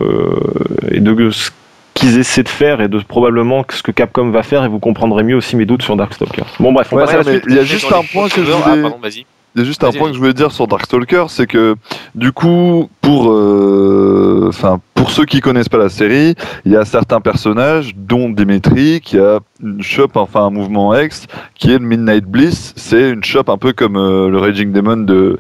et 0.91 1.01
de 1.01 1.31
ce 1.31 1.51
qu'ils 1.99 2.19
essaient 2.19 2.43
de 2.43 2.49
faire 2.49 2.81
et 2.81 2.89
de 2.89 2.99
probablement 3.01 3.65
ce 3.69 3.83
que 3.83 3.91
Capcom 3.91 4.31
va 4.31 4.43
faire 4.43 4.65
et 4.65 4.69
vous 4.69 4.79
comprendrez 4.79 5.25
mieux 5.25 5.37
aussi 5.37 5.57
mes 5.57 5.67
doutes 5.67 5.83
sur 5.83 5.97
Darkstalkers. 5.97 6.47
Bon 6.61 6.73
bref, 6.73 6.89
on 6.93 6.99
Il 7.49 7.55
y 7.55 7.59
a 7.59 7.65
juste 7.65 7.93
un 7.93 8.03
point 8.13 8.29
que 8.29 8.45
je 8.45 8.51
voulais... 8.51 8.91
Ah, 9.03 9.09
il 9.55 9.63
y 9.63 9.65
a 9.65 9.65
juste 9.65 9.83
un 9.83 9.91
point 9.91 10.09
que 10.09 10.15
je 10.15 10.19
voulais 10.19 10.35
dire 10.35 10.53
sur 10.53 10.69
Darkstalker, 10.69 11.25
c'est 11.29 11.47
que 11.47 11.75
du 12.15 12.31
coup, 12.31 12.89
pour, 13.01 13.33
euh, 13.33 14.47
enfin, 14.49 14.79
pour 14.95 15.11
ceux 15.11 15.25
qui 15.25 15.41
connaissent 15.41 15.71
pas 15.71 15.79
la 15.79 15.89
série, 15.89 16.35
il 16.65 16.73
y 16.73 16.77
a 16.77 16.85
certains 16.85 17.21
personnages, 17.21 17.93
dont 17.97 18.29
Dimitri, 18.29 19.01
qui 19.01 19.19
a 19.19 19.41
une 19.61 19.83
shop, 19.83 20.11
enfin 20.15 20.45
un 20.45 20.51
mouvement 20.51 20.97
X, 20.97 21.27
qui 21.57 21.73
est 21.73 21.79
le 21.79 21.85
Midnight 21.85 22.25
Bliss. 22.25 22.75
C'est 22.77 23.11
une 23.11 23.25
shop 23.25 23.45
un 23.49 23.57
peu 23.57 23.73
comme 23.73 23.97
euh, 23.97 24.29
le 24.29 24.39
Raging 24.39 24.71
Demon 24.71 24.99
de, 24.99 25.39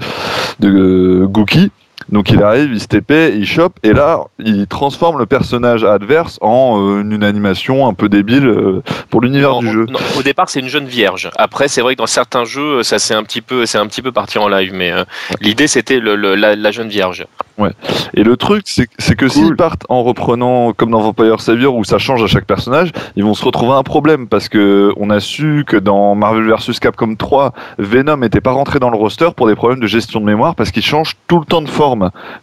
de 0.59 0.69
euh, 0.69 1.27
Gookie. 1.27 1.71
Donc 2.11 2.31
il 2.31 2.43
arrive, 2.43 2.73
il 2.73 2.81
se 2.81 2.87
TP, 2.87 3.35
il 3.35 3.47
chope, 3.47 3.75
et 3.83 3.93
là, 3.93 4.21
il 4.39 4.67
transforme 4.67 5.19
le 5.19 5.27
personnage 5.27 5.85
adverse 5.85 6.39
en 6.41 6.81
euh, 6.81 7.03
une 7.03 7.23
animation 7.23 7.87
un 7.87 7.93
peu 7.93 8.09
débile 8.09 8.47
euh, 8.47 8.83
pour 9.11 9.21
l'univers 9.21 9.59
du 9.59 9.71
jeu. 9.71 9.87
au 10.19 10.23
départ, 10.23 10.49
c'est 10.49 10.61
une 10.61 10.69
jeune 10.69 10.87
vierge. 10.87 11.31
Après, 11.37 11.69
c'est 11.69 11.83
vrai 11.83 11.95
que 11.95 11.99
dans 11.99 12.07
certains 12.07 12.45
jeux, 12.45 12.83
ça 12.83 12.99
c'est 12.99 13.15
un 13.15 13.23
petit 13.23 13.43
peu, 13.43 13.67
c'est 13.67 13.79
un 13.79 13.87
petit 13.87 14.01
peu 14.01 14.11
parti 14.11 14.39
en 14.39 14.49
live, 14.49 14.73
mais 14.73 14.91
euh, 14.91 15.05
l'idée 15.41 15.67
c'était 15.67 16.01
le, 16.01 16.17
la, 16.17 16.71
jeune 16.71 16.89
vierge. 16.89 17.27
Ouais. 17.59 17.71
Et 18.15 18.23
le 18.23 18.37
truc, 18.37 18.63
c'est 18.67 19.17
que 19.17 19.29
s'ils 19.29 19.57
partent 19.57 19.85
en 19.89 20.03
reprenant, 20.03 20.73
comme 20.73 20.91
dans 20.91 21.01
Vampire 21.01 21.41
Savior, 21.41 21.75
où 21.75 21.85
ça 21.85 21.99
change 21.99 22.23
à 22.23 22.27
chaque 22.27 22.47
personnage, 22.47 22.93
ils 23.17 23.25
vont 23.25 23.35
se 23.35 23.45
retrouver 23.45 23.73
un 23.73 23.83
problème 23.83 24.29
parce 24.29 24.49
que 24.49 24.93
on 24.97 25.11
a 25.11 25.21
su 25.21 25.65
que 25.67 25.77
dans 25.77 26.15
Marvel 26.15 26.45
vs 26.45 26.79
Capcom 26.81 27.15
3, 27.17 27.53
Venom 27.79 28.19
n'était 28.19 28.41
pas 28.41 28.53
rentré 28.53 28.79
dans 28.79 28.91
le 28.91 28.97
roster 28.97 29.29
pour 29.37 29.47
des 29.47 29.57
problèmes 29.57 29.81
de 29.81 29.87
gestion 29.87 30.21
de 30.21 30.25
mémoire 30.25 30.55
parce 30.55 30.71
qu'il 30.71 30.85
change 30.85 31.17
tout 31.27 31.41
le 31.41 31.45
temps 31.45 31.63
de 31.63 31.69
forme 31.69 31.98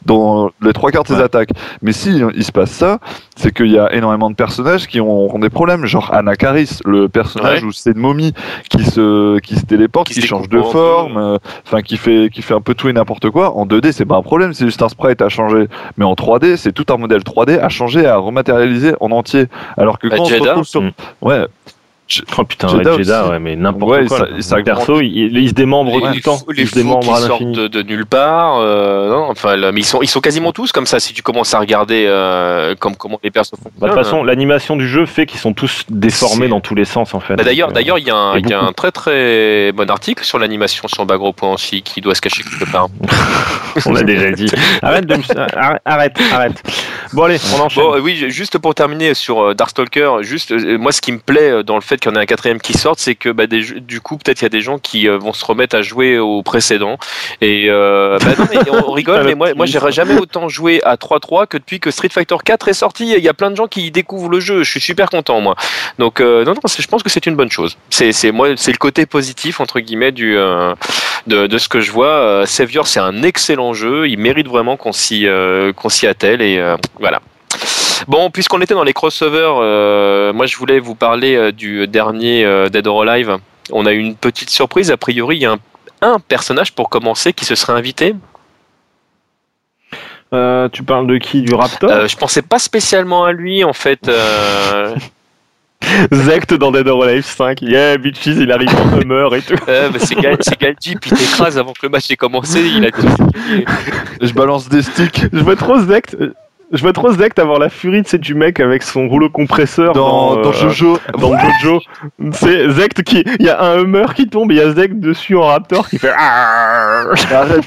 dans 0.05 0.49
les 0.61 0.73
trois 0.73 0.91
quarts 0.91 1.03
de 1.03 1.09
ses 1.09 1.21
attaques. 1.21 1.49
Mais 1.81 1.91
si 1.91 2.21
il 2.35 2.43
se 2.43 2.51
passe 2.51 2.71
ça, 2.71 2.99
c'est 3.35 3.53
qu'il 3.53 3.71
y 3.71 3.79
a 3.79 3.93
énormément 3.93 4.29
de 4.29 4.35
personnages 4.35 4.87
qui 4.87 5.01
ont, 5.01 5.39
des 5.39 5.49
problèmes, 5.49 5.85
genre 5.85 6.13
Anakaris, 6.13 6.79
le 6.85 7.09
personnage 7.09 7.63
où 7.63 7.71
c'est 7.71 7.91
une 7.91 7.99
momie 7.99 8.33
qui 8.69 8.85
se 8.85 9.39
qui 9.39 9.55
se 9.55 9.65
téléporte, 9.65 10.07
qui, 10.07 10.21
change 10.21 10.47
de 10.47 10.61
forme, 10.61 11.17
euh, 11.17 11.37
enfin 11.65 11.81
qui 11.81 11.97
fait 11.97 12.29
qui 12.31 12.41
fait 12.41 12.53
un 12.53 12.61
peu 12.61 12.73
tout 12.73 12.87
et 12.87 12.93
n'importe 12.93 13.29
quoi. 13.29 13.55
En 13.55 13.65
2D, 13.65 13.91
c'est 13.91 14.05
pas 14.05 14.15
un 14.15 14.21
problème, 14.21 14.53
c'est 14.53 14.65
juste 14.65 14.81
un 14.81 14.89
sprite 14.89 15.21
à 15.21 15.29
changer. 15.29 15.67
Mais 15.97 16.05
en 16.05 16.13
3D, 16.13 16.55
c'est 16.55 16.71
tout 16.71 16.85
un 16.93 16.97
modèle 16.97 17.21
3D 17.21 17.59
à 17.59 17.69
changer, 17.69 18.05
à 18.05 18.17
rematérialiser 18.17 18.93
en 18.99 19.11
entier. 19.11 19.47
Alors 19.77 19.99
que 19.99 20.07
bah, 20.07 20.17
quand 20.17 20.23
on 20.23 20.27
se 20.27 20.35
retrouve 20.35 20.63
sur, 20.63 20.81
hmm. 20.81 20.91
ouais, 21.21 21.45
Oh 22.37 22.43
putain, 22.43 22.67
Red 22.67 22.97
Jeddah, 22.97 23.29
ouais, 23.29 23.39
mais 23.39 23.55
n'importe 23.55 24.07
quoi. 24.07 24.27
Ça, 24.39 24.61
perso, 24.61 25.01
il, 25.01 25.35
il, 25.35 25.49
se 25.49 25.53
démembre 25.55 25.99
tout 25.99 26.13
le 26.13 26.21
temps. 26.21 26.37
Les 26.49 26.61
il 26.61 26.69
se 26.69 26.75
démembre 26.75 27.01
qui 27.01 27.21
sortent 27.21 27.51
de, 27.51 27.67
de, 27.67 27.81
nulle 27.81 28.05
part. 28.05 28.59
Euh, 28.59 29.09
non, 29.09 29.31
enfin, 29.31 29.57
mais 29.71 29.81
ils 29.81 29.85
sont, 29.85 30.03
ils 30.03 30.07
sont 30.07 30.21
quasiment 30.21 30.51
tous 30.51 30.71
comme 30.71 30.85
ça. 30.85 30.99
Si 30.99 31.13
tu 31.13 31.23
commences 31.23 31.55
à 31.55 31.59
regarder 31.59 32.05
euh, 32.07 32.75
comme, 32.75 32.95
comment 32.95 33.19
les 33.23 33.31
persos 33.31 33.55
font. 33.61 33.71
Bah, 33.79 33.87
de 33.87 33.93
toute 33.93 34.03
façon, 34.03 34.23
l'animation 34.23 34.75
du 34.75 34.87
jeu 34.87 35.07
fait 35.07 35.25
qu'ils 35.25 35.39
sont 35.39 35.53
tous 35.53 35.83
déformés 35.89 36.47
dans 36.47 36.59
tous 36.59 36.75
les 36.75 36.85
sens, 36.85 37.15
en 37.15 37.19
fait. 37.19 37.37
Bah, 37.37 37.43
d'ailleurs, 37.43 37.71
d'ailleurs, 37.71 37.97
il 37.97 38.05
y, 38.05 38.11
a 38.11 38.15
un, 38.15 38.37
y 38.37 38.53
a 38.53 38.61
un 38.61 38.71
très 38.71 38.91
très 38.91 39.71
bon 39.71 39.89
article 39.89 40.23
sur 40.23 40.37
l'animation 40.37 40.87
sur 40.87 41.07
aussi 41.41 41.81
qui 41.81 42.01
doit 42.01 42.13
se 42.13 42.21
cacher 42.21 42.43
quelque 42.43 42.71
part. 42.71 42.87
on 43.87 43.93
l'a 43.93 44.03
déjà 44.03 44.31
dit. 44.31 44.51
Arrête, 44.83 45.07
de 45.07 45.15
arrête, 45.85 46.17
arrête. 46.31 46.63
Bon 47.13 47.23
allez, 47.23 47.37
on 47.55 47.61
enchaîne. 47.61 47.83
Bon, 47.83 47.99
oui, 47.99 48.29
juste 48.29 48.59
pour 48.59 48.75
terminer 48.75 49.13
sur 49.15 49.41
euh, 49.41 49.53
Darkstalker, 49.55 50.17
juste 50.21 50.51
moi, 50.77 50.91
ce 50.91 51.01
qui 51.01 51.11
me 51.11 51.19
plaît 51.19 51.63
dans 51.63 51.75
le 51.75 51.81
fait 51.81 51.94
qu'il 51.99 52.11
y 52.11 52.13
en 52.13 52.17
a 52.17 52.21
un 52.21 52.25
quatrième 52.25 52.59
qui 52.59 52.73
sorte, 52.73 52.99
c'est 52.99 53.15
que 53.15 53.29
bah, 53.29 53.45
du 53.47 54.01
coup, 54.01 54.17
peut-être 54.17 54.41
il 54.41 54.45
y 54.45 54.47
a 54.47 54.49
des 54.49 54.61
gens 54.61 54.79
qui 54.79 55.07
euh, 55.07 55.17
vont 55.17 55.33
se 55.33 55.45
remettre 55.45 55.75
à 55.75 55.81
jouer 55.81 56.17
au 56.17 56.43
précédent. 56.43 56.97
Et 57.41 57.67
euh, 57.69 58.17
bah, 58.19 58.31
non, 58.37 58.45
mais 58.51 58.69
on 58.69 58.91
rigole, 58.91 59.23
mais 59.25 59.35
moi, 59.35 59.53
moi 59.53 59.65
j'aurais 59.65 59.91
jamais 59.91 60.15
autant 60.15 60.49
joué 60.49 60.81
à 60.83 60.95
3-3 60.95 61.47
que 61.47 61.57
depuis 61.57 61.79
que 61.79 61.91
Street 61.91 62.09
Fighter 62.09 62.35
4 62.43 62.67
est 62.67 62.73
sorti. 62.73 63.13
Il 63.15 63.23
y 63.23 63.29
a 63.29 63.33
plein 63.33 63.51
de 63.51 63.55
gens 63.55 63.67
qui 63.67 63.91
découvrent 63.91 64.29
le 64.29 64.39
jeu. 64.39 64.63
Je 64.63 64.69
suis 64.69 64.81
super 64.81 65.09
content, 65.09 65.41
moi. 65.41 65.55
Donc, 65.99 66.19
euh, 66.19 66.43
non, 66.45 66.53
non, 66.53 66.61
je 66.65 66.87
pense 66.87 67.03
que 67.03 67.09
c'est 67.09 67.25
une 67.25 67.35
bonne 67.35 67.51
chose. 67.51 67.77
C'est, 67.89 68.11
c'est 68.11 68.31
moi, 68.31 68.49
c'est 68.57 68.71
le 68.71 68.77
côté 68.77 69.05
positif 69.05 69.59
entre 69.59 69.79
guillemets 69.79 70.11
du 70.11 70.35
de, 70.35 71.47
de, 71.47 71.57
ce 71.57 71.69
que 71.69 71.81
je 71.81 71.91
vois. 71.91 72.43
Savior, 72.45 72.87
c'est 72.87 72.99
un 72.99 73.23
excellent 73.23 73.73
jeu. 73.73 74.07
Il 74.07 74.19
mérite 74.19 74.47
vraiment 74.47 74.77
qu'on 74.77 74.91
s'y 74.93 75.27
qu'on 75.75 75.89
s'y 75.89 76.07
attelle 76.07 76.41
et 76.41 76.61
voilà. 76.99 77.21
Bon, 78.07 78.29
puisqu'on 78.29 78.61
était 78.61 78.73
dans 78.73 78.83
les 78.83 78.93
crossovers, 78.93 79.55
euh, 79.59 80.33
moi 80.33 80.45
je 80.45 80.57
voulais 80.57 80.79
vous 80.79 80.95
parler 80.95 81.35
euh, 81.35 81.51
du 81.51 81.87
dernier 81.87 82.45
euh, 82.45 82.69
Dead 82.69 82.85
or 82.85 83.01
Alive. 83.01 83.37
On 83.71 83.85
a 83.85 83.93
eu 83.93 83.99
une 83.99 84.15
petite 84.15 84.49
surprise. 84.49 84.91
A 84.91 84.97
priori, 84.97 85.37
il 85.37 85.41
y 85.41 85.45
a 85.45 85.57
un, 86.01 86.19
personnage 86.19 86.73
pour 86.73 86.89
commencer 86.89 87.33
qui 87.33 87.45
se 87.45 87.55
serait 87.55 87.73
invité. 87.73 88.15
Euh, 90.33 90.69
tu 90.69 90.83
parles 90.83 91.07
de 91.07 91.17
qui? 91.17 91.41
Du 91.41 91.53
Raptor? 91.53 91.89
Euh, 91.89 92.07
Je 92.07 92.17
pensais 92.17 92.41
pas 92.41 92.59
spécialement 92.59 93.23
à 93.23 93.31
lui 93.31 93.63
en 93.63 93.73
fait. 93.73 94.07
Euh... 94.07 94.95
Zect 96.11 96.53
dans 96.53 96.71
Dead 96.71 96.87
or 96.87 97.03
Alive 97.03 97.25
5. 97.25 97.61
Yeah, 97.61 97.97
bitches, 97.97 98.27
il 98.27 98.51
arrive 98.51 98.69
en 98.75 98.99
Hummer 98.99 99.29
et 99.35 99.41
tout. 99.41 99.55
Euh, 99.67 99.89
bah 99.89 99.97
c'est 99.99 100.15
Gal 100.15 100.37
Galdi, 100.59 100.95
puis 100.95 101.11
t'écrases 101.11 101.57
avant 101.57 101.73
que 101.73 101.79
le 101.83 101.89
match 101.89 102.09
ait 102.11 102.15
commencé. 102.15 102.61
Il 102.61 102.85
a 102.85 102.91
tout. 102.91 103.07
Je 104.21 104.33
balance 104.33 104.69
des 104.69 104.83
sticks. 104.83 105.23
Je 105.31 105.39
vois 105.39 105.55
trop 105.55 105.79
Zect. 105.79 106.15
Je 106.71 106.81
vois 106.81 106.93
trop 106.93 107.11
Zect 107.11 107.37
avoir 107.39 107.59
la 107.59 107.69
furie 107.69 108.01
de 108.01 108.17
du 108.17 108.33
mec 108.33 108.59
avec 108.59 108.83
son 108.83 109.07
rouleau 109.07 109.29
compresseur 109.29 109.93
dans, 109.93 110.35
dans, 110.35 110.49
euh, 110.49 110.53
Jojo. 110.53 110.97
Dans 111.17 111.37
Jojo. 111.37 111.81
C'est 112.31 112.69
Zect 112.69 113.03
qui. 113.03 113.23
Il 113.39 113.45
y 113.45 113.49
a 113.49 113.61
un 113.61 113.79
Hummer 113.79 114.13
qui 114.15 114.27
tombe 114.27 114.51
et 114.51 114.55
il 114.55 114.57
y 114.57 114.61
a 114.61 114.71
Zect 114.73 114.99
dessus 114.99 115.35
en 115.35 115.43
Raptor 115.43 115.87
qui 115.89 115.99
fait. 115.99 116.11
Arrête, 117.31 117.63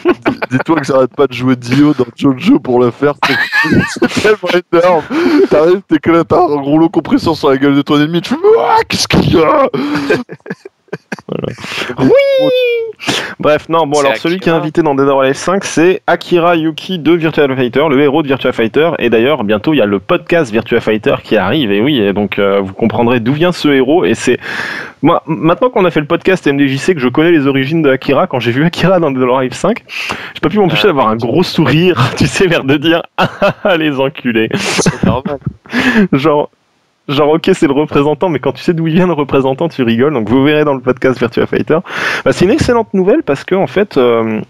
dis-toi 0.51 0.81
que 0.81 0.87
ça 0.87 0.97
arrête 0.97 1.15
pas 1.15 1.27
de 1.27 1.33
jouer 1.33 1.57
Dio 1.57 1.95
dans 1.95 2.07
Jojo 2.17 2.59
pour 2.59 2.81
le 2.81 2.91
faire. 2.91 3.15
C'est 3.89 4.23
tellement 4.23 4.63
énorme. 4.73 5.05
T'arrives, 5.49 5.83
t'éclates 5.89 6.33
un 6.33 6.61
rouleau 6.61 6.89
compresseur 6.89 7.37
sur 7.37 7.51
la 7.51 7.57
gueule 7.57 7.77
de 7.77 7.83
ton 7.83 8.01
ennemi. 8.01 8.21
Tu 8.21 8.35
fais 8.35 8.85
Qu'est-ce 8.89 9.07
qu'il 9.07 9.35
y 9.35 9.43
a? 9.43 9.69
Oui 11.99 12.09
Bref, 13.41 13.69
non, 13.69 13.87
bon, 13.87 14.01
alors 14.01 14.17
celui 14.17 14.41
qui 14.41 14.49
est 14.49 14.53
invité 14.53 14.83
dans 14.83 14.97
Dead 14.97 15.07
or 15.07 15.21
Alive 15.23 15.37
5, 15.37 15.63
c'est 15.63 16.03
Akira 16.09 16.57
Yuki 16.57 16.99
de 16.99 17.13
Virtua 17.13 17.47
Fighter, 17.55 17.85
le 17.89 18.01
héros 18.01 18.23
de 18.23 18.27
Virtua 18.27 18.53
Fighter. 18.53 18.91
Et 18.99 19.11
d'ailleurs, 19.11 19.45
bientôt, 19.45 19.75
il 19.75 19.77
y 19.77 19.81
a 19.81 19.87
le 19.87 20.01
podcast 20.01 20.51
Virtua 20.51 20.81
Fighter 20.81 21.15
qui 21.23 21.37
arrive. 21.37 21.71
Et 21.71 21.81
oui, 21.81 22.01
et 22.01 22.13
donc 22.13 22.41
euh, 22.41 22.61
vous 22.61 22.73
comprendrez 22.73 23.21
d'où 23.21 23.33
vient 23.33 23.53
ce 23.53 23.69
héros. 23.69 24.05
Et 24.05 24.15
c'est. 24.15 24.39
Moi, 25.03 25.23
maintenant 25.27 25.71
qu'on 25.71 25.85
a 25.85 25.93
fait 25.93 26.01
le 26.01 26.07
podcast 26.07 26.49
MDJC, 26.53 26.95
que 26.95 27.01
je 27.01 27.07
connais 27.07 27.31
les 27.31 27.47
origines 27.47 27.83
de 27.83 27.91
Akira, 27.91 28.27
quand 28.27 28.41
j'ai 28.41 28.51
vu 28.51 28.65
Akira 28.65 28.99
dans 28.99 29.13
Dead 29.13 29.23
or 29.23 29.39
Alive 29.39 29.53
5, 29.53 29.85
j'ai 30.35 30.41
pas 30.41 30.49
pu 30.49 30.59
m'empêcher 30.59 30.83
ah, 30.85 30.89
d'avoir 30.89 31.07
un 31.07 31.17
gros 31.17 31.45
sourire, 31.45 32.11
tu 32.17 32.27
sais, 32.27 32.49
l'air 32.49 32.65
de 32.65 32.77
dire 32.77 33.03
Ah, 33.17 33.77
les 33.77 34.01
enculés. 34.01 34.49
C'est 34.55 35.05
normal. 35.05 35.39
Genre, 36.13 36.51
genre 37.09 37.31
ok 37.31 37.51
c'est 37.55 37.67
le 37.67 37.73
représentant 37.73 38.29
mais 38.29 38.39
quand 38.39 38.53
tu 38.53 38.63
sais 38.63 38.75
d'où 38.75 38.87
il 38.87 38.95
vient 38.95 39.07
le 39.07 39.13
représentant 39.13 39.69
tu 39.69 39.83
rigoles. 39.83 40.13
Donc 40.13 40.29
vous 40.29 40.43
verrez 40.45 40.65
dans 40.65 40.75
le 40.75 40.81
podcast 40.81 41.19
Virtua 41.19 41.47
Fighter. 41.47 41.79
Bah, 42.25 42.33
c'est 42.33 42.45
une 42.45 42.51
excellente 42.51 42.93
nouvelle 42.95 43.23
parce 43.23 43.45
que 43.45 43.55
en 43.55 43.67
fait 43.67 43.97
euh, 43.97 44.41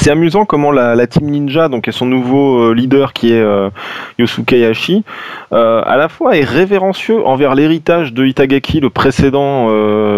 c'est 0.00 0.10
amusant 0.10 0.46
comment 0.46 0.72
la, 0.72 1.06
team 1.06 1.28
Ninja, 1.28 1.68
donc 1.68 1.86
et 1.86 1.92
son 1.92 2.06
nouveau 2.06 2.70
euh, 2.70 2.74
leader 2.74 3.12
qui 3.12 3.34
est 3.34 3.40
euh, 3.40 3.68
Yosuke 4.18 4.50
Hayashi, 4.50 5.04
euh, 5.52 5.82
à 5.84 5.98
la 5.98 6.08
fois 6.08 6.38
est 6.38 6.44
révérencieux 6.44 7.22
envers 7.26 7.54
l'héritage 7.54 8.14
de 8.14 8.24
Itagaki, 8.24 8.80
le 8.80 8.88
précédent 8.88 9.68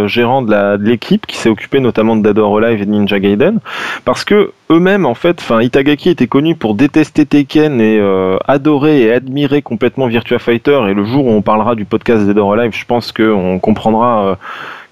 gérant 0.06 0.42
de 0.42 0.76
l'équipe 0.80 1.26
qui 1.26 1.36
s'est 1.36 1.48
occupé 1.48 1.80
notamment 1.80 2.14
de 2.14 2.22
Dead 2.22 2.38
or 2.38 2.58
Alive 2.58 2.82
et 2.82 2.86
de 2.86 2.90
Ninja 2.90 3.18
Gaiden, 3.18 3.58
parce 4.04 4.24
que 4.24 4.52
eux-mêmes 4.70 5.04
en 5.04 5.14
fait, 5.14 5.38
enfin 5.40 5.60
Itagaki 5.60 6.10
était 6.10 6.28
connu 6.28 6.54
pour 6.54 6.76
détester 6.76 7.26
Tekken 7.26 7.80
et 7.80 8.00
adorer 8.46 9.02
et 9.02 9.12
admirer 9.12 9.62
complètement 9.62 10.06
Virtua 10.06 10.38
Fighter. 10.38 10.80
Et 10.88 10.94
le 10.94 11.04
jour 11.04 11.26
où 11.26 11.30
on 11.30 11.42
parlera 11.42 11.74
du 11.74 11.86
podcast 11.86 12.24
Dead 12.24 12.38
or 12.38 12.52
Alive, 12.52 12.72
je 12.72 12.86
pense 12.86 13.10
qu'on 13.10 13.58
comprendra 13.58 14.38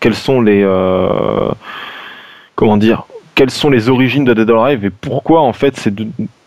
quels 0.00 0.16
sont 0.16 0.40
les 0.40 0.66
comment 2.56 2.76
dire 2.76 3.04
quelles 3.34 3.50
sont 3.50 3.70
les 3.70 3.88
origines 3.88 4.24
de 4.24 4.34
Dead 4.34 4.48
or 4.50 4.64
Alive 4.64 4.84
et 4.84 4.90
pourquoi 4.90 5.40
en 5.40 5.52
fait 5.52 5.76
c'est 5.76 5.94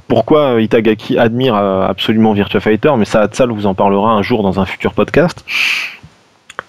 pourquoi 0.08 0.62
Itagaki 0.62 1.18
admire 1.18 1.56
euh, 1.56 1.88
absolument 1.88 2.34
Virtua 2.34 2.60
Fighter, 2.60 2.92
mais 2.98 3.06
ça, 3.06 3.28
ça 3.32 3.46
vous 3.46 3.66
en 3.66 3.74
parlera 3.74 4.12
un 4.12 4.22
jour 4.22 4.44
dans 4.44 4.60
un 4.60 4.66
futur 4.66 4.94
podcast. 4.94 5.44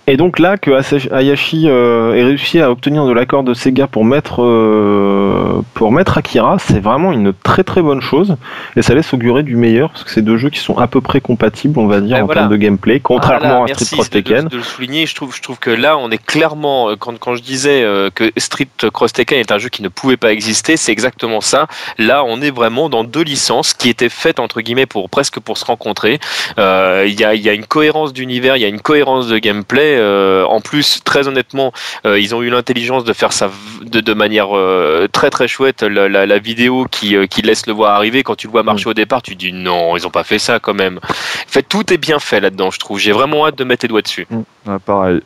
Et 0.07 0.19
donc 0.19 0.39
là, 0.39 0.59
que 0.59 0.71
Hayashi 1.15 1.67
euh, 1.67 2.15
ait 2.15 2.25
réussi 2.25 2.61
à 2.61 2.71
obtenir 2.71 3.07
de 3.07 3.13
l'accord 3.13 3.43
de 3.43 3.55
Sega 3.55 3.87
pour 3.87 4.05
mettre, 4.05 4.43
euh, 4.43 5.63
pour 5.73 5.93
mettre 5.93 6.19
Akira, 6.19 6.59
c'est 6.59 6.81
vraiment 6.81 7.11
une 7.11 7.33
très 7.33 7.65
très 7.65 7.81
bonne 7.81 8.03
chose. 8.03 8.37
Et 8.77 8.83
ça 8.83 8.95
laisse 8.95 9.15
augurer 9.15 9.43
du 9.43 9.57
meilleur, 9.57 9.91
parce 9.91 10.05
que 10.05 10.11
c'est 10.11 10.23
deux 10.23 10.37
jeux 10.37 10.51
qui 10.51 10.59
sont 10.59 10.77
à 10.77 10.89
peu 10.89 11.01
près 11.01 11.23
compatibles, 11.23 11.79
on 11.79 11.87
va 11.87 12.03
dire, 12.03 12.23
en 12.23 12.27
termes 12.27 12.51
de 12.51 12.57
gameplay, 12.57 13.01
contrairement 13.01 13.65
à 13.65 13.69
Street 13.69 13.87
Cross 13.93 14.11
Tekken. 14.11 14.45
De, 14.45 14.49
de, 14.51 14.57
le 14.59 14.63
souligner, 14.63 15.07
je 15.07 15.15
trouve, 15.15 15.35
je 15.35 15.41
trouve 15.41 15.59
que 15.59 15.71
là, 15.71 15.97
on 15.97 16.11
est 16.11 16.23
clairement, 16.23 16.91
euh, 16.91 16.97
quand, 16.99 17.19
quand 17.19 17.35
je 17.37 17.43
disais 17.43 17.83
que 18.15 18.31
Street 18.37 18.69
Cross 18.93 19.15
Tekken 19.15 19.39
est 19.39 19.53
un 19.53 19.59
jeu 19.59 19.71
qui 19.71 19.83
ne 19.83 19.89
pouvait 19.89 20.19
pas 20.19 20.33
exister, 20.33 20.77
c'est 20.77 20.93
exactement 20.93 21.41
ça. 21.41 21.67
Là, 21.97 22.25
on 22.25 22.43
est 22.43 22.51
vraiment 22.51 22.91
dans 22.91 23.05
deux 23.05 23.23
licences 23.23 23.73
qui 23.73 23.89
étaient 23.89 24.11
faites, 24.11 24.39
entre 24.39 24.61
guillemets, 24.61 24.87
pour 24.87 25.09
presque 25.09 25.41
pour 25.41 25.57
se 25.57 25.65
rencontrer. 25.65 26.21
Il 26.59 27.21
y, 27.21 27.25
a, 27.25 27.35
y 27.35 27.49
a 27.49 27.55
une 27.55 27.65
cohérence 27.65 28.13
d'univers, 28.13 28.57
il 28.57 28.61
y 28.61 28.67
a 28.67 28.69
une 28.69 28.81
cohérence 28.81 29.29
de 29.29 29.39
gameplay. 29.39 29.94
Euh, 29.97 30.45
en 30.45 30.61
plus, 30.61 31.03
très 31.05 31.29
honnêtement, 31.29 31.73
euh, 32.07 32.19
ils 32.19 32.35
ont 32.35 32.43
eu 32.43 32.51
l'intelligence 32.51 33.05
de 33.05 33.13
faire 33.13 33.33
ça 33.33 33.51
de, 33.83 34.15
manière 34.15 34.57
euh, 34.57 35.07
très 35.11 35.31
très 35.31 35.49
chouette. 35.49 35.83
La, 35.83 36.39
vidéo 36.39 36.87
qui, 36.91 37.17
qui, 37.29 37.43
laisse 37.43 37.67
le 37.67 37.73
voir 37.73 37.95
arriver, 37.95 38.23
quand 38.23 38.37
tu 38.37 38.47
le 38.47 38.53
vois 38.53 38.63
marcher 38.63 38.87
mm. 38.87 38.91
au 38.91 38.95
départ, 38.95 39.23
tu 39.23 39.35
dis 39.35 39.53
non, 39.53 39.97
ils 39.97 40.07
ont 40.07 40.11
pas 40.11 40.25
fait 40.25 40.39
ça 40.39 40.59
quand 40.59 40.75
même. 40.75 40.99
En 41.03 41.49
fait, 41.49 41.63
tout 41.63 41.93
est 41.93 41.99
bien 41.99 42.19
fait 42.19 42.41
là-dedans, 42.41 42.71
je 42.71 42.79
trouve. 42.79 42.99
J'ai 42.99 43.13
vraiment 43.13 43.47
hâte 43.47 43.59
de 43.59 43.65
mettre 43.65 43.85
les 43.85 43.89
doigts 43.89 44.03
dessus. 44.03 44.27
Mm. 44.31 44.77
pareil 44.85 45.21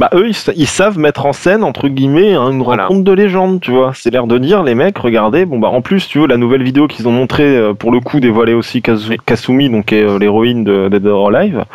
bah 0.00 0.08
eux 0.14 0.30
ils, 0.56 0.66
savent 0.66 0.98
mettre 0.98 1.26
en 1.26 1.34
scène 1.34 1.62
entre 1.62 1.86
guillemets 1.88 2.32
hein, 2.32 2.50
une 2.50 2.62
rencontre 2.62 3.04
de 3.04 3.12
légende 3.12 3.60
tu 3.60 3.70
vois 3.70 3.92
c'est 3.94 4.10
l'air 4.10 4.26
de 4.26 4.38
dire 4.38 4.62
les 4.62 4.74
mecs 4.74 4.96
regardez 4.96 5.44
bon 5.44 5.58
bah 5.58 5.68
en 5.68 5.82
plus 5.82 6.08
tu 6.08 6.18
vois 6.18 6.26
la 6.26 6.38
nouvelle 6.38 6.62
vidéo 6.62 6.88
qu'ils 6.88 7.06
ont 7.06 7.12
montré 7.12 7.44
euh, 7.44 7.74
pour 7.74 7.92
le 7.92 8.00
coup 8.00 8.18
dévoilé 8.18 8.54
aussi 8.54 8.80
Kasumi 8.80 9.68
donc 9.68 9.92
euh, 9.92 10.18
l'héroïne 10.18 10.64
de 10.64 10.88
Dead 10.88 11.06
or 11.06 11.28
Alive 11.28 11.66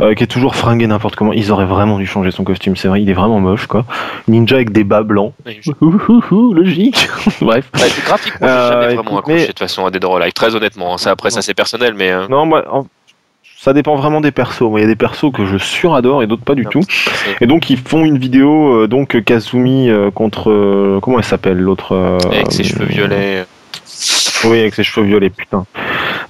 euh, 0.00 0.14
qui 0.14 0.24
est 0.24 0.28
toujours 0.28 0.56
fringuée 0.56 0.86
n'importe 0.86 1.16
comment. 1.16 1.32
Ils 1.32 1.52
auraient 1.52 1.66
vraiment 1.66 1.98
dû 1.98 2.06
changer 2.06 2.30
son 2.30 2.44
costume 2.44 2.76
c'est 2.76 2.88
vrai. 2.88 3.02
Il 3.02 3.10
est 3.10 3.14
vraiment 3.14 3.40
moche 3.40 3.66
quoi. 3.66 3.84
Ninja 4.26 4.56
avec 4.56 4.72
des 4.72 4.84
bas 4.84 5.02
blancs. 5.02 5.32
Logique. 6.30 7.08
Bref. 7.40 7.70
Graphiquement 8.04 8.48
j'ai 8.48 8.72
jamais 8.72 8.94
vraiment 8.94 9.18
accroché 9.18 9.42
de 9.42 9.46
toute 9.46 9.58
façon 9.58 9.86
à 9.86 9.90
Dead 9.90 10.04
or 10.04 10.16
Alive 10.16 10.32
très 10.32 10.54
honnêtement 10.54 10.98
ça 10.98 11.10
après 11.10 11.30
ça 11.30 11.42
c'est 11.42 11.54
personnel 11.54 11.94
mais 11.94 12.12
non 12.28 12.46
moi 12.46 12.64
ça 13.58 13.72
dépend 13.72 13.96
vraiment 13.96 14.20
des 14.20 14.30
persos. 14.30 14.70
Il 14.76 14.80
y 14.80 14.84
a 14.84 14.86
des 14.86 14.96
persos 14.96 15.32
que 15.32 15.44
je 15.44 15.58
suradore 15.58 16.22
et 16.22 16.28
d'autres 16.28 16.44
pas 16.44 16.54
du 16.54 16.64
tout. 16.64 16.80
Et 17.40 17.46
donc 17.46 17.70
ils 17.70 17.76
font 17.76 18.04
une 18.04 18.16
vidéo, 18.16 18.84
euh, 18.84 18.86
donc 18.86 19.22
Kazumi 19.24 19.90
euh, 19.90 20.12
contre 20.12 20.50
euh, 20.50 21.00
comment 21.02 21.18
elle 21.18 21.24
s'appelle 21.24 21.58
l'autre 21.58 22.18
Avec 22.30 22.52
ses 22.52 22.62
cheveux 22.62 22.86
violets. 22.86 23.44
Oui, 24.44 24.60
avec 24.60 24.74
ses 24.74 24.84
cheveux 24.84 25.04
violets, 25.04 25.30
putain. 25.30 25.66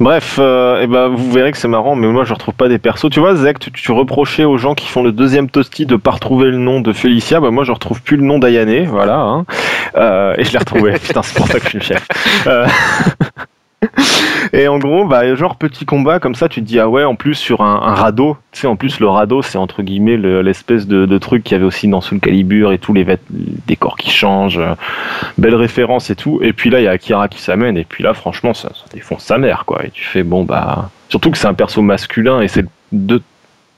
Bref, 0.00 0.38
et 0.38 0.86
ben 0.86 1.08
vous 1.08 1.32
verrez 1.32 1.52
que 1.52 1.58
c'est 1.58 1.68
marrant, 1.68 1.96
mais 1.96 2.06
moi 2.06 2.24
je 2.24 2.32
retrouve 2.32 2.54
pas 2.54 2.68
des 2.68 2.78
persos. 2.78 3.10
Tu 3.10 3.20
vois, 3.20 3.34
Zek, 3.34 3.58
tu, 3.58 3.92
reprochais 3.92 4.44
aux 4.44 4.56
gens 4.56 4.74
qui 4.74 4.86
font 4.86 5.02
le 5.02 5.12
deuxième 5.12 5.50
toasty 5.50 5.86
de 5.86 5.96
pas 5.96 6.12
retrouver 6.12 6.50
le 6.50 6.58
nom 6.58 6.80
de 6.80 6.92
Félicia. 6.92 7.40
Bah 7.40 7.50
moi 7.50 7.64
je 7.64 7.72
retrouve 7.72 8.00
plus 8.02 8.16
le 8.16 8.22
nom 8.22 8.38
d'Ayane, 8.38 8.86
voilà. 8.86 9.18
Hein. 9.18 9.44
et 10.38 10.44
je 10.44 10.52
l'ai 10.52 10.58
retrouvé. 10.58 10.92
putain, 11.02 11.22
c'est 11.22 11.36
pour 11.36 11.48
ça 11.48 11.58
que 11.58 11.64
je 11.64 11.68
suis 11.68 11.78
le 11.78 11.84
chef. 11.84 12.06
Et 14.52 14.68
en 14.68 14.78
gros, 14.78 15.04
bah, 15.04 15.34
genre 15.34 15.56
petit 15.56 15.84
combat 15.84 16.18
comme 16.20 16.34
ça, 16.34 16.48
tu 16.48 16.60
te 16.60 16.66
dis 16.66 16.78
ah 16.78 16.88
ouais, 16.88 17.04
en 17.04 17.14
plus 17.14 17.34
sur 17.34 17.60
un, 17.60 17.78
radeau, 17.94 18.36
tu 18.52 18.60
sais, 18.60 18.66
en 18.66 18.76
plus 18.76 19.00
le 19.00 19.08
radeau, 19.08 19.42
c'est 19.42 19.58
entre 19.58 19.82
guillemets 19.82 20.16
l'espèce 20.16 20.86
de, 20.86 21.18
truc 21.18 21.44
qu'il 21.44 21.52
y 21.52 21.56
avait 21.56 21.64
aussi 21.64 21.88
dans 21.88 22.00
Soul 22.00 22.20
Calibur 22.20 22.72
et 22.72 22.78
tous 22.78 22.92
les, 22.92 23.06
décors 23.66 23.96
qui 23.96 24.10
changent, 24.10 24.58
euh, 24.58 24.74
belle 25.36 25.54
référence 25.54 26.10
et 26.10 26.16
tout. 26.16 26.40
Et 26.42 26.52
puis 26.52 26.70
là, 26.70 26.80
il 26.80 26.84
y 26.84 26.88
a 26.88 26.92
Akira 26.92 27.28
qui 27.28 27.40
s'amène 27.40 27.76
et 27.76 27.84
puis 27.84 28.04
là, 28.04 28.14
franchement, 28.14 28.54
ça, 28.54 28.68
ça, 28.68 28.84
défonce 28.92 29.24
sa 29.24 29.38
mère 29.38 29.64
quoi. 29.64 29.84
Et 29.84 29.90
tu 29.90 30.04
fais 30.04 30.22
bon 30.22 30.44
bah, 30.44 30.90
surtout 31.08 31.30
que 31.30 31.38
c'est 31.38 31.48
un 31.48 31.54
perso 31.54 31.82
masculin 31.82 32.40
et 32.40 32.48
c'est 32.48 32.64
le 32.92 33.20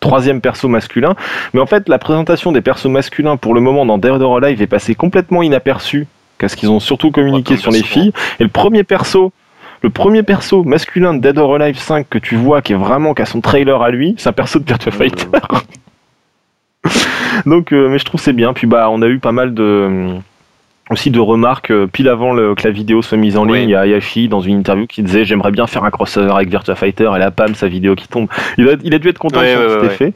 troisième 0.01 0.41
perso 0.41 0.68
masculin. 0.68 1.14
Mais 1.55 1.61
en 1.61 1.66
fait, 1.66 1.89
la 1.89 1.99
présentation 1.99 2.53
des 2.53 2.61
persos 2.61 2.87
masculins 2.87 3.37
pour 3.37 3.55
le 3.55 3.61
moment 3.61 3.87
dans 3.87 3.99
Dead 3.99 4.21
or 4.21 4.37
Alive 4.39 4.61
est 4.61 4.66
passée 4.66 4.95
complètement 4.95 5.43
inaperçue 5.43 6.07
parce 6.39 6.55
qu'ils 6.55 6.71
ont 6.71 6.81
surtout 6.81 7.11
communiqué 7.11 7.57
sur 7.57 7.71
les 7.71 7.83
filles. 7.83 8.12
Et 8.41 8.45
le 8.45 8.49
premier 8.49 8.83
perso 8.83 9.33
le 9.83 9.91
premier 9.91 10.22
perso 10.22 10.64
masculin 10.64 11.14
de 11.14 11.20
Dead 11.20 11.39
or 11.39 11.55
Alive 11.55 11.78
5 11.78 12.09
que 12.09 12.18
tu 12.18 12.37
vois, 12.37 12.62
qui 12.62 12.72
est 12.72 12.76
vraiment, 12.76 13.14
qui 13.14 13.22
a 13.22 13.26
son 13.26 13.41
trailer 13.41 13.81
à 13.83 13.91
lui, 13.91 14.14
c'est 14.18 14.28
un 14.28 14.33
perso 14.33 14.59
de 14.59 14.64
Virtua 14.64 14.93
Fighter. 14.93 15.26
Donc, 17.47 17.72
euh, 17.72 17.89
mais 17.89 17.99
je 17.99 18.05
trouve 18.05 18.20
c'est 18.20 18.33
bien. 18.33 18.53
Puis 18.53 18.66
bah, 18.66 18.89
on 18.91 19.03
a 19.03 19.07
eu 19.07 19.18
pas 19.18 19.33
mal 19.33 19.55
de 19.55 20.16
aussi 20.91 21.11
de 21.11 21.20
remarques 21.20 21.70
euh, 21.70 21.86
pile 21.86 22.09
avant 22.09 22.34
que 22.34 22.62
la 22.64 22.70
vidéo 22.70 23.01
soit 23.01 23.16
mise 23.16 23.36
en 23.36 23.45
ligne. 23.45 23.68
Il 23.68 23.70
y 23.70 23.74
a 23.74 23.80
Ayashi 23.80 24.28
dans 24.28 24.41
une 24.41 24.59
interview 24.59 24.86
qui 24.86 25.03
disait 25.03 25.24
j'aimerais 25.24 25.53
bien 25.53 25.66
faire 25.66 25.84
un 25.84 25.91
crossover 25.91 26.32
avec 26.32 26.51
Virtua 26.51 26.74
Fighter 26.74 27.09
et 27.14 27.18
la 27.18 27.30
pam 27.30 27.55
sa 27.55 27.68
vidéo 27.68 27.95
qui 27.95 28.09
tombe. 28.09 28.28
Il 28.59 28.68
a, 28.68 28.72
il 28.82 28.93
a 28.95 28.99
dû 28.99 29.09
être 29.09 29.18
content 29.18 29.41
de 29.41 29.47
cet 29.47 29.84
effet. 29.84 30.12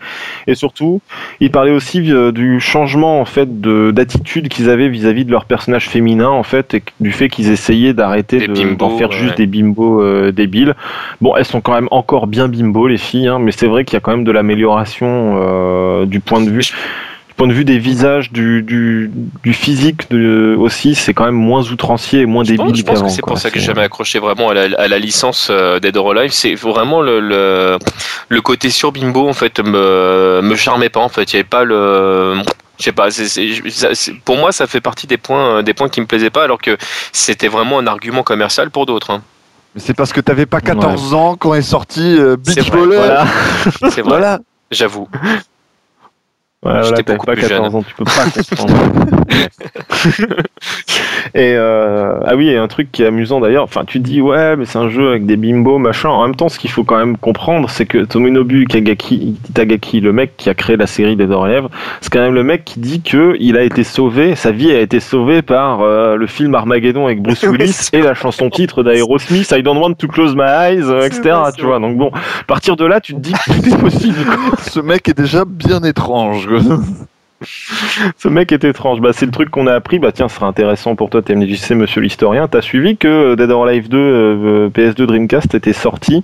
Et 0.47 0.55
surtout, 0.55 1.01
il 1.41 1.51
parlait 1.51 1.70
aussi 1.70 2.12
euh, 2.12 2.33
du 2.33 2.61
changement 2.61 3.20
en 3.20 3.25
fait 3.25 3.61
d'attitude 3.61 4.49
qu'ils 4.49 4.68
avaient 4.68 4.89
vis-à-vis 4.89 5.25
de 5.25 5.31
leur 5.31 5.45
personnage 5.45 5.89
féminin 5.89 6.29
en 6.29 6.43
fait 6.43 6.75
et 6.75 6.83
du 7.01 7.12
fait 7.12 7.29
qu'ils 7.29 7.51
essayaient 7.51 7.95
d'arrêter 7.95 8.49
d'en 8.77 8.97
faire 8.97 9.12
juste 9.12 9.37
des 9.37 9.47
bimbos 9.47 10.03
euh, 10.03 10.33
débiles. 10.33 10.75
Bon, 11.20 11.37
elles 11.37 11.45
sont 11.45 11.61
quand 11.61 11.75
même 11.75 11.89
encore 11.93 12.27
bien 12.27 12.49
bimbo 12.49 12.89
les 12.89 12.99
filles, 12.99 13.29
hein, 13.29 13.39
mais 13.39 13.53
c'est 13.53 13.66
vrai 13.66 13.85
qu'il 13.85 13.95
y 13.95 13.99
a 13.99 14.01
quand 14.01 14.11
même 14.11 14.25
de 14.25 14.33
l'amélioration 14.33 16.05
du 16.05 16.20
point 16.20 16.41
de 16.41 16.51
vue 16.51 16.64
point 17.37 17.49
de 17.49 17.53
vue 17.53 17.64
des 17.64 17.78
visages, 17.78 18.30
du, 18.32 18.62
du, 18.62 19.11
du 19.43 19.53
physique 19.53 20.11
de, 20.11 20.55
aussi, 20.59 20.95
c'est 20.95 21.14
quand 21.14 21.24
même 21.24 21.35
moins 21.35 21.62
outrancier 21.70 22.20
et 22.20 22.26
moins 22.26 22.45
débile 22.45 22.74
Je 22.74 22.82
pense 22.82 23.03
que 23.03 23.09
c'est 23.09 23.22
pour 23.22 23.39
ça 23.39 23.51
que 23.51 23.59
j'ai 23.59 23.66
jamais 23.66 23.82
accroché 23.82 24.18
vraiment 24.18 24.51
à 24.51 24.55
la, 24.55 24.78
à 24.78 24.89
la 24.89 24.99
licence 24.99 25.49
euh, 25.51 25.80
Dead 25.80 25.97
or 25.97 26.12
Alive. 26.12 26.32
C'est 26.32 26.55
vraiment 26.55 27.01
le, 27.01 27.20
le, 27.20 27.78
le, 28.28 28.41
côté 28.41 28.70
sur 28.70 28.93
Bimbo 28.93 29.28
en 29.28 29.32
fait 29.32 29.61
me, 29.61 30.41
me 30.43 30.55
charmait 30.57 30.91
pas 30.91 31.01
en 31.01 31.09
fait. 31.09 31.32
Il 31.32 31.37
y 31.37 31.39
avait 31.41 31.49
pas 31.49 31.64
le 31.64 32.37
je 32.78 32.85
sais 32.85 32.93
pas, 32.93 33.09
pour 34.24 34.37
moi 34.37 34.51
ça 34.51 34.66
fait 34.66 34.80
partie 34.80 35.07
des 35.07 35.16
points, 35.16 35.62
des 35.62 35.74
points 35.74 35.89
qui 35.89 36.01
me 36.01 36.07
plaisaient 36.07 36.30
pas, 36.30 36.43
alors 36.43 36.61
que 36.61 36.76
c'était 37.12 37.47
vraiment 37.47 37.78
un 37.78 37.87
argument 37.87 38.24
commercial 38.24 38.70
pour 38.70 38.87
d'autres. 38.87 39.11
Hein. 39.11 39.22
Mais 39.74 39.80
c'est 39.80 39.95
parce 39.95 40.12
que 40.12 40.20
t'avais 40.20 40.47
pas 40.47 40.61
14 40.61 41.14
ans 41.14 41.37
quand 41.37 41.55
est 41.55 41.62
sorti 41.62 42.16
euh, 42.18 42.37
Beach 42.37 42.70
Volley. 42.70 42.97
Voilà. 42.97 43.26
C'est 43.91 44.03
vrai. 44.03 44.03
Voilà. 44.03 44.39
J'avoue. 44.70 45.09
Ouais, 46.65 46.83
J'étais 46.85 47.17
pas 47.17 47.37
14 47.37 47.75
ans, 47.75 47.83
tu 47.83 47.95
peux 47.95 48.05
pas 48.05 48.25
comprendre. 48.57 48.95
et 51.35 51.55
euh, 51.57 52.18
ah 52.25 52.37
oui, 52.37 52.49
et 52.49 52.57
un 52.57 52.68
truc 52.68 52.93
qui 52.93 53.03
est 53.03 53.07
amusant 53.07 53.41
d'ailleurs, 53.41 53.64
enfin 53.64 53.85
tu 53.87 53.99
dis 54.01 54.20
ouais, 54.20 54.57
mais 54.57 54.64
c'est 54.64 54.79
un 54.79 54.89
jeu 54.89 55.09
avec 55.09 55.27
des 55.27 55.37
bimbos, 55.37 55.79
machin. 55.79 56.09
En 56.09 56.22
même 56.22 56.37
temps, 56.37 56.49
ce 56.49 56.59
qu'il 56.59 56.70
faut 56.70 56.85
quand 56.85 56.99
même 56.99 57.16
comprendre, 57.16 57.70
c'est 57.70 57.87
que 57.87 57.99
Tomonobu 57.99 58.66
Kagaki, 58.66 59.39
Itagaki, 59.49 60.01
le 60.01 60.12
mec 60.12 60.37
qui 60.37 60.51
a 60.51 60.55
créé 60.55 60.77
la 60.77 60.87
série 60.87 61.16
des 61.16 61.27
Dorèvres, 61.27 61.70
c'est 62.01 62.12
quand 62.12 62.20
même 62.20 62.35
le 62.35 62.45
mec 62.45 62.64
qui 62.64 62.81
dit 62.81 63.01
que 63.01 63.37
il 63.41 63.57
a 63.57 63.62
été 63.62 63.85
sauvé, 63.85 64.35
sa 64.35 64.51
vie 64.51 64.70
a 64.70 64.81
été 64.81 65.01
sauvée 65.01 65.43
par 65.43 65.81
euh, 65.81 66.16
le 66.16 66.27
film 66.27 66.55
Armageddon 66.55 67.07
avec 67.07 67.22
Bruce 67.22 67.43
Willis 67.45 67.89
et 67.93 68.03
la 68.03 68.14
chanson 68.14 68.51
titre 68.51 68.83
d'Aerosmith, 68.83 69.53
I 69.53 69.62
Don't 69.62 69.79
Want 69.79 69.95
to 69.95 70.09
Close 70.09 70.35
My 70.35 70.43
Eyes, 70.43 70.85
euh, 70.85 71.07
etc. 71.07 71.37
tu 71.57 71.64
vois. 71.64 71.79
Donc 71.79 71.97
bon, 71.97 72.11
à 72.14 72.45
partir 72.47 72.77
de 72.77 72.85
là, 72.85 73.01
tu 73.01 73.14
te 73.14 73.20
dis 73.20 73.33
que 73.33 73.53
tout 73.53 73.68
est 73.68 73.79
possible. 73.79 74.16
Ce 74.61 74.81
mec 74.81 75.09
est 75.09 75.16
déjà 75.16 75.45
bien 75.45 75.83
étrange. 75.83 76.49
Ce 78.19 78.29
mec 78.29 78.53
est 78.53 78.65
étrange. 78.65 79.01
Bah, 79.01 79.11
c'est 79.13 79.27
le 79.27 79.33
truc 79.33 79.51
qu'on 79.51 79.67
a 79.67 79.75
appris. 79.75 79.99
Bah, 79.99 80.13
tiens, 80.13 80.29
ce 80.29 80.37
sera 80.37 80.47
intéressant 80.47 80.97
pour 80.97 81.11
toi, 81.11 81.23
TMDJC, 81.23 81.73
monsieur 81.73 82.01
l'historien. 82.01 82.49
T'as 82.49 82.63
suivi 82.63 82.97
que 82.97 83.35
Dead 83.35 83.51
or 83.51 83.67
Alive 83.67 83.89
2 83.89 83.99
euh, 83.99 84.69
PS2 84.71 85.07
Dreamcast 85.07 85.55
était 85.55 85.73
sorti 85.73 86.23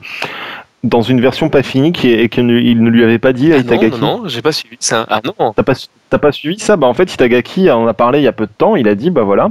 dans 0.83 1.03
une 1.03 1.21
version 1.21 1.51
pas 1.51 1.63
finie 1.63 1.93
et 2.05 2.29
qu'il 2.31 2.47
ne 2.47 2.89
lui 2.91 3.05
avait 3.05 3.19
pas 3.19 3.33
dit 3.33 3.53
à 3.53 3.57
ah 3.57 3.59
Itagaki. 3.59 4.01
Non, 4.01 4.23
non, 4.23 4.29
j'ai 4.29 4.41
pas 4.41 4.53
suivi 4.53 4.77
ça. 4.81 5.07
Ah 5.11 5.21
non. 5.25 5.53
T'as 5.55 5.63
pas, 5.63 5.75
pas 6.19 6.33
suivi 6.33 6.59
ça? 6.59 6.77
Bah, 6.77 6.87
en 6.87 6.95
fait, 6.95 7.13
Itagaki 7.13 7.71
en 7.71 7.87
a 7.87 7.95
parlé 7.95 8.21
il 8.21 8.25
y 8.25 8.29
a 8.29 8.33
peu 8.33 8.47
de 8.47 8.53
temps. 8.57 8.77
Il 8.77 8.89
a 8.89 8.95
dit, 8.95 9.11
bah 9.11 9.23
voilà 9.23 9.51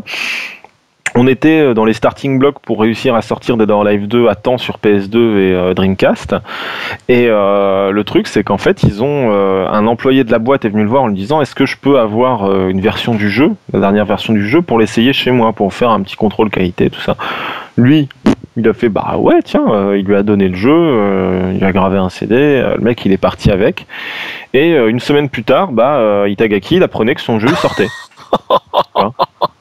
on 1.16 1.28
était 1.28 1.62
euh, 1.62 1.74
dans 1.74 1.86
les 1.86 1.94
starting 1.94 2.40
blocks 2.40 2.60
pour 2.60 2.80
réussir 2.80 3.16
à 3.16 3.22
sortir 3.22 3.58
Dead 3.58 3.70
or 3.70 3.86
Alive 3.86 4.08
2 4.08 4.28
à 4.28 4.36
temps 4.36 4.58
sur 4.58 4.78
PS2 4.78 5.16
et 5.16 5.54
euh, 5.54 5.74
Dreamcast. 5.74 6.36
Et 7.08 7.28
euh, 7.28 7.92
le 7.92 8.04
truc, 8.04 8.28
c'est 8.28 8.44
qu'en 8.44 8.58
fait, 8.58 8.84
ils 8.84 9.04
ont 9.04 9.30
un 9.30 9.88
employé 9.88 10.24
de 10.24 10.32
la 10.32 10.40
boîte 10.40 10.66
est 10.66 10.70
venu 10.70 10.84
le 10.84 10.90
voir 10.90 11.04
en 11.04 11.08
lui 11.08 11.16
disant 11.16 11.42
Est-ce 11.42 11.56
que 11.56 11.66
je 11.66 11.78
peux 11.78 12.00
avoir 12.00 12.68
une 12.68 12.82
version 12.82 13.16
du 13.16 13.30
jeu, 13.30 13.52
la 13.74 13.80
dernière 13.80 14.06
version 14.06 14.34
du 14.34 14.48
jeu, 14.48 14.62
pour 14.62 14.80
l'essayer 14.80 15.14
chez 15.14 15.32
moi, 15.32 15.54
pour 15.54 15.74
faire 15.74 15.90
un 15.90 16.02
petit 16.02 16.16
contrôle 16.16 16.50
qualité, 16.50 16.90
tout 16.90 17.00
ça? 17.02 17.16
Lui, 17.78 18.10
il 18.58 18.68
a 18.68 18.74
fait 18.74 18.90
Bah 18.90 19.16
ouais, 19.18 19.42
tiens, 19.44 19.94
il 19.96 20.06
lui 20.06 20.16
a 20.16 20.24
donné 20.24 20.48
le 20.48 20.56
jeu, 20.56 21.54
il 21.56 21.64
a 21.64 21.72
gravé 21.72 21.98
un 21.98 22.10
CD, 22.10 22.62
le 22.78 22.82
mec, 22.84 23.06
il 23.06 23.12
est 23.12 23.18
parti 23.18 23.52
avec. 23.52 23.86
Et 24.54 24.76
une 24.76 25.00
semaine 25.00 25.30
plus 25.30 25.44
tard, 25.44 25.72
bah, 25.72 26.28
Itagaki, 26.28 26.78
il 26.78 26.84
apprenait 26.84 27.16
que 27.16 27.22
son 27.22 27.40
jeu 27.40 27.50
sortait. 27.50 27.88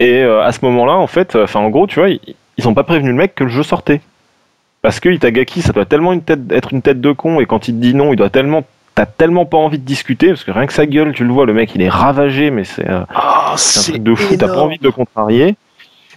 Et 0.00 0.22
euh, 0.22 0.42
à 0.42 0.52
ce 0.52 0.64
moment-là, 0.64 0.94
en 0.94 1.06
fait, 1.06 1.34
euh, 1.34 1.44
enfin 1.44 1.60
en 1.60 1.70
gros, 1.70 1.86
tu 1.86 1.98
vois, 1.98 2.10
ils, 2.10 2.20
ils 2.56 2.68
ont 2.68 2.74
pas 2.74 2.84
prévenu 2.84 3.08
le 3.08 3.16
mec 3.16 3.34
que 3.34 3.44
le 3.44 3.50
jeu 3.50 3.62
sortait. 3.62 4.00
Parce 4.82 5.00
que 5.00 5.08
Itagaki, 5.08 5.60
ça 5.60 5.72
doit 5.72 5.86
tellement 5.86 6.12
une 6.12 6.22
tête, 6.22 6.40
être 6.50 6.72
une 6.72 6.82
tête 6.82 7.00
de 7.00 7.12
con, 7.12 7.40
et 7.40 7.46
quand 7.46 7.68
il 7.68 7.74
te 7.74 7.80
dit 7.80 7.94
non, 7.94 8.12
il 8.12 8.16
doit 8.16 8.30
tellement 8.30 8.64
t'as 8.98 9.06
tellement 9.06 9.44
pas 9.44 9.58
envie 9.58 9.78
de 9.78 9.84
discuter 9.84 10.26
parce 10.28 10.42
que 10.42 10.50
rien 10.50 10.66
que 10.66 10.72
sa 10.72 10.84
gueule, 10.84 11.12
tu 11.12 11.24
le 11.24 11.32
vois, 11.32 11.46
le 11.46 11.52
mec 11.52 11.72
il 11.76 11.82
est 11.82 11.88
ravagé, 11.88 12.50
mais 12.50 12.64
c'est 12.64 12.88
euh, 12.90 13.02
oh, 13.14 13.52
un 13.54 13.82
truc 13.82 14.02
de 14.02 14.14
fou. 14.16 14.36
T'as 14.36 14.48
pas 14.48 14.60
envie 14.60 14.78
de 14.78 14.82
le 14.82 14.90
contrarier. 14.90 15.54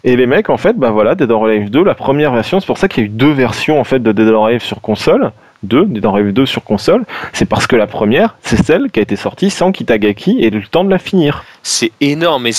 Et 0.03 0.15
les 0.15 0.25
mecs, 0.25 0.49
en 0.49 0.57
fait, 0.57 0.75
bah 0.75 0.89
voilà, 0.89 1.13
Dead 1.13 1.29
or 1.29 1.45
Alive 1.45 1.69
2, 1.69 1.83
la 1.83 1.93
première 1.93 2.33
version, 2.33 2.59
c'est 2.59 2.65
pour 2.65 2.79
ça 2.79 2.87
qu'il 2.87 3.03
y 3.03 3.05
a 3.05 3.07
eu 3.07 3.11
deux 3.11 3.31
versions 3.31 3.79
en 3.79 3.83
fait 3.83 3.99
de 3.99 4.11
Dead 4.11 4.27
or 4.29 4.47
Alive 4.47 4.63
sur 4.63 4.81
console. 4.81 5.31
2, 5.63 5.85
Dead 5.85 6.05
or 6.05 6.15
Alive 6.15 6.33
2 6.33 6.45
sur 6.45 6.63
console, 6.63 7.05
c'est 7.33 7.45
parce 7.45 7.67
que 7.67 7.75
la 7.75 7.87
première, 7.87 8.35
c'est 8.41 8.63
celle 8.63 8.91
qui 8.91 8.99
a 8.99 9.03
été 9.03 9.15
sortie 9.15 9.49
sans 9.49 9.71
Kitagaki 9.71 10.37
et 10.39 10.49
le 10.49 10.61
temps 10.63 10.83
de 10.83 10.89
la 10.89 10.99
finir. 10.99 11.43
C'est 11.63 11.91
énorme, 12.01 12.43
mais 12.43 12.51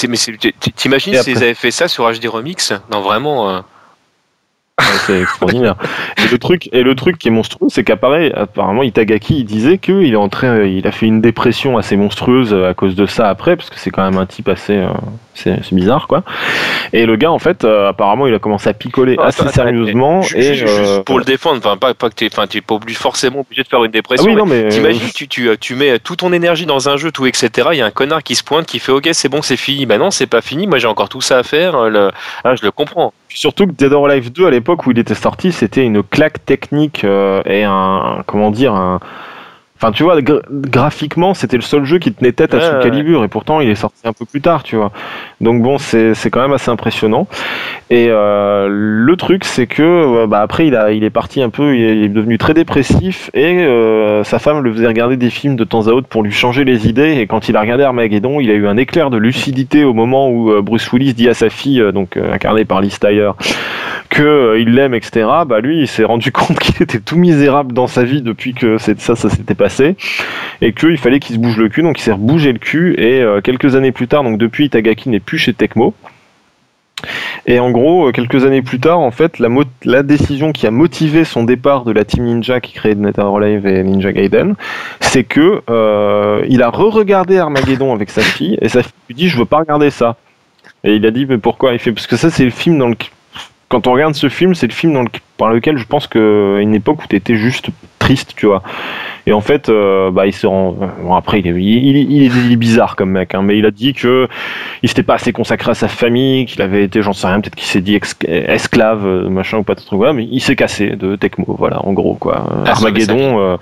t'imagines 0.76 1.14
s'ils 1.22 1.38
avaient 1.38 1.54
fait 1.54 1.70
ça 1.70 1.88
sur 1.88 2.10
HD 2.10 2.26
Remix? 2.26 2.72
Non, 2.90 3.00
vraiment. 3.00 3.50
Euh, 3.50 3.60
c'est 5.06 5.20
extraordinaire. 5.20 5.76
Et 6.16 6.28
le 6.30 6.38
truc, 6.38 6.68
et 6.72 6.82
le 6.82 6.94
truc 6.94 7.18
qui 7.18 7.28
est 7.28 7.32
monstrueux, 7.32 7.68
c'est 7.70 7.84
qu'apparemment 7.84 8.82
Itagaki 8.82 9.40
il 9.40 9.44
disait 9.44 9.78
qu'il 9.78 10.12
est 10.12 10.16
entré, 10.16 10.72
il 10.72 10.86
a 10.86 10.92
fait 10.92 11.06
une 11.06 11.20
dépression 11.20 11.78
assez 11.78 11.96
monstrueuse 11.96 12.54
à 12.54 12.74
cause 12.74 12.94
de 12.94 13.06
ça 13.06 13.28
après, 13.28 13.56
parce 13.56 13.70
que 13.70 13.78
c'est 13.78 13.90
quand 13.90 14.04
même 14.04 14.18
un 14.18 14.26
type 14.26 14.48
assez, 14.48 14.76
euh, 14.76 14.88
c'est 15.34 15.72
bizarre 15.72 16.06
quoi. 16.06 16.22
Et 16.92 17.06
le 17.06 17.16
gars 17.16 17.30
en 17.30 17.38
fait, 17.38 17.64
euh, 17.64 17.88
apparemment 17.88 18.26
il 18.26 18.34
a 18.34 18.38
commencé 18.38 18.68
à 18.68 18.74
picoler 18.74 19.16
assez 19.18 19.48
sérieusement. 19.48 20.22
et 20.34 20.54
juste 20.54 20.78
euh, 20.78 21.02
pour 21.02 21.18
le 21.18 21.24
défendre, 21.24 21.58
enfin 21.58 21.76
pas, 21.76 21.94
pas 21.94 22.10
que 22.10 22.14
t'es, 22.14 22.28
enfin 22.32 22.46
pas 22.66 22.74
obligé, 22.74 22.98
forcément 22.98 23.40
obligé 23.40 23.62
de 23.62 23.68
faire 23.68 23.82
une 23.84 23.90
dépression. 23.90 24.26
Ah 24.26 24.30
oui, 24.30 24.36
non, 24.36 24.46
mais 24.46 24.68
t'imagines, 24.68 25.10
tu, 25.14 25.28
tu, 25.28 25.48
tu 25.58 25.74
mets 25.74 25.98
toute 25.98 26.20
ton 26.20 26.32
énergie 26.32 26.66
dans 26.66 26.88
un 26.88 26.96
jeu, 26.96 27.10
tout 27.10 27.26
etc. 27.26 27.68
Il 27.72 27.78
y 27.78 27.82
a 27.82 27.86
un 27.86 27.90
connard 27.90 28.22
qui 28.22 28.34
se 28.34 28.44
pointe, 28.44 28.66
qui 28.66 28.78
fait 28.78 28.92
ok 28.92 29.08
c'est 29.12 29.28
bon 29.28 29.42
c'est 29.42 29.56
fini. 29.56 29.86
Ben 29.86 29.98
non 29.98 30.10
c'est 30.10 30.26
pas 30.26 30.40
fini. 30.40 30.66
Moi 30.66 30.78
j'ai 30.78 30.88
encore 30.88 31.08
tout 31.08 31.20
ça 31.20 31.38
à 31.38 31.42
faire. 31.42 31.88
Le... 31.88 32.10
Ah, 32.44 32.54
je 32.54 32.64
le 32.64 32.70
comprends. 32.70 33.12
Surtout 33.28 33.66
que 33.66 33.72
Dead 33.72 33.92
or 33.92 34.06
Alive 34.08 34.30
2 34.30 34.46
à 34.46 34.50
l'époque 34.50 34.86
où 34.86 34.90
il 34.90 34.98
était 34.98 35.14
sorti, 35.14 35.52
c'était 35.52 35.84
une 35.84 36.02
claque 36.02 36.44
technique 36.44 37.04
euh, 37.04 37.42
et 37.46 37.64
un 37.64 38.22
comment 38.26 38.50
dire 38.50 38.74
un 38.74 39.00
Enfin, 39.82 39.90
tu 39.90 40.04
vois, 40.04 40.18
graphiquement, 40.22 41.34
c'était 41.34 41.56
le 41.56 41.62
seul 41.62 41.84
jeu 41.84 41.98
qui 41.98 42.12
tenait 42.12 42.30
tête 42.30 42.54
à 42.54 42.60
son 42.60 42.88
calibre, 42.88 43.24
et 43.24 43.26
pourtant, 43.28 43.60
il 43.60 43.68
est 43.68 43.74
sorti 43.74 44.06
un 44.06 44.12
peu 44.12 44.24
plus 44.24 44.40
tard, 44.40 44.62
tu 44.62 44.76
vois. 44.76 44.92
Donc 45.40 45.60
bon, 45.60 45.76
c'est 45.78 46.30
quand 46.30 46.40
même 46.40 46.52
assez 46.52 46.70
impressionnant. 46.70 47.26
Et 47.90 48.06
euh, 48.08 48.68
le 48.70 49.16
truc, 49.16 49.42
c'est 49.44 49.66
que 49.66 49.82
euh, 49.82 50.26
bah, 50.28 50.40
après, 50.40 50.68
il, 50.68 50.76
a, 50.76 50.92
il 50.92 51.02
est 51.02 51.10
parti 51.10 51.42
un 51.42 51.50
peu, 51.50 51.76
il 51.76 52.04
est, 52.04 52.08
devenu 52.08 52.38
très 52.38 52.54
dépressif, 52.54 53.28
et 53.34 53.58
euh, 53.58 54.22
sa 54.22 54.38
femme 54.38 54.62
le 54.62 54.72
faisait 54.72 54.86
regarder 54.86 55.16
des 55.16 55.30
films 55.30 55.56
de 55.56 55.64
temps 55.64 55.88
à 55.88 55.90
autre 55.90 56.06
pour 56.06 56.22
lui 56.22 56.30
changer 56.30 56.62
les 56.62 56.86
idées. 56.86 57.16
Et 57.18 57.26
quand 57.26 57.48
il 57.48 57.56
a 57.56 57.60
regardé 57.60 57.82
Armageddon, 57.82 58.38
il 58.38 58.52
a 58.52 58.54
eu 58.54 58.68
un 58.68 58.76
éclair 58.76 59.10
de 59.10 59.16
lucidité 59.16 59.82
au 59.82 59.94
moment 59.94 60.30
où 60.30 60.62
Bruce 60.62 60.92
Willis 60.92 61.14
dit 61.14 61.28
à 61.28 61.34
sa 61.34 61.50
fille, 61.50 61.82
donc 61.92 62.16
incarnée 62.16 62.64
par 62.64 62.80
Liz 62.80 63.00
Tyler, 63.00 63.32
que 64.10 64.56
il 64.60 64.74
l'aime, 64.74 64.94
etc. 64.94 65.26
Bah 65.44 65.60
lui, 65.60 65.80
il 65.80 65.88
s'est 65.88 66.04
rendu 66.04 66.30
compte 66.32 66.60
qu'il 66.60 66.80
était 66.80 67.00
tout 67.00 67.16
misérable 67.16 67.72
dans 67.72 67.88
sa 67.88 68.04
vie 68.04 68.22
depuis 68.22 68.54
que 68.54 68.78
ça, 68.78 68.94
ça 68.96 69.28
s'était 69.28 69.56
passé 69.56 69.71
et 69.80 70.72
qu'il 70.72 70.98
fallait 70.98 71.20
qu'il 71.20 71.36
se 71.36 71.40
bouge 71.40 71.56
le 71.56 71.68
cul, 71.68 71.82
donc 71.82 71.98
il 71.98 72.02
s'est 72.02 72.12
rebougé 72.12 72.52
le 72.52 72.58
cul 72.58 72.94
et 72.98 73.20
euh, 73.22 73.40
quelques 73.40 73.74
années 73.74 73.92
plus 73.92 74.08
tard, 74.08 74.24
donc 74.24 74.38
depuis 74.38 74.66
Itagaki 74.66 75.08
n'est 75.08 75.20
plus 75.20 75.38
chez 75.38 75.52
Tecmo. 75.52 75.94
Et 77.46 77.58
en 77.58 77.70
gros, 77.70 78.08
euh, 78.08 78.12
quelques 78.12 78.44
années 78.44 78.62
plus 78.62 78.78
tard, 78.78 79.00
en 79.00 79.10
fait, 79.10 79.40
la, 79.84 80.02
décision 80.02 80.52
qui 80.52 80.66
a 80.66 80.70
motivé 80.70 81.24
son 81.24 81.44
départ 81.44 81.84
de 81.84 81.92
la 81.92 82.04
Team 82.04 82.24
Ninja 82.24 82.60
qui 82.60 82.72
crée 82.72 82.94
NetherRelive 82.94 83.66
et 83.66 83.82
Ninja 83.82 84.12
Gaiden, 84.12 84.54
c'est 85.00 85.24
que 85.24 85.62
euh, 85.68 86.44
il 86.48 86.62
a 86.62 86.70
re-regardé 86.70 87.38
Armageddon 87.38 87.92
avec 87.92 88.10
sa 88.10 88.22
fille 88.22 88.56
et 88.60 88.68
sa 88.68 88.82
fille 88.82 88.92
lui 89.08 89.14
dit 89.14 89.28
je 89.28 89.36
veux 89.38 89.44
pas 89.44 89.58
regarder 89.58 89.90
ça. 89.90 90.16
Et 90.84 90.94
il 90.94 91.06
a 91.06 91.10
dit 91.10 91.26
mais 91.26 91.38
pourquoi? 91.38 91.72
Il 91.72 91.78
fait 91.78 91.92
parce 91.92 92.06
que 92.06 92.16
ça 92.16 92.30
c'est 92.30 92.44
le 92.44 92.50
film 92.50 92.78
dans 92.78 92.88
le 92.88 92.96
quand 93.72 93.86
on 93.86 93.92
regarde 93.92 94.14
ce 94.14 94.28
film, 94.28 94.54
c'est 94.54 94.66
le 94.66 94.72
film 94.74 94.92
dans 94.92 95.00
le, 95.00 95.08
par 95.38 95.48
lequel 95.48 95.78
je 95.78 95.86
pense 95.86 96.06
qu'à 96.06 96.18
une 96.18 96.74
époque 96.74 97.02
où 97.02 97.06
tu 97.08 97.16
étais 97.16 97.36
juste 97.36 97.70
triste, 97.98 98.34
tu 98.36 98.44
vois. 98.44 98.62
Et 99.26 99.32
en 99.32 99.40
fait, 99.40 99.70
euh, 99.70 100.10
bah, 100.10 100.26
il 100.26 100.34
se 100.34 100.46
rend. 100.46 100.76
Bon, 101.02 101.14
après, 101.14 101.40
il 101.40 101.46
est, 101.46 101.54
il, 101.58 102.52
est, 102.52 102.56
bizarre 102.56 102.96
comme 102.96 103.12
mec, 103.12 103.34
hein, 103.34 103.40
mais 103.40 103.56
il 103.56 103.64
a 103.64 103.70
dit 103.70 103.94
que 103.94 104.28
il 104.82 104.90
s'était 104.90 105.02
pas 105.02 105.14
assez 105.14 105.32
consacré 105.32 105.70
à 105.70 105.74
sa 105.74 105.88
famille, 105.88 106.44
qu'il 106.44 106.60
avait 106.60 106.84
été, 106.84 107.00
j'en 107.00 107.14
sais 107.14 107.26
rien, 107.26 107.40
peut-être 107.40 107.54
qu'il 107.54 107.66
s'est 107.66 107.80
dit 107.80 107.98
esclave, 108.28 109.06
euh, 109.06 109.30
machin 109.30 109.56
ou 109.56 109.62
pas 109.62 109.74
de 109.74 109.80
truc, 109.80 109.96
voilà, 109.96 110.12
mais 110.12 110.28
il 110.30 110.40
s'est 110.40 110.56
cassé 110.56 110.90
de 110.90 111.16
Tecmo, 111.16 111.56
voilà, 111.58 111.82
en 111.86 111.94
gros, 111.94 112.16
quoi. 112.16 112.44
Ah, 112.66 112.72
Armageddon 112.72 113.58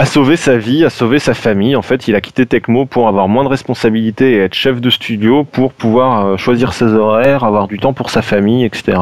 a 0.00 0.06
sauvé 0.06 0.36
sa 0.36 0.56
vie, 0.56 0.82
a 0.82 0.88
sauvé 0.88 1.18
sa 1.18 1.34
famille. 1.34 1.76
En 1.76 1.82
fait, 1.82 2.08
il 2.08 2.14
a 2.14 2.22
quitté 2.22 2.46
Tecmo 2.46 2.86
pour 2.86 3.06
avoir 3.06 3.28
moins 3.28 3.44
de 3.44 3.50
responsabilités 3.50 4.32
et 4.32 4.38
être 4.38 4.54
chef 4.54 4.80
de 4.80 4.88
studio 4.88 5.44
pour 5.44 5.74
pouvoir 5.74 6.24
euh, 6.24 6.36
choisir 6.38 6.72
ses 6.72 6.86
horaires, 6.86 7.44
avoir 7.44 7.68
du 7.68 7.78
temps 7.78 7.92
pour 7.92 8.08
sa 8.08 8.22
famille, 8.22 8.64
etc. 8.64 8.92
Et 8.92 8.94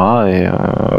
euh, 0.49 0.51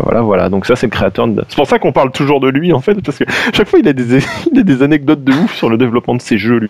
voilà, 0.03 0.21
voilà. 0.21 0.47
Donc 0.47 0.65
ça, 0.65 0.77
c'est 0.77 0.87
le 0.87 0.91
créateur. 0.91 1.27
De... 1.27 1.43
C'est 1.49 1.57
pour 1.57 1.67
ça 1.67 1.79
qu'on 1.79 1.91
parle 1.91 2.13
toujours 2.13 2.39
de 2.39 2.47
lui, 2.47 2.71
en 2.71 2.79
fait, 2.79 2.95
parce 3.03 3.17
que 3.17 3.25
chaque 3.53 3.67
fois, 3.67 3.79
il 3.79 3.89
a 3.89 3.93
des, 3.93 4.19
il 4.53 4.59
a 4.59 4.63
des 4.63 4.83
anecdotes 4.83 5.25
de 5.25 5.33
ouf 5.33 5.53
sur 5.53 5.69
le 5.69 5.77
développement 5.77 6.15
de 6.15 6.21
ses 6.21 6.37
jeux, 6.37 6.59
lui. 6.59 6.69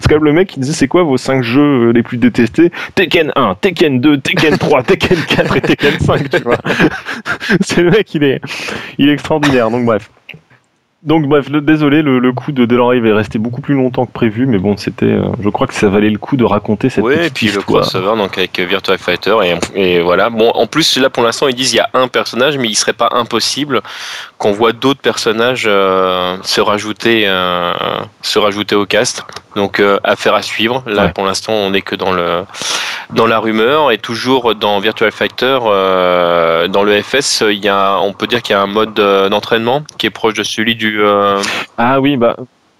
C'est 0.00 0.08
quand 0.08 0.18
le 0.18 0.32
mec 0.32 0.48
qui 0.48 0.60
disait, 0.60 0.72
c'est 0.72 0.88
quoi 0.88 1.02
vos 1.02 1.18
5 1.18 1.42
jeux 1.42 1.88
euh, 1.88 1.92
les 1.92 2.02
plus 2.02 2.16
détestés? 2.16 2.72
Tekken 2.94 3.30
1, 3.36 3.56
Tekken 3.60 4.00
2, 4.00 4.20
Tekken 4.20 4.56
3, 4.56 4.82
Tekken 4.84 5.18
4 5.28 5.56
et 5.58 5.60
Tekken 5.60 6.00
5, 6.00 6.30
tu 6.30 6.42
vois. 6.44 6.56
c'est 7.60 7.82
le 7.82 7.90
mec, 7.90 8.14
il 8.14 8.24
est, 8.24 8.40
il 8.96 9.10
est 9.10 9.12
extraordinaire. 9.12 9.70
Donc 9.70 9.84
bref. 9.84 10.08
Donc 11.02 11.26
bref, 11.26 11.48
le, 11.48 11.62
désolé, 11.62 12.02
le, 12.02 12.18
le, 12.18 12.32
coup 12.32 12.52
de 12.52 12.66
Delorive 12.66 13.06
est 13.06 13.12
resté 13.12 13.38
beaucoup 13.38 13.62
plus 13.62 13.74
longtemps 13.74 14.04
que 14.04 14.12
prévu, 14.12 14.44
mais 14.44 14.58
bon, 14.58 14.76
c'était, 14.76 15.06
euh, 15.06 15.22
je 15.40 15.48
crois 15.48 15.66
que 15.66 15.72
ça 15.72 15.88
valait 15.88 16.10
le 16.10 16.18
coup 16.18 16.36
de 16.36 16.44
raconter 16.44 16.90
cette 16.90 17.02
ouais, 17.02 17.28
et 17.28 17.30
puis 17.30 17.50
le 17.50 17.62
crossover 17.62 18.18
donc 18.18 18.36
avec 18.36 18.60
Virtua 18.60 18.98
Fighter 18.98 19.34
et, 19.42 19.54
et, 19.80 20.00
voilà. 20.02 20.28
Bon, 20.28 20.50
en 20.50 20.66
plus 20.66 20.98
là 20.98 21.08
pour 21.08 21.22
l'instant 21.22 21.48
ils 21.48 21.54
disent 21.54 21.72
il 21.72 21.76
y 21.76 21.80
a 21.80 21.88
un 21.94 22.08
personnage, 22.08 22.58
mais 22.58 22.68
il 22.68 22.74
serait 22.74 22.92
pas 22.92 23.08
impossible 23.12 23.80
qu'on 24.36 24.52
voit 24.52 24.72
d'autres 24.72 25.00
personnages 25.00 25.64
euh, 25.66 26.36
se 26.42 26.60
rajouter, 26.60 27.24
euh, 27.26 27.72
se 28.20 28.38
rajouter 28.38 28.74
au 28.74 28.84
cast. 28.84 29.24
Donc 29.56 29.82
affaire 30.04 30.34
à 30.34 30.42
suivre. 30.42 30.82
Là 30.86 31.08
pour 31.08 31.24
l'instant 31.24 31.52
on 31.52 31.70
n'est 31.70 31.82
que 31.82 31.96
dans 31.96 32.12
le 32.12 32.44
dans 33.10 33.26
la 33.26 33.40
rumeur 33.40 33.90
et 33.90 33.98
toujours 33.98 34.54
dans 34.54 34.78
Virtual 34.78 35.10
Fighter, 35.10 35.58
dans 36.68 36.82
le 36.84 37.02
FS, 37.02 37.42
il 37.48 37.64
y 37.64 37.68
a, 37.68 37.98
on 37.98 38.12
peut 38.12 38.28
dire 38.28 38.40
qu'il 38.40 38.54
y 38.54 38.56
a 38.56 38.62
un 38.62 38.68
mode 38.68 38.94
d'entraînement 38.94 39.82
qui 39.98 40.06
est 40.06 40.10
proche 40.10 40.34
de 40.34 40.44
celui 40.44 40.76
du 40.76 41.00
euh, 41.00 41.40
ah 41.78 42.00
oui, 42.00 42.16
bah. 42.16 42.36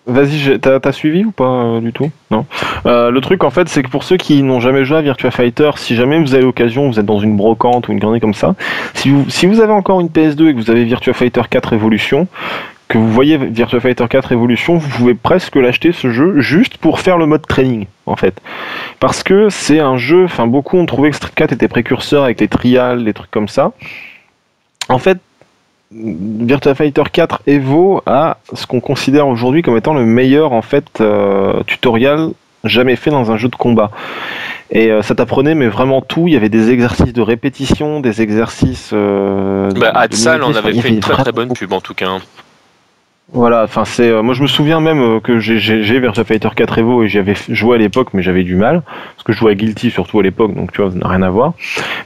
Vas-y, 0.06 0.58
t'as 0.58 0.92
suivi 0.92 1.24
ou 1.24 1.30
pas 1.30 1.44
euh, 1.44 1.80
du 1.80 1.92
tout? 1.92 2.10
Non. 2.30 2.46
Euh, 2.86 3.10
le 3.10 3.20
truc 3.20 3.44
en 3.44 3.50
fait, 3.50 3.68
c'est 3.68 3.82
que 3.82 3.90
pour 3.90 4.02
ceux 4.02 4.16
qui 4.16 4.42
n'ont 4.42 4.58
jamais 4.58 4.84
joué 4.84 4.96
à 4.96 5.02
Virtua 5.02 5.30
Fighter, 5.30 5.70
si 5.76 5.94
jamais 5.94 6.18
vous 6.18 6.34
avez 6.34 6.42
l'occasion, 6.42 6.88
vous 6.88 6.98
êtes 6.98 7.06
dans 7.06 7.20
une 7.20 7.36
brocante 7.36 7.86
ou 7.86 7.92
une 7.92 7.98
grande 7.98 8.18
comme 8.18 8.34
ça, 8.34 8.54
si 8.94 9.10
vous, 9.10 9.28
si 9.28 9.46
vous 9.46 9.60
avez 9.60 9.72
encore 9.72 10.00
une 10.00 10.08
PS2 10.08 10.48
et 10.48 10.54
que 10.54 10.58
vous 10.58 10.70
avez 10.70 10.84
Virtua 10.84 11.12
Fighter 11.12 11.42
4 11.48 11.74
Evolution, 11.74 12.26
que 12.90 12.98
vous 12.98 13.08
voyez 13.08 13.36
Virtua 13.36 13.78
Fighter 13.78 14.04
4 14.08 14.32
Evolution, 14.32 14.76
vous 14.76 14.88
pouvez 14.88 15.14
presque 15.14 15.54
l'acheter 15.54 15.92
ce 15.92 16.10
jeu 16.10 16.40
juste 16.40 16.76
pour 16.76 16.98
faire 16.98 17.18
le 17.18 17.26
mode 17.26 17.46
training 17.46 17.86
en 18.06 18.16
fait. 18.16 18.42
Parce 18.98 19.22
que 19.22 19.48
c'est 19.48 19.78
un 19.78 19.96
jeu, 19.96 20.24
enfin 20.24 20.48
beaucoup 20.48 20.76
ont 20.76 20.86
trouvé 20.86 21.10
que 21.10 21.16
Street 21.16 21.30
4 21.32 21.52
était 21.52 21.68
précurseur 21.68 22.24
avec 22.24 22.40
les 22.40 22.48
trials, 22.48 23.04
des 23.04 23.14
trucs 23.14 23.30
comme 23.30 23.46
ça. 23.46 23.72
En 24.88 24.98
fait, 24.98 25.18
Virtua 25.92 26.74
Fighter 26.74 27.04
4 27.12 27.42
Evo 27.46 28.02
a 28.06 28.38
ce 28.54 28.66
qu'on 28.66 28.80
considère 28.80 29.28
aujourd'hui 29.28 29.62
comme 29.62 29.76
étant 29.76 29.94
le 29.94 30.04
meilleur 30.04 30.52
en 30.52 30.62
fait 30.62 31.00
euh, 31.00 31.62
tutoriel 31.68 32.30
jamais 32.64 32.96
fait 32.96 33.10
dans 33.10 33.30
un 33.30 33.36
jeu 33.36 33.48
de 33.48 33.56
combat. 33.56 33.92
Et 34.72 34.90
euh, 34.90 35.02
ça 35.02 35.14
t'apprenait 35.14 35.54
mais 35.54 35.68
vraiment 35.68 36.00
tout. 36.00 36.26
Il 36.26 36.34
y 36.34 36.36
avait 36.36 36.48
des 36.48 36.70
exercices 36.70 37.12
de 37.12 37.22
répétition, 37.22 38.00
des 38.00 38.20
exercices. 38.20 38.90
Euh, 38.92 39.70
bah, 39.70 39.92
Adsal 39.94 40.42
on 40.42 40.54
avait 40.56 40.72
fait 40.72 40.88
une 40.88 40.98
très 40.98 41.14
très 41.14 41.32
bonne 41.32 41.52
pub 41.52 41.72
en 41.72 41.80
tout 41.80 41.94
cas. 41.94 42.18
Voilà, 43.32 43.62
enfin 43.62 43.84
c'est, 43.84 44.08
euh, 44.08 44.24
moi 44.24 44.34
je 44.34 44.42
me 44.42 44.48
souviens 44.48 44.80
même 44.80 45.00
euh, 45.00 45.20
que 45.20 45.38
j'ai 45.38 46.00
Virtua 46.00 46.24
Fighter 46.24 46.48
4 46.54 46.78
Evo 46.78 47.04
et 47.04 47.08
j'avais 47.08 47.34
joué 47.48 47.76
à 47.76 47.78
l'époque, 47.78 48.08
mais 48.12 48.22
j'avais 48.22 48.42
du 48.42 48.56
mal 48.56 48.82
parce 49.14 49.22
que 49.22 49.32
je 49.32 49.38
jouais 49.38 49.52
à 49.52 49.54
Guilty 49.54 49.92
surtout 49.92 50.18
à 50.18 50.24
l'époque, 50.24 50.52
donc 50.52 50.72
tu 50.72 50.82
vois, 50.82 50.90
ça 50.90 50.98
n'a 50.98 51.06
rien 51.06 51.22
à 51.22 51.30
voir. 51.30 51.52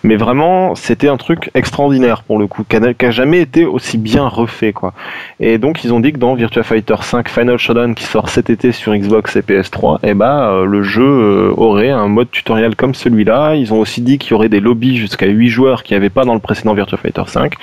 Mais 0.02 0.16
vraiment, 0.16 0.74
c'était 0.74 1.08
un 1.08 1.16
truc 1.16 1.50
extraordinaire 1.54 2.24
pour 2.24 2.38
le 2.38 2.46
coup, 2.46 2.62
qui 2.68 2.78
n'a 2.78 3.10
jamais 3.10 3.40
été 3.40 3.64
aussi 3.64 3.96
bien 3.96 4.28
refait 4.28 4.74
quoi. 4.74 4.92
Et 5.40 5.56
donc 5.56 5.82
ils 5.82 5.94
ont 5.94 6.00
dit 6.00 6.12
que 6.12 6.18
dans 6.18 6.34
Virtua 6.34 6.62
Fighter 6.62 6.96
5 7.00 7.30
Final 7.30 7.56
Showdown 7.56 7.94
qui 7.94 8.04
sort 8.04 8.28
cet 8.28 8.50
été 8.50 8.72
sur 8.72 8.94
Xbox 8.94 9.34
et 9.36 9.40
PS3, 9.40 9.96
et 9.96 10.10
eh 10.10 10.14
bah 10.14 10.62
le 10.66 10.82
jeu 10.82 11.54
aurait 11.56 11.90
un 11.90 12.08
mode 12.08 12.30
tutoriel 12.32 12.76
comme 12.76 12.94
celui-là. 12.94 13.54
Ils 13.54 13.72
ont 13.72 13.78
aussi 13.78 14.02
dit 14.02 14.18
qu'il 14.18 14.32
y 14.32 14.34
aurait 14.34 14.50
des 14.50 14.60
lobbies 14.60 14.98
jusqu'à 14.98 15.26
8 15.26 15.48
joueurs 15.48 15.84
qui 15.84 15.94
n'y 15.94 15.96
avait 15.96 16.10
pas 16.10 16.24
dans 16.24 16.34
le 16.34 16.40
précédent 16.40 16.74
Virtua 16.74 16.98
Fighter 16.98 17.22
5. 17.26 17.54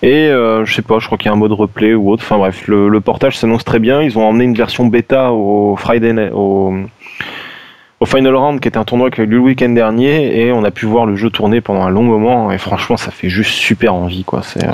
Et 0.00 0.28
je 0.30 0.72
sais 0.72 0.82
pas, 0.82 1.00
je 1.00 1.06
crois 1.06 1.18
qu'il 1.18 1.26
y 1.26 1.28
a 1.28 1.34
un 1.34 1.38
mode 1.38 1.52
replay 1.52 1.92
ou 1.92 2.10
autre. 2.10 2.22
Enfin 2.24 2.38
bref, 2.38 2.66
le 2.66 2.77
le, 2.86 3.00
portage 3.00 3.36
s'annonce 3.36 3.64
très 3.64 3.78
bien. 3.78 4.02
Ils 4.02 4.18
ont 4.18 4.24
emmené 4.24 4.44
une 4.44 4.54
version 4.54 4.86
bêta 4.86 5.32
au 5.32 5.76
Friday 5.76 6.30
au, 6.32 6.74
au 8.00 8.06
Final 8.06 8.34
Round, 8.34 8.60
qui 8.60 8.68
était 8.68 8.78
un 8.78 8.84
tournoi 8.84 9.10
qui 9.10 9.20
a 9.20 9.24
eu 9.24 9.26
le 9.26 9.38
week-end 9.38 9.70
dernier, 9.70 10.40
et 10.40 10.52
on 10.52 10.62
a 10.64 10.70
pu 10.70 10.86
voir 10.86 11.06
le 11.06 11.16
jeu 11.16 11.30
tourner 11.30 11.60
pendant 11.60 11.82
un 11.82 11.90
long 11.90 12.04
moment. 12.04 12.52
Et 12.52 12.58
franchement, 12.58 12.96
ça 12.96 13.10
fait 13.10 13.28
juste 13.28 13.52
super 13.52 13.94
envie, 13.94 14.24
quoi. 14.24 14.42
C'est. 14.42 14.64
Euh, 14.64 14.72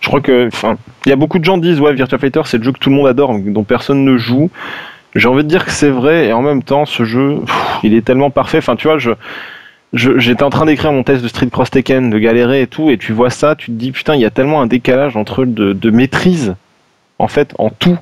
je 0.00 0.08
crois 0.08 0.20
que, 0.20 0.48
enfin, 0.48 0.76
il 1.06 1.10
y 1.10 1.12
a 1.12 1.16
beaucoup 1.16 1.38
de 1.38 1.44
gens 1.44 1.54
qui 1.54 1.62
disent 1.62 1.80
ouais, 1.80 1.94
Virtua 1.94 2.18
Fighter, 2.18 2.42
c'est 2.44 2.58
le 2.58 2.64
jeu 2.64 2.72
que 2.72 2.78
tout 2.78 2.90
le 2.90 2.96
monde 2.96 3.06
adore, 3.06 3.38
dont 3.38 3.64
personne 3.64 4.04
ne 4.04 4.16
joue. 4.16 4.50
J'ai 5.14 5.28
envie 5.28 5.44
de 5.44 5.48
dire 5.48 5.64
que 5.64 5.70
c'est 5.70 5.90
vrai, 5.90 6.26
et 6.26 6.32
en 6.32 6.42
même 6.42 6.62
temps, 6.62 6.86
ce 6.86 7.04
jeu, 7.04 7.40
il 7.82 7.94
est 7.94 8.02
tellement 8.02 8.30
parfait. 8.30 8.58
Enfin, 8.58 8.76
tu 8.76 8.88
vois, 8.88 8.98
je 8.98 9.12
j'étais 9.94 10.42
en 10.42 10.50
train 10.50 10.64
d'écrire 10.64 10.92
mon 10.92 11.02
test 11.02 11.22
de 11.22 11.28
Street 11.28 11.48
Cross 11.50 11.70
Tekken, 11.70 12.10
de 12.10 12.18
galérer 12.18 12.62
et 12.62 12.66
tout, 12.66 12.90
et 12.90 12.96
tu 12.96 13.12
vois 13.12 13.30
ça, 13.30 13.54
tu 13.54 13.66
te 13.66 13.72
dis 13.72 13.92
putain, 13.92 14.14
il 14.14 14.20
y 14.20 14.24
a 14.24 14.30
tellement 14.30 14.62
un 14.62 14.66
décalage 14.66 15.16
entre 15.16 15.44
de, 15.44 15.72
de 15.72 15.90
maîtrise 15.90 16.54
en 17.18 17.28
fait 17.28 17.54
en 17.58 17.70
tout 17.70 17.98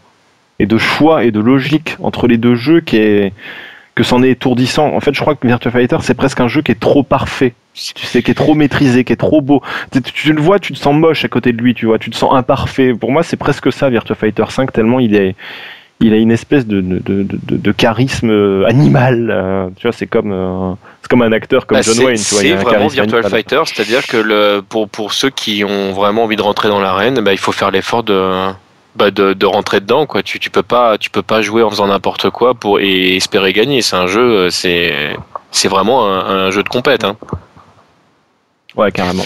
et 0.59 0.67
de 0.67 0.79
choix 0.79 1.25
et 1.25 1.31
de 1.31 1.41
logique 1.41 1.97
entre 2.01 2.27
les 2.27 2.37
deux 2.37 2.55
jeux 2.55 2.81
qui 2.81 2.97
est 2.97 3.33
que 3.95 4.05
c'en 4.05 4.23
est 4.23 4.31
étourdissant. 4.31 4.95
En 4.95 5.01
fait, 5.01 5.15
je 5.15 5.21
crois 5.21 5.35
que 5.35 5.47
Virtua 5.47 5.71
Fighter 5.71 5.97
c'est 6.01 6.15
presque 6.15 6.41
un 6.41 6.49
jeu 6.49 6.63
qui 6.63 6.73
est 6.73 6.81
trop 6.81 7.03
parfait. 7.03 7.55
Tu 7.75 8.05
sais, 8.05 8.23
qui 8.23 8.31
est 8.31 8.35
trop 8.35 8.55
maîtrisé, 8.55 9.05
qui 9.05 9.13
est 9.13 9.17
trop 9.17 9.41
beau. 9.41 9.63
Tu, 10.13 10.33
le 10.33 10.41
vois, 10.41 10.59
tu 10.59 10.73
te 10.73 10.79
sens 10.79 10.95
moche 10.95 11.25
à 11.25 11.29
côté 11.29 11.53
de 11.53 11.63
lui, 11.63 11.73
tu 11.73 11.87
vois, 11.87 11.99
tu 11.99 12.11
te 12.11 12.17
sens 12.17 12.35
imparfait. 12.35 12.93
Pour 12.95 13.11
moi, 13.11 13.23
c'est 13.23 13.37
presque 13.37 13.73
ça 13.73 13.89
Virtua 13.89 14.17
Fighter 14.17 14.45
5 14.49 14.73
tellement 14.73 15.01
il 15.01 15.15
est 15.15 15.35
il 16.01 16.15
a 16.15 16.17
une 16.17 16.31
espèce 16.33 16.67
de, 16.67 16.81
de, 16.81 17.73
charisme 17.73 18.31
euh, 18.31 18.65
animal. 18.67 19.31
Euh, 19.31 19.69
tu 19.77 19.83
vois, 19.83 19.93
c'est 19.93 20.07
comme, 20.07 20.33
euh, 20.33 20.73
comme 21.11 21.21
un 21.21 21.33
acteur 21.33 21.67
comme 21.67 21.77
bah, 21.77 21.83
John 21.83 21.99
Wayne. 22.07 22.17
C'est 22.17 22.55
vraiment 22.55 22.89
Virtual 22.89 23.23
Fighter, 23.29 23.61
c'est-à-dire 23.67 24.07
que 24.07 24.17
le, 24.17 24.63
pour, 24.67 24.89
pour 24.89 25.13
ceux 25.13 25.29
qui 25.29 25.63
ont 25.63 25.93
vraiment 25.93 26.25
envie 26.25 26.37
de 26.37 26.43
rentrer 26.43 26.69
dans 26.69 26.81
l'arène, 26.81 27.21
bah, 27.21 27.33
il 27.33 27.39
faut 27.39 27.53
faire 27.53 27.71
l'effort 27.71 28.03
de, 28.03 28.51
bah 28.97 29.11
de, 29.11 29.33
de, 29.35 29.47
rentrer 29.47 29.81
dedans 29.81 30.07
quoi 30.07 30.23
tu, 30.23 30.39
tu 30.41 30.51
peux 30.51 30.63
pas 30.63 30.99
tu 30.99 31.11
peux 31.11 31.23
pas 31.23 31.43
jouer 31.43 31.63
en 31.63 31.71
faisant 31.71 31.87
n'importe 31.87 32.31
quoi 32.31 32.55
pour 32.55 32.81
et 32.81 33.17
espérer 33.17 33.53
gagner 33.53 33.83
c'est 33.83 33.97
un 33.97 34.07
jeu 34.07 34.21
euh, 34.21 34.51
c'est 34.51 35.17
c'est 35.53 35.69
vraiment 35.69 36.07
un, 36.07 36.51
jeu 36.51 36.63
de 36.63 36.69
compète 36.69 37.05
hein. 37.05 37.17
ouais 38.77 38.91
carrément 38.91 39.25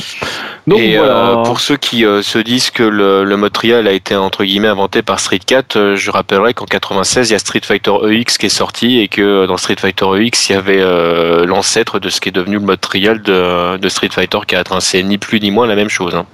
donc, 0.67 0.79
et 0.79 0.97
euh, 0.97 1.43
pour 1.43 1.61
ceux 1.61 1.77
qui 1.77 2.07
euh, 2.07 2.23
se 2.23 2.39
disent 2.39 2.71
que 2.71 2.83
le, 2.83 3.25
le 3.25 3.37
mode 3.37 3.53
trial 3.53 3.87
a 3.87 3.93
été 3.93 4.17
entre 4.17 4.45
guillemets 4.45 4.69
inventé 4.69 5.03
par 5.03 5.21
Street 5.21 5.39
4, 5.39 5.95
je 5.95 6.11
rappellerai 6.11 6.55
qu'en 6.55 6.65
96 6.65 7.29
il 7.29 7.33
y 7.33 7.37
a 7.37 7.39
Street 7.39 7.61
Fighter 7.63 7.93
EX 8.11 8.39
qui 8.39 8.47
est 8.47 8.51
sorti 8.51 9.01
et 9.01 9.09
que 9.09 9.45
dans 9.45 9.59
Street 9.59 9.77
Fighter 9.79 10.07
EX 10.19 10.49
il 10.49 10.53
y 10.53 10.57
avait 10.57 11.47
l'ancêtre 11.47 11.99
de 11.99 12.09
ce 12.09 12.21
qui 12.21 12.31
est 12.31 12.33
devenu 12.33 12.55
le 12.57 12.65
mode 12.65 12.81
trial 12.81 13.21
de, 13.21 13.77
de 13.77 13.89
Street 13.91 14.09
Fighter 14.11 14.39
4. 14.47 14.73
Hein. 14.73 14.81
C'est 14.81 15.03
ni 15.03 15.19
plus 15.19 15.41
ni 15.41 15.51
moins 15.51 15.67
la 15.67 15.77
même 15.77 15.91
chose. 15.91 16.15
Hein. 16.15 16.25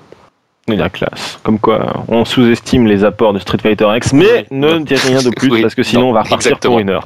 La 0.76 0.88
classe. 0.88 1.38
Comme 1.42 1.58
quoi, 1.58 2.04
on 2.08 2.24
sous-estime 2.24 2.86
les 2.86 3.04
apports 3.04 3.32
de 3.32 3.38
Street 3.38 3.58
Fighter 3.62 3.86
X, 3.96 4.12
mais 4.12 4.46
ne 4.50 4.78
dis 4.78 4.94
rien 4.94 5.22
de 5.22 5.30
plus 5.30 5.60
parce 5.60 5.74
que 5.74 5.82
sinon 5.82 6.10
on 6.10 6.12
va 6.12 6.22
repartir 6.22 6.58
pour 6.58 6.78
une 6.78 6.90
heure. 6.90 7.04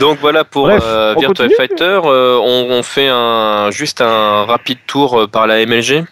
Donc 0.00 0.18
voilà 0.20 0.44
pour 0.44 0.68
euh, 0.68 1.14
Virtua 1.18 1.48
Fighter. 1.56 2.00
Euh, 2.04 2.38
on, 2.38 2.82
fait 2.82 3.08
un, 3.08 3.70
juste 3.70 4.00
un 4.00 4.44
rapide 4.44 4.78
tour 4.86 5.20
euh, 5.20 5.26
par 5.26 5.46
la 5.46 5.64
MLG. 5.66 6.04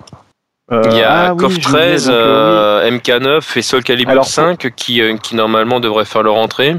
Il 0.72 0.96
y 0.96 1.02
a 1.02 1.28
ah 1.28 1.34
KOF 1.38 1.60
13, 1.60 2.10
MK9 2.10 3.40
et 3.56 3.62
Soul 3.62 3.84
Calibur 3.84 4.24
5 4.24 4.72
qui, 4.74 5.00
qui 5.22 5.36
normalement 5.36 5.78
devraient 5.78 6.04
faire 6.04 6.24
leur 6.24 6.34
entrée. 6.34 6.74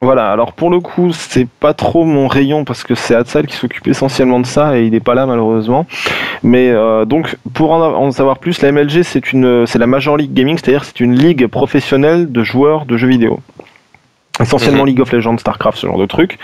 Voilà, 0.00 0.30
alors 0.30 0.52
pour 0.52 0.70
le 0.70 0.78
coup, 0.78 1.12
c'est 1.12 1.48
pas 1.48 1.74
trop 1.74 2.04
mon 2.04 2.28
rayon 2.28 2.64
parce 2.64 2.84
que 2.84 2.94
c'est 2.94 3.16
Hatsal 3.16 3.48
qui 3.48 3.56
s'occupe 3.56 3.88
essentiellement 3.88 4.38
de 4.38 4.46
ça 4.46 4.78
et 4.78 4.84
il 4.84 4.92
n'est 4.92 5.00
pas 5.00 5.14
là 5.14 5.26
malheureusement. 5.26 5.86
Mais 6.44 6.70
euh, 6.70 7.04
donc, 7.04 7.36
pour 7.52 7.72
en, 7.72 8.12
savoir 8.12 8.38
plus, 8.38 8.62
la 8.62 8.70
MLG 8.70 9.02
c'est 9.02 9.32
une, 9.32 9.66
c'est 9.66 9.80
la 9.80 9.88
Major 9.88 10.16
League 10.16 10.32
Gaming, 10.32 10.56
c'est-à-dire 10.56 10.84
c'est 10.84 11.00
une 11.00 11.18
ligue 11.18 11.48
professionnelle 11.48 12.30
de 12.30 12.44
joueurs 12.44 12.86
de 12.86 12.96
jeux 12.96 13.08
vidéo. 13.08 13.40
Essentiellement 14.40 14.82
mhm. 14.82 14.88
League 14.88 15.00
of 15.00 15.10
Legends, 15.10 15.38
Starcraft, 15.38 15.78
ce 15.78 15.88
genre 15.88 15.98
de 15.98 16.06
trucs. 16.06 16.38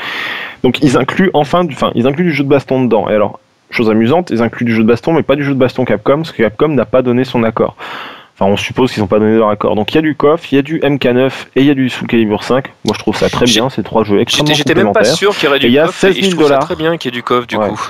Donc 0.65 0.83
ils 0.83 0.97
incluent 0.97 1.31
enfin, 1.33 1.63
du, 1.63 1.75
enfin, 1.75 1.93
ils 1.95 2.09
incluent 2.09 2.25
du 2.25 2.33
jeu 2.33 2.43
de 2.43 2.49
baston 2.49 2.83
dedans. 2.83 3.09
Et 3.09 3.15
alors, 3.15 3.39
chose 3.71 3.89
amusante, 3.89 4.31
ils 4.31 4.43
incluent 4.43 4.67
du 4.67 4.75
jeu 4.75 4.83
de 4.83 4.89
baston, 4.89 5.13
mais 5.13 5.23
pas 5.23 5.37
du 5.37 5.45
jeu 5.45 5.55
de 5.55 5.59
baston 5.59 5.85
Capcom, 5.85 6.17
parce 6.17 6.33
que 6.33 6.43
Capcom 6.43 6.69
n'a 6.69 6.87
pas 6.87 7.03
donné 7.03 7.23
son 7.23 7.45
accord. 7.45 7.77
Enfin, 8.37 8.51
on 8.51 8.57
suppose 8.57 8.93
qu'ils 8.93 9.01
n'ont 9.01 9.07
pas 9.07 9.20
donné 9.20 9.37
leur 9.37 9.49
accord. 9.49 9.76
Donc 9.76 9.93
il 9.93 9.95
y 9.95 9.99
a 9.99 10.03
du 10.03 10.16
KOF, 10.16 10.51
il 10.51 10.57
y 10.57 10.59
a 10.59 10.62
du 10.62 10.80
MK9 10.80 11.30
et 11.55 11.61
il 11.61 11.66
y 11.66 11.70
a 11.70 11.74
du 11.74 11.89
Soul 11.89 12.09
Calibur 12.09 12.43
5. 12.43 12.66
Moi 12.85 12.95
je 12.95 12.99
trouve 12.99 13.16
ça 13.16 13.30
très 13.30 13.47
bien, 13.47 13.70
ces 13.70 13.85
trois 13.85 14.03
jeux 14.03 14.20
extrêmement 14.20 14.55
J'étais 14.55 14.74
même 14.74 14.93
pas 14.93 15.05
sûr 15.05 15.37
qu'il 15.37 15.45
y 15.45 15.49
aurait 15.49 15.61
du 15.61 15.66
KOF. 15.66 15.70
Il 15.70 15.74
y 15.74 15.78
a 15.78 15.87
16 15.87 16.20
000 16.30 16.43
dollars. 16.43 16.64
très 16.64 16.74
bien 16.74 16.97
qu'il 16.97 17.12
y 17.12 17.14
ait 17.14 17.18
du 17.18 17.22
KOF 17.22 17.47
du 17.47 17.57
coup. 17.57 17.80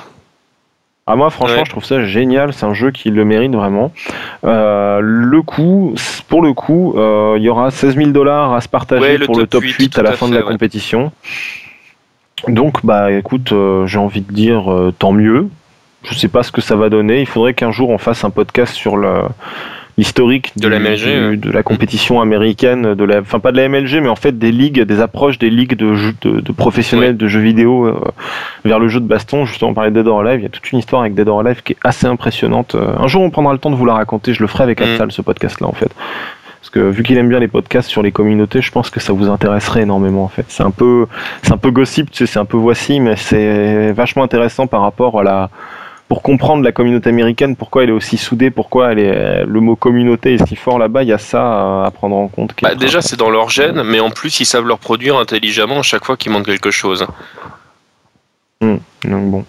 Ah 1.07 1.17
moi 1.17 1.29
franchement 1.29 1.65
je 1.65 1.71
trouve 1.71 1.85
ça 1.85 2.03
génial, 2.05 2.55
c'est 2.55 2.65
un 2.65 2.73
jeu 2.73 2.91
qui 2.91 3.11
le 3.11 3.25
mérite 3.27 3.55
vraiment. 3.55 3.93
Euh, 4.45 5.01
le 5.03 5.43
coup, 5.43 5.95
pour 6.29 6.41
le 6.41 6.55
coup, 6.55 6.95
euh, 6.97 7.35
il 7.37 7.43
y 7.43 7.51
aura 7.51 7.71
16 7.71 7.97
000 7.97 8.11
dollars 8.11 8.55
à 8.55 8.63
se 8.63 8.69
partager 8.69 9.19
pour 9.19 9.39
le 9.39 9.47
top 9.47 9.65
8, 9.65 9.99
à 9.99 10.03
la 10.03 10.13
fin 10.13 10.29
de 10.29 10.35
la 10.35 10.43
compétition. 10.43 11.13
Donc 12.49 12.85
bah 12.85 13.13
écoute, 13.13 13.53
euh, 13.53 13.87
j'ai 13.87 13.99
envie 13.99 14.23
de 14.23 14.33
dire 14.33 14.65
tant 14.99 15.13
mieux. 15.13 15.49
Je 16.05 16.15
sais 16.15 16.29
pas 16.29 16.43
ce 16.43 16.53
que 16.53 16.63
ça 16.63 16.77
va 16.77 16.89
donner. 16.89 17.21
Il 17.21 17.27
faudrait 17.27 17.55
qu'un 17.55 17.71
jour 17.71 17.91
on 17.91 17.99
fasse 17.99 18.25
un 18.25 18.31
podcast 18.31 18.75
sur 18.75 18.97
le 18.97 19.25
l'historique 19.97 20.53
de 20.57 20.67
la 20.67 20.81
MLG, 20.81 21.39
de 21.39 21.51
la 21.51 21.63
compétition 21.63 22.21
américaine, 22.21 22.95
de 22.95 23.05
la, 23.05 23.21
enfin 23.21 23.39
pas 23.39 23.53
de 23.53 23.57
la 23.57 23.69
MLG, 23.69 24.01
mais 24.03 24.09
en 24.09 24.17
fait 24.17 24.39
des 24.39 24.51
ligues, 24.51 24.81
des 24.81 25.01
approches 25.01 25.39
des 25.39 25.51
ligues 25.51 25.77
de, 25.77 25.95
de, 26.23 26.53
professionnels 26.53 27.17
de 27.17 27.29
jeux 27.29 27.41
vidéo 27.41 27.87
euh, 27.87 28.01
vers 28.65 28.79
le 28.79 28.89
jeu 28.89 29.01
de 29.01 29.07
baston. 29.07 29.45
Justement, 29.45 29.71
on 29.71 29.75
parlait 29.75 29.91
de 29.91 29.97
Dead 29.97 30.09
or 30.09 30.21
Alive, 30.21 30.41
il 30.41 30.43
y 30.43 30.47
a 30.47 30.51
toute 30.51 30.71
une 30.73 30.81
histoire 30.81 31.03
avec 31.03 31.15
Dead 31.15 31.29
or 31.29 31.41
Alive 31.41 31.63
qui 31.63 31.75
est 31.75 31.79
assez 31.85 32.07
impressionnante. 32.07 32.75
Euh, 32.75 32.95
un 32.99 33.07
jour, 33.07 33.23
on 33.23 33.31
prendra 33.31 33.53
le 33.53 33.59
temps 33.59 33.71
de 33.71 33.77
vous 33.77 33.87
la 33.87 33.95
raconter. 33.95 34.35
Je 34.35 34.41
le 34.41 34.49
ferai 34.49 34.65
avec 34.65 34.81
mm. 34.81 35.11
ce 35.11 35.23
podcast-là, 35.23 35.69
en 35.69 35.73
fait. 35.73 35.91
Parce 36.61 36.71
que 36.71 36.81
vu 36.81 37.03
qu'il 37.03 37.17
aime 37.19 37.29
bien 37.29 37.39
les 37.39 37.49
podcasts 37.49 37.91
sur 37.91 38.03
les 38.03 38.11
communautés, 38.11 38.63
je 38.63 38.73
pense 38.73 38.91
que 38.91 38.99
ça 38.99 39.13
vous 39.13 39.29
intéresserait 39.29 39.83
énormément 39.83 40.25
en 40.25 40.29
fait. 40.29 40.47
C'est 40.49 40.63
un 40.63 40.71
peu, 40.71 41.07
c'est 41.43 41.53
un 41.53 41.59
peu 41.59 41.71
gossip, 41.71 42.11
tu 42.11 42.17
sais, 42.17 42.33
c'est 42.33 42.39
un 42.39 42.47
peu 42.47 42.57
voici, 42.57 43.01
mais 43.01 43.17
c'est 43.17 43.93
vachement 43.93 44.23
intéressant 44.23 44.67
par 44.67 44.81
rapport 44.81 45.21
à 45.21 45.23
la, 45.23 45.51
pour 46.09 46.23
comprendre 46.23 46.63
la 46.63 46.73
communauté 46.73 47.09
américaine, 47.09 47.57
pourquoi 47.57 47.85
elle 47.85 47.89
est 47.89 47.93
aussi 47.93 48.17
soudée, 48.17 48.51
pourquoi 48.51 48.93
elle 48.93 48.99
est, 48.99 49.45
le 49.45 49.61
mot 49.61 49.75
communauté 49.75 50.35
est 50.35 50.47
si 50.47 50.55
fort 50.55 50.79
là-bas, 50.79 51.03
il 51.03 51.09
y 51.09 51.13
a 51.13 51.19
ça 51.19 51.85
à 51.85 51.91
prendre 51.91 52.17
en 52.17 52.29
compte. 52.29 52.55
Bah, 52.63 52.75
déjà, 52.75 53.01
c'est 53.01 53.19
dans 53.19 53.31
leur 53.31 53.49
gène, 53.49 53.83
mais 53.83 54.01
en 54.01 54.11
plus, 54.11 54.41
ils 54.41 54.45
savent 54.45 54.67
leur 54.67 54.79
produire 54.79 55.17
intelligemment 55.17 55.79
à 55.79 55.83
chaque 55.83 56.05
fois 56.05 56.17
qu'il 56.17 56.31
manque 56.31 56.47
quelque 56.47 56.71
chose. 56.71 57.07
Hmm, 58.61 58.77
donc 59.05 59.31
bon. 59.31 59.45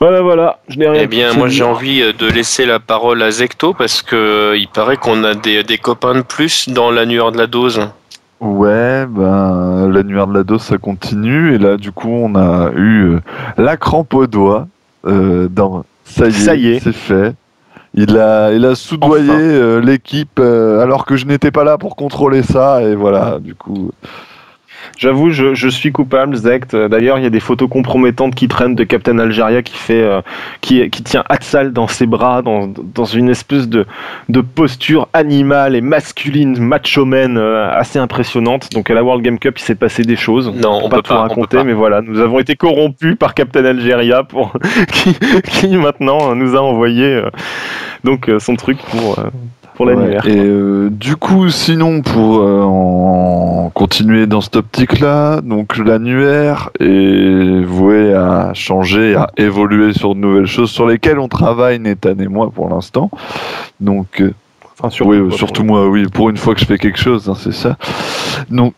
Voilà, 0.00 0.22
voilà. 0.22 0.60
Je 0.68 0.78
n'ai 0.78 0.88
rien. 0.88 1.02
Eh 1.02 1.06
bien, 1.08 1.32
moi, 1.34 1.48
j'ai 1.48 1.64
envie 1.64 2.02
euh, 2.02 2.12
de 2.12 2.26
laisser 2.26 2.66
la 2.66 2.78
parole 2.78 3.20
à 3.22 3.30
Zecto 3.30 3.74
parce 3.74 4.02
que 4.02 4.14
euh, 4.14 4.56
il 4.56 4.68
paraît 4.68 4.96
qu'on 4.96 5.24
a 5.24 5.34
des, 5.34 5.64
des, 5.64 5.78
copains 5.78 6.14
de 6.14 6.22
plus 6.22 6.68
dans 6.68 6.90
l'annuaire 6.92 7.32
de 7.32 7.38
la 7.38 7.48
dose. 7.48 7.88
Ouais, 8.40 9.04
ben 9.06 9.88
l'annuaire 9.88 10.28
de 10.28 10.34
la 10.34 10.44
dose 10.44 10.62
ça 10.62 10.78
continue 10.78 11.56
et 11.56 11.58
là 11.58 11.76
du 11.76 11.90
coup 11.90 12.08
on 12.08 12.36
a 12.36 12.70
eu 12.76 13.14
euh, 13.14 13.20
la 13.56 13.76
crampe 13.76 14.14
au 14.14 14.28
doigt 14.28 14.68
euh, 15.08 15.48
dans 15.48 15.84
ça 16.04 16.28
y 16.54 16.68
est, 16.68 16.80
c'est 16.80 16.92
fait. 16.92 17.34
Il 17.94 18.18
a, 18.18 18.52
il 18.52 18.64
a 18.64 18.74
soudoyé 18.74 19.80
l'équipe 19.80 20.38
alors 20.38 21.04
que 21.04 21.16
je 21.16 21.26
n'étais 21.26 21.50
pas 21.50 21.64
là 21.64 21.78
pour 21.78 21.96
contrôler 21.96 22.42
ça 22.42 22.82
et 22.82 22.94
voilà, 22.94 23.38
du 23.40 23.54
coup. 23.54 23.90
J'avoue, 24.98 25.30
je, 25.30 25.54
je, 25.54 25.68
suis 25.68 25.92
coupable, 25.92 26.34
Zect. 26.34 26.74
D'ailleurs, 26.74 27.18
il 27.18 27.22
y 27.22 27.26
a 27.26 27.30
des 27.30 27.38
photos 27.38 27.68
compromettantes 27.70 28.34
qui 28.34 28.48
traînent 28.48 28.74
de 28.74 28.82
Captain 28.82 29.20
Algeria 29.20 29.62
qui 29.62 29.76
fait, 29.76 30.02
euh, 30.02 30.22
qui, 30.60 30.90
qui 30.90 31.04
tient 31.04 31.22
Hatsal 31.28 31.72
dans 31.72 31.86
ses 31.86 32.06
bras, 32.06 32.42
dans, 32.42 32.66
dans 32.66 33.04
une 33.04 33.28
espèce 33.28 33.68
de, 33.68 33.86
de 34.28 34.40
posture 34.40 35.06
animale 35.12 35.76
et 35.76 35.80
masculine, 35.80 36.58
macho-man 36.58 37.38
euh, 37.38 37.70
assez 37.70 38.00
impressionnante. 38.00 38.72
Donc 38.72 38.90
à 38.90 38.94
la 38.94 39.04
World 39.04 39.24
Game 39.24 39.38
Cup, 39.38 39.56
il 39.60 39.62
s'est 39.62 39.76
passé 39.76 40.02
des 40.02 40.16
choses. 40.16 40.52
Non, 40.52 40.80
on, 40.82 40.88
peut 40.88 40.96
pas 40.96 41.02
tout 41.02 41.14
raconter, 41.14 41.62
mais 41.62 41.74
voilà, 41.74 42.02
nous 42.02 42.18
avons 42.18 42.40
été 42.40 42.56
corrompus 42.56 43.14
par 43.16 43.34
Captain 43.34 43.64
Algeria 43.64 44.24
pour 44.24 44.52
qui, 44.92 45.16
qui 45.44 45.76
maintenant 45.76 46.34
nous 46.34 46.56
a 46.56 46.60
envoyé 46.60 47.04
euh, 47.04 47.30
donc 48.02 48.28
son 48.40 48.56
truc 48.56 48.78
pour 48.78 49.16
l'annuaire. 49.86 50.26
et 50.26 50.36
euh, 50.36 50.90
du 50.90 51.16
coup, 51.16 51.48
sinon, 51.50 52.02
pour 52.02 52.40
euh, 52.40 52.62
en 52.62 53.70
continuer 53.74 54.26
dans 54.26 54.40
cette 54.40 54.56
optique-là, 54.56 55.40
donc 55.40 55.76
l'annuaire 55.76 56.70
est 56.80 57.62
voué 57.64 58.14
à 58.14 58.52
changer, 58.54 59.14
à 59.14 59.30
évoluer 59.36 59.92
sur 59.92 60.14
de 60.14 60.20
nouvelles 60.20 60.46
choses 60.46 60.70
sur 60.70 60.86
lesquelles 60.86 61.18
on 61.18 61.28
travaille 61.28 61.78
Nathan 61.78 62.18
et 62.18 62.28
moi 62.28 62.50
pour 62.50 62.68
l'instant. 62.68 63.10
Donc, 63.80 64.20
euh, 64.20 64.32
enfin, 64.72 64.90
surtout, 64.90 65.30
surtout 65.30 65.64
moi, 65.64 65.88
oui, 65.88 66.06
pour 66.06 66.30
une 66.30 66.36
fois 66.36 66.54
que 66.54 66.60
je 66.60 66.66
fais 66.66 66.78
quelque 66.78 66.98
chose, 66.98 67.28
hein, 67.28 67.36
c'est 67.38 67.54
ça. 67.54 67.76
Donc, 68.50 68.74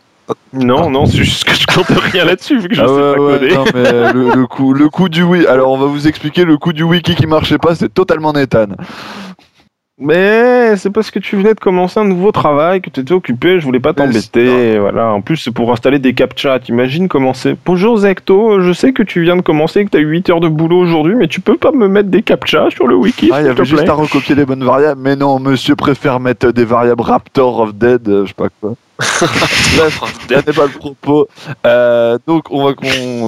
non, 0.53 0.89
non, 0.89 1.05
c'est 1.05 1.17
juste 1.17 1.43
que 1.43 1.53
je 1.53 1.65
compte 1.65 1.87
rien 2.11 2.25
là-dessus 2.25 2.59
vu 2.59 2.67
que 2.67 2.75
je 2.75 2.81
ah 2.81 2.87
sais 2.87 2.93
pas 2.93 3.15
coder. 3.15 3.55
Non, 3.55 3.65
mais 3.73 4.13
le, 4.13 4.47
coup, 4.47 4.73
le 4.73 4.89
coup 4.89 5.09
du 5.09 5.23
oui. 5.23 5.45
Alors, 5.47 5.71
on 5.71 5.77
va 5.77 5.87
vous 5.87 6.07
expliquer 6.07 6.45
le 6.45 6.57
coup 6.57 6.73
du 6.73 6.83
wiki 6.83 7.15
qui 7.15 7.27
marchait 7.27 7.57
pas, 7.57 7.75
c'est 7.75 7.93
totalement 7.93 8.33
Nathan. 8.33 8.67
Mais 10.03 10.75
c'est 10.77 10.89
parce 10.89 11.11
que 11.11 11.19
tu 11.19 11.35
venais 11.35 11.53
de 11.53 11.59
commencer 11.59 11.99
un 11.99 12.05
nouveau 12.05 12.31
travail, 12.31 12.81
que 12.81 12.89
tu 12.89 13.01
étais 13.01 13.13
occupé, 13.13 13.59
je 13.59 13.65
voulais 13.65 13.79
pas 13.79 13.93
t'embêter. 13.93 14.79
Voilà. 14.79 15.13
En 15.13 15.21
plus, 15.21 15.37
c'est 15.37 15.51
pour 15.51 15.71
installer 15.71 15.99
des 15.99 16.15
captchas. 16.15 16.57
T'imagines 16.57 17.07
comment 17.07 17.35
c'est 17.35 17.55
Bonjour 17.63 17.97
Zecto, 17.97 18.61
je 18.61 18.73
sais 18.73 18.93
que 18.93 19.03
tu 19.03 19.21
viens 19.21 19.35
de 19.35 19.41
commencer, 19.41 19.85
que 19.85 19.91
tu 19.91 19.97
as 19.97 19.99
eu 19.99 20.07
8 20.07 20.31
heures 20.31 20.39
de 20.39 20.47
boulot 20.47 20.79
aujourd'hui, 20.79 21.13
mais 21.13 21.27
tu 21.27 21.39
peux 21.39 21.55
pas 21.55 21.71
me 21.71 21.87
mettre 21.87 22.09
des 22.09 22.23
captchas 22.23 22.71
sur 22.71 22.87
le 22.87 22.95
wiki 22.95 23.29
Ah, 23.31 23.41
il 23.41 23.45
y 23.45 23.49
avait 23.49 23.63
juste 23.63 23.87
à 23.87 23.93
recopier 23.93 24.33
les 24.33 24.45
bonnes 24.45 24.63
variables. 24.63 24.99
Mais 24.99 25.15
non, 25.15 25.39
monsieur 25.39 25.75
préfère 25.75 26.19
mettre 26.19 26.51
des 26.51 26.65
variables 26.65 27.03
Raptor 27.03 27.59
of 27.59 27.75
Dead, 27.75 28.07
euh, 28.09 28.23
je 28.23 28.29
sais 28.29 28.33
pas 28.35 28.47
quoi. 28.59 28.73
Bref, 29.77 30.01
n'est 30.29 30.53
pas 30.53 30.65
le 30.65 30.77
propos. 30.77 31.27
Euh, 31.65 32.17
donc 32.27 32.51
on 32.51 32.65
va 32.65 32.73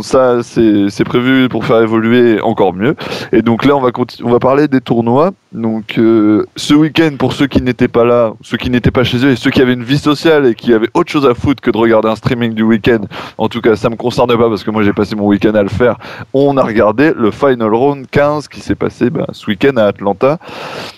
ça 0.03 0.43
c'est 0.43 1.03
prévu 1.03 1.49
pour 1.49 1.65
faire 1.65 1.81
évoluer 1.81 2.41
encore 2.41 2.73
mieux. 2.73 2.95
Et 3.31 3.41
donc 3.41 3.65
là 3.65 3.75
on 3.75 3.81
va 3.81 3.89
on 4.23 4.29
va 4.29 4.39
parler 4.39 4.67
des 4.67 4.81
tournois. 4.81 5.31
Donc 5.51 5.97
euh, 5.97 6.45
ce 6.55 6.73
week-end 6.73 7.11
pour 7.17 7.33
ceux 7.33 7.47
qui 7.47 7.61
n'étaient 7.61 7.87
pas 7.87 8.03
là, 8.03 8.33
ceux 8.41 8.57
qui 8.57 8.69
n'étaient 8.69 8.91
pas 8.91 9.03
chez 9.03 9.23
eux 9.25 9.31
et 9.31 9.35
ceux 9.35 9.51
qui 9.51 9.61
avaient 9.61 9.73
une 9.73 9.83
vie 9.83 9.97
sociale 9.97 10.47
et 10.47 10.55
qui 10.55 10.73
avaient 10.73 10.89
autre 10.93 11.11
chose 11.11 11.25
à 11.25 11.33
foutre 11.33 11.61
que 11.61 11.71
de 11.71 11.77
regarder 11.77 12.09
un 12.09 12.15
streaming 12.15 12.53
du 12.53 12.63
week-end. 12.63 13.01
En 13.37 13.49
tout 13.49 13.61
cas 13.61 13.75
ça 13.75 13.89
me 13.89 13.95
concerne 13.95 14.35
pas 14.35 14.49
parce 14.49 14.63
que 14.63 14.71
moi 14.71 14.83
j'ai 14.83 14.93
passé 14.93 15.15
mon 15.15 15.27
week-end 15.27 15.53
à 15.55 15.63
le 15.63 15.69
faire. 15.69 15.97
On 16.33 16.57
a 16.57 16.63
regardé 16.63 17.13
le 17.15 17.31
final 17.31 17.73
round 17.73 18.07
15 18.09 18.47
qui 18.47 18.59
s'est 18.59 18.75
passé 18.75 19.09
ben, 19.09 19.25
ce 19.31 19.47
week-end 19.47 19.77
à 19.77 19.85
Atlanta. 19.85 20.37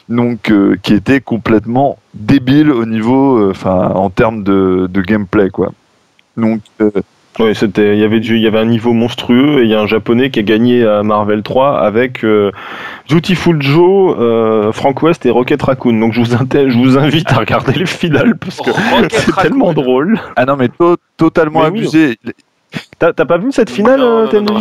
Donc 0.10 0.52
euh, 0.52 0.78
qui 0.82 0.94
était 0.94 1.22
complètement 1.22 1.98
débile 2.14 2.72
au 2.72 2.86
niveau, 2.86 3.50
enfin, 3.50 3.92
en 3.94 4.10
termes 4.10 4.44
de, 4.44 4.65
de, 4.88 5.02
gameplay, 5.02 5.50
quoi. 5.50 5.72
Donc. 6.38 6.62
Euh, 6.82 6.92
oui, 7.38 7.54
c'était, 7.54 7.96
il 7.96 8.00
y 8.00 8.04
avait 8.06 8.20
il 8.20 8.40
y 8.40 8.48
avait 8.48 8.60
un 8.60 8.66
niveau 8.66 8.94
monstrueux 8.94 9.60
et 9.60 9.64
il 9.64 9.70
y 9.70 9.76
a 9.76 9.82
un 9.82 9.88
japonais 9.88 10.30
qui 10.30 10.40
a 10.40 10.44
gagné 10.44 10.86
à 10.86 11.04
Marvel 11.04 11.44
3 11.44 11.82
avec 11.82 12.24
euh, 12.24 12.52
Joe, 13.10 14.16
euh, 14.18 14.72
Frank 14.72 15.02
West 15.04 15.26
et 15.26 15.32
Rocket 15.32 15.62
Raccoon. 15.62 16.00
Donc 16.00 16.14
je 16.14 16.22
vous, 16.22 16.28
je 16.28 16.78
vous 16.78 16.98
invite 16.98 17.30
à 17.34 17.40
regarder 17.40 17.74
le 17.74 17.86
final 17.86 18.38
parce 18.38 18.62
que 18.62 18.72
c'est 19.12 19.36
tellement 19.36 19.74
drôle. 19.74 20.18
Ah 20.38 20.46
non 20.46 20.56
mais 20.56 20.70
totalement 21.18 21.64
abusé. 21.64 22.18
T'as 23.00 23.14
pas 23.14 23.38
vu 23.38 23.52
cette 23.52 23.70
finale, 23.70 24.00
non, 24.00 24.28
non, 24.32 24.60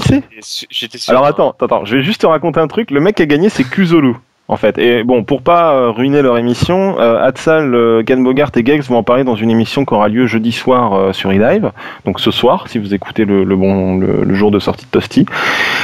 Alors 1.09 1.27
attends, 1.27 1.55
attends, 1.61 1.85
je 1.85 1.97
vais 1.97 2.03
juste 2.03 2.23
te 2.23 2.27
raconter 2.27 2.59
un 2.59 2.67
truc. 2.67 2.91
Le 2.91 3.01
mec 3.01 3.17
qui 3.17 3.23
a 3.23 3.27
gagné, 3.27 3.49
c'est 3.49 3.65
Kuzolu 3.65 4.15
en 4.49 4.57
fait. 4.57 4.79
Et 4.79 5.03
bon, 5.05 5.25
pour 5.25 5.43
pas 5.43 5.73
euh, 5.73 5.91
ruiner 5.91 6.23
leur 6.23 6.37
émission, 6.39 6.97
euh, 6.99 7.23
Hatsal, 7.23 7.75
euh, 7.75 8.03
Bogart 8.19 8.51
et 8.57 8.65
Gex 8.65 8.89
vont 8.89 8.99
en 8.99 9.03
parler 9.03 9.25
dans 9.25 9.37
une 9.37 9.51
émission 9.51 9.85
qui 9.85 9.95
aura 9.95 10.09
lieu 10.09 10.27
jeudi 10.27 10.53
soir 10.53 10.95
euh, 10.95 11.13
sur 11.13 11.33
eDive. 11.33 11.71
Donc 12.05 12.21
ce 12.21 12.31
soir, 12.31 12.69
si 12.69 12.79
vous 12.79 12.95
écoutez 12.95 13.25
le, 13.25 13.45
bon 13.57 13.99
le, 13.99 14.35
jour 14.35 14.51
de 14.51 14.59
sortie 14.59 14.85
de 14.85 14.91
Toasty. 14.91 15.27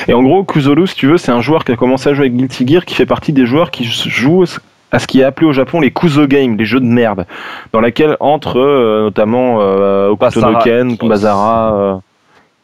Et 0.08 0.14
en 0.14 0.22
gros, 0.22 0.44
Kuzolu, 0.44 0.86
si 0.86 0.94
tu 0.94 1.06
veux, 1.06 1.18
c'est 1.18 1.32
un 1.32 1.40
joueur 1.40 1.64
qui 1.64 1.72
a 1.72 1.76
commencé 1.76 2.10
à 2.10 2.14
jouer 2.14 2.26
avec 2.26 2.36
Guilty 2.36 2.66
Gear, 2.66 2.84
qui 2.84 2.94
fait 2.94 3.06
partie 3.06 3.32
des 3.32 3.46
joueurs 3.46 3.70
qui 3.70 3.84
jouent 3.84 4.44
à 4.92 4.98
ce 4.98 5.06
qui 5.06 5.20
est 5.20 5.24
appelé 5.24 5.46
au 5.46 5.52
Japon 5.52 5.80
les 5.80 5.92
Kuzo 5.92 6.26
Games, 6.26 6.56
les 6.56 6.64
jeux 6.64 6.80
de 6.80 6.84
merde, 6.84 7.26
dans 7.72 7.80
lesquels 7.80 8.16
entre 8.18 8.58
notamment 9.02 9.58
euh, 9.60 10.08
Okutonoken, 10.10 10.96
Bazara, 10.96 12.00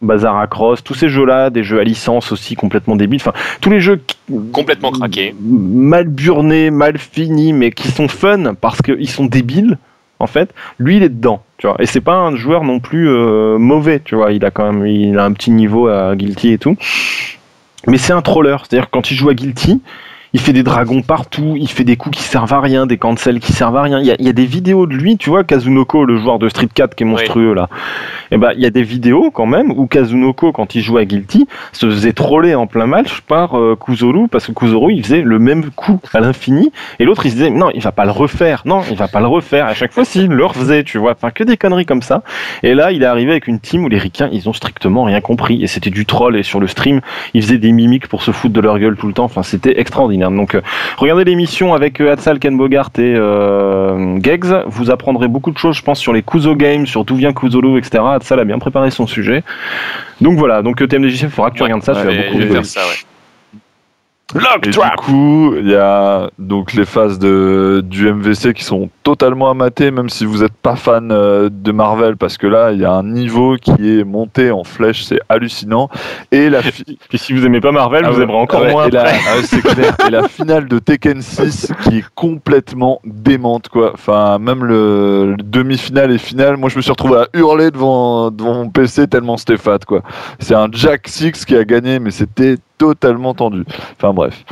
Bazar 0.03 0.49
Cross, 0.49 0.85
tous 0.85 0.95
ces 0.95 1.09
jeux-là, 1.09 1.51
des 1.51 1.65
jeux 1.65 1.81
à 1.81 1.85
licence 1.85 2.33
aussi 2.33 2.55
complètement 2.55 2.97
débiles, 2.97 3.21
enfin 3.21 3.33
tous 3.61 3.71
les 3.71 3.81
jeux 3.81 4.01
complètement 4.53 4.93
craqués, 4.93 5.35
mal 5.41 6.07
burnés, 6.09 6.71
mal 6.71 6.99
finis, 6.99 7.53
mais 7.53 7.71
qui 7.71 7.89
sont 7.89 8.09
fun 8.09 8.55
parce 8.55 8.83
qu'ils 8.83 9.11
sont 9.11 9.27
débiles. 9.27 9.79
En 10.19 10.27
fait, 10.27 10.55
lui 10.79 10.97
il 10.97 11.03
est 11.03 11.11
dedans, 11.11 11.43
tu 11.59 11.67
vois. 11.67 11.77
Et 11.79 11.87
c'est 11.87 12.01
pas 12.01 12.15
un 12.15 12.37
joueur 12.37 12.65
non 12.65 12.81
plus 12.81 13.09
euh, 13.09 13.59
mauvais, 13.59 14.01
tu 14.01 14.15
vois. 14.15 14.33
Il 14.33 14.45
a 14.47 14.51
quand 14.51 14.73
même, 14.73 14.87
il 14.87 15.19
a 15.19 15.25
un 15.25 15.33
petit 15.33 15.51
niveau 15.51 15.89
à 15.89 16.17
Guilty 16.17 16.53
et 16.53 16.59
tout. 16.59 16.77
Mais 17.87 17.99
c'est 17.99 18.15
un 18.15 18.23
troller, 18.23 18.57
c'est-à-dire 18.61 18.91
quand 18.91 19.11
il 19.11 19.15
joue 19.15 19.29
à 19.29 19.35
Guilty, 19.35 19.81
il 20.37 20.41
fait 20.41 20.53
des 20.53 20.63
dragons 20.63 21.01
partout, 21.01 21.55
il 21.57 21.67
fait 21.67 21.83
des 21.83 21.97
coups 21.97 22.19
qui 22.19 22.23
servent 22.23 22.53
à 22.53 22.61
rien, 22.61 22.85
des 22.85 22.99
cancels 22.99 23.41
qui 23.41 23.55
servent 23.55 23.79
à 23.79 23.81
rien. 23.81 24.01
Il 24.01 24.05
y 24.05 24.29
a, 24.29 24.33
des 24.35 24.45
vidéos 24.45 24.85
de 24.85 24.93
lui, 24.93 25.17
tu 25.17 25.31
vois, 25.31 25.45
Kazunoko, 25.45 26.05
le 26.05 26.19
joueur 26.19 26.39
de 26.39 26.51
Street 26.51 26.69
4 26.75 26.95
qui 26.95 27.05
est 27.05 27.07
monstrueux 27.07 27.55
là. 27.55 27.71
Et 28.31 28.35
eh 28.35 28.37
ben, 28.37 28.51
il 28.55 28.63
y 28.63 28.67
a 28.67 28.71
des 28.71 28.83
vidéos 28.83 29.31
quand 29.31 29.47
même 29.47 29.71
où 29.71 29.87
Kazunoko, 29.87 30.53
quand 30.53 30.75
il 30.75 30.83
jouait 30.83 31.01
à 31.01 31.05
Guilty, 31.07 31.49
se 31.73 31.87
faisait 31.89 32.13
troller 32.13 32.55
en 32.55 32.67
plein 32.67 32.85
match 32.85 33.23
par 33.23 33.59
euh, 33.59 33.77
Kuzoru 33.77 34.29
parce 34.29 34.49
que 34.49 34.53
Kuzoru 34.53 34.93
il 34.93 35.03
faisait 35.03 35.23
le 35.23 35.39
même 35.39 35.71
coup 35.71 36.01
à 36.13 36.21
l'infini 36.21 36.71
et 36.99 37.07
l'autre 37.07 37.25
il 37.25 37.31
se 37.31 37.37
disait 37.37 37.51
non, 37.51 37.71
il 37.73 37.81
va 37.81 37.93
pas 37.93 38.05
le 38.05 38.11
refaire, 38.11 38.61
non, 38.67 38.83
il 38.91 38.97
va 38.99 39.09
pas 39.09 39.21
le 39.21 39.29
refaire. 39.29 39.65
À 39.65 39.73
chaque 39.73 39.93
fois, 39.93 40.05
s'il 40.05 40.27
le 40.27 40.45
refaisait, 40.45 40.85
tu 40.85 40.99
vois, 40.99 41.13
enfin 41.13 41.31
que 41.31 41.45
des 41.45 41.57
conneries 41.57 41.87
comme 41.87 42.03
ça. 42.03 42.23
Et 42.63 42.75
là, 42.75 42.93
il 42.93 43.03
est 43.03 43.07
arrivé 43.07 43.31
avec 43.31 43.47
une 43.47 43.59
team 43.59 43.85
où 43.85 43.89
les 43.89 43.99
ricains 43.99 44.29
ils 44.31 44.51
ont 44.51 44.53
strictement 44.53 45.05
rien 45.05 45.23
compris 45.23 45.63
et 45.63 45.67
c'était 45.67 45.89
du 45.89 46.05
troll 46.05 46.37
et 46.37 46.43
sur 46.43 46.61
le 46.61 46.67
stream, 46.67 47.01
ils 47.33 47.43
faisaient 47.43 47.57
des 47.57 47.73
mimiques 47.73 48.09
pour 48.09 48.23
se 48.23 48.33
foutre 48.33 48.53
de 48.53 48.61
leur 48.61 48.79
gueule 48.79 48.97
tout 48.97 49.07
le 49.07 49.15
temps. 49.15 49.25
Enfin, 49.25 49.43
c'était 49.43 49.81
extraordinaire. 49.81 50.26
Donc, 50.35 50.55
euh, 50.55 50.61
regardez 50.97 51.25
l'émission 51.25 51.75
avec 51.75 52.01
euh, 52.01 52.13
Hatsal, 52.13 52.39
Ken 52.39 52.57
Bogart 52.57 52.91
et 52.99 53.15
euh, 53.17 54.19
Geggs. 54.23 54.65
Vous 54.67 54.91
apprendrez 54.91 55.29
beaucoup 55.29 55.51
de 55.51 55.59
choses, 55.59 55.77
je 55.77 55.83
pense, 55.83 55.99
sur 55.99 56.13
les 56.13 56.23
Kuzo 56.23 56.55
Games, 56.55 56.87
sur 56.87 57.05
d'où 57.05 57.17
vient 57.17 57.33
Kuzolo, 57.33 57.79
etc. 57.79 58.03
Hatsal 58.05 58.41
a 58.41 58.45
bien 58.45 58.59
préparé 58.59 58.91
son 58.91 59.07
sujet. 59.07 59.45
Donc 60.21 60.39
voilà, 60.39 60.63
donc 60.63 60.77
TMDJC, 60.87 61.23
il 61.23 61.31
faudra 61.31 61.51
que 61.51 61.57
tu 61.57 61.63
regardes 61.63 61.83
ça. 61.83 61.95
tu 61.95 62.07
vas 62.07 62.13
beaucoup 62.13 62.53
faire 62.53 62.65
ça, 62.65 62.81
ouais. 62.81 63.61
Lock 64.35 64.67
et 64.67 64.71
du 64.71 64.79
coup, 64.99 65.55
il 65.57 65.69
y 65.69 65.77
a 65.77 66.31
donc 66.39 66.73
les 66.73 66.85
phases 66.85 67.19
de, 67.19 67.85
du 67.87 68.11
MVC 68.13 68.55
qui 68.55 68.65
sont 68.65 68.91
totalement 69.07 69.49
amatées, 69.49 69.93
même 69.93 70.09
si 70.09 70.25
vous 70.25 70.39
n'êtes 70.39 70.53
pas 70.53 70.75
fan 70.75 71.13
euh, 71.13 71.49
de 71.49 71.71
Marvel, 71.71 72.17
parce 72.17 72.37
que 72.39 72.49
là, 72.49 72.73
il 72.73 72.81
y 72.81 72.85
a 72.85 72.91
un 72.91 73.05
niveau 73.05 73.55
qui 73.55 73.71
est 74.01 74.03
monté 74.03 74.51
en 74.51 74.65
flèche, 74.65 75.05
c'est 75.05 75.21
hallucinant. 75.29 75.89
Et 76.33 76.51
la 76.51 76.61
Puis 77.09 77.19
si 77.19 77.33
vous 77.33 77.47
aimez 77.47 77.61
pas 77.61 77.71
Marvel, 77.71 78.03
ah 78.05 78.11
vous 78.11 78.21
aimerez 78.21 78.37
encore 78.37 78.65
moins. 78.65 78.89
Et 78.89 78.91
la, 78.91 79.05
ah 79.07 80.09
et 80.09 80.11
la 80.11 80.27
finale 80.27 80.67
de 80.67 80.81
Tekken 80.81 81.23
6 81.23 81.73
qui 81.85 81.99
est 81.99 82.05
complètement 82.17 83.01
démente, 83.05 83.69
quoi. 83.69 83.93
Enfin, 83.95 84.41
même 84.41 84.65
le, 84.65 85.37
demi-finale 85.39 86.11
et 86.11 86.19
finale, 86.19 86.57
moi 86.57 86.69
je 86.69 86.77
me 86.77 86.83
suis 86.83 86.91
retrouvé 86.91 87.19
à 87.19 87.29
hurler 87.33 87.71
devant, 87.71 88.33
devant 88.33 88.55
mon 88.55 88.71
PC 88.71 89.07
tellement 89.07 89.37
c'était 89.37 89.57
fat, 89.57 89.79
quoi. 89.87 90.03
C'est 90.41 90.57
un 90.57 90.67
Jack 90.73 91.07
6 91.07 91.45
qui 91.45 91.55
a 91.55 91.65
gagné, 91.65 92.01
mais 92.01 92.11
c'était 92.11 92.57
totalement 92.79 93.35
tendu. 93.35 93.65
Enfin 93.97 94.13
bref. 94.13 94.45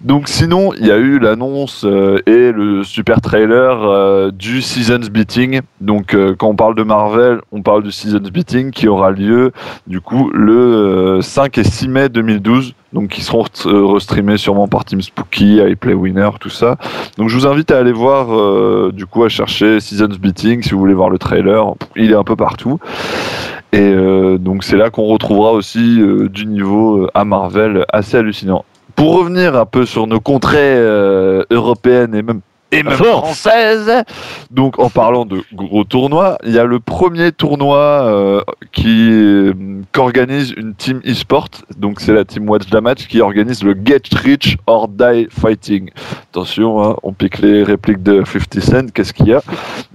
Donc 0.00 0.28
sinon, 0.28 0.72
il 0.74 0.86
y 0.86 0.90
a 0.90 0.96
eu 0.96 1.18
l'annonce 1.18 1.84
euh, 1.84 2.18
et 2.26 2.52
le 2.52 2.84
super 2.84 3.20
trailer 3.20 3.82
euh, 3.92 4.30
du 4.30 4.62
Seasons 4.62 5.08
Beating. 5.10 5.60
Donc 5.80 6.14
euh, 6.14 6.34
quand 6.36 6.48
on 6.48 6.56
parle 6.56 6.74
de 6.74 6.82
Marvel, 6.82 7.40
on 7.52 7.62
parle 7.62 7.82
du 7.82 7.92
Seasons 7.92 8.28
Beating 8.32 8.70
qui 8.70 8.88
aura 8.88 9.10
lieu 9.10 9.52
du 9.86 10.00
coup 10.00 10.30
le 10.32 11.20
5 11.22 11.58
et 11.58 11.64
6 11.64 11.88
mai 11.88 12.08
2012. 12.08 12.74
Donc 12.92 13.08
qui 13.08 13.22
seront 13.22 13.44
restreamés 13.64 14.36
sûrement 14.36 14.68
par 14.68 14.84
Team 14.84 15.00
Spooky, 15.00 15.60
iPlay 15.66 15.94
Winner, 15.94 16.28
tout 16.38 16.50
ça. 16.50 16.76
Donc 17.16 17.30
je 17.30 17.38
vous 17.38 17.46
invite 17.46 17.70
à 17.70 17.78
aller 17.78 17.92
voir 17.92 18.92
du 18.92 19.06
coup 19.06 19.24
à 19.24 19.30
chercher 19.30 19.80
Seasons 19.80 20.18
Beating 20.20 20.62
si 20.62 20.72
vous 20.72 20.78
voulez 20.78 20.92
voir 20.92 21.08
le 21.08 21.16
trailer. 21.16 21.64
Il 21.96 22.10
est 22.10 22.16
un 22.16 22.24
peu 22.24 22.36
partout. 22.36 22.78
Et 23.72 23.80
euh, 23.80 24.36
donc 24.36 24.64
c'est 24.64 24.76
là 24.76 24.90
qu'on 24.90 25.04
retrouvera 25.04 25.52
aussi 25.52 25.98
euh, 26.00 26.28
du 26.28 26.46
niveau 26.46 27.04
euh, 27.04 27.10
à 27.14 27.24
Marvel 27.24 27.86
assez 27.90 28.18
hallucinant. 28.18 28.66
Pour 28.94 29.18
revenir 29.18 29.56
un 29.56 29.64
peu 29.64 29.86
sur 29.86 30.06
nos 30.06 30.20
contrées 30.20 30.78
européennes 31.50 32.14
et 32.14 32.20
même 32.20 32.42
et 32.72 32.82
même 32.82 32.94
françaises. 32.94 34.04
Donc 34.50 34.78
en 34.78 34.90
parlant 34.90 35.24
de 35.24 35.42
gros 35.52 35.84
tournois, 35.84 36.38
il 36.44 36.52
y 36.52 36.58
a 36.58 36.64
le 36.64 36.80
premier 36.80 37.30
tournoi 37.32 38.44
qui 38.72 39.52
qu'organise 39.92 40.52
une 40.56 40.74
team 40.74 41.00
e-sport, 41.06 41.48
donc 41.76 42.00
c'est 42.00 42.12
la 42.12 42.24
team 42.24 42.48
Watch 42.48 42.68
Damage 42.70 43.06
qui 43.08 43.20
organise 43.20 43.62
le 43.62 43.76
Get 43.84 44.02
Rich 44.14 44.56
or 44.66 44.88
Die 44.88 45.28
Fighting. 45.30 45.90
Attention, 46.30 46.82
hein, 46.82 46.96
on 47.02 47.12
pique 47.12 47.38
les 47.38 47.62
répliques 47.62 48.02
de 48.02 48.24
50 48.24 48.60
Cent, 48.60 48.92
qu'est-ce 48.92 49.12
qu'il 49.12 49.28
y 49.28 49.34
a? 49.34 49.42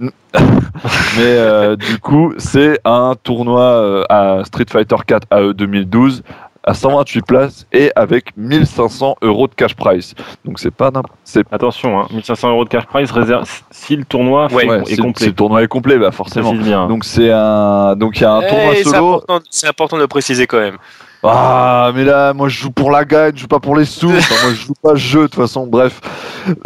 Mais 0.00 1.36
euh, 1.38 1.76
du 1.76 1.98
coup, 1.98 2.32
c'est 2.38 2.78
un 2.84 3.14
tournoi 3.22 3.62
euh, 3.62 4.04
à 4.08 4.44
Street 4.44 4.66
Fighter 4.70 4.96
4 5.06 5.26
AE 5.30 5.52
2012 5.54 6.22
à 6.68 6.74
128 6.74 7.22
places 7.22 7.66
et 7.72 7.90
avec 7.96 8.36
1500 8.36 9.16
euros 9.22 9.48
de 9.48 9.54
cash 9.54 9.74
price. 9.74 10.14
Donc 10.44 10.58
c'est 10.58 10.70
pas 10.70 10.90
c'est 11.24 11.42
Attention, 11.50 12.00
hein, 12.00 12.06
1500 12.12 12.50
euros 12.50 12.64
de 12.64 12.68
cash 12.68 12.84
price 12.84 13.10
réserve 13.10 13.48
si 13.70 13.96
le 13.96 14.04
tournoi 14.04 14.48
est 14.50 14.96
complet. 14.96 15.16
Si 15.16 15.26
le 15.26 15.34
tournoi 15.34 15.62
est 15.62 15.68
complet, 15.68 15.98
bah 15.98 16.10
forcément. 16.10 16.52
Donc 16.86 17.04
c'est 17.04 17.30
un 17.30 17.96
donc 17.96 18.18
il 18.18 18.22
y 18.22 18.26
a 18.26 18.32
un 18.32 18.42
eh, 18.42 18.48
tournoi 18.48 18.74
solo. 18.84 19.24
C'est 19.50 19.66
important, 19.66 19.96
de 19.96 20.02
le 20.02 20.08
préciser 20.08 20.46
quand 20.46 20.58
même. 20.58 20.76
Ah, 21.24 21.90
mais 21.94 22.04
là, 22.04 22.32
moi 22.32 22.48
je 22.48 22.60
joue 22.60 22.70
pour 22.70 22.90
la 22.90 23.04
gagne, 23.04 23.32
je 23.34 23.40
joue 23.40 23.48
pas 23.48 23.58
pour 23.58 23.74
les 23.74 23.84
sous. 23.84 24.08
moi 24.08 24.20
je 24.50 24.66
joue 24.66 24.74
pas 24.80 24.94
jeu 24.94 25.22
de 25.22 25.26
toute 25.26 25.34
façon. 25.34 25.66
Bref. 25.66 26.00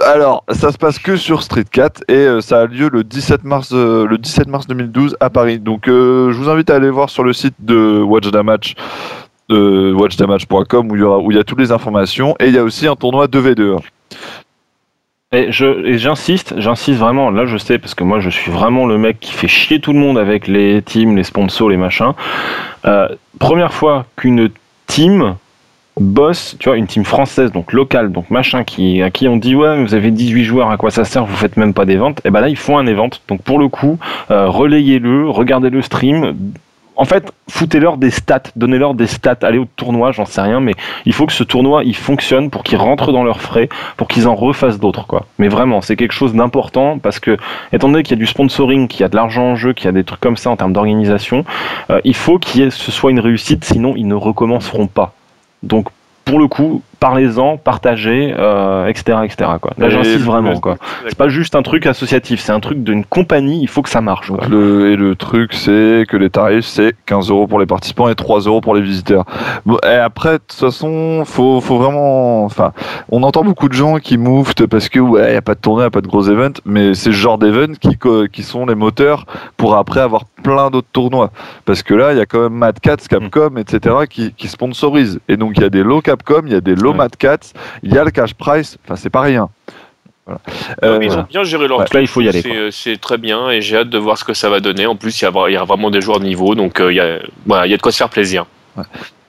Alors, 0.04 0.44
ça 0.50 0.72
se 0.72 0.78
passe 0.78 0.98
que 0.98 1.16
sur 1.16 1.42
Street 1.42 1.64
4 1.70 2.04
et 2.08 2.12
euh, 2.12 2.40
ça 2.40 2.60
a 2.60 2.66
lieu 2.66 2.88
le 2.92 3.02
17 3.02 3.44
mars, 3.44 3.70
euh, 3.72 4.06
le 4.06 4.18
17 4.18 4.48
mars 4.48 4.66
2012 4.66 5.16
à 5.20 5.30
Paris. 5.30 5.58
Donc, 5.58 5.88
euh, 5.88 6.32
je 6.32 6.36
vous 6.36 6.50
invite 6.50 6.70
à 6.70 6.76
aller 6.76 6.90
voir 6.90 7.08
sur 7.08 7.24
le 7.24 7.32
site 7.32 7.54
de 7.60 8.00
Watch 8.02 8.30
the 8.30 8.36
Match 8.36 8.74
de 9.52 9.92
watchdamage.com 9.92 10.90
où 10.90 10.96
il 10.96 11.00
y 11.00 11.04
où 11.04 11.30
il 11.30 11.36
y 11.36 11.40
a 11.40 11.44
toutes 11.44 11.60
les 11.60 11.72
informations 11.72 12.34
et 12.40 12.48
il 12.48 12.54
y 12.54 12.58
a 12.58 12.64
aussi 12.64 12.86
un 12.86 12.96
tournoi 12.96 13.26
2v2. 13.26 13.78
Et 15.34 15.50
j'insiste, 15.50 16.54
j'insiste 16.58 16.98
vraiment. 16.98 17.30
Là, 17.30 17.46
je 17.46 17.56
sais 17.56 17.78
parce 17.78 17.94
que 17.94 18.04
moi, 18.04 18.20
je 18.20 18.28
suis 18.28 18.50
vraiment 18.50 18.84
le 18.84 18.98
mec 18.98 19.18
qui 19.18 19.32
fait 19.32 19.48
chier 19.48 19.80
tout 19.80 19.94
le 19.94 19.98
monde 19.98 20.18
avec 20.18 20.46
les 20.46 20.82
teams, 20.82 21.16
les 21.16 21.24
sponsors, 21.24 21.70
les 21.70 21.78
machins. 21.78 22.12
Euh, 22.84 23.08
première 23.38 23.72
fois 23.72 24.04
qu'une 24.16 24.50
team 24.86 25.36
bosse, 25.98 26.56
tu 26.58 26.68
vois, 26.68 26.76
une 26.76 26.86
team 26.86 27.04
française, 27.04 27.50
donc 27.50 27.72
locale, 27.72 28.12
donc 28.12 28.30
machin, 28.30 28.62
qui, 28.64 29.02
à 29.02 29.10
qui 29.10 29.26
on 29.26 29.38
dit 29.38 29.54
ouais, 29.54 29.82
vous 29.82 29.94
avez 29.94 30.10
18 30.10 30.44
joueurs, 30.44 30.70
à 30.70 30.76
quoi 30.76 30.90
ça 30.90 31.04
sert, 31.04 31.24
vous 31.24 31.36
faites 31.36 31.56
même 31.56 31.72
pas 31.72 31.84
des 31.86 31.96
ventes, 31.96 32.20
et 32.24 32.30
ben 32.30 32.40
là 32.40 32.48
ils 32.48 32.56
font 32.56 32.76
un 32.76 32.86
event. 32.86 33.10
Donc 33.28 33.42
pour 33.42 33.58
le 33.58 33.68
coup, 33.68 33.98
euh, 34.30 34.48
relayez-le, 34.48 35.28
regardez 35.28 35.70
le 35.70 35.80
stream, 35.82 36.34
en 37.02 37.04
fait, 37.04 37.32
foutez-leur 37.50 37.96
des 37.96 38.10
stats, 38.10 38.44
donnez-leur 38.54 38.94
des 38.94 39.08
stats, 39.08 39.38
allez 39.42 39.58
au 39.58 39.64
tournoi, 39.64 40.12
j'en 40.12 40.24
sais 40.24 40.40
rien, 40.40 40.60
mais 40.60 40.76
il 41.04 41.12
faut 41.12 41.26
que 41.26 41.32
ce 41.32 41.42
tournoi 41.42 41.82
il 41.82 41.96
fonctionne 41.96 42.48
pour 42.48 42.62
qu'ils 42.62 42.78
rentrent 42.78 43.10
dans 43.10 43.24
leurs 43.24 43.40
frais, 43.40 43.68
pour 43.96 44.06
qu'ils 44.06 44.28
en 44.28 44.36
refassent 44.36 44.78
d'autres. 44.78 45.04
Mais 45.38 45.48
vraiment, 45.48 45.80
c'est 45.80 45.96
quelque 45.96 46.12
chose 46.12 46.32
d'important 46.32 47.00
parce 47.00 47.18
que, 47.18 47.36
étant 47.72 47.88
donné 47.88 48.04
qu'il 48.04 48.16
y 48.16 48.20
a 48.20 48.22
du 48.22 48.28
sponsoring, 48.28 48.86
qu'il 48.86 49.00
y 49.00 49.02
a 49.02 49.08
de 49.08 49.16
l'argent 49.16 49.42
en 49.42 49.56
jeu, 49.56 49.72
qu'il 49.72 49.86
y 49.86 49.88
a 49.88 49.92
des 49.92 50.04
trucs 50.04 50.20
comme 50.20 50.36
ça 50.36 50.50
en 50.50 50.56
termes 50.56 50.72
d'organisation, 50.72 51.44
euh, 51.90 52.00
il 52.04 52.14
faut 52.14 52.38
qu'il 52.38 52.70
ce 52.70 52.92
soit 52.92 53.10
une 53.10 53.18
réussite, 53.18 53.64
sinon 53.64 53.94
ils 53.96 54.06
ne 54.06 54.14
recommenceront 54.14 54.86
pas. 54.86 55.12
Donc, 55.64 55.88
pour 56.24 56.38
le 56.38 56.46
coup, 56.46 56.82
parlez-en, 57.02 57.56
partagez, 57.56 58.32
euh, 58.38 58.86
etc., 58.86 59.18
etc. 59.24 59.50
Quoi. 59.60 59.72
Là, 59.76 59.88
j'insiste 59.88 60.24
vraiment. 60.24 60.60
Quoi. 60.60 60.76
C'est 61.08 61.18
pas 61.18 61.28
juste 61.28 61.56
un 61.56 61.62
truc 61.62 61.84
associatif, 61.86 62.38
c'est 62.38 62.52
un 62.52 62.60
truc 62.60 62.84
d'une 62.84 63.04
compagnie. 63.04 63.60
Il 63.60 63.68
faut 63.68 63.82
que 63.82 63.88
ça 63.88 64.00
marche. 64.00 64.30
Le, 64.48 64.92
et 64.92 64.96
le 64.96 65.16
truc, 65.16 65.52
c'est 65.52 66.04
que 66.08 66.16
les 66.16 66.30
tarifs, 66.30 66.64
c'est 66.64 66.94
15 67.06 67.30
euros 67.30 67.48
pour 67.48 67.58
les 67.58 67.66
participants 67.66 68.08
et 68.08 68.14
3 68.14 68.42
euros 68.42 68.60
pour 68.60 68.76
les 68.76 68.82
visiteurs. 68.82 69.24
Bon, 69.66 69.78
et 69.82 69.96
après, 69.96 70.34
de 70.34 70.44
toute 70.46 70.52
façon, 70.52 71.24
faut, 71.26 71.60
faut 71.60 71.78
vraiment. 71.78 72.44
Enfin, 72.44 72.72
on 73.10 73.24
entend 73.24 73.42
beaucoup 73.42 73.68
de 73.68 73.74
gens 73.74 73.98
qui 73.98 74.16
mouftent 74.16 74.66
parce 74.66 74.88
que 74.88 75.00
ouais, 75.00 75.34
y 75.34 75.36
a 75.36 75.42
pas 75.42 75.56
de 75.56 75.60
tournée, 75.60 75.82
y 75.82 75.86
a 75.86 75.90
pas 75.90 76.02
de 76.02 76.06
gros 76.06 76.30
events, 76.30 76.60
mais 76.64 76.94
c'est 76.94 77.10
ce 77.10 77.16
genre 77.16 77.36
d'events 77.36 77.74
qui, 77.80 77.98
qui 78.32 78.42
sont 78.44 78.64
les 78.64 78.76
moteurs 78.76 79.26
pour 79.56 79.74
après 79.74 80.00
avoir 80.00 80.26
plein 80.44 80.70
d'autres 80.70 80.88
tournois. 80.92 81.30
Parce 81.64 81.82
que 81.82 81.94
là, 81.94 82.12
il 82.12 82.18
y 82.18 82.20
a 82.20 82.26
quand 82.26 82.42
même 82.42 82.54
Mad 82.54 82.78
Cats, 82.80 82.96
Capcom, 83.08 83.56
etc. 83.56 83.96
qui, 84.08 84.32
qui 84.34 84.46
sponsorisent. 84.46 85.18
Et 85.28 85.36
donc, 85.36 85.54
il 85.56 85.62
y 85.62 85.66
a 85.66 85.70
des 85.70 85.82
low 85.82 86.00
Capcom, 86.00 86.42
il 86.46 86.52
y 86.52 86.56
a 86.56 86.60
des 86.60 86.76
Mad 86.94 87.16
Cats, 87.16 87.52
il 87.82 87.92
y 87.92 87.98
a 87.98 88.04
le 88.04 88.10
cash 88.10 88.34
price, 88.34 88.78
enfin 88.84 88.96
c'est 88.96 89.10
pas 89.10 89.22
rien. 89.22 89.48
Euh, 90.84 91.00
ils 91.02 91.12
ont 91.12 91.26
bien 91.28 91.42
géré 91.42 91.66
leur 91.66 91.78
truc. 91.78 91.94
Là, 91.94 92.00
il 92.00 92.06
faut 92.06 92.20
y 92.20 92.28
aller. 92.28 92.70
C'est 92.70 93.00
très 93.00 93.18
bien 93.18 93.50
et 93.50 93.60
j'ai 93.60 93.78
hâte 93.78 93.90
de 93.90 93.98
voir 93.98 94.18
ce 94.18 94.24
que 94.24 94.34
ça 94.34 94.48
va 94.48 94.60
donner. 94.60 94.86
En 94.86 94.96
plus, 94.96 95.20
il 95.20 95.24
y, 95.24 95.26
a, 95.26 95.64
vraiment 95.64 95.90
des 95.90 96.00
joueurs 96.00 96.20
de 96.20 96.24
niveau, 96.24 96.54
donc 96.54 96.80
euh, 96.80 96.92
il 96.92 96.96
y, 96.96 97.00
a, 97.00 97.18
il 97.66 97.70
y 97.70 97.74
a 97.74 97.76
de 97.76 97.82
quoi 97.82 97.92
se 97.92 97.98
faire 97.98 98.08
plaisir. 98.08 98.46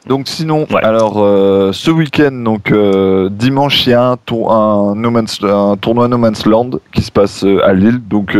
Donc 0.05 0.27
sinon, 0.27 0.67
alors 0.81 1.23
euh, 1.23 1.71
ce 1.71 1.89
week-end, 1.89 2.31
donc 2.31 2.71
euh, 2.71 3.29
dimanche, 3.31 3.87
il 3.87 3.91
y 3.91 3.93
a 3.93 4.03
un, 4.03 4.17
tour, 4.17 4.51
un, 4.51 4.95
no 4.95 5.09
Man's, 5.09 5.39
un, 5.41 5.77
tournoi 5.77 6.09
No 6.09 6.17
Man's 6.17 6.45
Land 6.45 6.71
qui 6.93 7.01
se 7.01 7.11
passe 7.11 7.45
euh, 7.45 7.65
à 7.65 7.71
Lille. 7.71 8.01
Donc 8.05 8.37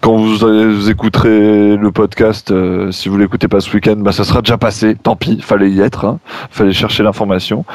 quand 0.00 0.16
vous, 0.16 0.38
vous, 0.38 0.90
écouterez 0.90 1.76
le 1.76 1.90
podcast, 1.92 2.52
si 2.92 3.10
vous 3.10 3.18
l'écoutez 3.18 3.46
pas 3.46 3.60
ce 3.60 3.70
week-end, 3.74 3.96
bah 3.98 4.12
ça 4.12 4.24
sera 4.24 4.40
déjà 4.40 4.56
passé. 4.56 4.96
Tant 4.96 5.16
pis, 5.16 5.42
fallait 5.42 5.70
y 5.70 5.82
être, 5.82 6.06
hein, 6.06 6.18
fallait 6.50 6.72
chercher 6.72 7.02
l'information. 7.02 7.66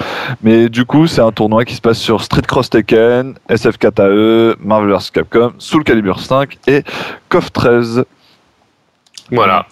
Mais 0.42 0.68
du 0.68 0.86
coup, 0.86 1.06
c'est 1.06 1.22
un 1.22 1.32
tournoi 1.32 1.66
qui 1.66 1.76
se 1.76 1.82
passe 1.82 2.00
sur 2.00 2.24
Street 2.24 2.42
Cross 2.42 2.72
Tekken, 2.72 3.36
SF4AE, 3.50 4.56
Marvel 4.64 4.96
vs 4.96 5.12
Capcom, 5.14 5.54
Soul 5.60 5.84
Calibur 5.84 6.20
5 6.20 6.58
et 6.66 6.84
KOF 7.30 7.52
13. 7.52 8.04
Voilà. 9.32 9.68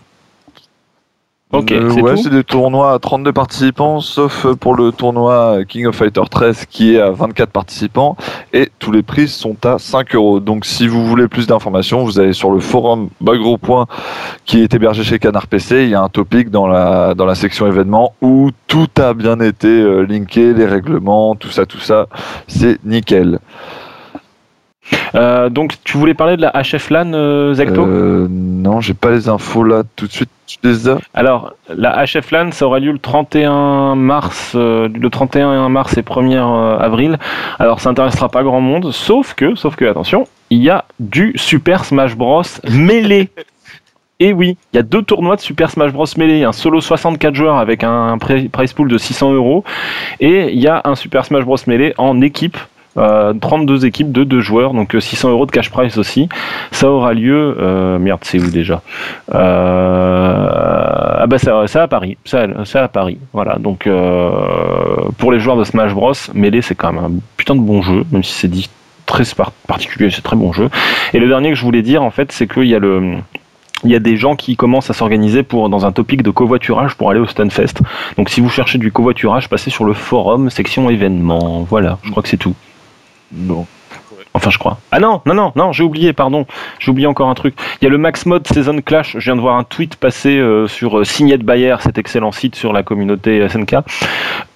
Ok, 1.53 1.72
euh, 1.72 1.90
c'est 1.94 2.02
ouais, 2.02 2.18
c'est 2.18 2.30
des 2.30 2.44
tournois 2.44 2.91
à 2.91 2.99
32 2.99 3.32
participants, 3.32 4.02
sauf 4.02 4.45
pour 4.56 4.76
le 4.76 4.91
tournoi 4.91 5.60
King 5.65 5.86
of 5.86 5.95
Fighter 5.95 6.24
13 6.30 6.65
qui 6.65 6.95
est 6.95 6.99
à 6.99 7.10
24 7.11 7.52
participants 7.52 8.18
et 8.52 8.69
tous 8.80 8.91
les 8.91 9.02
prix 9.02 9.30
sont 9.30 9.56
à 9.64 9.80
5 9.80 10.14
euros. 10.15 10.41
Donc 10.41 10.65
si 10.65 10.90
vous 10.90 11.06
voulez 11.06 11.30
plus 11.30 11.48
d'informations, 11.48 12.03
vous 12.03 12.19
allez 12.19 12.34
sur 12.34 12.52
le 12.52 12.60
forum 12.60 13.07
Bagro 13.22 13.57
Point 13.57 13.86
qui 14.44 14.61
est 14.61 14.74
hébergé 14.74 15.06
chez 15.06 15.19
Canard 15.19 15.48
PC. 15.48 15.84
Il 15.84 15.90
y 15.90 15.95
a 15.95 16.02
un 16.02 16.10
topic 16.10 16.49
dans 16.49 16.68
la, 16.68 17.14
dans 17.14 17.26
la 17.26 17.36
section 17.36 17.65
événements 17.65 18.14
où 18.22 18.52
tout 18.68 18.90
a 18.98 19.14
bien 19.14 19.40
été 19.40 19.68
euh, 19.69 20.02
linké, 20.02 20.53
les 20.53 20.65
règlements, 20.65 21.36
tout 21.36 21.49
ça, 21.49 21.65
tout 21.65 21.80
ça. 21.80 22.07
C'est 22.48 22.84
nickel. 22.84 23.40
Euh, 25.15 25.49
donc 25.49 25.76
tu 25.86 25.98
voulais 25.98 26.14
parler 26.14 26.36
de 26.36 26.41
la 26.41 26.52
HF 26.52 26.90
LAN, 26.90 27.14
euh, 27.14 27.53
Zecto? 27.53 27.86
Euh, 27.86 28.28
Non, 28.30 28.82
j'ai 28.82 28.94
pas 28.94 29.11
les 29.11 29.30
infos 29.30 29.64
là 29.64 29.84
tout 29.95 30.07
de 30.07 30.11
suite. 30.11 30.30
Alors 31.14 31.53
la 31.69 32.06
HF 32.06 32.32
LAN, 32.32 32.52
ça 32.52 32.65
aura 32.65 32.80
lieu 32.80 32.91
le 32.91 32.99
31 32.99 33.95
mars, 33.95 34.56
le 34.56 35.07
31 35.10 35.69
mars 35.69 35.98
et 35.98 36.02
1er 36.02 36.80
avril. 36.80 37.18
Alors 37.60 37.80
ça 37.80 37.90
intéressera 37.90 38.30
pas 38.30 38.44
grand 38.44 38.61
monde, 38.61 38.91
sauf 38.91 39.34
que, 39.34 39.56
sauf 39.56 39.76
que 39.76 39.86
attention, 39.86 40.28
il 40.49 40.64
y 40.64 40.69
a 40.69 40.86
du 40.99 41.34
Super 41.36 41.86
Smash 41.86 42.15
Bros. 42.15 42.44
Mêlé. 42.69 43.30
Et 44.19 44.34
oui, 44.34 44.57
il 44.74 44.78
y 44.78 44.80
a 44.80 44.84
deux 44.84 45.03
tournois 45.03 45.36
de 45.36 45.41
Super 45.41 45.69
Smash 45.69 45.91
Bros. 45.91 46.06
Melee, 46.18 46.44
un 46.44 46.52
solo 46.52 46.82
64 46.82 47.36
joueurs 47.36 47.57
avec 47.57 47.84
un 47.84 48.18
price 48.18 48.74
pool 48.74 48.90
de 48.90 48.98
600 48.98 49.34
euros, 49.34 49.64
et 50.19 50.52
il 50.52 50.60
y 50.60 50.68
a 50.68 50.82
un 50.86 50.95
Super 50.95 51.24
Smash 51.26 51.44
Bros. 51.44 51.57
Melee 51.68 51.94
en 51.99 52.19
équipe 52.22 52.57
32 52.98 53.84
euh, 53.84 53.88
équipes 53.88 54.11
de 54.11 54.24
2 54.24 54.41
joueurs, 54.41 54.74
donc 54.74 54.95
600 54.99 55.28
euh, 55.28 55.32
euros 55.32 55.45
de 55.45 55.52
cash 55.52 55.69
price 55.69 55.98
aussi. 55.98 56.28
Ça 56.72 56.90
aura 56.90 57.14
lieu, 57.14 57.56
euh, 57.60 57.99
merde, 57.99 58.22
c'est 58.24 58.40
où 58.40 58.49
déjà? 58.49 58.82
Ah 59.32 61.26
bah 61.28 61.38
c'est 61.38 61.80
à 61.80 61.88
Paris, 61.88 62.18
c'est 62.26 62.78
à 62.80 62.88
Paris. 62.88 63.18
Voilà, 63.34 63.57
donc 63.57 63.90
pour 65.18 65.32
les 65.32 65.40
joueurs 65.40 65.57
de 65.57 65.64
Smash 65.64 65.94
Bros, 65.94 66.14
Melee 66.34 66.61
c'est 66.61 66.76
quand 66.76 66.94
même 66.94 67.03
un 67.03 67.11
putain 67.36 67.56
de 67.56 67.61
bon 67.61 67.82
jeu, 67.82 68.06
même 68.11 68.24
si 68.24 68.34
c'est 68.34 68.48
dit 68.48 68.69
très 69.06 69.24
particulier, 69.68 70.10
c'est 70.11 70.22
très 70.22 70.36
bon 70.36 70.53
jeu. 70.53 70.69
Et 71.14 71.19
le 71.19 71.28
dernier 71.28 71.49
que 71.49 71.56
je 71.56 71.64
voulais 71.64 71.82
dire 71.82 72.03
en 72.03 72.11
fait, 72.11 72.32
c'est 72.32 72.48
qu'il 72.48 72.68
y 72.68 72.76
a 72.76 72.80
le 72.80 73.18
il 73.84 73.91
y 73.91 73.95
a 73.95 73.99
des 73.99 74.18
gens 74.18 74.36
qui 74.36 74.56
commencent 74.56 74.90
à 74.90 74.94
s'organiser 74.94 75.44
pour 75.44 75.69
dans 75.69 75.86
un 75.86 75.91
topic 75.91 76.24
de 76.24 76.32
covoiturage 76.32 76.95
pour 76.95 77.11
aller 77.11 77.19
au 77.19 77.28
Stunfest. 77.28 77.82
Donc 78.18 78.30
si 78.30 78.41
vous 78.41 78.49
cherchez 78.49 78.78
du 78.80 78.91
covoiturage, 78.91 79.49
passez 79.49 79.69
sur 79.69 79.86
le 79.86 79.94
forum 79.94 80.49
section 80.49 80.90
événements. 80.90 81.61
Voilà, 81.69 81.99
je 82.03 82.10
crois 82.11 82.24
que 82.24 82.30
c'est 82.30 82.38
tout. 82.38 82.56
Non. 83.32 83.66
Enfin, 84.34 84.52
je 84.52 84.58
crois. 84.60 84.78
Ah 84.91 84.99
non, 84.99 85.22
non, 85.26 85.34
non, 85.34 85.52
non, 85.56 85.72
j'ai 85.72 85.84
oublié, 85.84 86.14
pardon. 86.14 86.45
J'ai 86.80 86.91
oublié 86.91 87.08
encore 87.08 87.28
un 87.28 87.34
truc. 87.34 87.56
Il 87.82 87.86
y 87.86 87.88
a 87.88 87.90
le 87.90 87.98
Max 87.98 88.26
Mode 88.26 88.48
Season 88.48 88.80
Clash. 88.82 89.14
Je 89.18 89.24
viens 89.24 89.36
de 89.36 89.41
voir 89.41 89.58
un 89.58 89.64
tweet 89.64 89.95
passer 89.95 90.38
euh, 90.38 90.68
sur 90.68 90.99
euh, 90.99 91.04
Signette 91.04 91.41
Bayer, 91.41 91.76
cet 91.80 91.98
excellent 91.98 92.32
site 92.32 92.56
sur 92.56 92.72
la 92.72 92.84
communauté 92.84 93.48
SNK. 93.49 93.78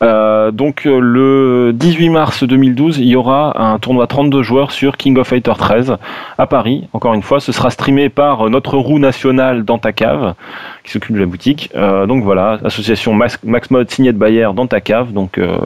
Euh, 0.04 0.52
donc, 0.52 0.84
le 0.86 1.72
18 1.74 2.10
mars 2.10 2.44
2012, 2.44 3.00
il 3.00 3.08
y 3.08 3.16
aura 3.16 3.60
un 3.60 3.80
tournoi 3.80 4.06
32 4.06 4.44
joueurs 4.44 4.72
sur 4.72 4.98
King 4.98 5.18
of 5.18 5.28
Fighter 5.28 5.54
13 5.58 5.98
à 6.38 6.48
Paris. 6.48 6.88
Encore 6.94 7.16
une 7.16 7.24
fois, 7.24 7.40
ce 7.40 7.52
sera 7.52 7.72
streamé 7.72 8.10
par 8.10 8.50
notre 8.50 8.78
roue 8.78 9.00
nationale 9.00 9.66
dans 9.66 9.80
ta 9.80 9.94
cave 9.94 10.36
qui 10.84 10.92
s'occupe 10.92 11.16
de 11.16 11.20
la 11.20 11.26
boutique. 11.26 11.70
Euh, 11.76 12.06
donc 12.06 12.24
voilà, 12.24 12.60
association 12.64 13.14
Max, 13.14 13.40
Mode 13.70 13.90
signée 13.92 14.14
de 14.14 14.18
Bayer 14.18 14.50
dans 14.56 14.68
ta 14.68 14.82
cave. 14.82 15.14
Donc 15.14 15.38
euh, 15.38 15.58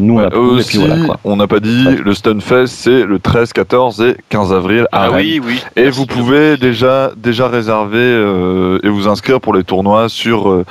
nous 0.00 0.18
on 0.18 0.18
a 0.18 0.34
aussi, 0.34 0.78
on 1.24 1.36
n'a 1.36 1.46
pas 1.46 1.60
dit 1.60 1.84
le 2.04 2.14
Stunfest 2.14 2.66
c'est 2.66 3.04
le 3.04 3.18
13, 3.18 3.52
14 3.52 4.02
et 4.02 4.16
15 4.28 4.52
avril 4.52 4.86
ah 4.92 5.10
oui, 5.12 5.40
oui. 5.44 5.62
Et 5.76 5.90
vous 5.90 6.06
pouvez 6.06 6.56
déjà 6.56 7.10
déjà 7.16 7.48
réserver 7.48 7.98
euh, 7.98 8.78
et 8.82 8.88
vous 8.88 9.08
inscrire 9.08 9.40
pour 9.40 9.54
les 9.54 9.64
tournois 9.64 10.08
sur 10.08 10.64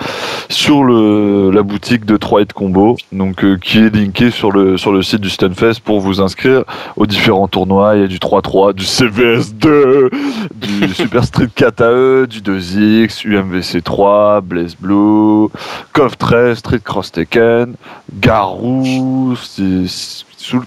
sur 0.50 0.84
le 0.84 1.52
la 1.52 1.64
boutique 1.64 2.06
de 2.06 2.18
3 2.18 2.46
de 2.46 2.54
combo 2.54 2.98
donc 3.12 3.44
qui 3.60 3.80
est 3.80 3.94
linké 3.94 4.32
sur 4.32 4.52
le 4.52 4.78
sur 4.78 4.92
le 4.92 5.02
site 5.02 5.22
du 5.22 5.30
Stunfest 5.30 5.80
pour 5.84 6.00
vous 6.00 6.22
inscrire 6.22 6.64
aux 6.96 7.06
différents 7.06 7.48
tournois. 7.48 7.96
Il 7.96 8.02
y 8.02 8.04
a 8.04 8.08
du 8.08 8.18
3-3, 8.18 8.74
du 8.74 8.84
CVS2, 8.84 10.10
du 10.56 10.94
Super 10.94 11.24
Street 11.24 11.48
4 11.54 11.82
AE, 11.82 12.28
du 12.28 12.42
2X, 12.42 13.28
UMVC 13.28 13.82
3, 13.88 14.42
Blaze 14.42 14.76
Blue, 14.76 15.48
KOF 15.94 16.18
13, 16.18 16.58
Street 16.58 16.82
Cross 16.84 17.14
Tekken, 17.14 17.76
Garou, 18.20 19.36
sous 19.38 20.64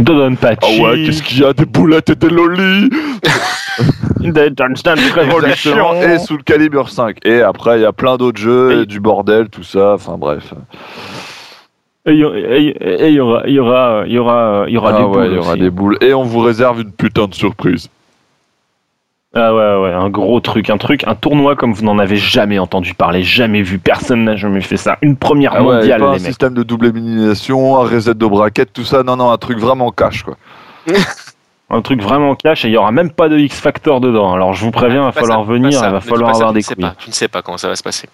Dodonpachi. 0.00 0.58
Ah 0.62 0.82
ouais, 0.82 1.04
qu'est-ce 1.04 1.22
qu'il 1.22 1.38
y 1.38 1.44
a 1.44 1.52
Des 1.52 1.64
boulettes 1.64 2.10
et 2.10 2.16
des 2.16 2.28
lolis 2.28 2.90
Des 4.20 4.50
Dance 4.50 4.82
Dance 4.82 5.12
Revolution. 5.12 5.94
Et 6.02 6.18
sous 6.18 6.36
le 6.38 6.42
calibre 6.42 6.88
5. 6.88 7.18
Et 7.24 7.40
après, 7.40 7.78
il 7.78 7.82
y 7.82 7.86
a 7.86 7.92
plein 7.92 8.16
d'autres 8.16 8.40
jeux, 8.40 8.82
et 8.82 8.86
du 8.86 8.98
bordel, 8.98 9.48
tout 9.48 9.62
ça, 9.62 9.94
enfin 9.94 10.16
bref. 10.18 10.52
Et 12.06 12.12
il 12.12 12.18
y 12.18 13.20
aura, 13.20 13.46
y 13.46 13.58
aura, 13.60 14.02
il 14.06 14.12
y 14.12 14.18
aura, 14.18 14.64
il 14.66 14.74
y 14.74 14.76
aura 14.76 14.90
ah 14.92 14.98
des 14.98 15.04
ouais, 15.04 15.12
boules. 15.12 15.26
il 15.26 15.34
y 15.34 15.38
aura 15.38 15.52
aussi. 15.52 15.60
des 15.60 15.70
boules. 15.70 15.98
Et 16.00 16.14
on 16.14 16.24
vous 16.24 16.40
réserve 16.40 16.80
une 16.80 16.90
putain 16.90 17.28
de 17.28 17.34
surprise. 17.34 17.88
Ah 19.32 19.54
ouais, 19.54 19.76
ouais, 19.82 19.92
un 19.92 20.08
gros 20.10 20.40
truc, 20.40 20.70
un 20.70 20.76
truc, 20.78 21.04
un 21.06 21.14
tournoi 21.14 21.54
comme 21.54 21.72
vous 21.72 21.84
n'en 21.84 22.00
avez 22.00 22.16
jamais 22.16 22.58
entendu 22.58 22.94
parler, 22.94 23.22
jamais 23.22 23.62
vu, 23.62 23.78
personne 23.78 24.24
n'a 24.24 24.34
jamais 24.34 24.60
fait 24.60 24.76
ça. 24.76 24.98
Une 25.02 25.16
première 25.16 25.52
Ah 25.54 25.62
ouais, 25.62 25.74
mondiale, 25.76 26.00
pas 26.00 26.06
un 26.08 26.12
les 26.14 26.18
mecs. 26.18 26.26
système 26.26 26.52
de 26.54 26.64
double 26.64 26.86
élimination, 26.86 27.76
un 27.76 27.84
reset 27.88 28.14
de 28.14 28.26
braquette, 28.26 28.72
tout 28.72 28.84
ça. 28.84 29.04
Non, 29.04 29.14
non, 29.16 29.30
un 29.30 29.38
truc 29.38 29.58
vraiment 29.58 29.90
cash, 29.92 30.24
quoi. 30.24 30.36
Un 31.72 31.82
truc 31.82 32.02
vraiment 32.02 32.34
cash 32.34 32.64
et 32.64 32.68
il 32.68 32.72
y 32.72 32.76
aura 32.76 32.90
même 32.90 33.12
pas 33.12 33.28
de 33.28 33.38
X 33.38 33.60
Factor 33.60 34.00
dedans. 34.00 34.32
Alors 34.32 34.54
je 34.54 34.64
vous 34.64 34.72
préviens, 34.72 35.02
il 35.02 35.04
va 35.04 35.12
falloir 35.12 35.44
ça, 35.46 35.52
venir, 35.52 35.72
ça. 35.72 35.86
il 35.86 35.92
va 35.92 36.00
falloir 36.00 36.30
ça, 36.34 36.38
avoir 36.38 36.52
des 36.52 36.64
couilles. 36.64 36.74
pas, 36.74 36.96
Tu 36.98 37.10
ne 37.10 37.14
sais 37.14 37.28
pas 37.28 37.42
comment 37.42 37.58
ça 37.58 37.68
va 37.68 37.76
se 37.76 37.82
passer. 37.84 38.08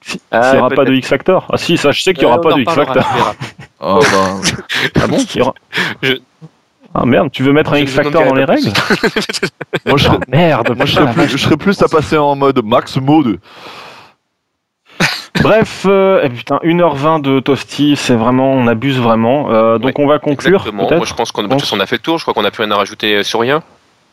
Si- 0.00 0.20
Ah, 0.32 0.42
S'il 0.42 0.52
n'y 0.54 0.58
aura 0.58 0.70
pas 0.70 0.84
de 0.84 0.92
X 0.92 1.08
Factor 1.08 1.46
Ah 1.52 1.56
si, 1.56 1.76
ça 1.76 1.92
je 1.92 2.02
sais 2.02 2.12
qu'il 2.12 2.24
n'y 2.24 2.32
aura 2.32 2.38
Euh, 2.40 2.42
pas 2.42 2.52
de 2.54 2.62
X 2.62 2.74
Factor. 2.74 3.04
tu 3.06 3.14
verras. 3.16 3.34
Ah, 3.80 3.98
bah, 4.00 4.50
Ah 5.04 5.06
bon? 5.06 5.16
Il 5.18 5.38
y 5.38 5.42
aura- 5.42 5.54
Je- 6.02 6.14
Ah 6.94 7.04
merde, 7.04 7.30
tu 7.32 7.42
veux 7.42 7.52
mettre 7.52 7.72
un 7.72 7.78
Je 7.78 7.82
X 7.82 7.96
ne 7.96 8.02
Factor 8.02 8.22
dirai 8.22 8.28
dans 8.28 8.34
les 8.36 8.44
règles 8.44 8.68
moi, 9.86 9.96
je 9.96 10.04
serais, 10.04 10.16
Ah, 10.20 10.26
Merde, 10.28 10.76
moi, 10.76 10.86
je 10.86 10.94
serais 10.94 11.12
plus, 11.12 11.22
vache. 11.22 11.30
je 11.32 11.36
serais 11.36 11.56
plus 11.56 11.82
à 11.82 11.88
passer 11.88 12.16
en 12.16 12.36
mode 12.36 12.64
max 12.64 12.96
mode. 12.96 13.40
Bref, 15.42 15.84
euh, 15.86 16.20
eh, 16.22 16.28
putain, 16.28 16.60
1h20 16.62 17.20
de 17.20 17.40
Toasty, 17.40 17.96
c'est 17.96 18.14
vraiment, 18.14 18.52
on 18.52 18.68
abuse 18.68 19.00
vraiment. 19.00 19.50
Euh, 19.50 19.78
donc 19.78 19.98
on 19.98 20.06
va 20.06 20.20
conclure 20.20 20.60
Exactement. 20.60 20.88
Moi, 20.88 21.04
je 21.04 21.14
pense 21.14 21.32
qu'on 21.32 21.44
on 21.48 21.80
a 21.80 21.86
fait 21.86 21.96
le 21.96 22.02
tour. 22.02 22.18
Je 22.18 22.22
crois 22.24 22.32
qu'on 22.34 22.42
n'a 22.42 22.52
plus 22.52 22.62
rien 22.62 22.70
à 22.70 22.76
rajouter 22.76 23.24
sur 23.24 23.40
rien. 23.40 23.62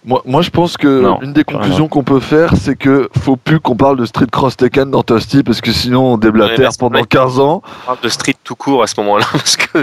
Moi, 0.04 0.22
moi, 0.26 0.42
je 0.42 0.50
pense 0.50 0.78
que 0.78 1.02
Non, 1.02 1.20
une 1.22 1.32
des 1.34 1.44
conclusions 1.44 1.88
qu'on 1.88 2.04
peut 2.04 2.20
faire, 2.20 2.54
c'est 2.60 2.76
que 2.76 3.08
faut 3.22 3.36
plus 3.36 3.60
qu'on 3.60 3.76
parle 3.76 3.98
de 3.98 4.06
Street 4.06 4.26
Cross 4.32 4.58
Tekken 4.58 4.90
dans 4.90 5.04
Toasty 5.04 5.44
parce 5.44 5.62
que 5.62 5.72
sinon 5.72 6.14
on 6.14 6.18
déblatère 6.18 6.70
Ouais, 6.72 6.76
pendant 6.80 7.00
Ouais. 7.00 7.06
15 7.08 7.40
ans. 7.40 7.62
On 7.84 7.86
parle 7.86 8.00
de 8.02 8.10
Street 8.10 8.34
tout 8.44 8.56
court 8.56 8.82
à 8.82 8.88
ce 8.88 9.00
moment-là. 9.00 9.26
Parce 9.32 9.58
que, 9.58 9.78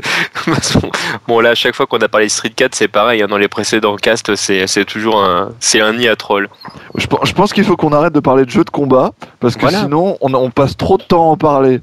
bon, 1.28 1.40
là, 1.40 1.50
à 1.50 1.54
chaque 1.54 1.74
fois 1.76 1.86
qu'on 1.86 1.98
a 1.98 2.08
parlé 2.08 2.26
de 2.26 2.30
Street 2.32 2.50
4, 2.54 2.74
c'est 2.74 2.88
pareil. 2.88 3.22
hein, 3.22 3.26
dans 3.28 3.38
les 3.38 3.48
précédents 3.48 3.94
casts, 3.96 4.34
c'est 4.34 4.66
c'est 4.66 4.84
toujours 4.84 5.22
un, 5.22 5.50
c'est 5.60 5.80
un 5.80 5.92
nid 5.92 6.08
à 6.08 6.16
troll. 6.16 6.48
Je, 6.96 7.06
je 7.24 7.32
pense 7.32 7.52
qu'il 7.52 7.64
faut 7.64 7.76
qu'on 7.76 7.92
arrête 7.92 8.12
de 8.12 8.20
parler 8.20 8.44
de 8.44 8.50
jeux 8.50 8.64
de 8.64 8.70
combat 8.70 9.12
parce 9.40 9.54
que 9.54 9.60
Voilà. 9.62 9.80
sinon 9.82 10.16
on, 10.20 10.34
on 10.34 10.50
passe 10.50 10.76
trop 10.76 10.98
de 10.98 11.02
temps 11.04 11.28
à 11.28 11.32
en 11.32 11.36
parler. 11.36 11.80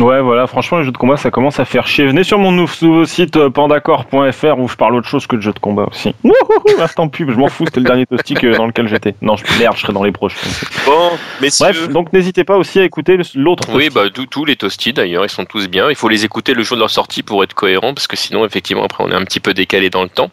Ouais, 0.00 0.22
voilà, 0.22 0.46
franchement, 0.46 0.78
les 0.78 0.84
jeux 0.86 0.90
de 0.90 0.96
combat, 0.96 1.18
ça 1.18 1.30
commence 1.30 1.60
à 1.60 1.66
faire 1.66 1.86
chier. 1.86 2.06
Venez 2.06 2.24
sur 2.24 2.38
mon 2.38 2.50
nou- 2.50 2.66
nouveau 2.80 3.04
site 3.04 3.36
euh, 3.36 3.50
pandacor.fr 3.50 4.58
où 4.58 4.66
je 4.66 4.74
parle 4.74 4.94
autre 4.94 5.06
chose 5.06 5.26
que 5.26 5.36
de 5.36 5.42
jeux 5.42 5.52
de 5.52 5.58
combat 5.58 5.84
aussi. 5.84 6.14
Instant 6.80 7.08
pub, 7.08 7.30
je 7.30 7.36
m'en 7.36 7.48
fous, 7.48 7.66
c'était 7.66 7.80
le 7.80 7.84
dernier 7.86 8.06
Toasty 8.06 8.32
que- 8.32 8.56
dans 8.56 8.66
lequel 8.66 8.88
j'étais. 8.88 9.14
Non, 9.20 9.36
je 9.36 9.44
merde, 9.58 9.76
je 9.76 9.82
serai 9.82 9.92
dans 9.92 10.02
les 10.02 10.10
prochains. 10.12 10.38
Bon, 10.86 11.10
messieurs. 11.42 11.66
Bref, 11.66 11.88
donc 11.90 12.10
n'hésitez 12.14 12.42
pas 12.42 12.56
aussi 12.56 12.80
à 12.80 12.84
écooter 12.84 13.18
le- 13.18 13.24
l'autre 13.34 13.68
Oui, 13.74 13.90
bah, 13.90 14.04
tous- 14.30 14.44
les 14.46 14.56
toasties 14.56 14.94
d'ailleurs, 14.94 15.26
ils 15.26 15.30
sont 15.30 15.44
tous 15.44 15.68
bien. 15.68 15.90
Il 15.90 15.94
faut 15.96 16.08
les 16.08 16.24
écouter 16.24 16.54
le 16.54 16.62
jour 16.62 16.78
de 16.78 16.80
leur 16.80 16.90
sortie 16.90 17.22
pour 17.22 17.44
être 17.44 17.52
cohérent, 17.52 17.92
parce 17.92 18.06
que 18.06 18.16
sinon, 18.16 18.46
effectivement, 18.46 18.84
après, 18.84 19.04
on 19.04 19.10
est 19.10 19.14
un 19.14 19.24
petit 19.24 19.40
peu 19.40 19.52
décalé 19.52 19.90
dans 19.90 20.02
le 20.04 20.08
temps. 20.08 20.30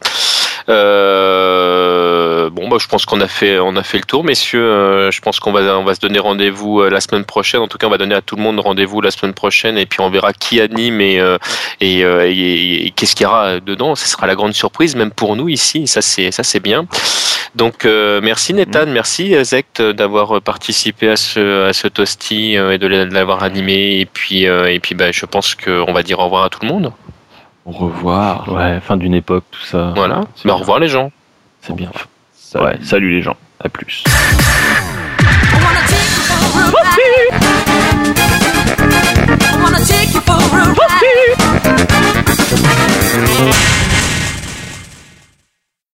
Euh, 0.67 2.49
bon, 2.49 2.67
bah, 2.67 2.77
je 2.79 2.87
pense 2.87 3.05
qu'on 3.05 3.21
a 3.21 3.27
fait, 3.27 3.59
on 3.59 3.75
a 3.75 3.83
fait 3.83 3.97
le 3.97 4.03
tour, 4.03 4.23
messieurs. 4.23 4.63
Euh, 4.63 5.11
je 5.11 5.21
pense 5.21 5.39
qu'on 5.39 5.51
va, 5.51 5.61
on 5.77 5.83
va 5.83 5.95
se 5.95 5.99
donner 5.99 6.19
rendez-vous 6.19 6.81
euh, 6.81 6.89
la 6.89 6.99
semaine 7.01 7.23
prochaine. 7.25 7.61
En 7.61 7.67
tout 7.67 7.77
cas, 7.77 7.87
on 7.87 7.89
va 7.89 7.97
donner 7.97 8.15
à 8.15 8.21
tout 8.21 8.35
le 8.35 8.41
monde 8.41 8.59
rendez-vous 8.59 9.01
la 9.01 9.11
semaine 9.11 9.33
prochaine, 9.33 9.77
et 9.77 9.85
puis 9.85 10.01
on 10.01 10.09
verra 10.09 10.33
qui 10.33 10.59
anime 10.61 11.01
et, 11.01 11.19
euh, 11.19 11.37
et, 11.81 12.03
euh, 12.03 12.27
et- 12.29 12.87
et 12.87 12.91
qu'est-ce 12.91 13.15
qu'il 13.15 13.23
y 13.25 13.27
aura 13.27 13.59
dedans. 13.59 13.95
Ce 13.95 14.07
sera 14.07 14.27
la 14.27 14.35
grande 14.35 14.53
surprise, 14.53 14.95
même 14.95 15.11
pour 15.11 15.35
nous 15.35 15.49
ici. 15.49 15.87
Ça, 15.87 16.01
c'est, 16.01 16.31
ça, 16.31 16.43
c'est 16.43 16.59
bien. 16.59 16.85
Donc, 17.55 17.85
euh, 17.85 18.19
merci 18.21 18.53
Nathan, 18.53 18.85
merci 18.87 19.33
euh, 19.35 19.43
Zect 19.43 19.81
d'avoir 19.81 20.39
participé 20.41 21.09
à 21.09 21.15
ce, 21.15 21.65
à 21.69 21.73
ce 21.73 21.87
toasty 21.87 22.57
euh, 22.57 22.71
et 22.71 22.77
de 22.77 22.87
l'avoir 22.87 23.43
animé. 23.43 23.99
Et 24.01 24.05
puis, 24.05 24.47
euh, 24.47 24.71
et 24.71 24.79
puis 24.79 24.93
bah, 24.95 25.11
je 25.11 25.25
pense 25.25 25.55
qu'on 25.55 25.91
va 25.93 26.03
dire 26.03 26.19
au 26.19 26.25
revoir 26.25 26.43
à 26.43 26.49
tout 26.49 26.59
le 26.61 26.67
monde. 26.67 26.91
Au 27.69 27.71
revoir. 27.71 28.51
Ouais, 28.51 28.79
fin 28.79 28.97
d'une 28.97 29.13
époque, 29.13 29.43
tout 29.51 29.61
ça. 29.61 29.93
Voilà. 29.95 30.21
Mais 30.43 30.49
bah, 30.49 30.55
au 30.55 30.57
revoir 30.57 30.79
les 30.79 30.87
gens. 30.87 31.11
C'est 31.61 31.75
bien. 31.75 31.91
Salut. 32.33 32.65
Ouais, 32.65 32.79
salut 32.81 33.11
les 33.11 33.21
gens. 33.21 33.37
À 33.63 33.69
plus. 33.69 34.03